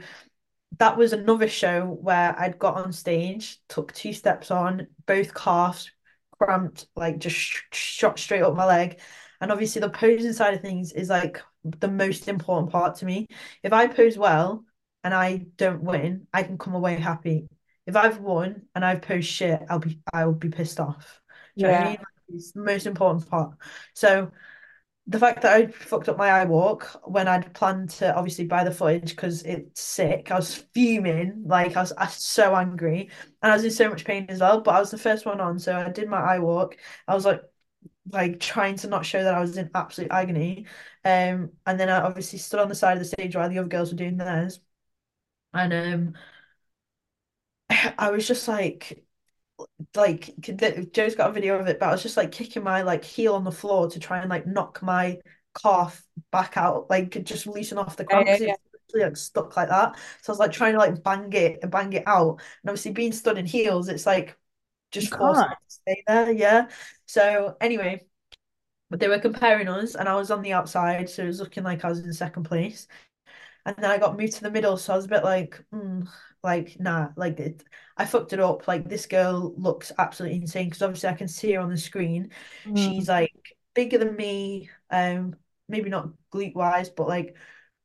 that 0.80 0.98
was 0.98 1.14
another 1.14 1.48
show 1.48 1.86
where 1.86 2.36
I'd 2.40 2.60
got 2.60 2.76
on 2.76 2.92
stage, 2.94 3.60
took 3.68 3.94
two 3.94 4.14
steps 4.14 4.52
on, 4.52 4.88
both 5.06 5.34
calves 5.34 5.92
cramped, 6.40 6.88
like 6.96 7.18
just 7.20 7.36
sh 7.36 7.62
shot 7.72 8.20
straight 8.20 8.44
up 8.44 8.56
my 8.56 8.66
leg. 8.66 9.00
And 9.42 9.52
obviously, 9.52 9.82
the 9.82 9.90
posing 9.90 10.34
side 10.34 10.54
of 10.54 10.62
things 10.62 10.92
is 10.94 11.10
like 11.10 11.42
the 11.64 11.88
most 11.88 12.28
important 12.28 12.72
part 12.72 12.96
to 12.98 13.06
me. 13.06 13.28
If 13.64 13.74
I 13.74 13.88
pose 13.88 14.18
well 14.18 14.66
and 15.04 15.14
I 15.14 15.46
don't 15.58 15.84
win, 15.84 16.28
I 16.34 16.44
can 16.44 16.58
come 16.58 16.76
away 16.76 16.96
happy. 16.96 17.48
If 17.86 17.96
I've 17.96 18.20
won 18.20 18.64
and 18.76 18.84
I've 18.84 19.02
posed 19.02 19.28
shit, 19.28 19.62
I'll 19.70 19.80
be 19.80 20.00
I'll 20.14 20.34
be 20.34 20.50
pissed 20.50 20.80
off. 20.80 21.22
Do 21.58 21.68
you 21.68 21.72
know 21.72 21.78
what 21.80 21.82
I 21.82 21.84
Yeah. 21.84 21.90
mean? 21.90 21.98
It's 22.30 22.52
the 22.52 22.62
most 22.62 22.86
important 22.86 23.30
part. 23.30 23.58
So 23.94 24.32
the 25.08 25.20
fact 25.20 25.42
that 25.44 25.54
I 25.56 25.68
fucked 25.68 26.10
up 26.10 26.18
my 26.18 26.30
eye 26.30 26.46
walk 26.46 27.02
when 27.06 27.28
I'd 27.28 27.54
planned 27.54 27.90
to 27.92 28.14
obviously 28.16 28.46
buy 28.46 28.64
the 28.64 28.72
footage 28.74 29.12
because 29.12 29.42
it's 29.44 29.82
sick. 29.82 30.32
I 30.32 30.36
was 30.36 30.56
fuming, 30.74 31.44
like 31.46 31.78
I 31.78 31.82
was, 31.82 31.94
I 31.94 32.06
was 32.06 32.16
so 32.16 32.56
angry, 32.56 33.10
and 33.42 33.52
I 33.52 33.56
was 33.56 33.64
in 33.66 33.72
so 33.72 33.90
much 33.90 34.04
pain 34.06 34.26
as 34.30 34.42
well. 34.42 34.62
But 34.62 34.76
I 34.76 34.80
was 34.80 34.92
the 34.92 34.98
first 34.98 35.26
one 35.26 35.40
on, 35.40 35.60
so 35.60 35.76
I 35.78 35.90
did 35.90 36.10
my 36.10 36.20
eye 36.20 36.40
walk. 36.40 36.78
I 37.08 37.16
was 37.16 37.26
like, 37.26 37.42
like 38.12 38.40
trying 38.40 38.76
to 38.78 38.88
not 38.88 39.06
show 39.06 39.24
that 39.24 39.36
I 39.36 39.42
was 39.42 39.58
in 39.58 39.72
absolute 39.76 40.12
agony. 40.12 40.68
Um, 41.06 41.52
and 41.66 41.80
then 41.80 41.90
I 41.90 42.02
obviously 42.02 42.40
stood 42.40 42.60
on 42.62 42.70
the 42.70 42.76
side 42.76 42.94
of 42.98 43.00
the 43.00 43.06
stage 43.06 43.36
while 43.36 43.50
the 43.50 43.60
other 43.60 43.68
girls 43.70 43.92
were 43.92 43.98
doing 43.98 44.18
theirs, 44.18 44.60
and 45.54 45.74
um, 45.74 46.16
I 47.98 48.12
was 48.12 48.28
just 48.28 48.48
like 48.48 49.06
like 49.96 50.34
Joe's 50.42 51.16
got 51.16 51.30
a 51.30 51.34
video 51.34 51.60
of 51.60 51.68
it, 51.68 51.80
but 51.80 51.90
I 51.90 51.92
was 51.92 52.04
just 52.04 52.18
like 52.18 52.32
kicking 52.32 52.64
my 52.64 52.82
like 52.84 53.04
heel 53.04 53.36
on 53.36 53.44
the 53.44 53.52
floor 53.52 53.90
to 53.90 54.00
try 54.00 54.20
and 54.20 54.30
like 54.30 54.46
knock 54.46 54.82
my 54.82 55.20
calf 55.62 56.04
back 56.32 56.58
out, 56.58 56.90
like 56.90 57.24
just 57.24 57.48
loosen 57.48 57.78
off 57.78 57.98
the 57.98 58.06
Yeah, 58.10 58.20
yeah, 58.26 58.38
yeah. 58.40 58.54
it 58.54 58.60
was 58.72 58.82
literally 58.94 59.10
like 59.10 59.18
stuck 59.18 59.58
like 59.58 59.70
that. 59.70 59.96
So 60.22 60.32
I 60.32 60.34
was 60.34 60.40
like 60.40 60.52
trying 60.52 60.74
to 60.74 60.80
like 60.80 61.04
bang 61.04 61.32
it 61.34 61.60
and 61.62 61.72
bang 61.72 61.94
it 61.94 62.04
out. 62.08 62.40
And 62.64 62.70
obviously 62.70 62.92
being 62.92 63.12
stood 63.12 63.38
in 63.38 63.46
heels, 63.46 63.90
it's 63.90 64.06
like 64.06 64.38
just 64.92 65.12
to 65.12 65.56
stay 65.68 66.04
there. 66.08 66.32
Yeah. 66.32 66.70
So 67.06 67.58
anyway, 67.62 68.06
but 68.90 69.00
they 69.00 69.08
were 69.08 69.20
comparing 69.20 69.68
us 69.68 69.96
and 69.96 70.08
I 70.08 70.16
was 70.16 70.32
on 70.32 70.42
the 70.42 70.54
outside, 70.54 71.10
so 71.10 71.24
it 71.24 71.28
was 71.28 71.40
looking 71.40 71.64
like 71.64 71.84
I 71.84 71.90
was 71.90 72.00
in 72.00 72.14
second 72.14 72.44
place. 72.44 72.88
And 73.66 73.76
then 73.78 73.92
I 73.92 73.98
got 73.98 74.18
moved 74.18 74.34
to 74.34 74.44
the 74.44 74.52
middle, 74.52 74.78
so 74.78 74.94
I 74.94 74.96
was 74.96 75.06
a 75.06 75.10
bit 75.10 75.24
like, 75.24 75.64
mm, 75.74 76.08
like, 76.48 76.80
nah, 76.80 77.10
like 77.16 77.40
it, 77.40 77.64
I 77.98 78.06
fucked 78.06 78.34
it 78.34 78.40
up. 78.40 78.68
Like 78.68 78.90
this 78.90 79.06
girl 79.06 79.54
looks 79.58 79.92
absolutely 79.98 80.40
insane 80.40 80.66
because 80.68 80.82
obviously 80.82 81.10
I 81.10 81.14
can 81.14 81.28
see 81.28 81.54
her 81.54 81.62
on 81.62 81.70
the 81.70 81.78
screen. 81.78 82.32
Mm. 82.66 82.94
She's 82.94 83.08
like 83.10 83.34
bigger 83.76 83.98
than 84.00 84.16
me, 84.16 84.70
um, 84.90 85.36
maybe 85.70 85.90
not 85.90 86.10
glute 86.34 86.56
wise, 86.56 86.90
but 86.90 87.08
like 87.08 87.36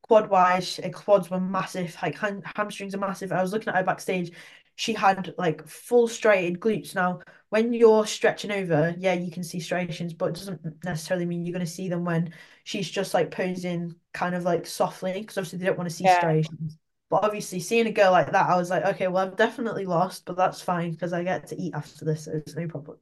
quad 0.03 0.29
wise, 0.29 0.77
her 0.77 0.89
quads 0.89 1.29
were 1.29 1.39
massive, 1.39 1.95
like 2.01 2.17
ham 2.17 2.41
hamstrings 2.55 2.95
are 2.95 2.99
massive. 2.99 3.31
I 3.31 3.41
was 3.41 3.53
looking 3.53 3.69
at 3.69 3.75
her 3.77 3.83
backstage. 3.83 4.31
She 4.75 4.93
had 4.93 5.33
like 5.37 5.67
full 5.67 6.07
striated 6.07 6.59
glutes. 6.59 6.95
Now, 6.95 7.21
when 7.49 7.73
you're 7.73 8.05
stretching 8.07 8.51
over, 8.51 8.95
yeah, 8.97 9.13
you 9.13 9.31
can 9.31 9.43
see 9.43 9.59
striations, 9.59 10.13
but 10.13 10.27
it 10.29 10.35
doesn't 10.35 10.83
necessarily 10.83 11.25
mean 11.25 11.45
you're 11.45 11.53
going 11.53 11.65
to 11.65 11.71
see 11.71 11.89
them 11.89 12.03
when 12.05 12.33
she's 12.63 12.89
just 12.89 13.13
like 13.13 13.29
posing 13.31 13.95
kind 14.13 14.33
of 14.35 14.43
like 14.43 14.65
softly 14.65 15.13
because 15.21 15.37
obviously 15.37 15.59
they 15.59 15.65
don't 15.65 15.77
want 15.77 15.89
to 15.89 15.95
see 15.95 16.07
Yeah. 16.07 16.07
striations. 16.07 16.77
But 17.13 17.25
obviously, 17.25 17.59
seeing 17.59 17.85
a 17.85 17.91
girl 17.91 18.11
like 18.11 18.31
that, 18.31 18.49
I 18.49 18.55
was 18.55 18.71
like, 18.71 18.83
okay, 18.85 19.07
well, 19.07 19.27
I've 19.27 19.35
definitely 19.35 19.85
lost, 19.85 20.25
but 20.25 20.35
that's 20.35 20.63
fine 20.63 20.93
because 20.93 21.13
I 21.13 21.23
get 21.23 21.45
to 21.49 21.61
eat 21.61 21.75
after 21.75 22.05
this, 22.05 22.25
so 22.25 22.31
it's 22.31 22.55
no 22.55 22.67
problem. 22.67 22.97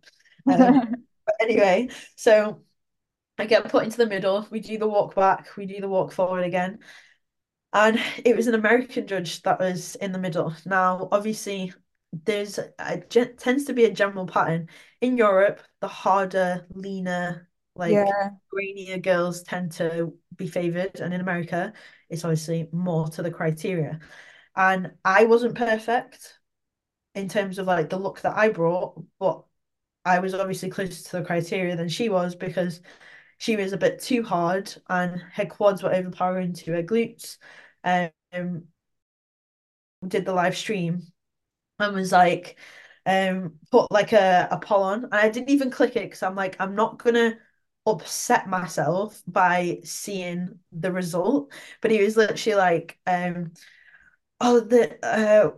Um, 0.45 1.05
but 1.25 1.35
anyway, 1.39 1.87
so 2.17 2.61
I 3.37 3.45
get 3.45 3.69
put 3.69 3.85
into 3.85 3.95
the 3.95 4.07
middle. 4.07 4.45
We 4.51 4.59
do 4.59 4.77
the 4.77 4.89
walk 4.89 5.15
back, 5.15 5.55
we 5.55 5.65
do 5.65 5.79
the 5.79 5.87
walk 5.87 6.11
forward 6.11 6.43
again. 6.43 6.79
And 7.71 8.01
it 8.25 8.35
was 8.35 8.47
an 8.47 8.53
American 8.53 9.07
judge 9.07 9.43
that 9.43 9.61
was 9.61 9.95
in 9.95 10.11
the 10.11 10.19
middle. 10.19 10.53
Now, 10.65 11.07
obviously, 11.09 11.73
there's 12.11 12.59
a 12.59 12.97
tends 12.97 13.63
to 13.63 13.73
be 13.73 13.85
a 13.85 13.93
general 13.93 14.27
pattern 14.27 14.67
in 14.99 15.15
Europe. 15.15 15.61
The 15.79 15.87
harder, 15.87 16.67
leaner, 16.73 17.49
like 17.75 18.15
Yeah. 18.15 18.31
grainier 18.53 19.01
girls 19.01 19.43
tend 19.43 19.71
to 19.73 20.13
be 20.35 20.47
favored, 20.47 20.99
and 20.99 21.13
in 21.13 21.21
America, 21.21 21.73
it's 22.09 22.25
obviously 22.25 22.69
more 22.71 23.07
to 23.09 23.21
the 23.23 23.31
criteria. 23.31 23.99
And 24.55 24.93
I 25.05 25.25
wasn't 25.25 25.55
perfect 25.55 26.39
in 27.15 27.29
terms 27.29 27.59
of 27.59 27.67
like 27.67 27.89
the 27.89 27.97
look 27.99 28.21
that 28.21 28.37
I 28.37 28.49
brought, 28.49 29.01
but 29.19 29.43
I 30.05 30.19
was 30.19 30.33
obviously 30.33 30.69
closer 30.69 31.03
to 31.11 31.17
the 31.19 31.25
criteria 31.25 31.75
than 31.75 31.89
she 31.89 32.09
was 32.09 32.35
because 32.35 32.81
she 33.39 33.55
was 33.57 33.73
a 33.73 33.77
bit 33.77 34.01
too 34.01 34.23
hard 34.23 34.73
and 34.89 35.21
her 35.33 35.45
quads 35.45 35.83
were 35.83 35.93
overpowering 35.93 36.53
to 36.53 36.73
her 36.73 36.83
glutes. 36.83 37.37
Um, 37.83 38.65
did 40.07 40.25
the 40.25 40.33
live 40.33 40.57
stream 40.57 41.07
and 41.79 41.95
was 41.95 42.11
like, 42.11 42.57
um, 43.05 43.55
put 43.71 43.91
like 43.91 44.13
a, 44.13 44.47
a 44.51 44.59
poll 44.59 44.83
on, 44.83 45.05
and 45.05 45.13
I 45.15 45.29
didn't 45.29 45.49
even 45.49 45.71
click 45.71 45.95
it 45.95 46.03
because 46.05 46.23
I'm 46.23 46.35
like, 46.35 46.57
I'm 46.59 46.75
not 46.75 46.99
gonna 46.99 47.37
upset 47.85 48.47
myself 48.47 49.21
by 49.27 49.79
seeing 49.83 50.59
the 50.71 50.91
result. 50.91 51.51
But 51.81 51.91
he 51.91 52.03
was 52.03 52.17
literally 52.17 52.57
like, 52.57 52.99
um, 53.07 53.53
oh, 54.41 54.59
the 54.61 55.03
uh, 55.05 55.51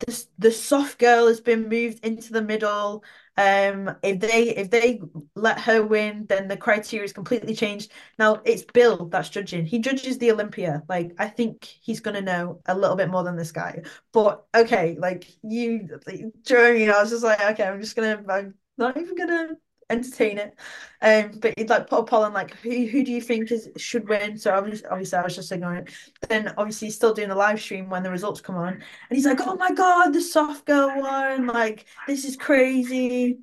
the 0.00 0.26
the 0.38 0.52
soft 0.52 0.98
girl 0.98 1.26
has 1.28 1.40
been 1.40 1.68
moved 1.68 2.04
into 2.04 2.32
the 2.32 2.42
middle. 2.42 3.04
Um, 3.36 3.96
if 4.02 4.20
they 4.20 4.50
if 4.50 4.70
they 4.70 5.00
let 5.34 5.60
her 5.60 5.82
win, 5.84 6.26
then 6.28 6.48
the 6.48 6.56
criteria 6.56 7.04
is 7.04 7.12
completely 7.12 7.54
changed. 7.54 7.92
Now 8.18 8.42
it's 8.44 8.62
Bill 8.64 9.06
that's 9.06 9.28
judging. 9.30 9.66
He 9.66 9.78
judges 9.78 10.18
the 10.18 10.32
Olympia. 10.32 10.82
Like 10.88 11.12
I 11.18 11.28
think 11.28 11.64
he's 11.64 12.00
gonna 12.00 12.20
know 12.22 12.60
a 12.66 12.76
little 12.76 12.96
bit 12.96 13.10
more 13.10 13.24
than 13.24 13.36
this 13.36 13.52
guy. 13.52 13.82
But 14.12 14.46
okay, 14.54 14.96
like 14.98 15.26
you, 15.42 16.00
like, 16.06 16.20
you 16.20 16.86
know? 16.86 16.94
I 16.98 17.02
was 17.02 17.10
just 17.10 17.24
like, 17.24 17.40
okay, 17.40 17.64
I'm 17.64 17.80
just 17.80 17.96
gonna, 17.96 18.22
I'm 18.28 18.54
not 18.78 18.96
even 18.96 19.14
gonna 19.16 19.56
entertain 19.90 20.38
it. 20.38 20.54
Um, 21.02 21.38
but 21.40 21.54
he'd 21.56 21.68
like 21.68 21.88
put 21.88 22.00
a 22.00 22.04
poll 22.04 22.24
on 22.24 22.32
like 22.32 22.54
who 22.56 22.86
who 22.86 23.04
do 23.04 23.12
you 23.12 23.20
think 23.20 23.50
is 23.50 23.68
should 23.76 24.08
win? 24.08 24.38
So 24.38 24.54
obviously, 24.54 24.86
obviously 24.88 25.18
I 25.18 25.22
was 25.22 25.34
just 25.34 25.52
ignoring 25.52 25.86
it. 25.86 25.92
Then 26.28 26.52
obviously 26.56 26.88
he's 26.88 26.96
still 26.96 27.14
doing 27.14 27.28
the 27.28 27.34
live 27.34 27.60
stream 27.60 27.90
when 27.90 28.02
the 28.02 28.10
results 28.10 28.40
come 28.40 28.56
on, 28.56 28.74
and 28.74 28.82
he's 29.10 29.26
like, 29.26 29.40
"Oh 29.40 29.56
my 29.56 29.72
God, 29.72 30.12
the 30.12 30.20
soft 30.20 30.66
girl 30.66 30.88
won! 31.00 31.46
Like 31.46 31.86
this 32.06 32.24
is 32.24 32.36
crazy." 32.36 33.40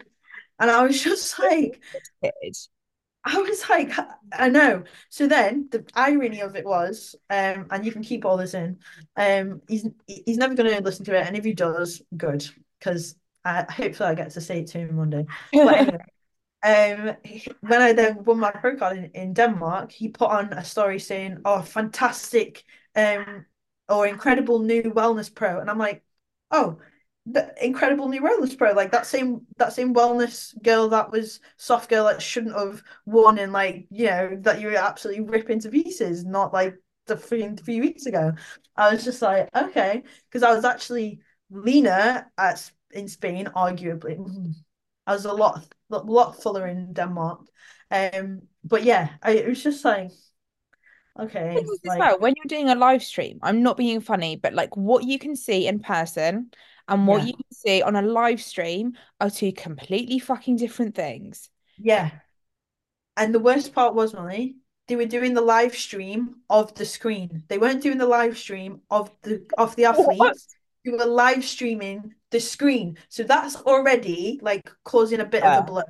And 0.60 0.72
I 0.72 0.84
was 0.84 1.02
just 1.04 1.40
like, 1.40 1.82
I 3.24 3.40
was 3.42 3.70
like, 3.70 3.92
I 4.32 4.50
know. 4.50 4.84
So 5.10 5.28
then 5.28 5.68
the 5.72 5.86
irony 5.94 6.42
of 6.42 6.56
it 6.56 6.66
was, 6.66 7.16
um, 7.30 7.68
and 7.72 7.86
you 7.86 7.92
can 7.92 8.02
keep 8.02 8.24
all 8.24 8.38
this 8.38 8.54
in, 8.54 8.80
um, 9.18 9.62
he's 9.68 9.86
he's 10.08 10.38
never 10.38 10.56
going 10.56 10.74
to 10.74 10.82
listen 10.82 11.06
to 11.06 11.16
it, 11.16 11.28
and 11.28 11.36
if 11.36 11.44
he 11.44 11.54
does, 11.54 12.02
good, 12.16 12.46
because 12.80 13.16
I 13.44 13.66
hopefully 13.70 14.10
I 14.10 14.16
get 14.16 14.32
to 14.32 14.42
say 14.42 14.62
it 14.62 14.68
to 14.68 14.80
him 14.80 14.96
one 14.96 15.10
day. 15.10 15.26
But 15.62 15.76
anyway, 15.76 15.98
um, 16.64 17.16
when 17.62 17.82
I 17.82 17.94
then 17.94 18.24
won 18.24 18.40
my 18.40 18.52
pro 18.52 18.76
card 18.78 18.98
in, 18.98 19.06
in 19.14 19.34
Denmark, 19.34 19.92
he 19.92 20.10
put 20.10 20.30
on 20.32 20.54
a 20.54 20.64
story 20.64 21.00
saying, 21.00 21.40
"Oh, 21.46 21.62
fantastic, 21.62 22.64
um, 22.96 23.46
or 23.90 24.08
incredible 24.08 24.60
new 24.60 24.84
wellness 24.84 25.34
pro," 25.34 25.60
and 25.60 25.70
I'm 25.70 25.78
like, 25.78 26.04
"Oh, 26.52 26.80
the 27.26 27.54
incredible 27.64 28.08
new 28.10 28.22
wellness 28.22 28.58
pro, 28.58 28.72
like 28.74 28.92
that 28.92 29.06
same 29.06 29.46
that 29.58 29.74
same 29.74 29.94
wellness 29.94 30.60
girl 30.64 30.90
that 30.90 31.12
was 31.12 31.40
soft 31.58 31.90
girl 31.90 32.06
that 32.06 32.22
shouldn't 32.22 32.56
have 32.58 32.84
won, 33.06 33.38
and 33.40 33.54
like 33.54 33.88
you 33.92 34.08
know 34.08 34.36
that 34.42 34.60
you 34.62 34.76
absolutely 34.78 35.24
rip 35.24 35.50
into 35.50 35.70
pieces, 35.70 36.26
not 36.26 36.54
like 36.54 36.76
the 37.06 37.18
three 37.18 37.48
three 37.56 37.82
weeks 37.82 38.06
ago." 38.06 38.34
I 38.76 38.92
was 38.94 39.04
just 39.04 39.22
like, 39.22 39.50
okay, 39.56 40.04
because 40.30 40.44
I 40.44 40.54
was 40.54 40.66
actually 40.66 41.22
leaner 41.50 42.32
at 42.38 42.72
in 42.92 43.08
Spain, 43.08 43.48
arguably. 43.56 44.54
I 45.06 45.14
was 45.14 45.26
a 45.26 45.34
lot 45.34 45.74
a 45.92 45.98
lot 45.98 46.42
fuller 46.42 46.68
in 46.68 46.94
Denmark. 46.94 47.48
Um, 47.92 48.44
but 48.64 48.84
yeah, 48.84 49.10
I, 49.22 49.32
it 49.32 49.48
was 49.48 49.64
just 49.64 49.84
like 49.86 50.12
okay, 51.20 51.64
like 51.86 52.00
well, 52.00 52.20
when 52.20 52.34
you're 52.36 52.46
doing 52.48 52.70
a 52.70 52.76
live 52.76 53.04
stream, 53.04 53.40
I'm 53.42 53.64
not 53.64 53.78
being 53.78 54.02
funny, 54.02 54.36
but 54.36 54.54
like 54.54 54.76
what 54.76 55.04
you 55.04 55.20
can 55.20 55.36
see 55.36 55.68
in 55.68 55.80
person 55.80 56.52
and 56.88 57.08
what 57.08 57.22
yeah, 57.22 57.28
you 57.28 57.34
can 57.34 57.52
see 57.52 57.82
on 57.82 57.96
a 57.96 58.02
live 58.02 58.42
stream 58.42 58.94
are 59.20 59.30
two 59.30 59.52
completely 59.52 60.20
fucking 60.20 60.58
different 60.58 60.96
things. 60.96 61.50
yeah. 61.78 62.12
And 63.16 63.34
the 63.34 63.40
worst 63.40 63.74
part 63.74 63.96
was, 63.96 64.14
Molly, 64.14 64.58
they 64.88 64.96
were 64.96 65.06
doing 65.06 65.34
the 65.34 65.42
live 65.42 65.76
stream 65.76 66.36
of 66.50 66.76
the 66.76 66.86
screen. 66.86 67.44
They 67.48 67.58
weren't 67.58 67.82
doing 67.82 67.98
the 67.98 68.06
live 68.06 68.38
stream 68.38 68.82
of 68.90 69.10
the 69.24 69.46
of 69.58 69.76
the 69.76 69.86
athletes. 69.92 70.57
They 70.88 70.98
were 70.98 71.06
live 71.06 71.44
streaming 71.44 72.16
the 72.30 72.40
screen. 72.40 72.98
So 73.10 73.24
that's 73.24 73.56
already 73.56 74.40
like 74.42 74.70
causing 74.84 75.22
a 75.22 75.26
bit 75.26 75.44
of 75.44 75.64
a 75.64 75.66
blur. 75.66 75.84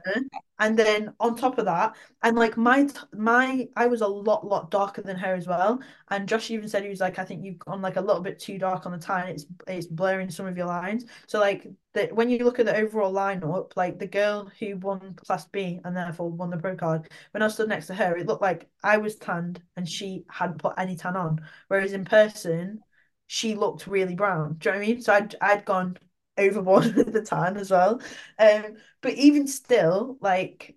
And 0.59 0.77
then 0.77 1.13
on 1.19 1.35
top 1.35 1.59
of 1.59 1.65
that, 1.65 1.95
and 2.23 2.35
like 2.35 2.57
my 2.57 2.87
my 3.13 3.67
I 3.75 3.85
was 3.87 4.01
a 4.01 4.07
lot 4.07 4.45
lot 4.45 4.71
darker 4.71 5.01
than 5.03 5.17
her 5.17 5.35
as 5.35 5.47
well. 5.47 5.79
And 6.09 6.27
Josh 6.27 6.49
even 6.49 6.67
said 6.67 6.83
he 6.83 6.89
was 6.89 6.99
like, 6.99 7.19
I 7.19 7.25
think 7.25 7.43
you've 7.43 7.59
gone 7.59 7.81
like 7.81 7.95
a 7.95 8.01
little 8.01 8.21
bit 8.21 8.39
too 8.39 8.57
dark 8.57 8.85
on 8.85 8.91
the 8.91 8.97
tan. 8.97 9.27
It's 9.27 9.45
it's 9.67 9.87
blurring 9.87 10.31
some 10.31 10.47
of 10.47 10.57
your 10.57 10.67
lines. 10.67 11.05
So 11.27 11.39
like 11.39 11.67
that 11.93 12.13
when 12.15 12.29
you 12.29 12.43
look 12.43 12.59
at 12.59 12.65
the 12.65 12.75
overall 12.75 13.13
lineup, 13.13 13.73
like 13.75 13.99
the 13.99 14.07
girl 14.07 14.51
who 14.59 14.77
won 14.77 15.13
Class 15.25 15.45
B 15.45 15.79
and 15.83 15.95
therefore 15.95 16.29
won 16.29 16.49
the 16.49 16.57
pro 16.57 16.75
card, 16.75 17.07
when 17.31 17.43
I 17.43 17.47
stood 17.49 17.69
next 17.69 17.87
to 17.87 17.95
her, 17.95 18.15
it 18.17 18.27
looked 18.27 18.41
like 18.41 18.67
I 18.83 18.97
was 18.97 19.15
tanned 19.15 19.61
and 19.75 19.87
she 19.87 20.23
hadn't 20.29 20.59
put 20.59 20.73
any 20.77 20.95
tan 20.95 21.15
on. 21.15 21.41
Whereas 21.67 21.93
in 21.93 22.05
person, 22.05 22.81
she 23.27 23.55
looked 23.55 23.87
really 23.87 24.15
brown. 24.15 24.55
Do 24.55 24.69
you 24.69 24.73
know 24.73 24.79
what 24.79 24.85
I 24.85 24.87
mean? 24.87 25.01
So 25.01 25.13
I'd 25.13 25.35
I'd 25.41 25.65
gone 25.65 25.97
overboard 26.37 26.95
with 26.95 27.13
the 27.13 27.21
tan 27.21 27.57
as 27.57 27.71
well. 27.71 28.01
Um, 28.39 28.77
but 29.01 29.13
even 29.13 29.47
still, 29.47 30.17
like, 30.21 30.75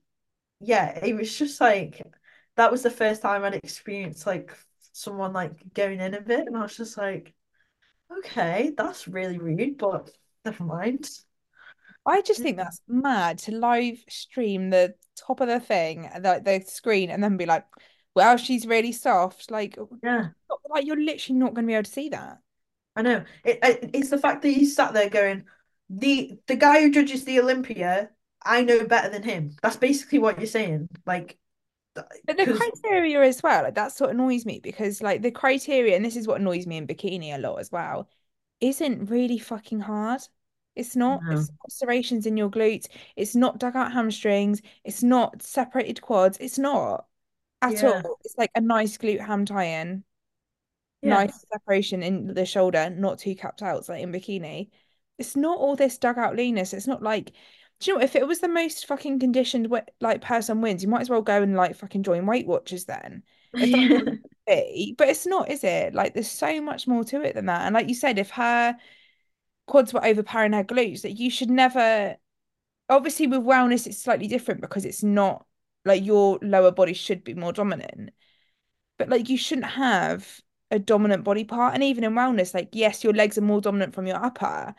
yeah, 0.61 0.99
it 1.05 1.15
was 1.17 1.37
just 1.37 1.61
like 1.61 2.03
that 2.57 2.73
was 2.73 2.83
the 2.83 2.91
first 2.91 3.23
time 3.23 3.45
I'd 3.45 3.55
experienced 3.55 4.27
like 4.27 4.57
someone 4.93 5.33
like 5.33 5.73
going 5.75 6.01
in 6.01 6.15
a 6.15 6.21
bit, 6.21 6.47
and 6.47 6.57
I 6.57 6.63
was 6.63 6.77
just 6.77 6.99
like, 6.99 7.35
okay, 8.19 8.73
that's 8.77 9.09
really 9.09 9.39
rude, 9.39 9.79
but 9.79 10.11
never 10.45 10.65
mind. 10.65 11.09
I 12.07 12.23
just 12.23 12.41
think 12.41 12.57
that's 12.57 12.81
mad 12.89 13.39
to 13.41 13.53
live 13.55 14.03
stream 14.09 14.71
the 14.71 14.95
top 15.17 15.41
of 15.41 15.49
the 15.49 15.61
thing, 15.61 16.11
like 16.23 16.45
the 16.45 16.63
screen, 16.67 17.11
and 17.11 17.23
then 17.23 17.37
be 17.37 17.47
like, 17.47 17.67
well, 18.15 18.37
she's 18.37 18.67
really 18.67 18.93
soft. 18.93 19.51
Like, 19.51 19.77
oh, 19.79 19.89
Yeah. 20.03 20.31
like 20.69 20.87
you're 20.87 21.01
literally 21.01 21.39
not 21.39 21.55
going 21.55 21.65
to 21.67 21.71
be 21.71 21.75
able 21.75 21.85
to 21.85 21.91
see 21.91 22.09
that. 22.11 22.39
I 22.97 23.03
know. 23.03 23.25
It, 23.45 23.59
it 23.63 23.91
it's 23.95 24.11
the 24.11 24.19
fact 24.19 24.43
that 24.43 24.51
you 24.51 24.67
sat 24.67 24.93
there 24.93 25.09
going, 25.09 25.45
the 25.89 26.39
the 26.47 26.57
guy 26.57 26.83
who 26.83 26.91
judges 26.91 27.25
the 27.25 27.41
Olympia, 27.41 28.11
I 28.43 28.63
know 28.63 28.85
better 28.87 29.09
than 29.11 29.23
him. 29.23 29.57
That's 29.63 29.77
basically 29.77 30.19
what 30.19 30.39
you're 30.39 30.47
saying. 30.47 30.89
Like, 31.07 31.39
But 31.95 32.37
the 32.37 32.47
criteria 32.47 33.23
as 33.23 33.43
well, 33.43 33.63
like 33.65 33.75
that's 33.75 34.01
what 34.01 34.11
annoys 34.11 34.45
me 34.47 34.61
because 34.61 35.03
like 35.03 35.23
the 35.23 35.31
criteria, 35.31 35.97
and 35.97 36.05
this 36.05 36.17
is 36.17 36.27
what 36.27 36.41
annoys 36.41 36.67
me 36.67 36.77
in 36.77 36.87
bikini 36.87 37.35
a 37.35 37.39
lot 37.39 37.57
as 37.57 37.71
well, 37.71 38.09
isn't 38.61 39.07
really 39.11 39.39
fucking 39.39 39.81
hard. 39.81 40.23
It's 40.77 40.97
not. 40.97 41.23
no, 41.25 41.33
It's 41.33 41.51
not 41.51 41.73
serrations 41.73 42.27
in 42.27 42.37
your 42.37 42.51
glutes. 42.51 42.87
It's 43.17 43.35
not 43.35 43.59
dug 43.59 43.77
out 43.77 43.93
hamstrings. 43.93 44.63
It's 44.85 45.03
not 45.03 45.43
separated 45.43 46.01
quads. 46.01 46.39
It's 46.41 46.59
not 46.59 47.07
at 47.63 47.83
yeah, 47.83 48.03
all. 48.05 48.19
It's 48.25 48.37
like 48.39 48.51
a 48.55 48.61
nice 48.61 48.97
glute 48.99 49.25
ham 49.25 49.45
tie-in, 49.45 50.05
yeah, 51.03 51.11
nice 51.11 51.45
separation 51.53 52.03
in 52.03 52.35
the 52.35 52.47
shoulder, 52.47 52.91
not 52.91 53.19
too 53.19 53.35
capped 53.35 53.63
out 53.63 53.89
like 53.89 54.03
in 54.03 54.13
bikini. 54.13 54.71
It's 55.19 55.37
not 55.37 55.59
all 55.59 55.77
this 55.77 55.99
dug 55.99 56.19
out 56.19 56.37
leanness. 56.37 56.73
It's 56.73 56.87
not 56.87 57.03
like, 57.03 57.33
do 57.81 57.91
you 57.91 57.99
know, 57.99 58.05
if 58.05 58.17
it 58.17 58.27
was 58.27 58.41
the 58.41 58.49
most 58.49 58.87
fucking 58.87 59.19
conditioned 59.21 59.69
like 60.01 60.21
person 60.23 60.61
wins, 60.61 60.83
you 60.83 60.89
might 60.89 61.03
as 61.03 61.11
well 61.11 61.23
go 61.23 61.43
and 61.43 61.57
like 61.57 61.77
fucking 61.77 62.03
join 62.03 62.27
Weight 62.27 62.47
Watchers 62.47 62.87
then. 62.87 63.23
If 63.59 63.71
that's 63.71 63.89
what 63.93 64.05
yeah, 64.47 64.61
be. 64.63 64.95
But 64.97 65.09
it's 65.09 65.27
not, 65.27 65.51
is 65.51 65.65
it? 65.65 65.95
Like 65.95 66.15
there's 66.15 66.31
so 66.31 66.61
much 66.61 66.87
more 66.87 67.05
to 67.05 67.23
it 67.23 67.35
than 67.35 67.47
that. 67.47 67.63
And 67.63 67.75
like 67.75 67.89
you 67.89 67.95
said, 67.95 68.19
if 68.19 68.31
her 68.31 68.77
quads 69.67 69.93
were 69.95 70.05
overpowering 70.05 70.53
her 70.53 70.65
glutes, 70.65 71.03
that 71.03 71.13
you 71.13 71.31
should 71.31 71.51
never 71.51 72.17
obviously 72.89 73.27
with 73.27 73.43
wellness 73.43 73.87
it's 73.87 74.03
slightly 74.03 74.27
different 74.27 74.61
because 74.61 74.85
it's 74.85 75.03
not 75.03 75.47
like 75.85 76.05
your 76.05 76.39
lower 76.43 76.71
body 76.71 76.93
should 76.93 77.25
be 77.25 77.35
more 77.35 77.53
dominant. 77.53 78.11
But 78.99 79.09
like 79.09 79.29
you 79.29 79.39
shouldn't 79.39 79.67
have 79.67 80.41
a 80.71 80.79
dominant 80.79 81.25
body 81.25 81.45
part. 81.45 81.75
And 81.75 81.83
even 81.83 82.05
in 82.05 82.13
wellness, 82.13 82.55
like 82.55 82.69
yes, 82.73 83.03
your 83.03 83.13
legs 83.13 83.39
are 83.39 83.43
more 83.43 83.61
dominant 83.61 83.95
from 83.95 84.07
your 84.07 84.23
upper, 84.23 84.75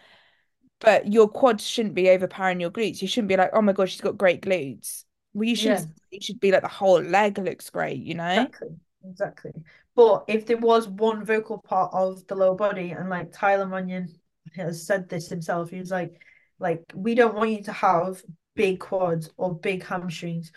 but 0.80 1.12
your 1.12 1.28
quads 1.28 1.66
shouldn't 1.66 1.96
be 1.96 2.10
overpowering 2.10 2.60
your 2.60 2.72
glutes. 2.72 3.02
You 3.02 3.08
shouldn't 3.08 3.30
be 3.30 3.38
like, 3.38 3.52
oh 3.54 3.62
my 3.62 3.74
God, 3.74 3.90
she's 3.90 4.02
got 4.02 4.18
great 4.18 4.42
glutes. 4.42 5.04
Well, 5.34 5.48
you 5.48 5.56
shouldn't, 5.56 5.88
yeah. 6.12 6.18
it 6.18 6.24
should 6.24 6.40
be 6.40 6.52
like 6.52 6.62
the 6.62 6.68
whole 6.68 7.02
leg 7.02 7.38
looks 7.38 7.70
great, 7.70 8.02
you 8.02 8.16
know? 8.16 8.44
Exactly, 8.44 8.76
exactly. 9.06 9.52
But 9.96 10.26
if 10.28 10.46
there 10.46 10.58
was 10.58 10.88
one 10.88 11.24
vocal 11.24 11.60
part 11.60 11.92
of 11.94 12.26
the 12.28 12.36
lower 12.36 12.56
body, 12.56 12.92
and 12.92 13.10
like 13.10 13.32
Tyler 13.32 13.66
Manion 13.66 14.14
has 14.56 14.86
said 14.86 15.08
this 15.08 15.30
himself, 15.30 15.70
he 15.70 15.80
was 15.80 15.92
like, 15.92 16.22
like 16.60 16.84
we 16.94 17.16
don't 17.16 17.36
want 17.36 17.52
you 17.52 17.64
to 17.64 17.72
have 17.72 18.22
big 18.56 18.80
quads 18.80 19.30
or 19.38 19.56
big 19.56 19.84
hamstrings 19.84 20.52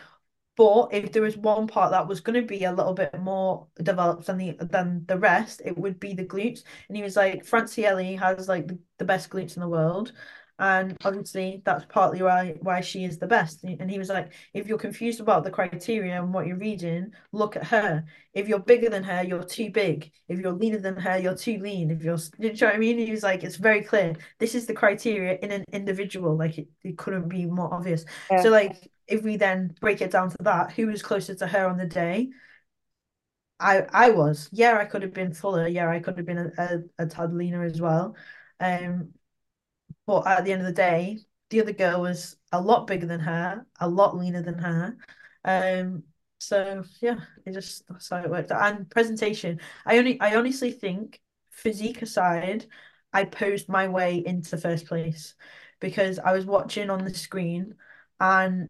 But 0.56 0.90
if 0.92 1.10
there 1.12 1.22
was 1.22 1.36
one 1.36 1.66
part 1.66 1.90
that 1.90 2.06
was 2.06 2.20
going 2.20 2.40
to 2.40 2.46
be 2.46 2.64
a 2.64 2.72
little 2.72 2.94
bit 2.94 3.18
more 3.20 3.66
developed 3.82 4.26
than 4.26 4.38
the 4.38 4.56
than 4.60 5.04
the 5.06 5.18
rest, 5.18 5.62
it 5.64 5.76
would 5.76 5.98
be 5.98 6.14
the 6.14 6.24
glutes. 6.24 6.62
And 6.88 6.96
he 6.96 7.02
was 7.02 7.16
like, 7.16 7.44
Francielle 7.44 8.18
has 8.18 8.48
like 8.48 8.68
the, 8.68 8.78
the 8.98 9.04
best 9.04 9.30
glutes 9.30 9.56
in 9.56 9.62
the 9.62 9.68
world. 9.68 10.12
And 10.56 10.96
obviously 11.04 11.62
that's 11.64 11.84
partly 11.88 12.22
why 12.22 12.54
why 12.60 12.80
she 12.80 13.04
is 13.04 13.18
the 13.18 13.26
best. 13.26 13.64
And 13.64 13.90
he 13.90 13.98
was 13.98 14.08
like, 14.08 14.32
if 14.52 14.68
you're 14.68 14.78
confused 14.78 15.18
about 15.18 15.42
the 15.42 15.50
criteria 15.50 16.22
and 16.22 16.32
what 16.32 16.46
you're 16.46 16.56
reading, 16.56 17.10
look 17.32 17.56
at 17.56 17.64
her. 17.64 18.04
If 18.34 18.46
you're 18.46 18.60
bigger 18.60 18.88
than 18.88 19.02
her, 19.02 19.24
you're 19.24 19.42
too 19.42 19.70
big. 19.70 20.12
If 20.28 20.38
you're 20.38 20.52
leaner 20.52 20.78
than 20.78 20.96
her, 20.96 21.18
you're 21.18 21.34
too 21.34 21.58
lean. 21.58 21.90
If 21.90 22.04
you're, 22.04 22.18
you 22.38 22.52
know 22.52 22.66
what 22.66 22.74
I 22.76 22.78
mean? 22.78 22.98
He 22.98 23.10
was 23.10 23.24
like, 23.24 23.42
it's 23.42 23.56
very 23.56 23.82
clear. 23.82 24.14
This 24.38 24.54
is 24.54 24.66
the 24.66 24.74
criteria 24.74 25.38
in 25.42 25.50
an 25.50 25.64
individual. 25.72 26.36
Like 26.36 26.56
it, 26.58 26.68
it 26.84 26.96
couldn't 26.98 27.28
be 27.28 27.46
more 27.46 27.74
obvious. 27.74 28.04
Yeah. 28.30 28.42
So 28.42 28.50
like 28.50 28.92
if 29.08 29.22
we 29.22 29.36
then 29.36 29.74
break 29.80 30.00
it 30.00 30.10
down 30.10 30.30
to 30.30 30.36
that, 30.40 30.72
who 30.72 30.86
was 30.86 31.02
closer 31.02 31.34
to 31.34 31.46
her 31.46 31.66
on 31.68 31.78
the 31.78 31.86
day? 31.86 32.30
I 33.60 33.86
I 33.92 34.10
was. 34.10 34.48
Yeah, 34.52 34.78
I 34.78 34.84
could 34.84 35.02
have 35.02 35.12
been 35.14 35.32
fuller. 35.32 35.66
Yeah, 35.68 35.88
I 35.88 36.00
could 36.00 36.16
have 36.16 36.26
been 36.26 36.38
a, 36.38 36.52
a, 36.98 37.04
a 37.04 37.06
tad 37.06 37.32
leaner 37.34 37.62
as 37.62 37.80
well. 37.80 38.16
Um, 38.60 39.14
but 40.06 40.26
at 40.26 40.44
the 40.44 40.52
end 40.52 40.62
of 40.62 40.66
the 40.68 40.72
day, 40.74 41.20
the 41.50 41.60
other 41.60 41.72
girl 41.72 42.02
was 42.02 42.36
a 42.52 42.60
lot 42.60 42.86
bigger 42.86 43.06
than 43.06 43.20
her, 43.20 43.66
a 43.80 43.88
lot 43.88 44.16
leaner 44.16 44.42
than 44.42 44.58
her. 44.58 44.96
Um, 45.44 46.04
so 46.38 46.84
yeah, 47.00 47.20
it 47.46 47.52
just 47.54 47.84
that's 47.88 48.10
how 48.10 48.18
it 48.18 48.30
worked. 48.30 48.50
And 48.52 48.90
presentation, 48.90 49.60
I 49.86 49.98
only 49.98 50.20
I 50.20 50.36
honestly 50.36 50.72
think 50.72 51.20
physique 51.50 52.02
aside, 52.02 52.66
I 53.12 53.24
posed 53.24 53.68
my 53.68 53.88
way 53.88 54.22
into 54.24 54.58
first 54.58 54.86
place 54.86 55.34
because 55.80 56.18
I 56.18 56.32
was 56.32 56.46
watching 56.46 56.90
on 56.90 57.04
the 57.04 57.14
screen 57.14 57.76
and 58.20 58.68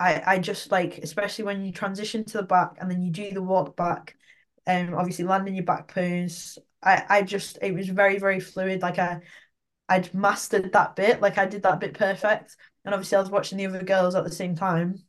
I 0.00 0.22
I 0.26 0.38
just 0.38 0.72
like 0.72 0.98
especially 0.98 1.44
when 1.44 1.64
you 1.64 1.72
transition 1.72 2.24
to 2.24 2.38
the 2.38 2.42
back 2.42 2.76
and 2.80 2.90
then 2.90 3.02
you 3.02 3.10
do 3.12 3.30
the 3.32 3.42
walk 3.42 3.76
back, 3.76 4.16
um 4.66 4.94
obviously 4.94 5.26
landing 5.26 5.54
your 5.54 5.64
back 5.64 5.88
pose. 5.94 6.58
I 6.82 7.04
I 7.08 7.22
just 7.22 7.58
it 7.62 7.74
was 7.74 7.88
very 7.88 8.18
very 8.18 8.40
fluid. 8.40 8.82
Like 8.82 8.98
I 8.98 9.20
I'd 9.88 10.12
mastered 10.14 10.72
that 10.72 10.96
bit. 10.96 11.20
Like 11.20 11.36
I 11.38 11.46
did 11.46 11.62
that 11.64 11.80
bit 11.80 11.94
perfect. 11.94 12.56
And 12.84 12.94
obviously 12.94 13.16
I 13.16 13.20
was 13.20 13.30
watching 13.30 13.58
the 13.58 13.66
other 13.66 13.82
girls 13.84 14.14
at 14.14 14.24
the 14.24 14.32
same 14.32 14.54
time. 14.56 15.02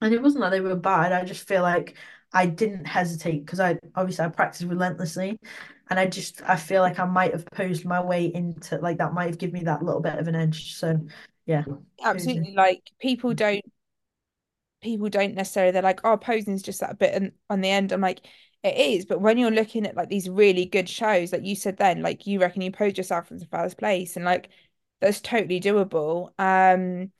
And 0.00 0.12
it 0.12 0.22
wasn't 0.22 0.42
that 0.42 0.50
they 0.50 0.60
were 0.60 0.76
bad. 0.76 1.12
I 1.12 1.24
just 1.24 1.48
feel 1.48 1.62
like 1.62 1.96
I 2.32 2.46
didn't 2.46 2.84
hesitate 2.84 3.46
because 3.46 3.60
I 3.60 3.78
obviously 3.94 4.24
I 4.24 4.28
practiced 4.28 4.68
relentlessly. 4.68 5.38
And 5.90 5.98
I 5.98 6.06
just 6.06 6.42
I 6.42 6.56
feel 6.56 6.82
like 6.82 6.98
I 6.98 7.06
might 7.06 7.32
have 7.32 7.46
posed 7.46 7.86
my 7.86 8.00
way 8.02 8.26
into 8.26 8.76
like 8.78 8.98
that 8.98 9.14
might 9.14 9.26
have 9.26 9.38
given 9.38 9.54
me 9.54 9.64
that 9.64 9.82
little 9.82 10.02
bit 10.02 10.18
of 10.18 10.28
an 10.28 10.34
edge. 10.34 10.74
So 10.74 11.00
yeah. 11.46 11.64
Absolutely. 12.04 12.54
Like 12.54 12.82
people 13.00 13.32
don't 13.32 13.64
people 14.82 15.08
don't 15.08 15.34
necessarily 15.34 15.72
they're 15.72 15.82
like, 15.82 16.00
oh, 16.04 16.16
posing's 16.16 16.62
just 16.62 16.80
that 16.80 16.98
bit 16.98 17.14
and 17.14 17.32
on 17.50 17.60
the 17.60 17.70
end. 17.70 17.92
I'm 17.92 18.00
like, 18.00 18.20
it 18.62 18.76
is, 18.76 19.06
but 19.06 19.20
when 19.20 19.38
you're 19.38 19.50
looking 19.50 19.86
at 19.86 19.96
like 19.96 20.08
these 20.08 20.28
really 20.28 20.66
good 20.66 20.88
shows, 20.88 21.32
like 21.32 21.44
you 21.44 21.56
said 21.56 21.76
then, 21.78 22.02
like 22.02 22.26
you 22.26 22.40
reckon 22.40 22.62
you 22.62 22.72
posed 22.72 22.98
yourself 22.98 23.30
into 23.30 23.46
first 23.46 23.78
place 23.78 24.16
and 24.16 24.24
like 24.24 24.48
that's 25.00 25.20
totally 25.20 25.60
doable. 25.60 26.32
Um 26.38 27.12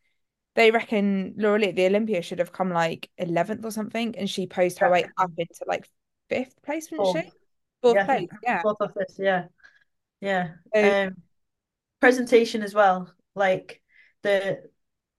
they 0.55 0.71
reckon 0.71 1.35
Lauralie 1.39 1.69
at 1.69 1.77
the 1.77 1.87
Olympia 1.87 2.23
should 2.23 2.41
have 2.41 2.53
come 2.53 2.71
like 2.71 3.11
11th 3.19 3.65
or 3.65 3.71
something, 3.71 4.17
and 4.19 4.29
she 4.29 4.47
posed 4.47 4.79
her 4.81 4.91
way 4.91 5.13
up 5.19 5.31
into 5.39 5.65
like 5.67 5.89
fifth 6.29 6.61
place, 6.63 6.91
wouldn't 6.91 7.07
Fourth. 7.07 7.23
she? 7.25 7.33
Fourth 7.83 8.01
Yeah, 8.01 8.05
place, 8.05 8.29
yeah. 8.43 8.63
fourth 8.63 8.79
or 8.81 8.89
fifth, 8.91 9.17
yeah. 9.19 9.47
Yeah. 10.21 10.55
So 10.75 10.95
Um 11.07 11.17
presentation 12.01 12.63
as 12.63 12.75
well. 12.75 13.13
Like 13.35 13.83
the 14.23 14.71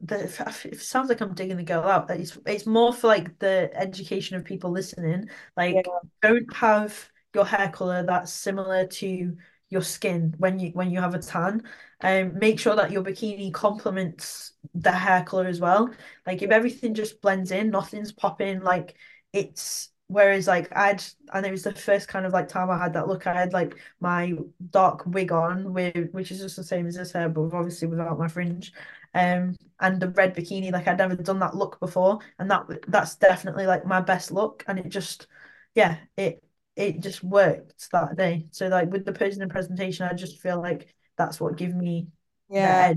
the 0.01 0.23
it 0.65 0.79
sounds 0.81 1.09
like 1.09 1.21
I'm 1.21 1.33
digging 1.33 1.57
the 1.57 1.63
girl 1.63 1.83
out. 1.83 2.09
It's 2.11 2.37
it's 2.45 2.65
more 2.65 2.93
for 2.93 3.07
like 3.07 3.37
the 3.39 3.69
education 3.73 4.37
of 4.37 4.45
people 4.45 4.71
listening. 4.71 5.29
yeah, 5.69 5.81
Like 5.81 5.91
don't 6.21 6.53
have 6.55 7.09
your 7.33 7.45
hair 7.45 7.69
color 7.69 8.03
that's 8.03 8.31
similar 8.31 8.87
to 8.87 9.37
your 9.69 9.81
skin 9.81 10.33
when 10.37 10.59
you 10.59 10.69
when 10.71 10.89
you 10.91 10.99
have 11.01 11.15
a 11.15 11.19
tan. 11.19 11.63
Um, 12.01 12.37
make 12.39 12.59
sure 12.59 12.75
that 12.75 12.91
your 12.91 13.03
bikini 13.03 13.53
complements 13.53 14.53
the 14.73 14.91
hair 14.91 15.23
color 15.23 15.47
as 15.47 15.59
well. 15.59 15.93
Like 16.25 16.41
if 16.41 16.51
everything 16.51 16.93
just 16.93 17.21
blends 17.21 17.51
in, 17.51 17.69
nothing's 17.69 18.11
popping. 18.13 18.61
Like 18.61 18.95
it's 19.33 19.89
whereas 20.07 20.47
like 20.47 20.75
I'd 20.75 21.03
and 21.33 21.45
it 21.45 21.51
was 21.51 21.63
the 21.63 21.73
first 21.73 22.07
kind 22.07 22.25
of 22.25 22.33
like 22.33 22.47
time 22.47 22.69
I 22.69 22.77
had 22.77 22.93
that 22.93 23.07
look. 23.07 23.27
I 23.27 23.33
had 23.33 23.53
like 23.53 23.75
my 23.99 24.33
dark 24.71 25.05
wig 25.05 25.31
on 25.31 25.73
with 25.73 26.09
which 26.11 26.31
is 26.31 26.39
just 26.39 26.55
the 26.55 26.63
same 26.63 26.87
as 26.87 26.95
this 26.95 27.11
hair, 27.11 27.29
but 27.29 27.53
obviously 27.53 27.87
without 27.87 28.17
my 28.17 28.27
fringe. 28.29 28.71
Um, 29.13 29.55
and 29.79 29.99
the 29.99 30.09
red 30.09 30.35
bikini, 30.35 30.71
like 30.71 30.87
I'd 30.87 30.97
never 30.97 31.15
done 31.15 31.39
that 31.39 31.55
look 31.55 31.79
before, 31.79 32.19
and 32.37 32.49
that 32.51 32.65
that's 32.87 33.15
definitely 33.15 33.65
like 33.65 33.85
my 33.85 34.01
best 34.01 34.31
look, 34.31 34.63
and 34.67 34.77
it 34.79 34.89
just, 34.89 35.27
yeah, 35.75 35.97
it 36.17 36.43
it 36.75 36.99
just 37.01 37.23
worked 37.23 37.89
that 37.91 38.15
day. 38.17 38.47
So 38.51 38.67
like 38.67 38.91
with 38.91 39.05
the 39.05 39.13
posing 39.13 39.41
and 39.41 39.51
presentation, 39.51 40.07
I 40.07 40.13
just 40.13 40.39
feel 40.39 40.61
like 40.61 40.93
that's 41.17 41.39
what 41.39 41.57
gave 41.57 41.75
me 41.75 42.07
yeah. 42.49 42.89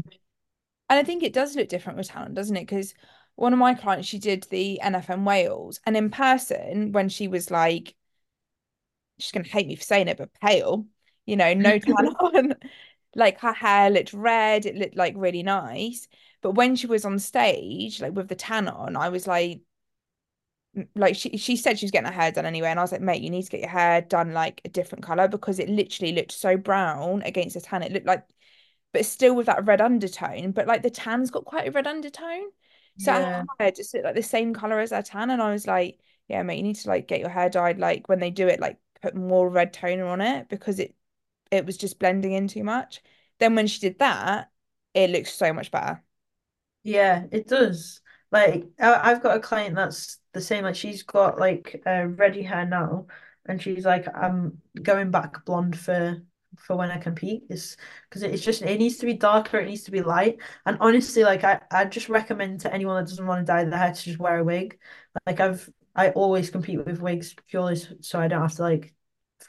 And 0.88 0.98
I 0.98 1.04
think 1.04 1.22
it 1.22 1.32
does 1.32 1.56
look 1.56 1.68
different 1.68 1.98
with 1.98 2.08
talent, 2.08 2.34
doesn't 2.34 2.56
it? 2.56 2.66
Because 2.66 2.94
one 3.34 3.52
of 3.52 3.58
my 3.58 3.74
clients, 3.74 4.08
she 4.08 4.18
did 4.18 4.44
the 4.50 4.80
NFM 4.82 5.24
Wales, 5.24 5.80
and 5.86 5.96
in 5.96 6.10
person, 6.10 6.92
when 6.92 7.08
she 7.08 7.28
was 7.28 7.50
like, 7.50 7.94
she's 9.18 9.32
gonna 9.32 9.46
hate 9.46 9.66
me 9.66 9.76
for 9.76 9.84
saying 9.84 10.08
it, 10.08 10.18
but 10.18 10.32
pale, 10.34 10.86
you 11.26 11.36
know, 11.36 11.54
no 11.54 11.78
tan 11.78 12.08
on, 12.08 12.54
like 13.14 13.40
her 13.40 13.52
hair 13.52 13.90
looked 13.90 14.12
red, 14.12 14.66
it 14.66 14.76
looked 14.76 14.96
like 14.96 15.14
really 15.16 15.42
nice. 15.42 16.08
But 16.42 16.52
when 16.52 16.76
she 16.76 16.86
was 16.86 17.04
on 17.04 17.18
stage, 17.18 18.00
like 18.00 18.12
with 18.14 18.28
the 18.28 18.34
tan 18.36 18.68
on, 18.68 18.96
I 18.96 19.08
was 19.10 19.26
like, 19.26 19.62
like 20.94 21.14
she 21.16 21.36
she 21.36 21.56
said 21.56 21.78
she 21.78 21.84
was 21.84 21.90
getting 21.90 22.06
her 22.10 22.18
hair 22.18 22.32
done 22.32 22.46
anyway, 22.46 22.68
and 22.68 22.78
I 22.78 22.82
was 22.82 22.92
like, 22.92 23.00
mate, 23.02 23.22
you 23.22 23.30
need 23.30 23.42
to 23.44 23.50
get 23.50 23.60
your 23.60 23.68
hair 23.70 24.00
done 24.00 24.32
like 24.32 24.60
a 24.64 24.68
different 24.70 25.04
color 25.04 25.28
because 25.28 25.58
it 25.58 25.68
literally 25.68 26.12
looked 26.14 26.32
so 26.32 26.56
brown 26.56 27.22
against 27.22 27.54
the 27.54 27.60
tan. 27.60 27.82
It 27.82 27.92
looked 27.92 28.06
like, 28.06 28.24
but 28.92 29.04
still 29.06 29.34
with 29.36 29.46
that 29.46 29.66
red 29.66 29.80
undertone. 29.82 30.52
But 30.52 30.66
like 30.66 30.82
the 30.82 30.90
tan's 30.90 31.30
got 31.30 31.44
quite 31.44 31.68
a 31.68 31.70
red 31.72 31.86
undertone, 31.86 32.50
so 32.96 33.12
her 33.12 33.24
Yeah, 33.24 33.44
hair 33.60 33.72
just 33.72 33.92
looked 33.94 34.06
like 34.06 34.14
the 34.14 34.22
same 34.22 34.54
color 34.54 34.80
as 34.80 34.90
her 34.92 35.02
tan. 35.02 35.30
And 35.30 35.42
I 35.42 35.52
was 35.52 35.66
like, 35.66 35.98
yeah, 36.28 36.42
mate, 36.42 36.56
you 36.58 36.62
need 36.64 36.76
to 36.76 36.88
like 36.88 37.06
get 37.08 37.20
your 37.20 37.28
hair 37.30 37.50
dyed. 37.50 37.78
Like 37.78 38.08
when 38.08 38.20
they 38.20 38.30
do 38.30 38.48
it, 38.48 38.60
like 38.60 38.78
put 39.02 39.14
more 39.14 39.48
red 39.50 39.72
toner 39.74 40.06
on 40.06 40.20
it 40.22 40.48
because 40.48 40.78
it 40.78 40.94
it 41.52 41.66
was 41.66 41.78
just 41.78 42.00
blending 42.00 42.32
in 42.32 42.48
too 42.48 42.64
much. 42.64 43.02
Then 43.40 43.54
when 43.56 43.68
she 43.68 43.80
did 43.80 44.00
that, 44.00 44.50
it 44.94 45.10
looks 45.10 45.34
so 45.34 45.52
much 45.52 45.70
better. 45.70 46.02
yeah, 46.82 47.24
it 47.30 47.48
does. 47.48 48.00
Like 48.30 48.64
I've 48.80 49.22
got 49.22 49.36
a 49.36 49.40
client 49.40 49.74
that's 49.76 50.18
the 50.32 50.40
same. 50.40 50.64
Like 50.64 50.74
she's 50.76 51.02
got 51.02 51.38
like 51.38 51.82
uh, 51.86 52.06
ready 52.06 52.42
hair 52.42 52.66
now, 52.66 53.06
and 53.46 53.60
she's 53.60 53.84
like, 53.84 54.06
I'm 54.14 54.58
going 54.82 55.10
back 55.10 55.44
blonde 55.44 55.78
for 55.78 56.22
for 56.58 56.76
when 56.76 56.90
I 56.90 56.98
compete. 56.98 57.44
Is 57.50 57.76
because 58.08 58.22
it's 58.22 58.42
just 58.42 58.62
it 58.62 58.78
needs 58.78 58.96
to 58.98 59.06
be 59.06 59.14
darker. 59.14 59.58
It 59.58 59.68
needs 59.68 59.84
to 59.84 59.90
be 59.90 60.02
light. 60.02 60.38
And 60.66 60.78
honestly, 60.80 61.24
like 61.24 61.44
I 61.44 61.60
I 61.70 61.84
just 61.84 62.08
recommend 62.08 62.60
to 62.60 62.72
anyone 62.72 62.96
that 63.02 63.10
doesn't 63.10 63.26
want 63.26 63.46
to 63.46 63.52
dye 63.52 63.64
their 63.64 63.78
hair 63.78 63.92
to 63.92 64.02
just 64.02 64.18
wear 64.18 64.38
a 64.38 64.44
wig. 64.44 64.78
Like 65.26 65.40
I've 65.40 65.68
I 65.94 66.10
always 66.10 66.50
compete 66.50 66.84
with 66.84 67.00
wigs 67.00 67.34
purely 67.48 67.76
so 68.00 68.18
I 68.18 68.28
don't 68.28 68.40
have 68.42 68.54
to 68.56 68.62
like 68.62 68.94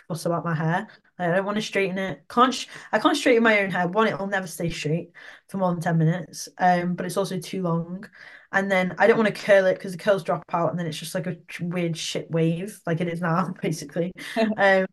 fuss 0.08 0.26
about 0.26 0.46
my 0.46 0.54
hair. 0.54 0.88
I 1.20 1.28
don't 1.28 1.46
want 1.46 1.58
to 1.58 1.62
straighten 1.62 1.98
it. 1.98 2.24
Can't 2.30 2.54
sh 2.54 2.68
I 2.92 3.00
can't 3.00 3.16
straighten 3.16 3.44
my 3.44 3.62
own 3.62 3.72
hair. 3.72 3.88
One, 3.88 4.08
it'll 4.08 4.28
never 4.28 4.48
stay 4.48 4.70
straight 4.70 5.12
for 5.48 5.58
more 5.58 5.72
than 5.72 5.82
10 5.82 5.98
minutes. 5.98 6.50
Um, 6.58 6.96
but 6.96 7.06
it's 7.06 7.18
also 7.18 7.40
too 7.40 7.62
long. 7.62 8.06
And 8.52 8.72
then 8.72 8.96
I 8.98 9.08
don't 9.08 9.18
want 9.18 9.34
to 9.34 9.42
curl 9.42 9.66
it 9.66 9.76
because 9.76 9.94
the 9.94 9.98
curls 9.98 10.24
drop 10.24 10.44
out 10.52 10.70
and 10.70 10.80
then 10.80 10.86
it's 10.86 10.98
just 10.98 11.16
like 11.16 11.28
a 11.28 11.38
weird 11.60 11.98
shit 11.98 12.30
wave, 12.30 12.80
like 12.86 13.02
it 13.02 13.08
is 13.08 13.22
now, 13.22 13.54
basically. 13.62 14.12
Um, 14.58 14.86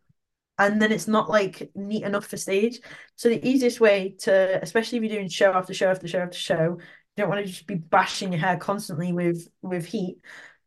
and 0.57 0.79
then 0.79 0.91
it's 0.91 1.07
not 1.07 1.27
like 1.29 1.71
neat 1.73 2.03
enough 2.03 2.27
for 2.27 2.37
stage. 2.37 2.81
So 3.15 3.29
the 3.29 3.47
easiest 3.47 3.79
way 3.79 4.15
to, 4.19 4.59
especially 4.61 4.99
if 4.99 5.03
you're 5.03 5.17
doing 5.17 5.29
show 5.29 5.51
after 5.53 5.73
show 5.73 5.89
after 5.89 6.07
show 6.07 6.19
after 6.19 6.37
show, 6.37 6.77
you 6.77 7.17
don't 7.17 7.29
want 7.29 7.43
to 7.43 7.51
just 7.51 7.65
be 7.65 7.75
bashing 7.75 8.31
your 8.31 8.41
hair 8.41 8.57
constantly 8.57 9.11
with 9.11 9.47
with 9.63 9.85
heat, 9.85 10.17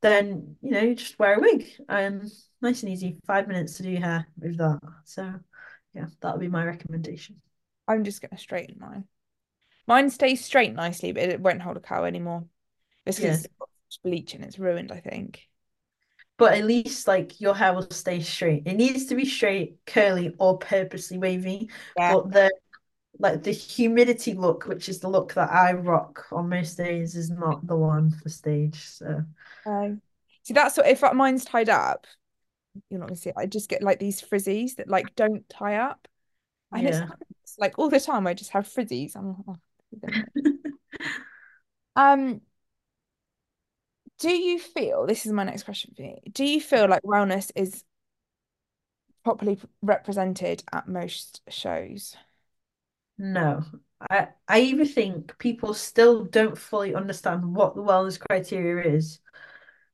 then 0.02 0.56
you 0.62 0.70
know, 0.72 0.80
you 0.80 0.94
just 0.94 1.18
wear 1.18 1.36
a 1.36 1.40
wig. 1.40 1.66
Um, 1.88 2.30
nice 2.64 2.82
and 2.82 2.92
easy, 2.92 3.16
five 3.26 3.46
minutes 3.46 3.76
to 3.76 3.82
do 3.82 3.90
your 3.90 4.00
hair 4.00 4.26
with 4.38 4.56
that. 4.58 4.80
So 5.04 5.34
yeah, 5.94 6.06
that 6.20 6.32
would 6.32 6.40
be 6.40 6.48
my 6.48 6.64
recommendation. 6.64 7.40
I'm 7.86 8.04
just 8.04 8.20
gonna 8.20 8.38
straighten 8.38 8.76
mine. 8.78 9.04
Mine 9.86 10.10
stays 10.10 10.44
straight 10.44 10.74
nicely, 10.74 11.12
but 11.12 11.24
it 11.24 11.40
won't 11.40 11.62
hold 11.62 11.76
a 11.76 11.80
cow 11.80 12.04
anymore. 12.04 12.44
It's 13.06 13.18
Yeah. 13.18 13.28
because 13.28 13.46
it's 13.86 13.98
bleaching, 13.98 14.42
it's 14.42 14.58
ruined, 14.58 14.90
I 14.90 15.00
think. 15.00 15.46
But 16.36 16.54
at 16.54 16.64
least 16.64 17.06
like 17.06 17.40
your 17.40 17.54
hair 17.54 17.74
will 17.74 17.88
stay 17.90 18.20
straight. 18.20 18.66
It 18.66 18.74
needs 18.74 19.06
to 19.06 19.14
be 19.14 19.24
straight, 19.24 19.78
curly, 19.86 20.34
or 20.38 20.58
purposely 20.58 21.18
wavy. 21.18 21.70
Yeah. 21.96 22.14
But 22.14 22.32
the 22.32 22.50
like 23.18 23.42
the 23.44 23.52
humidity 23.52 24.34
look, 24.34 24.66
which 24.66 24.88
is 24.88 25.00
the 25.00 25.08
look 25.08 25.34
that 25.34 25.52
I 25.52 25.72
rock 25.74 26.26
on 26.32 26.48
most 26.48 26.76
days, 26.76 27.14
is 27.14 27.30
not 27.30 27.66
the 27.66 27.76
one 27.76 28.10
for 28.10 28.28
stage. 28.28 28.84
So 28.84 29.22
Um, 29.66 30.00
see, 30.42 30.54
that's 30.54 30.76
what 30.76 30.88
if 30.88 31.02
mine's 31.14 31.44
tied 31.44 31.68
up, 31.68 32.06
you're 32.90 33.00
not 33.00 33.08
gonna 33.08 33.16
see 33.16 33.30
it. 33.30 33.36
I 33.36 33.46
just 33.46 33.68
get 33.68 33.82
like 33.82 33.98
these 33.98 34.20
frizzies 34.22 34.76
that 34.76 34.88
like 34.88 35.14
don't 35.14 35.48
tie 35.48 35.76
up, 35.76 36.08
and 36.72 36.86
it's, 36.86 36.98
yeah. 36.98 37.08
it's 37.42 37.58
like 37.58 37.78
all 37.78 37.88
the 37.88 38.00
time 38.00 38.26
I 38.26 38.34
just 38.34 38.50
have 38.50 38.66
frizzies. 38.66 39.16
I'm 39.16 39.28
like, 39.28 39.36
oh. 39.48 40.40
Um, 41.96 42.40
do 44.18 44.30
you 44.30 44.58
feel, 44.58 45.06
this 45.06 45.26
is 45.26 45.32
my 45.32 45.44
next 45.44 45.64
question 45.64 45.92
for 45.96 46.02
you, 46.02 46.16
do 46.32 46.44
you 46.44 46.60
feel 46.60 46.88
like 46.88 47.02
wellness 47.02 47.50
is 47.54 47.84
properly 49.24 49.58
represented 49.82 50.62
at 50.72 50.88
most 50.88 51.42
shows? 51.48 52.16
No. 53.18 53.64
I 54.10 54.28
I 54.48 54.60
even 54.60 54.86
think 54.86 55.38
people 55.38 55.72
still 55.72 56.24
don't 56.24 56.58
fully 56.58 56.94
understand 56.94 57.54
what 57.54 57.74
the 57.74 57.82
wellness 57.82 58.18
criteria 58.18 58.92
is, 58.94 59.20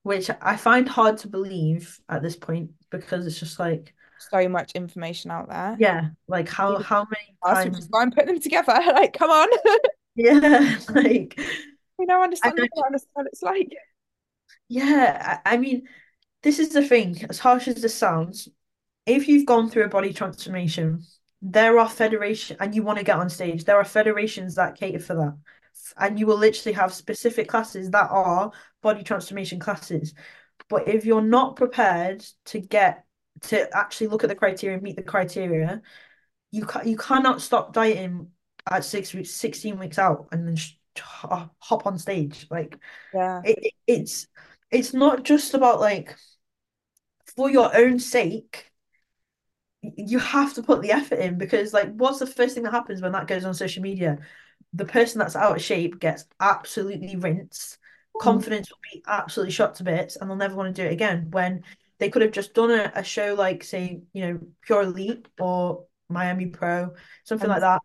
which 0.03 0.31
I 0.41 0.57
find 0.57 0.89
hard 0.89 1.19
to 1.19 1.29
believe 1.29 1.99
at 2.09 2.23
this 2.23 2.37
point 2.37 2.73
because 2.91 3.27
it's 3.27 3.39
just 3.39 3.59
like, 3.59 3.95
So 4.19 4.49
much 4.49 4.73
information 4.75 5.31
out 5.31 5.49
there. 5.49 5.79
yeah, 5.79 6.11
like 6.29 6.49
how 6.49 6.79
how 6.79 7.07
many 7.11 7.37
times 7.47 7.77
just 7.77 7.91
and 7.93 8.15
put 8.15 8.27
them 8.27 8.41
together. 8.41 8.73
Like, 8.87 9.13
come 9.17 9.31
on. 9.31 9.49
yeah, 10.15 10.79
like 10.95 11.39
We 11.99 12.07
I 12.43 12.51
understand 12.51 12.59
the 12.59 12.69
don't 12.69 12.71
wellness, 12.77 13.07
what 13.15 13.27
it's 13.27 13.43
like. 13.43 13.73
yeah, 14.69 15.41
I, 15.45 15.55
I 15.55 15.57
mean 15.57 15.89
this 16.43 16.59
is 16.59 16.71
the 16.71 16.83
thing, 16.87 17.25
as 17.31 17.39
harsh 17.39 17.69
as 17.69 17.83
this 17.83 17.95
sounds, 17.95 18.49
if 19.07 19.29
you've 19.29 19.47
gone 19.47 19.71
through 19.71 19.85
a 19.85 19.89
body 19.89 20.13
transformation, 20.13 21.05
there 21.43 21.79
are 21.79 21.89
federation 21.89 22.57
and 22.61 22.75
you 22.75 22.83
want 22.83 22.99
to 22.99 23.05
get 23.05 23.19
on 23.19 23.31
stage, 23.31 23.65
there 23.65 23.79
are 23.79 23.85
federations 23.85 24.57
that 24.57 24.77
cater 24.77 25.01
for 25.01 25.15
that. 25.17 25.37
And 25.97 26.19
you 26.19 26.27
will 26.27 26.37
literally 26.37 26.75
have 26.75 26.93
specific 26.95 27.49
classes 27.49 27.91
that 27.91 28.11
are 28.11 28.53
body 28.83 29.03
transformation 29.03 29.59
classes. 29.59 30.15
But 30.69 30.89
if 30.89 31.05
you're 31.05 31.23
not 31.23 31.57
prepared 31.57 32.25
to 32.47 32.61
get 32.61 33.05
to 33.43 33.75
actually 33.77 34.09
look 34.09 34.23
at 34.25 34.29
the 34.29 34.35
criteria 34.37 34.75
and 34.77 34.83
meet 34.83 34.97
the 34.97 35.03
criteria, 35.03 35.83
you 36.51 36.65
ca 36.67 36.83
you 36.85 36.97
cannot 36.97 37.41
stop 37.43 37.73
dieting 37.73 38.29
at 38.71 38.85
six 38.85 39.15
weeks, 39.15 39.31
16 39.31 39.79
weeks 39.79 39.99
out 39.99 40.29
and 40.33 40.47
then 40.47 40.57
just 40.57 40.77
hop 40.99 41.87
on 41.87 41.99
stage. 41.99 42.47
Like 42.51 42.79
Yeah. 43.13 43.45
it- 43.45 43.75
it's 43.87 44.27
it's 44.71 44.95
not 44.95 45.25
just 45.25 45.55
about 45.55 45.81
like 45.81 46.17
for 47.37 47.51
your 47.51 47.75
own 47.77 47.99
sake, 47.99 48.71
you 49.83 50.19
have 50.19 50.55
to 50.55 50.63
put 50.63 50.83
the 50.83 50.93
effort 50.93 51.19
in 51.19 51.39
because 51.39 51.73
like 51.73 51.93
what's 51.95 52.19
the 52.19 52.27
first 52.27 52.55
thing 52.55 52.65
that 52.65 52.73
happens 52.73 53.01
when 53.01 53.13
that 53.13 53.27
goes 53.27 53.45
on 53.45 53.55
social 53.55 53.83
media? 53.83 54.19
The 54.73 54.85
person 54.85 55.19
that's 55.19 55.37
out 55.37 55.57
of 55.57 55.63
shape 55.63 55.99
gets 56.01 56.27
absolutely 56.39 57.17
rinsed. 57.17 57.79
Mm. 58.17 58.21
Confidence 58.21 58.71
will 58.71 58.79
be 58.93 59.03
absolutely 59.07 59.53
shot 59.53 59.75
to 59.77 59.85
bits 59.85 60.17
and 60.17 60.29
they'll 60.29 60.37
never 60.37 60.55
want 60.55 60.75
to 60.75 60.83
do 60.83 60.87
it 60.89 60.93
again 60.93 61.29
when 61.31 61.65
they 61.99 62.09
could 62.09 62.23
have 62.23 62.33
just 62.33 62.55
done 62.55 62.71
a, 62.71 62.93
a 62.95 63.05
show 63.05 63.35
like 63.35 63.63
say, 63.65 64.01
you 64.13 64.27
know, 64.27 64.41
Pure 64.63 64.83
Elite 64.83 65.29
or 65.39 65.85
Miami 66.09 66.47
Pro, 66.47 66.95
something 67.25 67.49
like 67.49 67.61
that. 67.61 67.81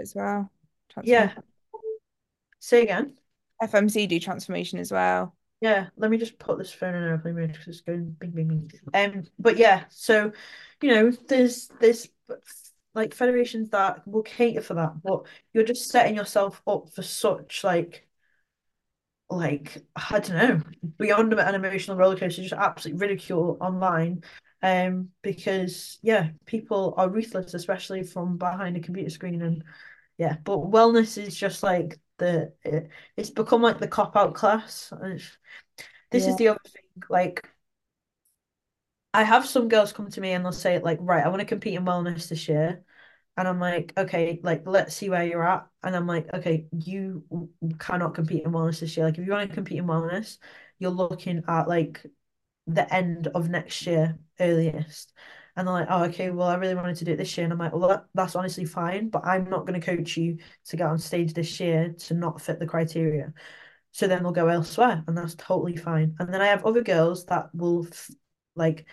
as 0.00 0.14
well. 0.14 0.50
Yeah. 1.02 1.32
Say 2.58 2.82
again. 2.82 3.16
FMC 3.62 4.08
do 4.08 4.18
transformation 4.18 4.78
as 4.78 4.90
well. 4.90 5.34
Yeah, 5.60 5.88
let 5.96 6.10
me 6.10 6.16
just 6.16 6.38
put 6.38 6.56
this 6.56 6.72
phone 6.72 6.94
in 6.94 7.02
airplane 7.04 7.36
mode 7.36 7.52
because 7.52 7.68
it's 7.68 7.80
going 7.82 8.16
bing 8.18 8.30
bing 8.30 8.48
bing. 8.48 8.70
Um, 8.94 9.24
but 9.38 9.58
yeah, 9.58 9.84
so 9.90 10.32
you 10.80 10.88
know, 10.88 11.10
there's 11.28 11.68
there's 11.80 12.08
like 12.94 13.14
federations 13.14 13.70
that 13.70 14.06
will 14.06 14.22
cater 14.22 14.62
for 14.62 14.74
that, 14.74 15.02
but 15.02 15.26
you're 15.52 15.64
just 15.64 15.90
setting 15.90 16.16
yourself 16.16 16.62
up 16.66 16.90
for 16.90 17.02
such 17.02 17.64
like 17.64 18.06
like 19.28 19.78
I 19.96 20.18
don't 20.20 20.30
know, 20.36 20.60
beyond 20.98 21.32
an 21.34 21.54
emotional 21.54 21.96
rollercoaster, 21.96 22.42
just 22.42 22.52
absolute 22.52 22.98
ridicule 23.00 23.58
online. 23.60 24.22
Um, 24.62 25.10
because 25.22 25.98
yeah, 26.02 26.30
people 26.46 26.94
are 26.96 27.08
ruthless, 27.08 27.54
especially 27.54 28.02
from 28.02 28.36
behind 28.36 28.76
a 28.76 28.80
computer 28.80 29.10
screen, 29.10 29.40
and 29.42 29.64
yeah, 30.18 30.36
but 30.44 30.58
wellness 30.70 31.16
is 31.22 31.36
just 31.36 31.62
like 31.62 31.98
the 32.18 32.52
it, 32.64 32.90
it's 33.16 33.30
become 33.30 33.62
like 33.62 33.78
the 33.78 33.88
cop 33.88 34.16
out 34.16 34.34
class. 34.34 34.92
And 35.00 35.14
it's, 35.14 35.38
this 36.10 36.24
Yeah. 36.24 36.30
is 36.30 36.36
the 36.36 36.48
other 36.48 36.60
thing, 36.66 37.04
like 37.08 37.48
I 39.12 39.24
have 39.24 39.46
some 39.46 39.68
girls 39.68 39.92
come 39.92 40.10
to 40.10 40.20
me 40.20 40.32
and 40.32 40.44
they'll 40.44 40.52
say 40.52 40.78
like, 40.78 40.98
right, 41.00 41.24
I 41.24 41.28
want 41.28 41.40
to 41.40 41.46
compete 41.46 41.74
in 41.74 41.84
wellness 41.84 42.28
this 42.28 42.48
year. 42.48 42.82
And 43.36 43.48
I'm 43.48 43.58
like, 43.58 43.92
okay, 43.96 44.40
like 44.42 44.62
let's 44.66 44.94
see 44.94 45.08
where 45.10 45.24
you're 45.24 45.46
at. 45.46 45.66
And 45.82 45.96
I'm 45.96 46.06
like, 46.06 46.32
okay, 46.32 46.66
you 46.72 47.24
cannot 47.78 48.14
compete 48.14 48.44
in 48.44 48.52
wellness 48.52 48.80
this 48.80 48.96
year. 48.96 49.06
Like 49.06 49.18
if 49.18 49.26
you 49.26 49.32
want 49.32 49.48
to 49.48 49.54
compete 49.54 49.78
in 49.78 49.86
wellness, 49.86 50.38
you're 50.78 50.90
looking 50.90 51.42
at 51.48 51.68
like 51.68 52.04
the 52.66 52.92
end 52.92 53.28
of 53.28 53.48
next 53.48 53.86
year 53.86 54.18
earliest. 54.38 55.12
And 55.56 55.66
they're 55.66 55.74
like, 55.74 55.88
oh, 55.90 56.04
okay, 56.04 56.30
well, 56.30 56.48
I 56.48 56.54
really 56.54 56.76
wanted 56.76 56.96
to 56.96 57.04
do 57.04 57.12
it 57.12 57.16
this 57.16 57.36
year. 57.36 57.44
And 57.44 57.52
I'm 57.52 57.58
like, 57.58 57.72
well, 57.72 57.88
that, 57.88 58.04
that's 58.14 58.36
honestly 58.36 58.64
fine, 58.64 59.08
but 59.08 59.26
I'm 59.26 59.50
not 59.50 59.66
going 59.66 59.80
to 59.80 59.84
coach 59.84 60.16
you 60.16 60.38
to 60.66 60.76
get 60.76 60.86
on 60.86 60.98
stage 60.98 61.34
this 61.34 61.58
year 61.58 61.94
to 61.98 62.14
not 62.14 62.40
fit 62.40 62.60
the 62.60 62.66
criteria. 62.66 63.32
So 63.92 64.06
then 64.06 64.22
they'll 64.22 64.32
go 64.32 64.46
elsewhere, 64.46 65.02
and 65.06 65.18
that's 65.18 65.34
totally 65.34 65.76
fine. 65.76 66.14
And 66.20 66.32
then 66.32 66.40
I 66.40 66.46
have 66.46 66.64
other 66.64 66.82
girls 66.82 67.26
that 67.26 67.52
will 67.52 67.88
like 68.54 68.86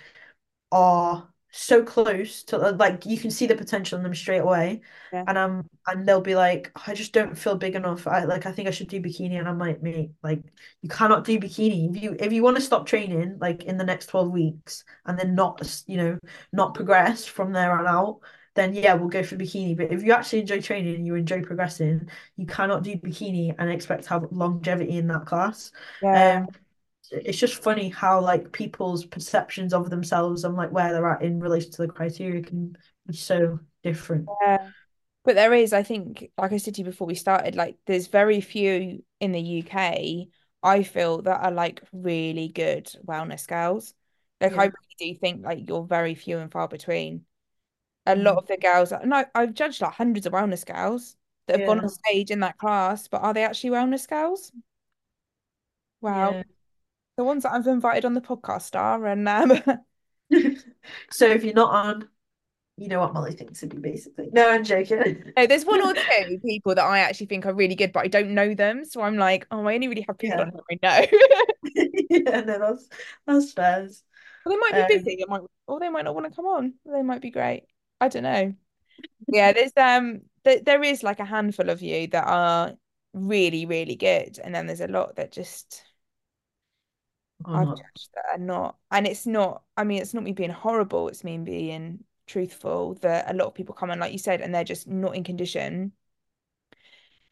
are 0.72 1.28
so 1.52 1.82
close 1.84 2.44
to 2.44 2.58
like 2.58 3.06
you 3.06 3.18
can 3.18 3.32
see 3.32 3.48
the 3.48 3.56
potential 3.56 3.98
in 3.98 4.04
them 4.04 4.14
straight 4.14 4.40
away. 4.40 4.82
Yeah. 5.12 5.24
and 5.28 5.38
um 5.38 5.70
and 5.88 6.08
they'll 6.08 6.22
be 6.22 6.36
like 6.36 6.72
I 6.88 6.94
just 6.94 7.14
don't 7.14 7.38
feel 7.38 7.56
big 7.56 7.76
enough. 7.76 8.06
I 8.06 8.26
like 8.26 8.46
I 8.46 8.52
think 8.52 8.68
I 8.68 8.72
should 8.72 8.90
do 8.90 9.02
bikini 9.02 9.40
and 9.40 9.48
I'm 9.48 9.58
like 9.58 9.82
mate 9.82 10.12
like 10.22 10.42
you 10.82 10.90
cannot 10.90 11.24
do 11.24 11.40
bikini. 11.40 11.90
If 11.96 12.04
you 12.04 12.16
if 12.20 12.32
you 12.34 12.44
want 12.44 12.58
to 12.58 12.62
stop 12.62 12.86
training 12.86 13.38
like 13.40 13.64
in 13.64 13.78
the 13.78 13.84
next 13.84 14.08
12 14.08 14.30
weeks 14.32 14.84
and 15.06 15.18
then 15.18 15.36
not 15.36 15.84
you 15.88 15.98
know 15.98 16.20
not 16.54 16.76
progress 16.76 17.26
from 17.26 17.54
there 17.54 17.72
on 17.78 17.88
out 17.88 18.20
then 18.56 18.74
yeah 18.74 18.94
we'll 18.94 19.10
go 19.10 19.24
for 19.24 19.36
bikini. 19.36 19.76
But 19.76 19.92
if 19.92 20.04
you 20.04 20.12
actually 20.12 20.42
enjoy 20.42 20.62
training 20.62 20.96
and 20.96 21.08
you 21.08 21.16
enjoy 21.16 21.42
progressing 21.42 22.10
you 22.36 22.46
cannot 22.46 22.84
do 22.84 22.96
bikini 22.98 23.56
and 23.58 23.70
expect 23.72 24.04
to 24.04 24.10
have 24.10 24.32
longevity 24.32 24.98
in 24.98 25.08
that 25.08 25.26
class. 25.26 25.72
Yeah. 26.04 26.46
um 26.46 26.48
it's 27.12 27.38
just 27.38 27.62
funny 27.64 27.90
how 27.90 28.22
like 28.22 28.52
people's 28.52 29.06
perceptions 29.06 29.74
of 29.74 29.90
themselves 29.90 30.44
and 30.44 30.56
like 30.56 30.72
where 30.72 30.92
they're 30.94 31.08
at 31.10 31.22
in 31.24 31.40
relation 31.40 31.72
to 31.72 31.82
the 31.84 31.88
criteria 31.88 32.42
can 32.42 32.76
be 33.06 33.16
so 33.16 33.60
different. 33.84 34.28
Yeah. 34.42 34.72
But 35.24 35.36
there 35.36 35.54
is, 35.54 35.74
I 35.74 35.84
think, 35.84 36.32
like 36.38 36.54
I 36.54 36.58
said 36.58 36.76
to 36.76 36.82
you 36.82 36.86
before 36.86 37.08
we 37.08 37.16
started, 37.16 37.56
like 37.56 37.78
there's 37.86 38.08
very 38.08 38.42
few 38.42 39.04
in 39.20 39.32
the 39.34 39.42
UK, 39.42 40.30
I 40.64 40.84
feel, 40.84 41.22
that 41.24 41.42
are 41.42 41.52
like 41.52 41.82
really 41.92 42.48
good 42.48 42.88
wellness 43.06 43.48
girls. 43.48 43.94
Like 44.40 44.58
I 44.58 44.66
really 44.66 44.96
do 45.16 45.20
think 45.20 45.46
like 45.46 45.68
you're 45.68 45.84
very 45.86 46.16
few 46.16 46.38
and 46.40 46.52
far 46.52 46.68
between. 46.68 47.26
A 48.06 48.16
lot 48.16 48.36
Mm. 48.36 48.40
of 48.40 48.48
the 48.48 48.58
girls, 48.58 48.92
no, 49.06 49.18
I, 49.18 49.26
I've 49.36 49.54
judged 49.54 49.82
like 49.82 49.94
hundreds 49.94 50.26
of 50.26 50.34
wellness 50.34 50.66
girls 50.66 51.16
that 51.48 51.58
have 51.58 51.66
gone 51.66 51.80
on 51.82 51.90
stage 51.90 52.32
in 52.32 52.40
that 52.42 52.58
class, 52.58 53.08
but 53.08 53.22
are 53.22 53.34
they 53.34 53.44
actually 53.46 53.72
wellness 53.72 54.08
girls? 54.08 54.52
Wow. 56.02 56.32
Yeah. 56.32 56.44
The 57.18 57.24
ones 57.24 57.44
that 57.44 57.52
I've 57.54 57.68
invited 57.68 58.06
on 58.06 58.14
the 58.14 58.22
podcast 58.22 58.76
are, 58.80 59.06
and 59.08 59.28
um, 59.28 59.62
So 61.12 61.28
if 61.28 61.44
you're 61.44 61.54
not 61.54 61.74
on, 61.74 62.10
you 62.78 62.88
know 62.90 63.00
what 63.00 63.14
Molly 63.14 63.34
thinks 63.34 63.64
of 63.64 63.74
you 63.74 63.80
basically. 63.80 64.30
No, 64.32 64.52
I'm 64.52 64.64
joking. 64.64 65.34
no, 65.36 65.48
there's 65.48 65.66
one 65.66 65.82
or 65.82 65.94
two 66.28 66.40
people 66.46 66.76
that 66.76 66.86
I 66.86 67.00
actually 67.00 67.26
think 67.28 67.46
are 67.46 67.54
really 67.54 67.76
good, 67.76 67.92
but 67.92 68.04
I 68.04 68.08
don't 68.08 68.32
know 68.36 68.54
them. 68.54 68.86
So 68.86 69.02
I'm 69.02 69.18
like, 69.18 69.48
oh, 69.52 69.66
I 69.66 69.76
only 69.76 69.88
really 69.88 70.06
have 70.08 70.18
people 70.18 70.38
Yeah. 70.38 70.52
I 70.84 71.02
know. 71.02 71.20
Yeah, 72.10 72.42
no, 72.42 72.60
that's 72.60 72.88
that's 73.26 73.52
fair. 73.54 73.88
Well, 74.46 74.56
they 74.56 74.58
might 74.58 74.74
be 74.74 74.82
Um, 74.82 75.04
busy. 75.04 75.18
It 75.20 75.30
might, 75.30 75.42
or 75.68 75.80
they 75.80 75.90
might 75.90 76.06
not 76.06 76.16
want 76.16 76.28
to 76.30 76.36
come 76.36 76.46
on. 76.46 76.74
They 76.86 77.02
might 77.02 77.22
be 77.22 77.32
great. 77.32 77.64
I 78.00 78.08
don't 78.08 78.24
know. 78.24 78.54
Yeah, 79.28 79.54
there's 79.54 79.74
um, 79.76 80.22
th 80.44 80.64
there 80.64 80.84
is 80.84 81.04
like 81.04 81.20
a 81.20 81.26
handful 81.26 81.70
of 81.70 81.82
you 81.82 82.08
that 82.08 82.26
are 82.26 82.74
really, 83.14 83.66
really 83.66 83.96
good, 83.96 84.40
and 84.44 84.54
then 84.54 84.68
there's 84.68 84.82
a 84.82 84.88
lot 84.88 85.16
that 85.16 85.32
just 85.32 85.84
I've 87.46 87.68
judged 87.68 88.10
that 88.16 88.26
are 88.34 88.38
not. 88.38 88.78
And 88.92 89.08
it's 89.08 89.26
not. 89.26 89.64
I 89.76 89.84
mean, 89.84 90.02
it's 90.02 90.14
not 90.14 90.24
me 90.24 90.34
being 90.34 90.50
horrible. 90.50 91.08
It's 91.08 91.24
me 91.24 91.38
being 91.38 92.04
truthful. 92.26 92.96
That 92.96 93.30
a 93.30 93.34
lot 93.34 93.48
of 93.48 93.56
people 93.56 93.76
come 93.76 93.92
on, 93.92 94.00
like 94.00 94.12
you 94.12 94.20
said, 94.20 94.42
and 94.42 94.54
they're 94.54 94.64
just 94.64 94.88
not 94.88 95.16
in 95.16 95.24
condition. 95.24 95.94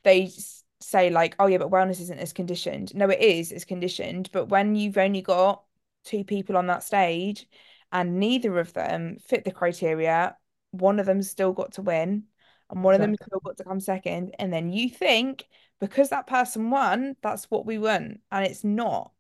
They 0.03 0.32
say 0.80 1.10
like, 1.10 1.36
oh 1.39 1.47
yeah, 1.47 1.58
but 1.58 1.72
wellness 1.72 2.01
isn't 2.01 2.20
as 2.20 2.34
conditioned. 2.34 2.93
No, 2.95 3.10
it 3.10 3.20
is 3.20 3.51
as 3.51 3.66
conditioned. 3.66 4.30
But 4.32 4.49
when 4.49 4.76
you've 4.76 4.97
only 4.97 5.22
got 5.22 5.64
two 6.03 6.24
people 6.24 6.58
on 6.58 6.68
that 6.68 6.84
stage 6.84 7.47
and 7.91 8.20
neither 8.20 8.60
of 8.60 8.74
them 8.74 9.18
fit 9.26 9.43
the 9.43 9.51
criteria, 9.51 10.38
one 10.72 10.99
of 10.99 11.06
them's 11.06 11.30
still 11.30 11.53
got 11.53 11.74
to 11.74 11.82
win 11.82 12.26
and 12.70 12.84
one 12.84 12.93
of 12.93 13.01
them's 13.01 13.18
still 13.26 13.39
got 13.43 13.58
to 13.58 13.64
come 13.64 13.80
second. 13.80 14.36
And 14.38 14.53
then 14.53 14.70
you 14.72 14.89
think 14.89 15.45
because 15.80 16.10
that 16.10 16.28
person 16.28 16.70
won, 16.70 17.16
that's 17.22 17.49
what 17.49 17.66
we 17.66 17.78
want. 17.78 18.20
And 18.32 18.45
it's 18.45 18.64
not. 18.64 19.12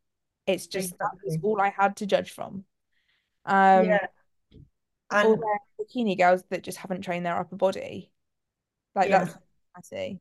It's 0.47 0.67
just 0.67 0.97
that 0.99 1.11
was 1.23 1.37
all 1.41 1.61
I 1.61 1.69
had 1.69 1.97
to 1.97 2.05
judge 2.05 2.31
from. 2.31 2.65
Um, 3.45 3.85
Yeah. 3.85 4.07
And 5.11 5.39
they're 5.39 5.85
bikini 5.85 6.17
girls 6.17 6.43
that 6.49 6.63
just 6.63 6.79
haven't 6.79 7.01
trained 7.01 7.25
their 7.25 7.37
upper 7.37 7.55
body. 7.55 8.11
Like 8.95 9.09
yeah. 9.09 9.25
that's 9.25 9.37
I 9.75 9.81
see. 9.81 10.19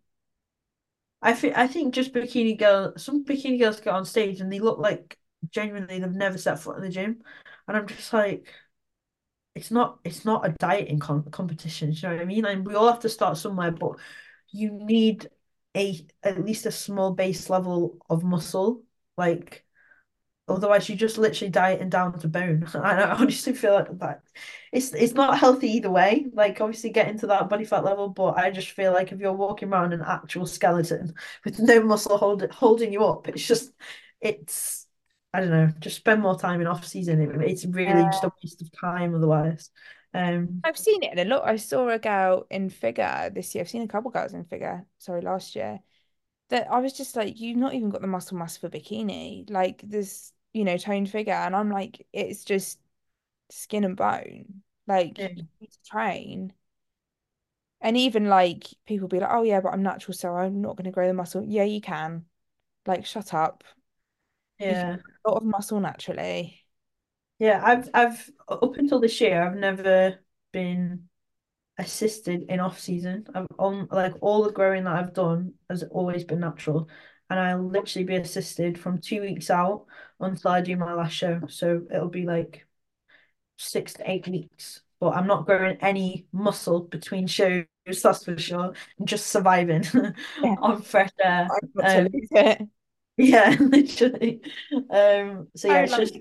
I 1.22 1.33
think 1.33 1.57
I 1.57 1.66
think 1.66 1.95
just 1.95 2.12
bikini 2.12 2.59
girl 2.59 2.93
some 2.97 3.25
bikini 3.25 3.59
girls 3.59 3.81
get 3.81 3.95
on 3.95 4.05
stage 4.05 4.41
and 4.41 4.53
they 4.53 4.59
look 4.59 4.79
like 4.79 5.18
genuinely 5.51 5.99
they've 5.99 6.11
never 6.11 6.39
set 6.39 6.59
foot 6.59 6.77
in 6.77 6.83
the 6.83 6.91
gym. 6.91 7.22
And 7.66 7.77
I'm 7.77 7.87
just 7.87 8.12
like 8.12 8.47
it's 9.55 9.70
not 9.70 10.01
it's 10.05 10.25
not 10.25 10.47
a 10.47 10.51
dieting 10.51 10.99
com 10.99 11.25
competition, 11.31 11.93
you 11.93 11.99
know 12.03 12.14
what 12.14 12.22
I 12.22 12.27
mean? 12.27 12.45
And 12.45 12.66
we 12.66 12.75
all 12.75 12.89
have 12.89 13.01
to 13.01 13.09
start 13.09 13.39
somewhere, 13.39 13.70
but 13.70 13.99
you 14.51 14.70
need 14.70 15.29
a 15.77 16.07
at 16.22 16.45
least 16.45 16.66
a 16.66 16.72
small 16.72 17.12
base 17.12 17.49
level 17.49 17.99
of 18.11 18.22
muscle. 18.22 18.83
Like 19.16 19.64
otherwise 20.49 20.88
you 20.88 20.97
just 20.97 21.18
literally 21.18 21.51
dieting 21.51 21.88
down 21.88 22.18
to 22.18 22.28
bone. 22.28 22.66
And 22.74 22.84
I 22.84 23.11
honestly 23.12 23.55
feel 23.55 23.74
like 23.74 23.99
that 23.99 24.22
it's 24.72 24.92
it's 24.92 25.14
not 25.14 25.38
healthy 25.38 25.68
either 25.70 25.90
way. 25.90 26.26
Like 26.32 26.61
obviously 26.61 26.90
getting 26.90 27.18
to 27.20 27.26
that 27.28 27.49
body 27.49 27.64
fat 27.64 27.84
level, 27.84 28.09
but 28.09 28.36
I 28.38 28.51
just 28.51 28.70
feel 28.70 28.92
like 28.92 29.12
if 29.12 29.20
you're 29.20 29.32
walking 29.32 29.68
around 29.70 29.92
an 29.92 30.03
actual 30.03 30.47
skeleton 30.47 31.14
with 31.45 31.59
no 31.61 31.82
muscle 31.82 32.18
hold, 32.18 32.49
holding 32.51 32.92
you 32.92 33.05
up, 33.05 33.28
it's 33.28 33.47
just 33.47 33.72
it's 34.20 34.86
I 35.32 35.40
don't 35.40 35.51
know, 35.51 35.72
just 35.80 35.97
spend 35.97 36.22
more 36.22 36.38
time 36.38 36.61
in 36.61 36.66
off 36.66 36.86
season. 36.86 37.20
It, 37.20 37.51
it's 37.51 37.64
really 37.64 38.05
just 38.05 38.24
a 38.24 38.32
waste 38.42 38.62
of 38.62 38.70
time 38.80 39.14
otherwise. 39.14 39.70
Um 40.12 40.62
I've 40.62 40.78
seen 40.78 41.03
it 41.03 41.12
in 41.12 41.18
a 41.18 41.24
lot. 41.24 41.47
I 41.47 41.57
saw 41.57 41.88
a 41.88 41.99
girl 41.99 42.47
in 42.51 42.70
figure 42.70 43.30
this 43.34 43.55
year. 43.55 43.62
I've 43.62 43.68
seen 43.70 43.82
a 43.82 43.88
couple 43.88 44.11
girls 44.11 44.32
in 44.32 44.45
figure, 44.45 44.86
sorry, 44.99 45.20
last 45.20 45.55
year. 45.57 45.80
That 46.51 46.70
I 46.70 46.80
was 46.80 46.92
just 46.95 47.16
like, 47.16 47.40
you've 47.40 47.59
not 47.59 47.74
even 47.74 47.90
got 47.90 48.03
the 48.03 48.07
muscle 48.09 48.38
mass 48.38 48.57
for 48.59 48.70
bikini. 48.70 49.51
Like 49.51 49.82
this, 49.82 50.32
you 50.55 50.64
know, 50.64 50.78
toned 50.78 51.11
figure. 51.11 51.34
And 51.34 51.55
I'm 51.55 51.70
like, 51.70 52.07
it's 52.14 52.44
just 52.44 52.78
skin 53.50 53.84
and 53.84 53.96
bone. 53.96 54.62
Like 54.86 55.18
yeah, 55.18 55.28
you 55.28 55.44
need 55.61 55.70
to 55.72 55.90
train. 55.90 56.55
And 57.80 57.96
even 57.98 58.28
like 58.28 58.68
people 58.86 59.09
be 59.09 59.20
like, 59.20 59.30
oh 59.30 59.42
yeah, 59.42 59.61
but 59.61 59.74
I'm 59.74 59.82
natural, 59.82 60.14
so 60.14 60.34
I'm 60.34 60.62
not 60.62 60.76
going 60.76 60.86
to 60.86 60.90
grow 60.90 61.07
the 61.07 61.12
muscle. 61.12 61.44
Yeah, 61.44 61.64
you 61.64 61.82
can. 61.82 62.24
Like, 62.86 63.05
shut 63.05 63.34
up. 63.34 63.64
Yeah. 64.59 64.96
a 65.24 65.30
lot 65.30 65.38
of 65.38 65.44
muscle 65.44 65.80
naturally. 65.80 66.64
Yeah, 67.38 67.61
I've 67.62 67.90
I've 67.92 68.30
up 68.48 68.76
until 68.76 69.00
this 69.00 69.20
year 69.20 69.42
I've 69.42 69.57
never 69.57 70.20
been 70.52 71.09
assisted 71.78 72.44
in 72.48 72.61
off 72.61 72.78
season. 72.78 73.26
I've 73.34 73.46
on 73.59 73.88
like 73.90 74.14
all 74.20 74.44
the 74.44 74.52
growing 74.52 74.84
that 74.84 74.96
I've 74.96 75.12
done 75.14 75.55
has 75.68 75.82
always 75.84 76.24
been 76.24 76.40
natural. 76.40 76.88
And 77.31 77.41
I'll 77.41 77.62
literally 77.62 78.05
be 78.05 78.16
assisted 78.16 78.79
from 78.79 78.99
two 79.01 79.20
weeks 79.22 79.51
out 79.51 79.87
until 80.20 80.51
I 80.51 80.61
do 80.61 80.77
my 80.77 80.93
last 80.95 81.12
show. 81.12 81.41
So 81.49 81.83
it'll 81.93 82.09
be 82.09 82.25
like 82.27 82.66
six 83.57 83.95
to 83.95 84.11
eight 84.11 84.29
weeks. 84.29 84.83
But 85.01 85.14
I'm 85.16 85.27
not 85.27 85.47
growing 85.47 85.77
any 85.81 86.27
muscle 86.33 86.81
between 86.81 87.27
shows, 87.27 87.66
that's 88.03 88.25
for 88.25 88.39
sure. 88.39 88.72
I'm 88.99 89.07
just 89.07 89.27
surviving 89.27 89.85
Yeah, 90.37 90.57
on 90.62 90.83
fresh 90.83 91.11
air. 91.22 91.49
Um, 91.83 92.09
yeah, 93.16 93.57
literally. 93.61 94.41
Um, 94.91 95.49
so 95.57 95.68
yeah, 95.68 95.85
it's 95.85 95.95
just 95.97 96.18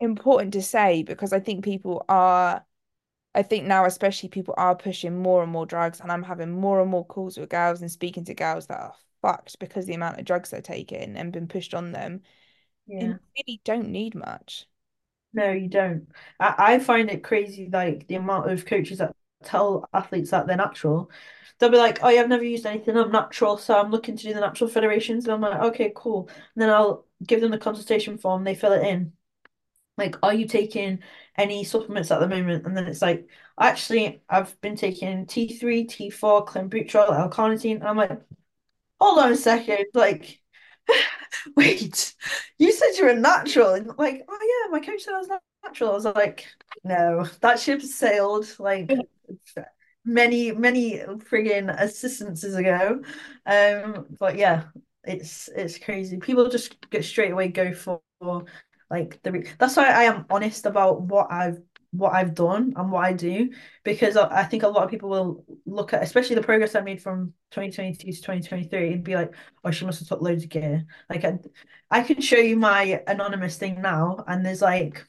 important 0.00 0.52
to 0.54 0.62
say 0.62 1.02
because 1.02 1.32
I 1.32 1.40
think 1.40 1.64
people 1.64 2.04
are 2.08 2.64
I 3.34 3.42
think 3.44 3.66
now 3.66 3.84
especially 3.86 4.30
people 4.30 4.54
are 4.58 4.76
pushing 4.76 5.18
more 5.22 5.42
and 5.42 5.52
more 5.52 5.66
drugs 5.66 6.00
and 6.00 6.12
I'm 6.12 6.24
having 6.24 6.50
more 6.52 6.80
and 6.80 6.90
more 6.90 7.06
calls 7.06 7.38
with 7.38 7.50
girls 7.50 7.82
and 7.82 7.90
speaking 7.90 8.24
to 8.26 8.34
girls 8.34 8.66
that 8.68 8.80
are 8.80 8.94
fucked 9.22 9.58
because 9.58 9.86
the 9.86 9.94
amount 9.94 10.18
of 10.18 10.24
drugs 10.24 10.50
they're 10.50 10.60
taking 10.60 11.16
and 11.16 11.32
been 11.32 11.48
pushed 11.48 11.74
on 11.74 11.92
them 11.92 12.22
yeah. 12.88 13.02
you 13.02 13.18
really 13.36 13.60
don't 13.64 13.90
need 13.90 14.14
much. 14.14 14.66
No, 15.34 15.52
you 15.52 15.68
don't. 15.68 16.08
I, 16.40 16.54
I 16.74 16.78
find 16.78 17.10
it 17.10 17.22
crazy, 17.22 17.68
like 17.70 18.08
the 18.08 18.16
amount 18.16 18.50
of 18.50 18.64
coaches 18.64 18.98
that 18.98 19.14
tell 19.44 19.88
athletes 19.92 20.30
that 20.30 20.46
they're 20.46 20.56
natural. 20.56 21.10
They'll 21.58 21.70
be 21.70 21.76
like, 21.76 21.98
"Oh, 22.02 22.08
yeah, 22.08 22.22
I've 22.22 22.28
never 22.28 22.44
used 22.44 22.66
anything. 22.66 22.96
I'm 22.96 23.12
natural, 23.12 23.58
so 23.58 23.78
I'm 23.78 23.90
looking 23.90 24.16
to 24.16 24.22
do 24.22 24.34
the 24.34 24.40
natural 24.40 24.70
federations." 24.70 25.24
And 25.24 25.34
I'm 25.34 25.40
like, 25.40 25.60
"Okay, 25.60 25.92
cool." 25.94 26.28
And 26.54 26.62
then 26.62 26.70
I'll 26.70 27.06
give 27.24 27.40
them 27.40 27.50
the 27.50 27.58
consultation 27.58 28.16
form. 28.18 28.44
They 28.44 28.54
fill 28.54 28.72
it 28.72 28.86
in. 28.86 29.12
Like, 29.98 30.16
are 30.22 30.34
you 30.34 30.46
taking 30.46 31.00
any 31.36 31.64
supplements 31.64 32.10
at 32.10 32.20
the 32.20 32.28
moment? 32.28 32.64
And 32.66 32.76
then 32.76 32.86
it's 32.86 33.02
like, 33.02 33.28
actually, 33.60 34.22
I've 34.28 34.60
been 34.60 34.76
taking 34.76 35.26
T3, 35.26 35.86
T4, 35.88 36.46
clenbuterol, 36.46 37.18
L-carnitine. 37.18 37.76
And 37.76 37.84
I'm 37.88 37.96
like, 37.96 38.20
hold 39.00 39.18
on 39.18 39.32
a 39.32 39.36
second, 39.36 39.86
like. 39.94 40.40
Wait, 41.56 42.14
you 42.58 42.72
said 42.72 42.92
you 42.98 43.04
were 43.06 43.14
natural. 43.14 43.74
And 43.74 43.88
like, 43.98 44.24
oh 44.28 44.38
yeah, 44.66 44.70
my 44.72 44.80
coach 44.84 45.02
said 45.02 45.14
I 45.14 45.18
was 45.18 45.30
natural. 45.64 45.90
I 45.90 45.94
was 45.94 46.04
like, 46.04 46.46
no, 46.84 47.24
that 47.42 47.60
ship 47.60 47.82
sailed 47.82 48.46
like 48.58 48.90
many, 50.04 50.52
many 50.52 50.98
friggin' 50.98 51.74
assistances 51.78 52.54
ago. 52.54 53.02
Um, 53.46 54.06
but 54.18 54.36
yeah, 54.36 54.64
it's 55.04 55.48
it's 55.48 55.78
crazy. 55.78 56.18
People 56.18 56.48
just 56.48 56.88
get 56.90 57.04
straight 57.04 57.32
away 57.32 57.48
go 57.48 57.72
for, 57.74 58.00
for 58.20 58.44
like 58.90 59.22
the 59.22 59.32
re- 59.32 59.48
that's 59.58 59.76
why 59.76 59.88
I 59.88 60.04
am 60.04 60.26
honest 60.30 60.66
about 60.66 61.02
what 61.02 61.30
I've 61.30 61.60
what 61.90 62.12
I've 62.12 62.34
done 62.34 62.74
and 62.76 62.92
what 62.92 63.04
I 63.04 63.12
do 63.12 63.50
because 63.82 64.16
I, 64.16 64.44
think 64.44 64.62
a 64.62 64.68
lot 64.68 64.84
of 64.84 64.90
people 64.90 65.08
will 65.08 65.44
look 65.64 65.94
at 65.94 66.02
especially 66.02 66.36
the 66.36 66.42
progress 66.42 66.74
I 66.74 66.80
made 66.80 67.02
from 67.02 67.32
2022 67.52 68.12
to 68.12 68.18
2023 68.18 68.92
and 68.92 69.04
be 69.04 69.14
like, 69.14 69.34
oh, 69.64 69.70
she 69.70 69.86
must 69.86 70.00
have 70.00 70.08
took 70.08 70.20
loads 70.20 70.44
of 70.44 70.50
gear. 70.50 70.84
Like 71.08 71.24
I, 71.24 71.38
I 71.90 72.02
can 72.02 72.20
show 72.20 72.36
you 72.36 72.56
my 72.56 73.02
anonymous 73.06 73.56
thing 73.56 73.80
now, 73.80 74.22
and 74.26 74.44
there's 74.44 74.60
like 74.60 75.04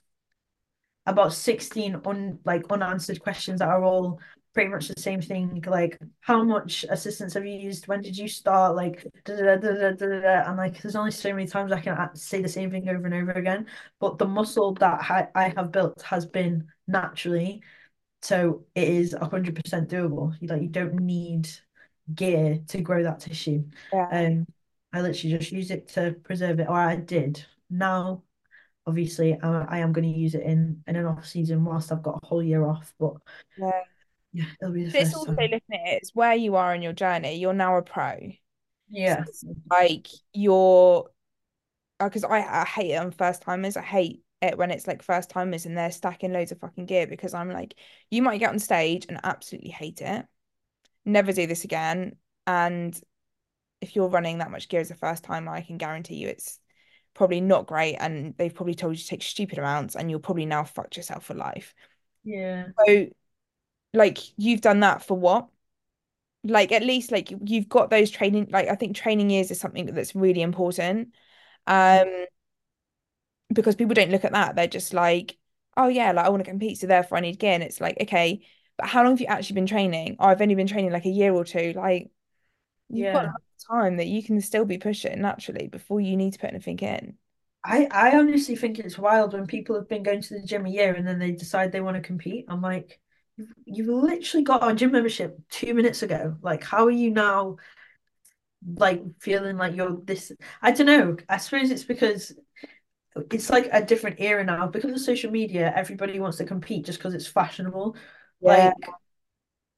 about 1.06 1.34
16 1.34 2.02
un 2.06 2.40
like 2.46 2.64
unanswered 2.70 3.20
questions 3.20 3.60
that 3.60 3.68
are 3.68 3.84
all 3.84 4.20
pretty 4.60 4.72
much 4.72 4.89
the 4.89 5.01
same 5.01 5.22
thing. 5.22 5.64
Like, 5.66 5.97
how 6.20 6.43
much 6.43 6.84
assistance 6.89 7.34
have 7.36 7.45
you 7.45 7.57
used? 7.57 7.88
When 7.88 8.01
did 8.01 8.18
you 8.18 8.28
start? 8.28 8.76
Like, 8.76 9.07
da, 9.24 9.55
da, 9.55 9.55
da, 9.55 10.43
and 10.49 10.57
like, 10.57 10.82
there's 10.82 10.97
only 10.97 11.12
so 11.12 11.32
many 11.32 11.47
times 11.47 11.72
I 11.72 11.80
can 11.80 12.14
say 12.14 12.41
the 12.41 12.49
same 12.49 12.70
thing 12.70 12.89
over 12.89 13.05
and 13.05 13.14
over 13.14 13.32
again. 13.32 13.68
But 14.01 14.18
the 14.18 14.28
muscle 14.28 14.74
that 14.74 15.10
I, 15.10 15.30
I 15.34 15.53
have 15.55 15.72
built 15.72 16.01
has 16.01 16.26
been 16.26 16.68
naturally, 16.89 17.62
so 18.22 18.66
it 18.76 18.89
is 18.89 19.14
100% 19.14 19.89
doable. 19.89 20.36
You 20.41 20.49
like, 20.49 20.62
you 20.62 20.68
don't 20.68 20.95
need 20.95 21.47
gear 22.14 22.60
to 22.68 22.82
grow 22.82 23.01
that 23.03 23.22
tissue. 23.22 23.64
Yeah, 23.93 24.10
Um, 24.12 24.45
I 24.91 24.99
literally 24.99 25.38
just 25.38 25.53
use 25.53 25.72
it 25.72 25.88
to 25.89 26.18
preserve 26.22 26.60
it, 26.60 26.68
or 26.68 26.76
I 26.76 26.97
did. 26.97 27.45
Now 27.70 28.24
obviously 28.88 29.39
I, 29.39 29.66
I 29.66 29.78
am 29.80 29.93
going 29.93 30.12
to 30.12 30.20
use 30.20 30.34
it 30.34 30.41
in 30.41 30.82
in 30.88 30.95
an 30.95 31.05
off 31.05 31.28
season 31.28 31.64
whilst 31.64 31.91
I've 31.91 32.01
got 32.01 32.20
a 32.24 32.26
whole 32.26 32.41
year 32.41 32.66
off. 32.66 32.91
But 32.99 33.14
yeah. 33.57 33.84
Yeah, 34.34 34.46
it'll 34.62 34.74
be 34.74 34.86
the 34.86 34.92
But 34.92 35.02
it's 35.02 35.14
also 35.14 35.32
time. 35.32 35.38
looking 35.42 35.62
at 35.74 35.88
it, 35.94 36.00
it's 36.02 36.16
where 36.16 36.36
you 36.36 36.56
are 36.56 36.74
in 36.74 36.82
your 36.82 36.94
journey. 36.94 37.36
You're 37.36 37.54
now 37.54 37.78
a 37.78 37.82
pro. 37.82 38.32
So 39.06 39.16
Yeah, 39.16 39.26
it's 39.28 39.46
like 39.72 40.08
you're 40.34 41.10
uh, 42.00 42.06
because 42.06 42.24
I, 42.24 42.40
I 42.42 42.66
hate 42.66 42.92
it 42.92 42.98
on 42.98 43.12
first 43.12 43.42
timers. 43.44 43.78
I 43.78 43.84
hate 43.84 44.24
it 44.42 44.58
when 44.58 44.72
it's 44.72 44.88
like 44.88 45.04
first 45.04 45.30
timers 45.30 45.66
and 45.66 45.78
they're 45.78 45.92
stacking 45.92 46.34
loads 46.34 46.52
of 46.52 46.60
fucking 46.60 46.86
gear 46.88 47.08
because 47.08 47.34
I'm 47.34 47.52
like, 47.52 47.76
you 48.12 48.22
might 48.24 48.40
get 48.40 48.52
on 48.52 48.60
stage 48.60 49.06
and 49.10 49.20
absolutely 49.24 49.72
hate 49.72 50.02
it. 50.02 50.26
Never 51.06 51.34
do 51.34 51.48
this 51.48 51.64
again. 51.66 52.18
And 52.48 53.00
if 53.82 53.96
you're 53.96 54.10
running 54.10 54.40
that 54.40 54.52
much 54.52 54.70
gear 54.70 54.82
as 54.82 54.92
a 54.92 54.96
first 54.96 55.24
timer, 55.24 55.52
I 55.54 55.62
can 55.62 55.78
guarantee 55.78 56.16
you 56.16 56.30
it's 56.30 56.60
probably 57.16 57.42
not 57.42 57.68
great. 57.68 57.96
And 57.98 58.36
they've 58.38 58.54
probably 58.54 58.76
told 58.76 58.96
you 58.96 59.02
to 59.04 59.08
take 59.08 59.24
stupid 59.24 59.60
amounts 59.60 59.96
and 59.96 60.10
you'll 60.10 60.20
probably 60.22 60.46
now 60.46 60.64
fuck 60.66 60.96
yourself 60.98 61.26
for 61.26 61.36
life. 61.36 61.74
yeah, 62.24 62.68
So 62.78 63.08
like 63.94 64.20
you've 64.38 64.62
done 64.62 64.82
that 64.82 65.04
for 65.04 65.18
what? 65.18 65.50
Like 66.44 66.72
at 66.72 66.84
least 66.84 67.12
like 67.12 67.32
you've 67.46 67.70
got 67.70 67.90
those 67.90 68.12
training 68.12 68.48
like 68.52 68.70
I 68.70 68.76
think 68.76 68.96
training 68.96 69.30
years 69.30 69.52
is 69.52 69.60
something 69.60 69.88
that's 69.88 70.16
really 70.16 70.42
important. 70.42 71.14
mm, 71.92 72.00
Um 72.00 72.28
because 73.54 73.76
people 73.76 73.94
don't 73.94 74.12
look 74.12 74.26
at 74.26 74.32
that. 74.34 74.56
They're 74.56 74.68
just 74.68 74.94
like, 74.94 75.38
oh 75.78 75.88
yeah, 75.88 76.12
like 76.12 76.26
I 76.26 76.30
want 76.30 76.44
to 76.44 76.50
compete, 76.50 76.78
so 76.80 76.88
therefore 76.88 77.18
I 77.18 77.22
need 77.22 77.40
gear. 77.40 77.54
And 77.54 77.64
it's 77.64 77.82
like, 77.82 77.98
okay, 78.02 78.46
but 78.78 78.88
how 78.88 79.04
long 79.04 79.14
have 79.14 79.22
you 79.22 79.28
actually 79.28 79.56
been 79.56 79.66
training? 79.68 80.18
Oh, 80.20 80.26
I've 80.28 80.42
only 80.42 80.56
been 80.56 80.68
training 80.68 80.92
like 80.92 81.06
a 81.06 81.10
year 81.10 81.34
or 81.34 81.44
two. 81.46 81.74
Like 81.76 82.12
you've 82.90 83.12
got 83.12 83.24
yeah. 83.24 83.26
enough 83.26 83.42
time 83.70 83.98
that 83.98 84.08
you 84.08 84.24
can 84.24 84.42
still 84.42 84.66
be 84.66 84.78
pushing 84.80 85.22
naturally 85.22 85.68
before 85.68 86.02
you 86.02 86.18
need 86.18 86.34
to 86.34 86.40
put 86.40 86.52
anything 86.52 86.80
in. 86.80 87.18
I 87.64 87.88
I 87.92 88.18
honestly 88.18 88.56
think 88.56 88.80
it's 88.80 88.98
wild 88.98 89.34
when 89.34 89.48
people 89.48 89.76
have 89.76 89.88
been 89.90 90.04
going 90.04 90.22
to 90.22 90.34
the 90.40 90.46
gym 90.46 90.66
a 90.66 90.70
year 90.70 90.94
and 90.94 91.08
then 91.08 91.20
they 91.20 91.32
decide 91.32 91.72
they 91.72 91.82
want 91.82 91.96
to 91.98 92.02
compete. 92.02 92.46
I'm 92.48 92.62
like, 92.62 93.00
you've, 93.40 93.54
you've 93.66 93.88
literally 93.88 94.44
got 94.44 94.70
a 94.70 94.76
gym 94.76 94.92
membership 94.92 95.40
two 95.50 95.74
minutes 95.74 96.04
ago. 96.04 96.38
Like, 96.42 96.64
how 96.64 96.86
are 96.86 96.92
you 96.92 97.12
now 97.12 97.58
like 98.76 99.02
feeling 99.20 99.58
like 99.58 99.76
you're 99.76 99.98
this? 100.04 100.32
I 100.62 100.72
don't 100.72 100.88
know. 100.88 101.18
I 101.30 101.38
suppose 101.38 101.72
it's 101.72 101.84
because 101.84 102.34
it's 103.32 103.50
like 103.50 103.70
a 103.72 103.84
different 103.86 104.20
era 104.20 104.44
now 104.44 104.68
because 104.68 104.92
of 104.94 105.02
social 105.02 105.32
media. 105.32 105.74
Everybody 105.76 106.20
wants 106.20 106.38
to 106.38 106.46
compete 106.46 106.86
just 106.86 107.00
because 107.00 107.14
it's 107.14 107.28
fashionable. 107.28 107.96
Yeah, 108.42 108.72
Like 108.76 108.90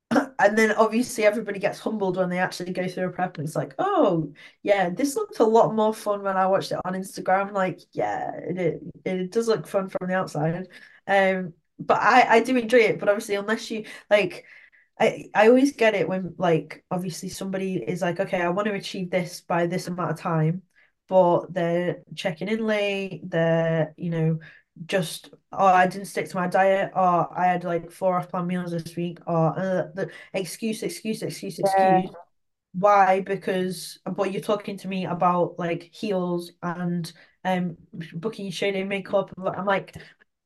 and 0.39 0.57
then 0.57 0.71
obviously 0.73 1.23
everybody 1.23 1.59
gets 1.59 1.79
humbled 1.79 2.17
when 2.17 2.29
they 2.29 2.37
actually 2.39 2.73
go 2.73 2.87
through 2.87 3.07
a 3.07 3.11
prep 3.11 3.37
and 3.37 3.47
it's 3.47 3.55
like, 3.55 3.73
oh 3.79 4.33
yeah, 4.63 4.89
this 4.89 5.15
looked 5.15 5.39
a 5.39 5.45
lot 5.45 5.73
more 5.73 5.93
fun 5.93 6.21
when 6.23 6.37
I 6.37 6.47
watched 6.47 6.71
it 6.71 6.79
on 6.85 6.93
Instagram. 6.93 7.53
Like, 7.53 7.79
yeah, 7.93 8.31
it 8.35 8.57
it, 8.57 8.81
it 9.05 9.31
does 9.31 9.47
look 9.47 9.67
fun 9.67 9.89
from 9.89 10.07
the 10.07 10.15
outside. 10.15 10.67
Um, 11.07 11.53
but 11.85 11.99
I 12.01 12.37
I 12.37 12.39
do 12.41 12.57
enjoy 12.57 12.77
it. 12.79 12.99
But 12.99 13.09
obviously, 13.09 13.35
unless 13.35 13.71
you 13.71 13.85
like, 14.09 14.45
I 14.99 15.29
I 15.35 15.47
always 15.49 15.73
get 15.73 15.95
it 15.95 16.07
when 16.07 16.35
like 16.37 16.83
obviously 16.91 17.29
somebody 17.29 17.75
is 17.77 18.01
like, 18.01 18.19
okay, 18.19 18.41
I 18.41 18.49
want 18.49 18.67
to 18.67 18.73
achieve 18.73 19.09
this 19.11 19.41
by 19.41 19.67
this 19.67 19.87
amount 19.87 20.11
of 20.11 20.19
time, 20.19 20.63
but 21.07 21.53
they're 21.53 22.03
checking 22.15 22.47
in 22.49 22.65
late. 22.65 23.21
They're 23.29 23.93
you 23.97 24.09
know 24.09 24.39
just 24.85 25.29
oh 25.51 25.65
I 25.65 25.87
didn't 25.87 26.07
stick 26.07 26.29
to 26.29 26.35
my 26.37 26.47
diet 26.47 26.91
or 26.95 27.37
I 27.37 27.45
had 27.47 27.63
like 27.63 27.91
four 27.91 28.17
off-plan 28.17 28.47
meals 28.47 28.71
this 28.71 28.95
week 28.95 29.19
or 29.27 29.57
uh, 29.59 29.87
the 29.93 30.09
excuse 30.33 30.81
excuse 30.81 31.21
excuse 31.21 31.59
yeah, 31.59 31.65
excuse 31.65 32.15
why 32.73 33.19
because 33.21 33.99
but 34.15 34.31
you're 34.31 34.41
talking 34.41 34.77
to 34.77 34.87
me 34.87 35.05
about 35.05 35.59
like 35.59 35.89
heels 35.91 36.51
and 36.63 37.11
um 37.43 37.75
booking 38.13 38.49
shading 38.49 38.87
makeup 38.87 39.29
I'm 39.37 39.65
like 39.65 39.95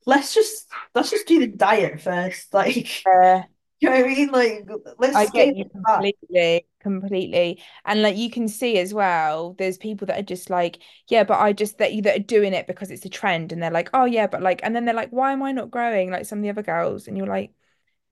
let's 0.06 0.34
just 0.34 0.68
let's 0.94 1.10
just 1.10 1.28
do 1.28 1.40
the 1.40 1.48
diet 1.48 2.00
first 2.00 2.54
like 2.54 3.04
yeah. 3.06 3.44
you 3.80 3.90
know 3.90 3.96
what 3.96 4.06
I 4.06 4.08
mean 4.08 4.30
like 4.32 4.70
let's 4.98 5.16
I 5.16 5.26
get 5.28 5.56
you 5.56 5.66
completely, 5.66 6.66
completely. 6.86 7.64
And 7.84 8.02
like 8.02 8.16
you 8.16 8.30
can 8.30 8.48
see 8.48 8.78
as 8.78 8.94
well, 8.94 9.56
there's 9.58 9.78
people 9.78 10.08
that 10.08 10.20
are 10.20 10.24
just 10.24 10.50
like, 10.50 10.78
yeah, 11.08 11.24
but 11.24 11.40
I 11.40 11.52
just 11.52 11.80
that 11.80 11.94
you 11.94 12.04
that 12.04 12.16
are 12.16 12.24
doing 12.24 12.54
it 12.54 12.68
because 12.68 12.92
it's 12.92 13.06
a 13.06 13.10
trend 13.10 13.52
and 13.52 13.62
they're 13.62 13.72
like, 13.72 13.90
oh 13.94 14.06
yeah, 14.06 14.28
but 14.28 14.42
like 14.42 14.62
and 14.64 14.76
then 14.76 14.86
they're 14.86 14.94
like, 14.94 15.10
why 15.10 15.34
am 15.34 15.44
I 15.44 15.52
not 15.52 15.72
growing 15.72 16.12
like 16.12 16.26
some 16.26 16.40
of 16.40 16.44
the 16.44 16.50
other 16.50 16.64
girls? 16.64 17.08
And 17.08 17.18
you're 17.18 17.28
like, 17.28 17.52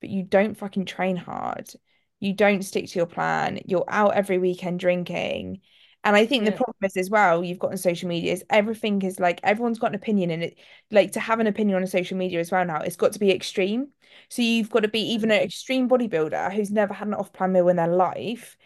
but 0.00 0.10
you 0.10 0.24
don't 0.24 0.58
fucking 0.58 0.86
train 0.86 1.16
hard. 1.16 1.70
You 2.20 2.32
don't 2.32 2.62
stick 2.62 2.88
to 2.88 2.98
your 2.98 3.06
plan. 3.06 3.60
You're 3.66 3.84
out 3.88 4.14
every 4.14 4.38
weekend 4.38 4.80
drinking. 4.80 5.60
And 6.04 6.14
I 6.14 6.26
think 6.26 6.44
the 6.44 6.52
problem 6.52 6.76
is 6.82 6.96
as 6.98 7.08
well, 7.10 7.42
you've 7.42 7.58
got 7.58 7.70
on 7.70 7.78
social 7.78 8.08
media 8.08 8.32
is 8.32 8.44
everything 8.50 9.00
is 9.02 9.18
like 9.18 9.40
everyone's 9.42 9.78
got 9.78 9.88
an 9.90 9.94
opinion 9.94 10.30
and 10.30 10.42
it. 10.44 10.58
Like 10.90 11.12
to 11.12 11.20
have 11.20 11.40
an 11.40 11.46
opinion 11.46 11.76
on 11.76 11.82
a 11.82 11.86
social 11.86 12.16
media 12.18 12.40
as 12.40 12.50
well 12.50 12.64
now, 12.64 12.80
it's 12.80 12.96
got 12.96 13.12
to 13.12 13.18
be 13.18 13.30
extreme. 13.30 13.88
So 14.28 14.42
you've 14.42 14.70
got 14.70 14.80
to 14.80 14.88
be 14.88 15.00
even 15.12 15.30
an 15.30 15.40
extreme 15.40 15.88
bodybuilder 15.88 16.52
who's 16.52 16.70
never 16.70 16.92
had 16.94 17.08
an 17.08 17.14
off-plan 17.14 17.52
meal 17.52 17.68
in 17.68 17.76
their 17.76 17.88
life. 17.88 18.56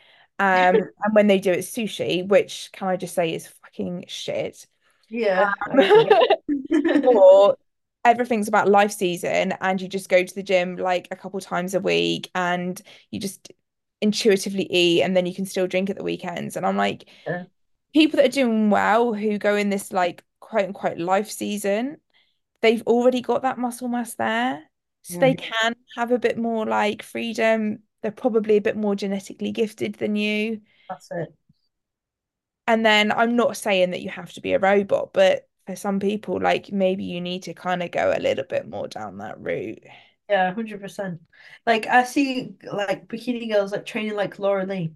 Um, 0.41 0.77
and 0.77 1.15
when 1.15 1.29
they 1.29 1.39
do 1.39 1.53
it's 1.53 1.71
sushi, 1.71 2.27
which 2.27 2.71
can 2.73 2.89
I 2.89 2.97
just 2.97 3.15
say 3.15 3.33
is 3.35 3.47
fucking 3.47 4.07
shit. 4.09 4.67
yeah 5.09 5.53
Um, 5.71 5.81
or 7.05 7.57
everything's 8.05 8.49
about 8.49 8.69
life 8.69 8.93
season 8.93 9.53
and 9.61 9.81
you 9.81 9.89
just 9.89 10.09
go 10.09 10.25
to 10.25 10.35
the 10.35 10.43
gym 10.43 10.77
like 10.77 11.09
a 11.11 11.17
couple 11.17 11.41
times 11.41 11.75
a 11.75 11.81
week 11.81 12.31
and 12.35 12.81
you 13.11 13.21
just 13.21 13.53
intuitively 14.01 14.65
eat 14.71 15.03
and 15.03 15.17
then 15.17 15.27
you 15.27 15.35
can 15.35 15.47
still 15.47 15.67
drink 15.67 15.91
at 15.91 15.97
the 15.97 16.05
weekends. 16.05 16.57
And 16.57 16.67
I'm 16.67 16.77
like, 16.77 17.09
Yeah, 17.27 17.45
people 17.95 18.19
that 18.19 18.27
are 18.27 18.33
doing 18.33 18.71
well 18.71 19.15
who 19.15 19.39
go 19.39 19.57
in 19.57 19.71
this 19.71 19.93
like 19.93 20.25
quote 20.41 20.67
unquote 20.67 20.99
life 20.99 21.31
season, 21.31 21.99
they've 22.63 22.83
already 22.83 23.21
got 23.21 23.43
that 23.43 23.59
muscle 23.59 23.89
mass 23.89 24.15
there. 24.15 24.63
So 25.03 25.19
they 25.21 25.35
can 25.35 25.75
have 25.97 26.13
a 26.13 26.19
bit 26.19 26.39
more 26.39 26.67
like 26.67 27.03
freedom. 27.03 27.81
They're 28.03 28.13
probably 28.13 28.57
a 28.59 28.63
bit 28.63 28.77
more 28.77 28.95
genetically 28.95 29.53
gifted 29.53 29.95
than 29.97 30.17
you. 30.17 30.63
that's 30.89 31.11
it. 31.13 31.35
And 32.67 32.85
then 32.85 33.13
I'm 33.13 33.35
not 33.37 33.57
saying 33.57 33.91
that 33.91 34.03
you 34.03 34.11
have 34.11 34.33
to 34.35 34.41
be 34.41 34.53
a 34.53 34.59
robot, 34.59 35.13
but 35.13 35.49
for 35.67 35.75
some 35.75 36.01
people, 36.01 36.41
like 36.41 36.71
maybe 36.71 37.05
you 37.05 37.21
need 37.21 37.45
to 37.45 37.55
kind 37.55 37.83
of 37.83 37.91
go 37.91 38.13
a 38.15 38.21
little 38.21 38.45
bit 38.45 38.69
more 38.69 38.89
down 38.89 39.19
that 39.19 39.41
route. 39.41 39.83
Yeah, 40.29 40.47
100%. 40.49 41.21
Like 41.67 41.87
I 41.87 42.05
see 42.05 42.55
like 42.71 43.09
bikini 43.09 43.51
girls 43.51 43.73
like 43.73 43.87
training 43.87 44.15
like 44.15 44.37
Lauralie. 44.37 44.95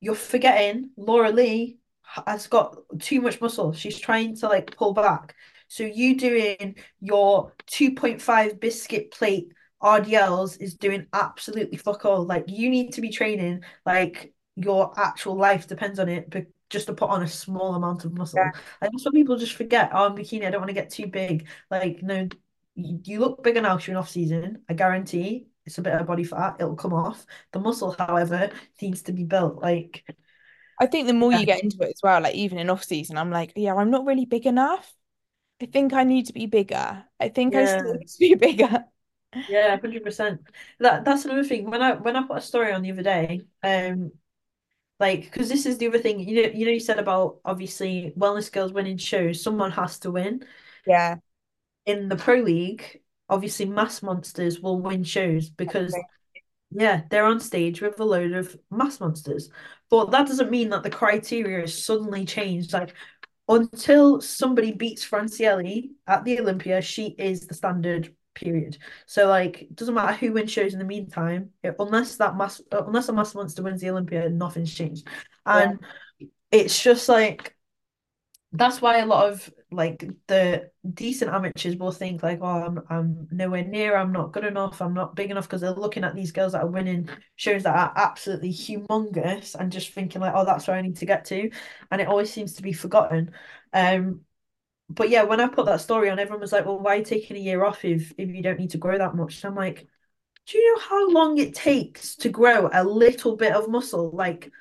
You're 0.00 0.14
forgetting 0.14 0.90
Lauralie 0.98 1.78
has 2.26 2.46
got 2.48 2.78
too 3.00 3.20
much 3.20 3.40
muscle. 3.40 3.72
She's 3.72 3.98
trying 3.98 4.36
to 4.36 4.48
like 4.48 4.76
pull 4.76 4.94
back. 4.94 5.34
So 5.68 5.84
you 5.84 6.16
doing 6.16 6.76
your 7.00 7.52
2.5 7.66 8.60
biscuit 8.60 9.10
plate 9.10 9.52
RDLs 9.82 10.60
is 10.60 10.74
doing 10.76 11.06
absolutely 11.12 11.78
fuck 11.78 12.04
all. 12.04 12.24
Like 12.24 12.44
you 12.48 12.70
need 12.70 12.94
to 12.94 13.00
be 13.00 13.10
training 13.10 13.62
like 13.86 14.32
your 14.56 14.92
actual 14.98 15.36
life 15.36 15.66
depends 15.66 15.98
on 15.98 16.08
it, 16.08 16.30
but 16.30 16.46
just 16.70 16.86
to 16.86 16.94
put 16.94 17.10
on 17.10 17.22
a 17.22 17.28
small 17.28 17.74
amount 17.74 18.04
of 18.04 18.12
Yeah. 18.12 18.18
muscle. 18.18 18.50
Like 18.82 18.90
some 18.98 19.12
people 19.12 19.36
just 19.36 19.54
forget, 19.54 19.90
oh, 19.92 20.06
I'm 20.06 20.16
bikini, 20.16 20.46
I 20.46 20.50
don't 20.50 20.60
want 20.60 20.70
to 20.70 20.74
get 20.74 20.90
too 20.90 21.06
big. 21.08 21.48
Like, 21.70 22.02
no, 22.02 22.28
you, 22.76 23.20
look 23.20 23.42
bigger 23.42 23.60
now 23.60 23.78
you're 23.78 23.98
off 23.98 24.10
season. 24.10 24.62
I 24.68 24.74
guarantee 24.74 25.48
it's 25.64 25.78
a 25.78 25.82
bit 25.82 25.94
of 25.94 26.06
body 26.06 26.24
fat. 26.24 26.56
It'll 26.60 26.76
come 26.76 26.92
off. 26.92 27.26
The 27.52 27.58
muscle, 27.58 27.94
however, 27.98 28.50
needs 28.80 29.02
to 29.02 29.12
be 29.12 29.24
built. 29.24 29.60
Like, 29.60 30.04
I 30.80 30.86
think 30.86 31.06
the 31.06 31.14
more 31.14 31.32
yeah, 31.32 31.40
you 31.40 31.46
get 31.46 31.62
into 31.62 31.78
it 31.82 31.88
as 31.90 32.00
well, 32.02 32.20
like 32.20 32.34
even 32.34 32.58
in 32.58 32.70
off 32.70 32.84
season, 32.84 33.16
I'm 33.16 33.30
like, 33.30 33.52
yeah, 33.56 33.74
I'm 33.74 33.90
not 33.90 34.04
really 34.04 34.26
big 34.26 34.46
enough. 34.46 34.94
I 35.60 35.66
think 35.66 35.94
I 35.94 36.04
need 36.04 36.26
to 36.26 36.34
be 36.34 36.46
bigger. 36.46 37.04
I 37.18 37.28
think 37.30 37.54
I 37.54 37.64
still 37.64 37.94
need 37.94 38.08
to 38.08 38.18
be 38.18 38.34
bigger. 38.38 38.84
yeah, 39.48 39.76
100%. 39.78 40.40
That 40.80 41.04
that's 41.04 41.24
another 41.24 41.44
thing. 41.44 41.70
When 41.70 41.82
I 41.82 41.94
when 41.94 42.14
I 42.16 42.26
put 42.26 42.38
a 42.38 42.40
story 42.42 42.72
on 42.72 42.82
the 42.82 42.92
other 42.92 43.02
day, 43.02 43.42
um, 43.62 44.12
like 45.00 45.24
because 45.24 45.48
this 45.48 45.66
is 45.66 45.78
the 45.78 45.88
other 45.88 45.98
thing, 45.98 46.20
you 46.20 46.42
know, 46.42 46.48
you 46.50 46.66
know, 46.66 46.72
you 46.72 46.80
said 46.80 46.98
about 46.98 47.40
obviously 47.44 48.12
wellness 48.16 48.52
girls 48.52 48.72
winning 48.72 48.98
shows, 48.98 49.42
someone 49.42 49.70
has 49.72 49.98
to 50.00 50.10
win. 50.10 50.44
Yeah. 50.86 51.16
In 51.86 52.08
the 52.08 52.16
pro 52.16 52.36
league, 52.40 53.00
obviously 53.28 53.66
mass 53.66 54.02
monsters 54.02 54.60
will 54.60 54.80
win 54.80 55.04
shows 55.04 55.48
because 55.50 55.96
Yeah, 56.70 57.02
they're 57.10 57.26
on 57.26 57.40
stage 57.40 57.80
with 57.82 58.00
a 58.00 58.04
load 58.04 58.32
of 58.32 58.56
mass 58.70 59.00
monsters. 59.00 59.50
But 59.90 60.10
that 60.12 60.26
doesn't 60.26 60.50
mean 60.50 60.70
that 60.70 60.82
the 60.82 60.90
criteria 60.90 61.64
is 61.64 61.84
suddenly 61.84 62.24
changed. 62.26 62.72
Like 62.72 62.94
until 63.48 64.20
somebody 64.20 64.72
beats 64.72 65.04
Francielle 65.04 65.90
at 66.06 66.24
the 66.24 66.40
Olympia, 66.40 66.82
she 66.82 67.08
is 67.18 67.46
the 67.46 67.54
standard 67.54 68.14
period. 68.34 68.78
So 69.06 69.28
like 69.28 69.62
it 69.62 69.76
doesn't 69.76 69.94
matter 69.94 70.14
who 70.14 70.32
wins 70.32 70.52
shows 70.52 70.72
in 70.74 70.80
the 70.80 70.84
meantime, 70.84 71.50
it- 71.62 71.76
unless 71.78 72.16
that 72.16 72.36
mass 72.36 72.60
uh, 72.72 72.84
unless 72.86 73.08
a 73.08 73.12
mass 73.12 73.34
monster 73.34 73.62
wins 73.62 73.80
the 73.80 73.90
Olympia, 73.90 74.28
nothing's 74.30 74.74
changed. 74.74 75.08
Yeah. 75.46 75.70
And 75.70 75.80
it's 76.50 76.82
just 76.82 77.08
like 77.08 77.55
that's 78.52 78.80
why 78.80 78.98
a 78.98 79.06
lot 79.06 79.30
of 79.30 79.52
like 79.70 80.04
the 80.28 80.70
decent 80.94 81.30
amateurs 81.32 81.76
will 81.76 81.92
think 81.92 82.22
like, 82.22 82.38
oh, 82.40 82.46
I'm 82.46 82.80
I'm 82.88 83.28
nowhere 83.30 83.64
near, 83.64 83.96
I'm 83.96 84.12
not 84.12 84.32
good 84.32 84.44
enough, 84.44 84.80
I'm 84.80 84.94
not 84.94 85.16
big 85.16 85.30
enough 85.30 85.44
because 85.44 85.60
they're 85.60 85.72
looking 85.72 86.04
at 86.04 86.14
these 86.14 86.32
girls 86.32 86.52
that 86.52 86.62
are 86.62 86.70
winning 86.70 87.08
shows 87.36 87.64
that 87.64 87.76
are 87.76 87.92
absolutely 87.96 88.52
humongous 88.52 89.54
and 89.56 89.72
just 89.72 89.90
thinking 89.92 90.20
like, 90.20 90.32
oh, 90.34 90.44
that's 90.44 90.68
where 90.68 90.76
I 90.76 90.82
need 90.82 90.96
to 90.96 91.06
get 91.06 91.24
to, 91.26 91.50
and 91.90 92.00
it 92.00 92.08
always 92.08 92.32
seems 92.32 92.54
to 92.54 92.62
be 92.62 92.72
forgotten. 92.72 93.32
Um, 93.72 94.20
but 94.88 95.10
yeah, 95.10 95.24
when 95.24 95.40
I 95.40 95.48
put 95.48 95.66
that 95.66 95.80
story 95.80 96.10
on, 96.10 96.18
everyone 96.18 96.40
was 96.40 96.52
like, 96.52 96.64
well, 96.66 96.78
why 96.78 96.94
are 96.94 96.98
you 96.98 97.04
taking 97.04 97.36
a 97.36 97.40
year 97.40 97.64
off 97.64 97.84
if 97.84 98.12
if 98.18 98.30
you 98.30 98.42
don't 98.42 98.58
need 98.60 98.70
to 98.70 98.78
grow 98.78 98.98
that 98.98 99.16
much? 99.16 99.44
I'm 99.44 99.54
like, 99.56 99.86
do 100.46 100.58
you 100.58 100.74
know 100.74 100.80
how 100.80 101.10
long 101.10 101.38
it 101.38 101.54
takes 101.54 102.16
to 102.16 102.28
grow 102.28 102.70
a 102.72 102.84
little 102.84 103.36
bit 103.36 103.52
of 103.52 103.68
muscle? 103.68 104.10
Like 104.12 104.52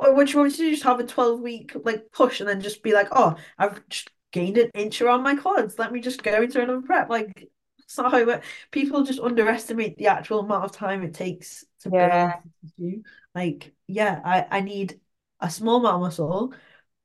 or 0.00 0.14
would 0.14 0.32
you 0.32 0.38
want 0.40 0.54
to 0.54 0.70
just 0.70 0.82
have 0.84 1.00
a 1.00 1.04
12 1.06 1.40
week 1.40 1.72
like 1.84 2.10
push 2.12 2.40
and 2.40 2.48
then 2.48 2.60
just 2.60 2.82
be 2.82 2.92
like, 2.92 3.08
oh, 3.12 3.36
I've 3.58 3.86
just 3.88 4.10
gained 4.32 4.58
an 4.58 4.70
inch 4.74 5.00
around 5.02 5.22
my 5.22 5.34
quads. 5.36 5.78
Let 5.78 5.92
me 5.92 6.00
just 6.00 6.22
go 6.22 6.42
into 6.42 6.62
another 6.62 6.82
prep. 6.82 7.08
Like 7.10 7.48
that's 7.78 7.98
not 7.98 8.12
how 8.12 8.18
it. 8.28 8.42
People 8.70 9.04
just 9.04 9.20
underestimate 9.20 9.96
the 9.98 10.06
actual 10.08 10.40
amount 10.40 10.64
of 10.64 10.72
time 10.72 11.02
it 11.02 11.14
takes 11.14 11.64
to 11.80 11.90
build 11.90 12.12
Yeah. 12.12 12.42
tissue. 12.78 13.02
Like, 13.34 13.74
yeah, 13.86 14.20
I, 14.24 14.58
I 14.58 14.60
need 14.60 15.00
a 15.40 15.50
small 15.50 15.78
amount 15.80 15.96
of 15.96 16.00
muscle, 16.02 16.54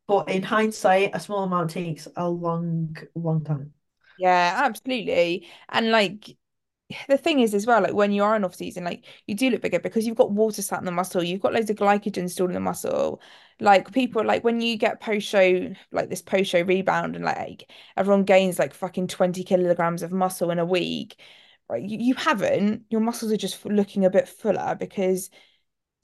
but 0.08 0.30
in 0.30 0.44
hindsight, 0.44 1.12
a 1.16 1.20
small 1.22 1.44
amount 1.46 1.72
takes 1.72 2.08
a 2.18 2.30
long, 2.30 2.98
long 3.16 3.44
time. 3.44 3.74
Yeah, 4.18 4.62
absolutely. 4.66 5.48
And 5.70 5.92
like 5.92 6.37
the 7.08 7.18
thing 7.18 7.40
is 7.40 7.54
as 7.54 7.66
well, 7.66 7.82
like 7.82 7.94
when 7.94 8.12
you 8.12 8.24
are 8.24 8.36
in 8.36 8.44
off 8.44 8.56
season, 8.56 8.84
like 8.84 9.06
you 9.26 9.36
do 9.36 9.50
look 9.50 9.62
bigger 9.62 9.80
because 9.80 10.06
you've 10.06 10.18
got 10.18 10.32
water 10.32 10.62
sat 10.62 10.80
in 10.80 10.86
the 10.86 10.92
muscle, 10.92 11.24
you've 11.24 11.42
got 11.42 11.54
loads 11.54 11.70
of 11.70 11.76
glycogen 11.78 12.30
stored 12.30 12.50
in 12.52 12.56
the 12.56 12.60
muscle. 12.60 13.22
Like 13.60 13.92
people 13.92 14.24
like 14.24 14.44
when 14.44 14.62
you 14.62 14.78
get 14.78 15.00
post 15.02 15.28
show, 15.28 15.74
like 15.92 16.10
this 16.10 16.22
post 16.22 16.50
show 16.52 16.62
rebound 16.62 17.16
and 17.16 17.26
like 17.26 17.70
everyone 17.96 18.24
gains 18.24 18.60
like 18.60 18.74
fucking 18.74 19.08
20 19.08 19.44
kilograms 19.44 20.04
of 20.04 20.12
muscle 20.12 20.52
in 20.52 20.60
a 20.60 20.66
week. 20.66 21.20
Right. 21.70 21.84
You, 21.84 21.98
you 22.00 22.14
haven't, 22.16 22.86
your 22.90 23.02
muscles 23.02 23.32
are 23.32 23.38
just 23.38 23.66
looking 23.66 24.06
a 24.06 24.10
bit 24.10 24.30
fuller 24.30 24.76
because 24.80 25.30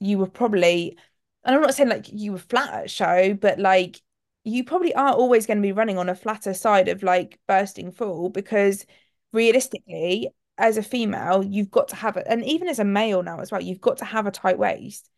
you 0.00 0.18
were 0.18 0.28
probably, 0.28 0.98
and 1.44 1.54
I'm 1.54 1.62
not 1.62 1.74
saying 1.74 1.88
like 1.88 2.06
you 2.12 2.32
were 2.32 2.38
flat 2.38 2.74
at 2.74 2.90
show, 2.90 3.34
but 3.34 3.58
like 3.58 4.00
you 4.44 4.64
probably 4.64 4.94
are 4.94 5.12
always 5.14 5.46
going 5.46 5.58
to 5.58 5.62
be 5.62 5.72
running 5.72 5.98
on 5.98 6.08
a 6.08 6.14
flatter 6.14 6.54
side 6.54 6.88
of 6.88 7.02
like 7.02 7.38
bursting 7.46 7.90
full 7.92 8.28
because 8.30 8.86
realistically, 9.32 10.30
as 10.58 10.76
a 10.76 10.82
female, 10.82 11.42
you've 11.44 11.70
got 11.70 11.88
to 11.88 11.96
have 11.96 12.16
it, 12.16 12.26
and 12.28 12.44
even 12.44 12.68
as 12.68 12.78
a 12.78 12.84
male 12.84 13.22
now 13.22 13.40
as 13.40 13.50
well, 13.50 13.62
you've 13.62 13.80
got 13.80 13.98
to 13.98 14.04
have 14.04 14.26
a 14.26 14.30
tight 14.30 14.58
waist. 14.58 15.10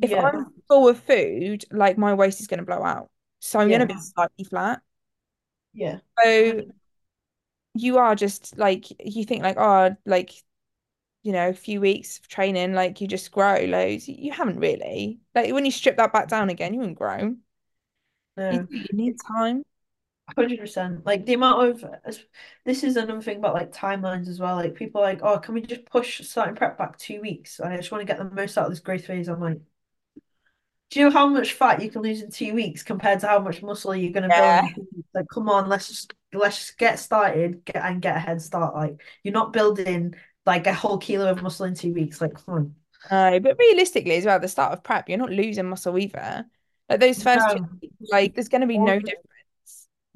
If 0.00 0.12
Yeah, 0.12 0.22
I'm 0.22 0.46
full 0.68 0.88
of 0.88 1.00
food, 1.00 1.64
like 1.70 1.98
my 1.98 2.14
waist 2.14 2.40
is 2.40 2.46
going 2.46 2.60
to 2.60 2.66
blow 2.66 2.82
out. 2.82 3.10
So 3.40 3.58
I'm 3.58 3.68
going 3.68 3.80
to 3.80 3.86
be 3.86 3.98
slightly 3.98 4.44
flat. 4.44 4.80
yeah. 5.72 5.98
So 6.24 6.62
you 7.74 7.98
are 7.98 8.14
just 8.14 8.56
like, 8.58 8.86
you 9.04 9.24
think 9.24 9.42
like, 9.42 9.56
oh, 9.58 9.96
like 10.04 10.32
you 11.22 11.32
know, 11.32 11.50
a 11.50 11.54
few 11.54 11.80
weeks 11.80 12.18
of 12.18 12.28
training, 12.28 12.74
like 12.74 13.00
you 13.00 13.08
just 13.08 13.32
grow 13.32 13.64
loads. 13.64 14.08
You 14.08 14.32
haven't 14.32 14.60
really. 14.60 15.20
Like 15.34 15.52
when 15.52 15.64
you 15.66 15.70
strip 15.72 15.96
that 15.98 16.12
back 16.12 16.28
down 16.28 16.50
again, 16.50 16.72
you 16.74 16.80
wouldn't 16.80 16.98
grow. 16.98 17.36
You, 18.50 18.66
you 18.70 18.86
need 18.92 19.16
time. 19.26 19.64
100%. 20.34 21.04
Like 21.06 21.24
the 21.26 21.34
amount 21.34 21.82
of 21.82 21.94
this 22.64 22.84
is 22.84 22.96
another 22.96 23.22
thing 23.22 23.38
about 23.38 23.54
like 23.54 23.72
timelines 23.72 24.28
as 24.28 24.40
well. 24.40 24.56
Like 24.56 24.74
people 24.74 25.00
are 25.00 25.04
like, 25.04 25.20
oh, 25.22 25.38
can 25.38 25.54
we 25.54 25.62
just 25.62 25.84
push 25.86 26.20
starting 26.26 26.54
prep 26.54 26.78
back 26.78 26.98
two 26.98 27.20
weeks? 27.20 27.60
I 27.60 27.76
just 27.76 27.90
want 27.90 28.02
to 28.02 28.06
get 28.06 28.18
the 28.18 28.34
most 28.34 28.56
out 28.58 28.66
of 28.66 28.70
this 28.72 28.80
growth 28.80 29.06
phase. 29.06 29.28
I'm 29.28 29.40
like, 29.40 29.58
do 30.90 31.00
you 31.00 31.06
know 31.06 31.12
how 31.12 31.28
much 31.28 31.52
fat 31.52 31.82
you 31.82 31.90
can 31.90 32.02
lose 32.02 32.22
in 32.22 32.30
two 32.30 32.54
weeks 32.54 32.82
compared 32.82 33.20
to 33.20 33.26
how 33.26 33.38
much 33.40 33.62
muscle 33.62 33.94
you're 33.94 34.12
going 34.12 34.22
to 34.22 34.28
build 34.28 34.42
Yeah. 34.42 34.62
weeks? 34.62 35.08
Like, 35.14 35.26
come 35.32 35.48
on, 35.48 35.68
let's 35.68 35.88
just 35.88 36.14
let's 36.32 36.56
just 36.58 36.78
get 36.78 36.98
started, 36.98 37.64
get 37.64 37.76
and 37.76 38.00
get 38.00 38.16
a 38.16 38.20
head 38.20 38.40
start. 38.40 38.74
Like, 38.74 39.02
you're 39.22 39.34
not 39.34 39.52
building 39.52 40.14
like 40.46 40.66
a 40.66 40.72
whole 40.72 40.98
kilo 40.98 41.30
of 41.30 41.42
muscle 41.42 41.66
in 41.66 41.74
two 41.74 41.92
weeks. 41.92 42.20
Like, 42.20 42.34
come 42.34 42.54
on. 42.54 42.74
No, 43.10 43.38
but 43.40 43.58
realistically 43.58 44.16
as 44.16 44.24
well, 44.24 44.36
at 44.36 44.42
the 44.42 44.48
start 44.48 44.72
of 44.72 44.82
prep, 44.82 45.08
you're 45.08 45.18
not 45.18 45.30
losing 45.30 45.68
muscle 45.68 45.98
either. 45.98 46.46
Like 46.88 47.00
those 47.00 47.22
first 47.22 47.50
two, 47.50 47.60
like 48.10 48.34
there's 48.34 48.48
going 48.48 48.62
to 48.62 48.66
be 48.66 48.78
no 48.78 48.98
difference. 48.98 49.26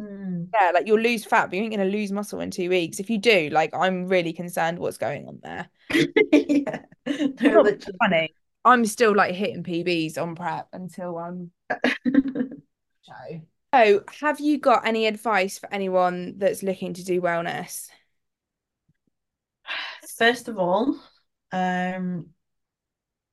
Mm. 0.03 0.49
Yeah, 0.53 0.73
like 0.73 0.87
you'll 0.87 1.01
lose 1.01 1.25
fat, 1.25 1.47
but 1.47 1.57
you 1.57 1.63
ain't 1.63 1.75
going 1.75 1.87
to 1.87 1.97
lose 1.97 2.13
muscle 2.13 2.41
in 2.41 2.51
two 2.51 2.69
weeks. 2.69 2.99
If 2.99 3.09
you 3.11 3.19
do, 3.19 3.49
like 3.51 3.75
I'm 3.75 4.09
really 4.09 4.33
concerned 4.33 4.79
what's 4.79 4.99
going 4.99 5.29
on 5.29 5.41
there. 5.43 5.69
Yeah. 6.33 6.83
No, 7.41 7.65
funny. 7.99 8.33
I'm 8.65 8.87
still 8.87 9.15
like 9.15 9.35
hitting 9.35 9.65
PBs 9.65 10.19
on 10.19 10.37
prep 10.37 10.69
until 10.73 11.19
um 11.19 11.51
show. 12.07 13.41
So, 13.75 14.05
have 14.21 14.39
you 14.39 14.59
got 14.59 14.87
any 14.87 15.07
advice 15.07 15.59
for 15.59 15.73
anyone 15.73 16.35
that's 16.39 16.63
looking 16.63 16.95
to 16.95 17.05
do 17.05 17.21
wellness? 17.21 17.89
First 20.17 20.49
of 20.49 20.59
all, 20.59 20.97
um, 21.51 22.27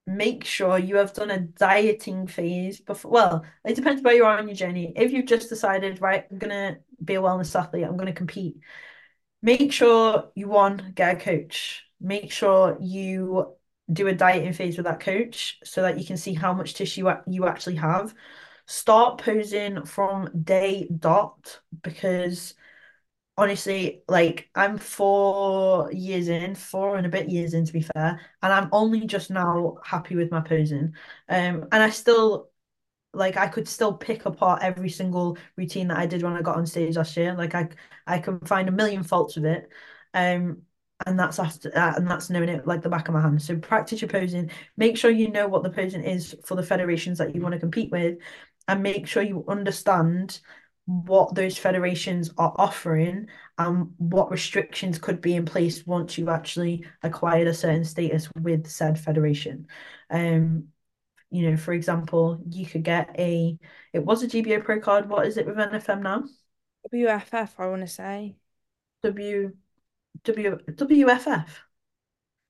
make 0.10 0.44
sure 0.44 0.78
you 0.78 0.98
have 0.98 1.14
done 1.14 1.32
a 1.32 1.40
dieting 1.40 2.28
phase 2.28 2.80
before. 2.80 3.12
Well, 3.12 3.46
it 3.66 3.76
depends 3.76 4.02
where 4.02 4.16
you 4.16 4.26
are 4.26 4.38
on 4.38 4.48
your 4.48 4.56
journey. 4.56 4.94
If 4.96 5.12
you've 5.12 5.26
just 5.26 5.50
decided, 5.50 6.02
right, 6.02 6.26
I'm 6.32 6.38
gonna 6.40 6.80
be 7.04 7.16
a 7.16 7.22
wellness 7.22 7.58
athlete, 7.60 7.86
I'm 7.86 7.98
gonna 7.98 8.14
compete, 8.14 8.58
make 9.42 9.72
sure 9.72 10.32
you 10.36 10.48
one, 10.48 10.94
get 10.96 11.18
a 11.18 11.20
coach. 11.20 11.84
Make 12.02 12.32
sure 12.32 12.78
you 12.80 13.56
do 13.92 14.08
a 14.08 14.14
dieting 14.14 14.54
phase 14.54 14.78
with 14.78 14.86
that 14.86 15.00
coach 15.00 15.60
so 15.64 15.82
that 15.82 16.00
you 16.00 16.06
can 16.06 16.18
see 16.18 16.34
how 16.34 16.54
much 16.54 16.74
tissue 16.74 17.10
you 17.28 17.48
actually 17.48 17.76
have. 17.76 18.14
Start 18.66 19.20
posing 19.20 19.84
from 19.86 20.30
day 20.44 20.88
dot 21.00 21.60
because 21.82 22.54
honestly, 23.40 24.04
like 24.08 24.50
I'm 24.54 24.78
four 24.78 25.92
years 25.94 26.28
in, 26.28 26.56
four 26.56 26.98
and 26.98 27.06
a 27.08 27.10
bit 27.10 27.30
years 27.30 27.54
in 27.54 27.66
to 27.66 27.74
be 27.74 27.82
fair, 27.82 28.20
and 28.44 28.54
I'm 28.54 28.70
only 28.74 29.06
just 29.08 29.32
now 29.32 29.78
happy 29.86 30.16
with 30.16 30.32
my 30.32 30.42
posing. 30.42 30.94
Um, 31.30 31.68
and 31.72 31.84
I 31.84 31.90
still 31.90 32.52
like 33.14 33.38
I 33.38 33.48
could 33.48 33.68
still 33.68 33.94
pick 33.94 34.26
apart 34.26 34.62
every 34.64 34.90
single 34.90 35.38
routine 35.58 35.88
that 35.90 35.98
I 35.98 36.06
did 36.06 36.24
when 36.24 36.34
I 36.34 36.42
got 36.42 36.58
on 36.58 36.66
stage 36.68 36.98
last 36.98 37.18
year. 37.18 37.34
Like 37.36 37.56
I 37.56 37.70
I 38.08 38.20
can 38.20 38.40
find 38.42 38.70
a 38.70 38.74
million 38.74 39.04
faults 39.04 39.36
with 39.36 39.46
it. 39.46 39.70
Um, 40.14 40.64
and 41.06 41.18
that's 41.18 41.40
after 41.40 41.76
uh, 41.78 41.94
and 41.96 42.08
that's 42.10 42.30
knowing 42.30 42.50
it 42.50 42.68
like 42.68 42.82
the 42.82 42.90
back 42.90 43.08
of 43.08 43.14
my 43.14 43.22
hand. 43.22 43.42
So 43.42 43.58
practice 43.58 44.02
your 44.02 44.10
posing. 44.10 44.52
Make 44.78 44.98
sure 44.98 45.12
you 45.12 45.32
know 45.32 45.48
what 45.48 45.64
the 45.64 45.70
posing 45.70 46.04
is 46.04 46.36
for 46.46 46.56
the 46.56 46.64
federations 46.64 47.18
that 47.20 47.34
you 47.34 47.42
want 47.42 47.54
to 47.54 47.60
compete 47.60 47.90
with, 47.92 48.18
and 48.68 48.84
make 48.84 49.08
sure 49.08 49.24
you 49.24 49.46
understand 49.48 50.42
what 50.90 51.36
those 51.36 51.56
federations 51.56 52.32
are 52.40 52.52
offering 52.58 53.28
and 53.60 53.94
what 53.98 54.32
restrictions 54.32 54.98
could 54.98 55.22
be 55.22 55.36
in 55.36 55.46
place 55.46 55.86
once 55.86 56.18
you 56.18 56.32
actually 56.32 56.84
acquired 57.04 57.48
a 57.48 57.54
certain 57.54 57.86
status 57.86 58.28
with 58.42 58.68
said 58.68 59.00
federation. 59.00 59.68
Um, 60.10 60.70
you 61.30 61.48
know, 61.48 61.58
for 61.58 61.74
example, 61.74 62.42
you 62.50 62.66
could 62.66 62.82
get 62.82 63.16
a 63.20 63.60
it 63.94 64.04
was 64.04 64.24
a 64.24 64.28
GBO 64.28 64.64
Pro 64.64 64.80
card. 64.80 65.08
What 65.08 65.28
is 65.28 65.38
it 65.38 65.46
with 65.46 65.58
NFM 65.58 66.02
now? 66.02 66.24
WFF, 66.92 67.52
I 67.60 67.68
want 67.68 67.82
to 67.82 67.88
say. 67.88 68.38
W 69.04 69.54
W 70.24 70.58
WFF. 70.72 71.48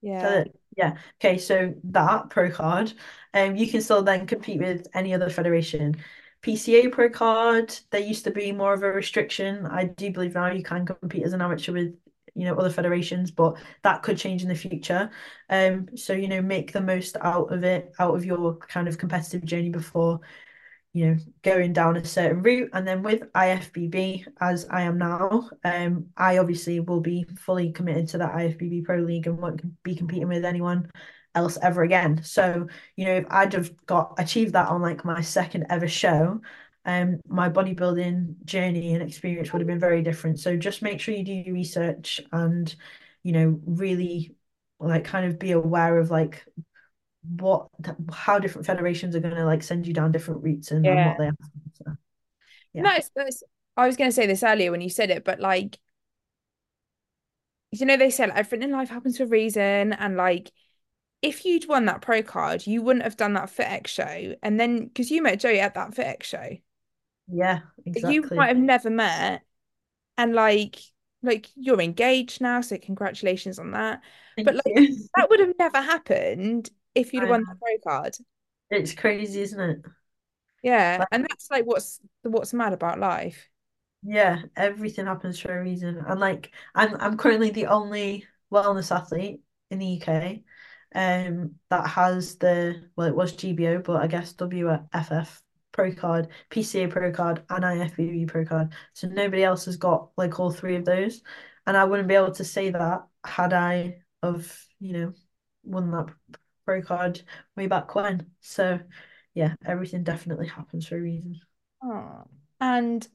Yeah. 0.02 0.46
Yeah. 0.78 0.98
Okay, 1.22 1.38
so 1.40 1.74
that 1.84 2.30
pro 2.30 2.50
card, 2.52 2.94
um, 3.34 3.58
you 3.58 3.70
can 3.70 3.82
still 3.82 4.02
then 4.02 4.26
compete 4.26 4.62
with 4.62 4.88
any 4.94 5.14
other 5.14 5.30
federation. 5.30 5.98
PCA 6.44 6.92
pro 6.92 7.10
card, 7.10 7.78
there 7.92 8.02
used 8.02 8.24
to 8.24 8.32
be 8.32 8.52
more 8.52 8.74
of 8.74 8.84
a 8.84 8.92
restriction. 8.92 9.66
I 9.66 9.86
do 9.86 10.12
believe 10.12 10.36
now 10.36 10.52
you 10.52 10.64
can 10.64 10.86
compete 10.86 11.24
as 11.24 11.34
an 11.34 11.42
amateur 11.42 11.74
with, 11.74 11.96
you 12.34 12.46
know, 12.46 12.56
other 12.56 12.70
federations, 12.70 13.32
but 13.32 13.58
that 13.84 14.04
could 14.04 14.18
change 14.18 14.44
in 14.44 14.50
the 14.50 14.56
future. 14.56 15.10
Um, 15.50 15.90
so 15.96 16.14
you 16.14 16.28
know, 16.28 16.42
make 16.42 16.72
the 16.72 16.82
most 16.82 17.18
out 17.22 17.52
of 17.52 17.64
it, 17.64 17.94
out 18.00 18.16
of 18.16 18.26
your 18.26 18.58
kind 18.58 18.88
of 18.88 18.98
competitive 18.98 19.44
journey 19.44 19.70
before 19.70 20.22
you 20.94 21.06
know, 21.06 21.18
going 21.44 21.72
down 21.74 21.98
a 21.98 22.06
certain 22.06 22.42
route. 22.42 22.70
And 22.74 22.88
then 22.88 23.04
with 23.04 23.32
IFBB, 23.34 24.26
as 24.42 24.66
I 24.70 24.82
am 24.82 24.98
now, 24.98 25.50
um, 25.64 26.08
I 26.18 26.40
obviously 26.40 26.80
will 26.80 27.02
be 27.02 27.26
fully 27.38 27.72
committed 27.72 28.08
to 28.10 28.18
that 28.20 28.34
IFBB 28.34 28.86
Pro 28.86 28.98
League 28.98 29.28
and 29.28 29.38
won't 29.38 29.62
be 29.84 29.96
competing 29.96 30.28
with 30.28 30.46
anyone 30.46 30.90
else 31.36 31.58
ever 31.62 31.84
again. 31.84 32.22
So, 32.24 32.68
you 32.96 33.06
know, 33.06 33.16
if 33.16 33.26
I'd 33.30 33.54
have 33.54 33.86
got 33.86 34.16
achieved 34.18 34.54
that 34.54 34.68
on 34.68 34.82
like 34.82 35.06
my 35.06 35.22
second 35.22 35.68
ever 35.70 35.88
show, 35.88 36.42
um, 36.86 37.20
my 37.28 37.50
bodybuilding 37.50 38.46
journey 38.46 38.94
and 38.94 39.04
experience 39.04 39.52
would 39.52 39.60
have 39.60 39.68
been 39.68 39.80
very 39.80 40.02
different. 40.02 40.40
So 40.40 40.56
just 40.56 40.82
make 40.82 41.00
sure 41.00 41.14
you 41.14 41.24
do 41.24 41.34
your 41.34 41.54
research 41.54 42.22
and, 42.32 42.74
you 43.24 43.32
know, 43.32 43.60
really 43.66 44.36
like 44.80 45.04
kind 45.04 45.26
of 45.26 45.38
be 45.38 45.52
aware 45.52 45.98
of 46.00 46.10
like 46.10 46.46
what 47.22 47.68
how 48.12 48.40
different 48.40 48.66
federations 48.66 49.16
are 49.16 49.20
going 49.20 49.36
to 49.36 49.46
like 49.46 49.62
send 49.62 49.86
you 49.86 49.94
down 49.94 50.12
different 50.12 50.42
routes 50.44 50.72
and, 50.72 50.86
and 50.86 51.06
what 51.06 51.18
they 51.18 51.26
have. 51.26 51.36
So, 51.74 51.92
yeah. 52.74 52.82
No, 52.82 52.92
it's, 52.94 53.12
it's, 53.16 53.44
I 53.76 53.86
was 53.86 53.98
going 53.98 54.10
to 54.10 54.16
say 54.16 54.26
this 54.26 54.42
earlier 54.42 54.72
when 54.72 54.82
you 54.82 54.90
said 54.90 55.10
it, 55.10 55.24
but 55.26 55.40
like, 55.40 55.78
you 57.72 57.86
know, 57.86 57.98
they 57.98 58.10
say 58.10 58.26
like, 58.26 58.38
everything 58.38 58.70
in 58.70 58.72
life 58.72 58.90
happens 58.90 59.18
for 59.18 59.24
a 59.26 59.28
reason. 59.28 59.94
And 59.94 60.18
like, 60.18 60.52
if 61.22 61.46
you'd 61.46 61.68
won 61.68 61.86
that 61.86 62.02
pro 62.02 62.24
card, 62.24 62.66
you 62.68 62.82
wouldn't 62.82 63.04
have 63.04 63.18
done 63.18 63.34
that 63.34 63.50
FitX 63.50 63.88
show. 63.88 64.36
And 64.44 64.60
then, 64.60 64.86
because 64.88 65.12
you 65.12 65.22
met 65.22 65.40
Joey 65.40 65.60
at 65.60 65.74
that 65.76 65.92
FitX 65.92 66.24
show, 66.24 66.58
Yeah, 67.28 67.62
that 67.86 68.06
you 68.06 68.32
might 68.36 68.48
have 68.48 68.58
never 68.58 68.90
met. 68.90 69.44
And 70.18 70.34
like, 70.36 70.78
like 71.24 71.48
you're 71.56 71.82
engaged 71.82 72.42
now, 72.42 72.62
so 72.62 72.78
congratulations 72.78 73.60
on 73.60 73.72
that. 73.72 74.02
But 74.44 74.56
like, 74.56 74.66
you. 74.76 75.10
that 75.18 75.30
would 75.30 75.42
have 75.42 75.54
never 75.60 75.82
happened 75.82 76.70
if 76.96 77.14
you'd 77.14 77.24
have 77.24 77.30
won 77.30 77.46
that 77.48 77.60
pro 77.60 77.78
card. 77.80 78.16
It's 78.72 78.94
crazy, 78.94 79.42
isn't 79.42 79.60
it? 79.60 79.80
Yeah. 80.62 80.98
Like, 81.00 81.08
And 81.12 81.24
that's 81.30 81.50
like 81.52 81.66
what's 81.66 82.00
what's 82.24 82.54
mad 82.54 82.74
about 82.74 83.00
life. 83.00 83.50
yeah, 84.04 84.44
everything 84.56 85.06
happens 85.06 85.40
for 85.40 85.58
a 85.58 85.62
reason. 85.64 85.98
And 86.08 86.20
like 86.20 86.52
I'm 86.76 86.96
I'm 86.96 87.18
currently 87.18 87.50
the 87.52 87.68
only 87.68 88.26
wellness 88.52 88.96
athlete 88.96 89.42
in 89.70 89.80
the 89.80 89.86
UK 89.86 90.44
um 90.96 91.56
that 91.70 91.88
has 91.88 92.36
the 92.38 92.90
well 92.96 93.08
it 93.08 93.16
was 93.16 93.34
GBO, 93.34 93.80
but 93.80 94.02
I 94.02 94.08
guess 94.08 94.34
WFF 94.34 95.42
Pro 95.72 95.94
card, 95.94 96.30
PCA 96.50 96.88
Pro 96.88 97.12
card, 97.12 97.44
and 97.50 97.64
IFBB 97.64 98.26
Pro 98.28 98.46
card. 98.46 98.74
So 98.94 99.08
nobody 99.08 99.44
else 99.44 99.66
has 99.66 99.78
got 99.78 100.10
like 100.18 100.40
all 100.40 100.52
three 100.52 100.76
of 100.76 100.86
those. 100.86 101.22
And 101.68 101.78
I 101.78 101.84
wouldn't 101.86 102.08
be 102.08 102.16
able 102.16 102.32
to 102.34 102.44
say 102.44 102.72
that 102.72 103.04
had 103.24 103.54
I 103.54 104.02
of, 104.24 104.66
you 104.80 104.94
know, 104.94 105.14
won 105.64 105.92
that 105.92 106.08
Pro 106.66 106.82
card 106.82 107.22
way 107.56 107.68
back 107.68 107.94
when. 107.96 108.32
So 108.42 108.80
yeah, 109.34 109.56
everything 109.66 110.04
definitely 110.04 110.48
happens 110.48 110.88
for 110.88 110.98
a 110.98 111.02
reason. 111.02 111.40
Oh. 111.84 112.24
And 112.60 113.08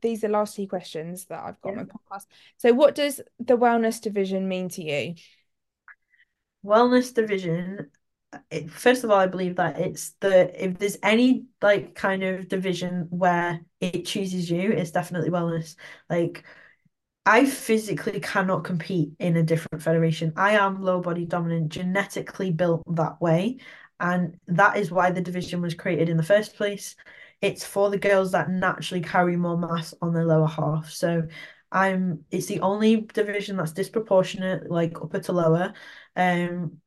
these 0.00 0.22
are 0.22 0.28
the 0.28 0.32
last 0.34 0.56
two 0.56 0.68
questions 0.68 1.24
that 1.26 1.42
I've 1.42 1.60
got 1.60 1.70
on 1.70 1.78
Yeah. 1.78 1.84
my 2.10 2.18
podcast. 2.18 2.26
So, 2.58 2.72
what 2.72 2.94
does 2.94 3.20
the 3.38 3.56
wellness 3.56 4.00
division 4.00 4.48
mean 4.48 4.68
to 4.70 4.82
you? 4.82 5.14
Wellness 6.66 7.14
division, 7.14 7.90
it, 8.50 8.70
first 8.70 9.04
of 9.04 9.10
all, 9.10 9.18
I 9.18 9.26
believe 9.26 9.56
that 9.56 9.78
it's 9.78 10.10
the 10.20 10.64
if 10.64 10.78
there's 10.78 10.98
any 11.02 11.46
like 11.62 11.94
kind 11.94 12.22
of 12.22 12.48
division 12.48 13.06
where 13.10 13.60
it 13.80 14.04
chooses 14.04 14.50
you, 14.50 14.72
it's 14.72 14.90
definitely 14.90 15.30
wellness. 15.30 15.76
Like 16.10 16.44
I 17.24 17.44
physically 17.46 18.20
cannot 18.20 18.64
compete 18.64 19.12
in 19.18 19.36
a 19.36 19.42
different 19.42 19.82
federation. 19.82 20.32
I 20.36 20.52
am 20.52 20.82
low 20.82 21.00
body 21.00 21.24
dominant, 21.24 21.70
genetically 21.70 22.52
built 22.52 22.82
that 22.94 23.20
way. 23.20 23.58
And 23.98 24.38
that 24.46 24.76
is 24.76 24.90
why 24.90 25.10
the 25.10 25.20
division 25.20 25.60
was 25.60 25.74
created 25.74 26.08
in 26.08 26.16
the 26.16 26.22
first 26.22 26.54
place. 26.56 26.94
It's 27.40 27.64
for 27.64 27.90
the 27.90 27.98
girls 27.98 28.32
that 28.32 28.50
naturally 28.50 29.02
carry 29.02 29.36
more 29.36 29.58
mass 29.58 29.92
on 30.00 30.12
their 30.14 30.24
lower 30.24 30.46
half. 30.46 30.90
So 30.90 31.26
I'm 31.72 32.24
it's 32.30 32.46
the 32.46 32.60
only 32.60 33.02
division 33.02 33.56
that's 33.56 33.72
disproportionate, 33.72 34.70
like 34.70 35.00
upper 35.02 35.20
to 35.20 35.32
lower. 35.32 35.74
Um, 36.16 36.80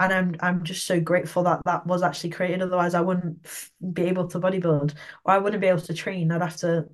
and 0.00 0.12
I'm 0.12 0.36
I'm 0.40 0.64
just 0.64 0.86
so 0.86 1.00
grateful 1.00 1.42
that 1.44 1.62
that 1.66 1.86
was 1.86 2.02
actually 2.02 2.30
created. 2.30 2.62
Otherwise, 2.62 2.94
I 2.94 3.00
wouldn't 3.02 3.46
be 3.92 4.02
able 4.04 4.28
to 4.28 4.40
bodybuild, 4.40 4.94
or 5.24 5.32
I 5.34 5.38
wouldn't 5.38 5.60
be 5.60 5.68
able 5.68 5.82
to 5.82 5.94
train. 5.94 6.32
I'd 6.32 6.42
have 6.42 6.56
to 6.58 6.88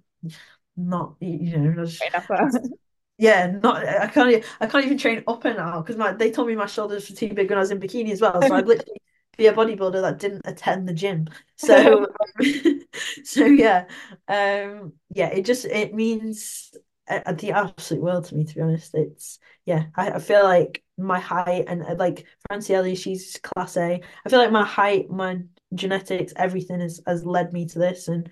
not, 0.76 1.16
you 1.20 1.58
know, 1.58 1.84
just 1.84 2.10
yeah, 3.18 3.46
not 3.62 3.86
I 3.86 4.08
can't 4.08 4.44
I 4.60 4.66
can't 4.66 4.84
even 4.84 4.98
train 4.98 5.24
upper 5.26 5.54
now 5.54 5.80
because 5.80 5.96
my 5.96 6.12
they 6.12 6.30
told 6.30 6.48
me 6.48 6.56
my 6.56 6.66
shoulders 6.66 7.08
were 7.10 7.16
too 7.16 7.32
big 7.32 7.48
when 7.48 7.58
I 7.58 7.62
was 7.62 7.70
in 7.70 7.80
bikini 7.80 8.10
as 8.12 8.20
well. 8.20 8.42
So 8.42 8.54
I'd 8.54 8.66
literally 8.68 9.00
be 9.38 9.46
a 9.46 9.52
bodybuilder 9.54 10.02
that 10.02 10.18
didn't 10.18 10.42
attend 10.46 10.88
the 10.88 10.94
gym. 10.94 11.28
So 11.56 12.06
so 13.24 13.44
yeah. 13.46 13.86
Um 14.28 14.94
yeah, 15.14 15.28
it 15.28 15.44
just 15.44 15.64
it 15.64 15.94
means 15.94 16.74
the 17.08 17.52
absolute 17.52 18.02
world 18.02 18.24
to 18.26 18.34
me 18.34 18.44
to 18.44 18.54
be 18.54 18.60
honest. 18.60 18.94
It's 18.94 19.38
yeah, 19.64 19.86
I, 19.96 20.12
I 20.12 20.18
feel 20.18 20.44
like 20.44 20.82
my 20.98 21.20
height 21.20 21.64
and 21.68 21.82
uh, 21.82 21.94
like 21.98 22.26
Francielle, 22.50 22.96
she's 22.96 23.38
class 23.42 23.76
A. 23.76 24.00
I 24.24 24.28
feel 24.28 24.38
like 24.38 24.52
my 24.52 24.64
height, 24.64 25.10
my 25.10 25.40
genetics, 25.74 26.32
everything 26.36 26.80
has 26.80 27.00
has 27.06 27.24
led 27.24 27.52
me 27.52 27.66
to 27.66 27.78
this 27.78 28.08
and 28.08 28.30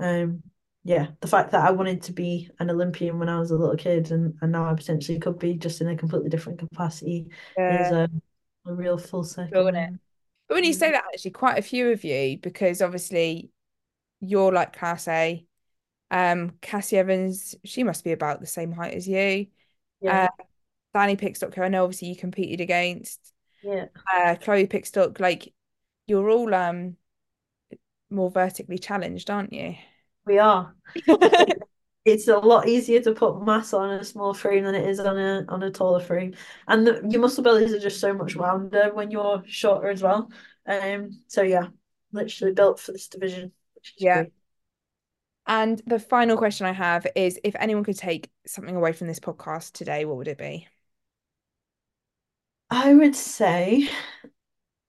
um 0.00 0.42
yeah, 0.84 1.08
the 1.20 1.28
fact 1.28 1.50
that 1.52 1.66
I 1.66 1.72
wanted 1.72 2.02
to 2.04 2.12
be 2.12 2.50
an 2.60 2.70
Olympian 2.70 3.18
when 3.18 3.28
I 3.28 3.38
was 3.38 3.50
a 3.50 3.56
little 3.56 3.76
kid 3.76 4.10
and, 4.12 4.34
and 4.40 4.52
now 4.52 4.64
I 4.70 4.74
potentially 4.74 5.18
could 5.18 5.38
be 5.38 5.54
just 5.54 5.80
in 5.82 5.88
a 5.88 5.96
completely 5.96 6.30
different 6.30 6.60
capacity 6.60 7.28
is 7.68 7.90
Yeah, 7.90 7.92
a, 7.92 8.08
a 8.66 8.74
real 8.74 8.96
full 8.98 9.24
circle 9.24 9.66
doing 9.68 9.74
it. 9.74 9.90
moment. 9.90 10.00
But 10.48 10.56
when 10.56 10.64
you 10.64 10.74
say 10.74 10.92
that, 10.92 11.04
actually, 11.12 11.32
quite 11.32 11.58
a 11.58 11.62
few 11.62 11.90
of 11.90 12.04
you, 12.04 12.38
because 12.42 12.82
obviously 12.82 13.50
you're 14.20 14.52
like 14.52 14.74
class 14.78 15.08
A. 15.08 15.46
Um, 16.10 16.52
Cassie 16.60 16.96
Evans, 16.98 17.54
she 17.64 17.82
must 17.84 18.04
be 18.04 18.12
about 18.12 18.40
the 18.40 18.46
same 18.46 18.72
height 18.72 18.94
as 18.94 19.06
you. 19.08 19.48
Yeah. 20.00 20.18
Uh, 20.18 20.28
Danny 20.94 21.16
Pickstock, 21.16 21.54
who 21.54 21.62
I 21.62 21.68
know 21.68 21.84
obviously 21.84 22.08
you 22.08 22.16
competed 22.16 22.60
against. 22.60 23.34
Yeah. 23.62 23.88
Uh, 24.12 24.36
Chloe 24.36 24.66
Pickstock, 24.66 25.20
like 25.20 25.54
you're 26.06 26.30
all 26.30 26.54
um 26.54 26.96
more 28.10 28.30
vertically 28.30 28.78
challenged, 28.78 29.30
aren't 29.30 29.52
you? 29.52 29.76
We 30.26 30.38
are. 30.38 30.74
It's 32.04 32.26
a 32.28 32.38
lot 32.38 32.68
easier 32.68 33.00
to 33.02 33.12
put 33.12 33.42
mass 33.44 33.74
on 33.74 33.90
a 33.90 34.02
small 34.04 34.32
frame 34.32 34.64
than 34.64 34.74
it 34.74 34.88
is 34.88 34.98
on 34.98 35.18
a 35.18 35.44
on 35.48 35.62
a 35.62 35.70
taller 35.70 36.00
frame. 36.00 36.34
And 36.66 36.86
the, 36.86 37.06
your 37.08 37.20
muscle 37.20 37.44
bellies 37.44 37.72
are 37.74 37.78
just 37.78 38.00
so 38.00 38.14
much 38.14 38.34
rounder 38.34 38.90
when 38.94 39.10
you're 39.10 39.42
shorter 39.46 39.88
as 39.90 40.02
well. 40.02 40.30
Um, 40.66 41.22
so 41.26 41.42
yeah, 41.42 41.68
literally 42.12 42.54
built 42.54 42.80
for 42.80 42.92
this 42.92 43.08
division, 43.08 43.52
which 43.74 43.94
is 43.98 44.04
Yeah. 44.04 44.12
great. 44.12 44.32
And 45.48 45.80
the 45.86 45.98
final 45.98 46.36
question 46.36 46.66
I 46.66 46.72
have 46.72 47.06
is 47.16 47.40
if 47.42 47.56
anyone 47.58 47.82
could 47.82 47.96
take 47.96 48.30
something 48.46 48.76
away 48.76 48.92
from 48.92 49.06
this 49.06 49.18
podcast 49.18 49.72
today, 49.72 50.04
what 50.04 50.18
would 50.18 50.28
it 50.28 50.38
be? 50.38 50.68
I 52.70 52.92
would 52.92 53.16
say, 53.16 53.88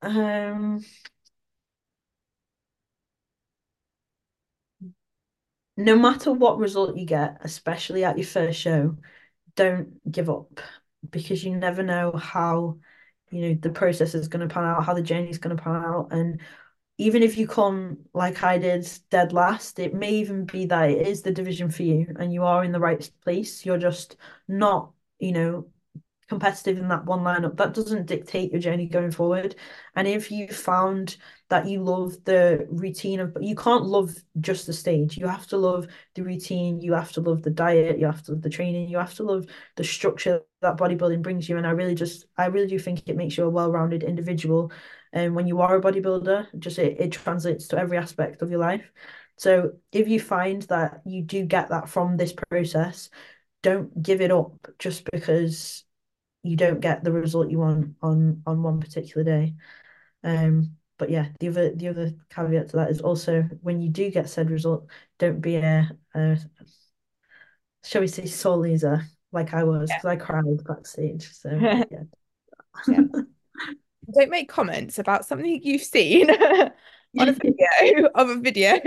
um, 0.02 0.84
no 5.78 5.98
matter 5.98 6.34
what 6.34 6.58
result 6.58 6.98
you 6.98 7.06
get, 7.06 7.38
especially 7.42 8.04
at 8.04 8.18
your 8.18 8.28
first 8.28 8.60
show, 8.60 8.98
don't 9.56 10.12
give 10.12 10.30
up 10.30 10.60
because 11.10 11.42
you 11.42 11.56
never 11.56 11.84
know 11.84 12.12
how, 12.12 12.80
you 13.32 13.42
know, 13.42 13.54
the 13.62 13.70
process 13.70 14.14
is 14.14 14.28
going 14.28 14.46
to 14.46 14.54
pan 14.54 14.66
out, 14.66 14.84
how 14.84 14.94
the 14.94 15.02
journey 15.02 15.30
is 15.30 15.38
going 15.38 15.56
to 15.56 15.64
pan 15.64 15.76
out. 15.76 16.10
And 16.12 16.42
even 17.00 17.24
if 17.24 17.38
you 17.38 17.48
come 17.48 17.98
like 18.14 18.44
I 18.44 18.58
did 18.58 18.88
dead 19.10 19.32
last, 19.32 19.80
it 19.80 19.94
may 19.94 20.12
even 20.12 20.46
be 20.46 20.66
that 20.66 20.92
it 20.92 21.08
is 21.08 21.22
the 21.22 21.32
division 21.32 21.72
for 21.72 21.84
you 21.84 22.14
and 22.20 22.34
you 22.34 22.44
are 22.44 22.64
in 22.64 22.74
the 22.74 22.80
right 22.80 23.10
place. 23.24 23.66
You're 23.66 23.78
just 23.78 24.18
not, 24.50 24.92
you 25.18 25.32
know, 25.32 25.68
competitive 26.30 26.78
in 26.78 26.88
that 26.88 27.06
one 27.06 27.22
lineup. 27.22 27.58
That 27.58 27.74
doesn't 27.74 28.06
dictate 28.06 28.52
your 28.52 28.62
journey 28.62 28.86
going 28.86 29.12
forward. 29.12 29.56
And 29.96 30.08
if 30.08 30.32
you 30.32 30.48
found 30.48 31.18
that 31.50 31.68
you 31.68 31.84
love 31.84 32.24
the 32.24 32.68
routine 32.70 33.20
of, 33.20 33.36
you 33.42 33.56
can't 33.56 33.86
love 33.86 34.16
just 34.40 34.68
the 34.68 34.74
stage. 34.74 35.18
You 35.18 35.28
have 35.28 35.48
to 35.48 35.58
love 35.58 35.88
the 36.14 36.24
routine. 36.24 36.80
You 36.80 36.94
have 36.94 37.12
to 37.14 37.22
love 37.22 37.42
the 37.42 37.50
diet. 37.50 38.00
You 38.00 38.06
have 38.06 38.24
to 38.24 38.32
love 38.32 38.44
the 38.44 38.50
training. 38.50 38.88
You 38.88 39.00
have 39.00 39.16
to 39.16 39.24
love 39.24 39.48
the 39.76 39.84
structure 39.84 40.42
that 40.62 40.78
bodybuilding 40.78 41.24
brings 41.24 41.50
you. 41.50 41.58
And 41.58 41.68
I 41.68 41.72
really 41.72 41.96
just, 41.96 42.28
I 42.38 42.46
really 42.46 42.68
do 42.68 42.80
think 42.80 43.04
it 43.08 43.18
makes 43.18 43.38
you 43.38 43.46
a 43.46 43.50
well-rounded 43.50 44.04
individual. 44.04 44.72
And 45.12 45.36
when 45.36 45.48
you 45.48 45.60
are 45.62 45.78
a 45.78 45.82
bodybuilder, 45.82 46.60
just 46.60 46.78
it, 46.78 47.00
it 47.00 47.12
translates 47.12 47.68
to 47.70 47.80
every 47.80 47.98
aspect 47.98 48.42
of 48.42 48.52
your 48.52 48.60
life. 48.60 48.92
So 49.38 49.72
if 49.92 50.08
you 50.08 50.20
find 50.20 50.62
that 50.64 51.02
you 51.06 51.24
do 51.24 51.46
get 51.46 51.70
that 51.70 51.90
from 51.90 52.18
this 52.18 52.34
process, 52.34 53.10
don't 53.64 54.02
give 54.02 54.22
it 54.22 54.32
up 54.32 54.54
just 54.78 55.10
because 55.12 55.84
you 56.44 56.56
don't 56.56 56.80
get 56.80 57.04
the 57.04 57.12
result 57.12 57.50
you 57.50 57.60
want 57.60 57.96
on 58.02 58.42
on 58.46 58.64
one 58.64 58.80
particular 58.80 59.24
day. 59.24 59.54
Um, 60.24 60.76
but 60.98 61.10
yeah, 61.10 61.30
the 61.40 61.48
other 61.48 61.72
the 61.74 61.88
other 61.88 62.14
caveat 62.30 62.70
to 62.70 62.78
that 62.78 62.92
is 62.92 63.02
also 63.02 63.44
when 63.62 63.82
you 63.82 63.90
do 63.90 64.12
get 64.12 64.30
said 64.30 64.50
result, 64.50 64.88
don't 65.18 65.42
be 65.42 65.56
a, 65.56 65.90
a 66.14 66.38
shall 67.84 68.02
we 68.02 68.08
say 68.08 68.26
sore 68.26 68.58
loser 68.58 69.06
like 69.32 69.54
I 69.54 69.64
was 69.64 69.90
because 69.90 70.06
I 70.06 70.16
cried 70.16 70.64
backstage. 70.66 71.32
So 71.34 71.50
Yeah. 71.62 71.84
yeah. 71.92 72.04
Yeah. 72.88 73.02
Don't 74.12 74.32
make 74.32 74.50
comments 74.50 74.98
about 74.98 75.26
something 75.26 75.62
you've 75.64 75.84
seen 75.84 76.32
on 77.20 77.30
a 77.30 77.32
video 77.32 78.08
of 78.16 78.30
a 78.30 78.38
video. 78.38 78.80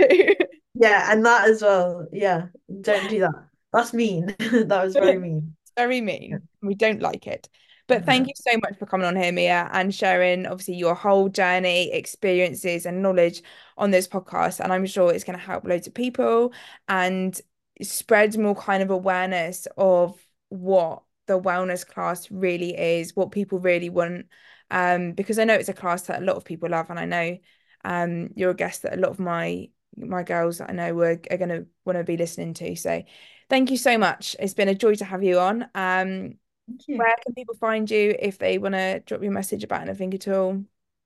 Yeah, 0.75 1.11
and 1.11 1.25
that 1.25 1.47
as 1.47 1.61
well. 1.61 2.07
Yeah, 2.11 2.47
don't 2.81 3.09
do 3.09 3.19
that. 3.21 3.47
That's 3.71 3.93
mean. 3.93 4.35
That 4.37 4.83
was 4.83 4.93
very 4.93 5.17
mean. 5.17 5.55
very 5.77 5.97
Yeah. 5.97 6.03
mean. 6.03 6.41
We 6.63 6.75
don't 6.75 7.01
like 7.01 7.27
it. 7.27 7.49
But 7.87 8.05
thank 8.05 8.27
you 8.27 8.33
so 8.35 8.57
much 8.63 8.79
for 8.79 8.85
coming 8.85 9.05
on 9.05 9.15
here, 9.17 9.31
Mia, 9.33 9.69
and 9.73 9.93
sharing 9.93 10.45
obviously 10.45 10.75
your 10.75 10.95
whole 10.95 11.27
journey, 11.27 11.91
experiences, 11.91 12.85
and 12.85 13.01
knowledge 13.03 13.41
on 13.77 13.91
this 13.91 14.07
podcast. 14.07 14.61
And 14.61 14.71
I'm 14.71 14.85
sure 14.85 15.11
it's 15.11 15.25
going 15.25 15.37
to 15.37 15.45
help 15.45 15.65
loads 15.65 15.87
of 15.87 15.93
people 15.93 16.53
and 16.87 17.39
spread 17.81 18.37
more 18.37 18.55
kind 18.55 18.81
of 18.81 18.89
awareness 18.89 19.67
of 19.77 20.17
what 20.47 21.03
the 21.27 21.39
wellness 21.39 21.85
class 21.85 22.31
really 22.31 22.77
is, 22.77 23.15
what 23.15 23.31
people 23.31 23.59
really 23.59 23.89
want. 23.89 24.27
Um, 24.71 25.11
because 25.11 25.37
I 25.37 25.43
know 25.43 25.55
it's 25.55 25.69
a 25.69 25.73
class 25.73 26.03
that 26.03 26.21
a 26.21 26.25
lot 26.25 26.37
of 26.37 26.45
people 26.45 26.69
love, 26.69 26.89
and 26.89 26.99
I 26.99 27.05
know 27.05 27.37
um 27.85 28.29
you're 28.35 28.51
a 28.51 28.55
guest 28.55 28.83
that 28.83 28.93
a 28.93 29.01
lot 29.01 29.11
of 29.11 29.19
my 29.19 29.67
my 29.97 30.23
girls 30.23 30.59
that 30.59 30.69
I 30.69 30.73
know 30.73 30.93
were 30.93 31.19
are 31.29 31.37
going 31.37 31.49
to 31.49 31.65
want 31.83 31.97
to 31.97 32.03
be 32.05 32.15
listening 32.15 32.53
to. 32.55 32.75
So 32.77 33.03
Thank 33.49 33.69
you 33.69 33.77
so 33.77 33.97
much. 33.97 34.35
It's 34.39 34.53
been 34.55 34.69
a 34.69 34.73
joy 34.73 34.95
to 34.95 35.05
have 35.05 35.23
you 35.23 35.39
on. 35.39 35.67
Um. 35.75 36.35
Where 36.87 37.15
can 37.23 37.33
people 37.33 37.55
find 37.55 37.89
you 37.89 38.15
if 38.19 38.37
they 38.37 38.57
want 38.57 38.75
to 38.75 39.01
drop 39.01 39.21
you 39.21 39.29
a 39.29 39.33
message 39.33 39.63
about 39.63 39.81
anything 39.81 40.13
at 40.13 40.27
all? 40.27 40.63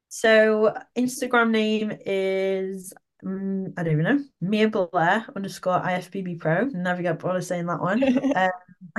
So 0.09 0.73
Instagram 0.95 1.51
name 1.51 1.97
is 2.05 2.93
um, 3.25 3.73
I 3.75 3.83
don't 3.83 3.93
even 3.93 4.03
know 4.03 4.23
Mia 4.41 4.69
Blair 4.69 5.25
underscore 5.35 5.81
IFBB 5.81 6.39
Pro. 6.39 6.65
Never 6.65 7.01
get 7.01 7.19
bored 7.19 7.35
of 7.35 7.43
saying 7.43 7.65
that 7.67 7.81
one. 7.81 8.03
Um, 8.35 8.51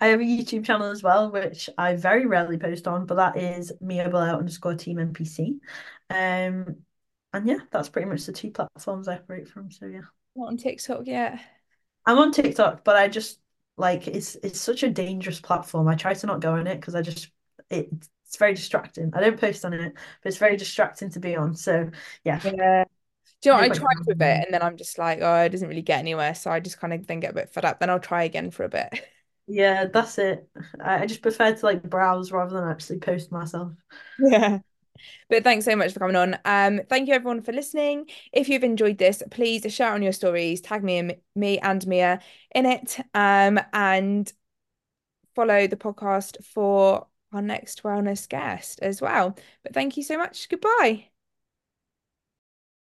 I 0.00 0.06
have 0.06 0.20
a 0.20 0.24
YouTube 0.24 0.64
channel 0.64 0.90
as 0.90 1.02
well, 1.02 1.30
which 1.30 1.68
I 1.76 1.96
very 1.96 2.24
rarely 2.24 2.56
post 2.56 2.88
on, 2.88 3.04
but 3.04 3.16
that 3.16 3.36
is 3.36 3.70
Mia 3.80 4.08
Blair 4.08 4.34
underscore 4.34 4.74
Team 4.74 4.96
NPC. 4.96 5.58
Um, 6.08 6.76
and 7.32 7.46
yeah, 7.46 7.58
that's 7.70 7.90
pretty 7.90 8.08
much 8.08 8.24
the 8.24 8.32
two 8.32 8.50
platforms 8.50 9.06
I 9.06 9.16
operate 9.16 9.48
from. 9.48 9.70
So 9.70 9.84
yeah, 9.84 10.00
Not 10.34 10.48
on 10.48 10.56
TikTok 10.56 11.02
yet. 11.06 11.38
I'm 12.06 12.18
on 12.18 12.32
TikTok, 12.32 12.84
but 12.84 12.96
I 12.96 13.08
just 13.08 13.38
like 13.76 14.08
it's 14.08 14.36
it's 14.36 14.60
such 14.60 14.82
a 14.82 14.90
dangerous 14.90 15.40
platform. 15.40 15.88
I 15.88 15.94
try 15.96 16.14
to 16.14 16.26
not 16.26 16.40
go 16.40 16.52
on 16.54 16.66
it 16.66 16.76
because 16.80 16.94
I 16.94 17.02
just 17.02 17.30
it, 17.70 17.88
it's 18.26 18.36
very 18.38 18.54
distracting. 18.54 19.12
I 19.14 19.20
don't 19.20 19.40
post 19.40 19.64
on 19.64 19.72
it, 19.74 19.94
but 19.94 20.28
it's 20.28 20.38
very 20.38 20.56
distracting 20.56 21.10
to 21.10 21.20
be 21.20 21.36
on. 21.36 21.54
So 21.54 21.90
yeah, 22.24 22.40
Yeah. 22.42 22.84
Do 23.42 23.50
you 23.50 23.54
know 23.54 23.60
I 23.60 23.68
tried 23.70 23.96
for 24.04 24.12
a 24.12 24.16
bit 24.16 24.44
and 24.44 24.54
then 24.54 24.62
I'm 24.62 24.76
just 24.76 24.98
like, 24.98 25.20
oh, 25.22 25.42
it 25.42 25.50
doesn't 25.50 25.68
really 25.68 25.82
get 25.82 26.00
anywhere. 26.00 26.34
So 26.34 26.50
I 26.50 26.60
just 26.60 26.78
kind 26.80 26.92
of 26.94 27.06
then 27.06 27.20
get 27.20 27.32
a 27.32 27.34
bit 27.34 27.50
fed 27.50 27.64
up. 27.64 27.80
Then 27.80 27.90
I'll 27.90 28.00
try 28.00 28.24
again 28.24 28.50
for 28.50 28.64
a 28.64 28.68
bit. 28.68 28.90
Yeah, 29.48 29.86
that's 29.86 30.18
it. 30.18 30.48
I, 30.80 31.02
I 31.02 31.06
just 31.06 31.22
prefer 31.22 31.54
to 31.54 31.66
like 31.66 31.82
browse 31.88 32.32
rather 32.32 32.58
than 32.60 32.68
actually 32.68 32.98
post 32.98 33.30
myself. 33.30 33.72
Yeah. 34.18 34.60
But 35.28 35.44
thanks 35.44 35.64
so 35.64 35.76
much 35.76 35.92
for 35.92 36.00
coming 36.00 36.16
on. 36.16 36.38
Um, 36.44 36.80
thank 36.88 37.08
you 37.08 37.14
everyone 37.14 37.42
for 37.42 37.52
listening. 37.52 38.06
If 38.32 38.48
you've 38.48 38.64
enjoyed 38.64 38.98
this, 38.98 39.22
please 39.30 39.72
share 39.72 39.92
on 39.92 40.02
your 40.02 40.12
stories, 40.12 40.60
tag 40.60 40.82
me 40.84 40.98
and 40.98 41.16
me 41.34 41.58
and 41.58 41.86
Mia 41.86 42.20
in 42.54 42.66
it, 42.66 42.98
um, 43.14 43.60
and 43.72 44.32
follow 45.34 45.66
the 45.66 45.76
podcast 45.76 46.44
for 46.44 47.06
our 47.32 47.42
next 47.42 47.82
wellness 47.82 48.28
guest 48.28 48.78
as 48.82 49.00
well. 49.00 49.36
But 49.62 49.74
thank 49.74 49.96
you 49.96 50.02
so 50.02 50.16
much. 50.16 50.48
Goodbye. 50.48 51.15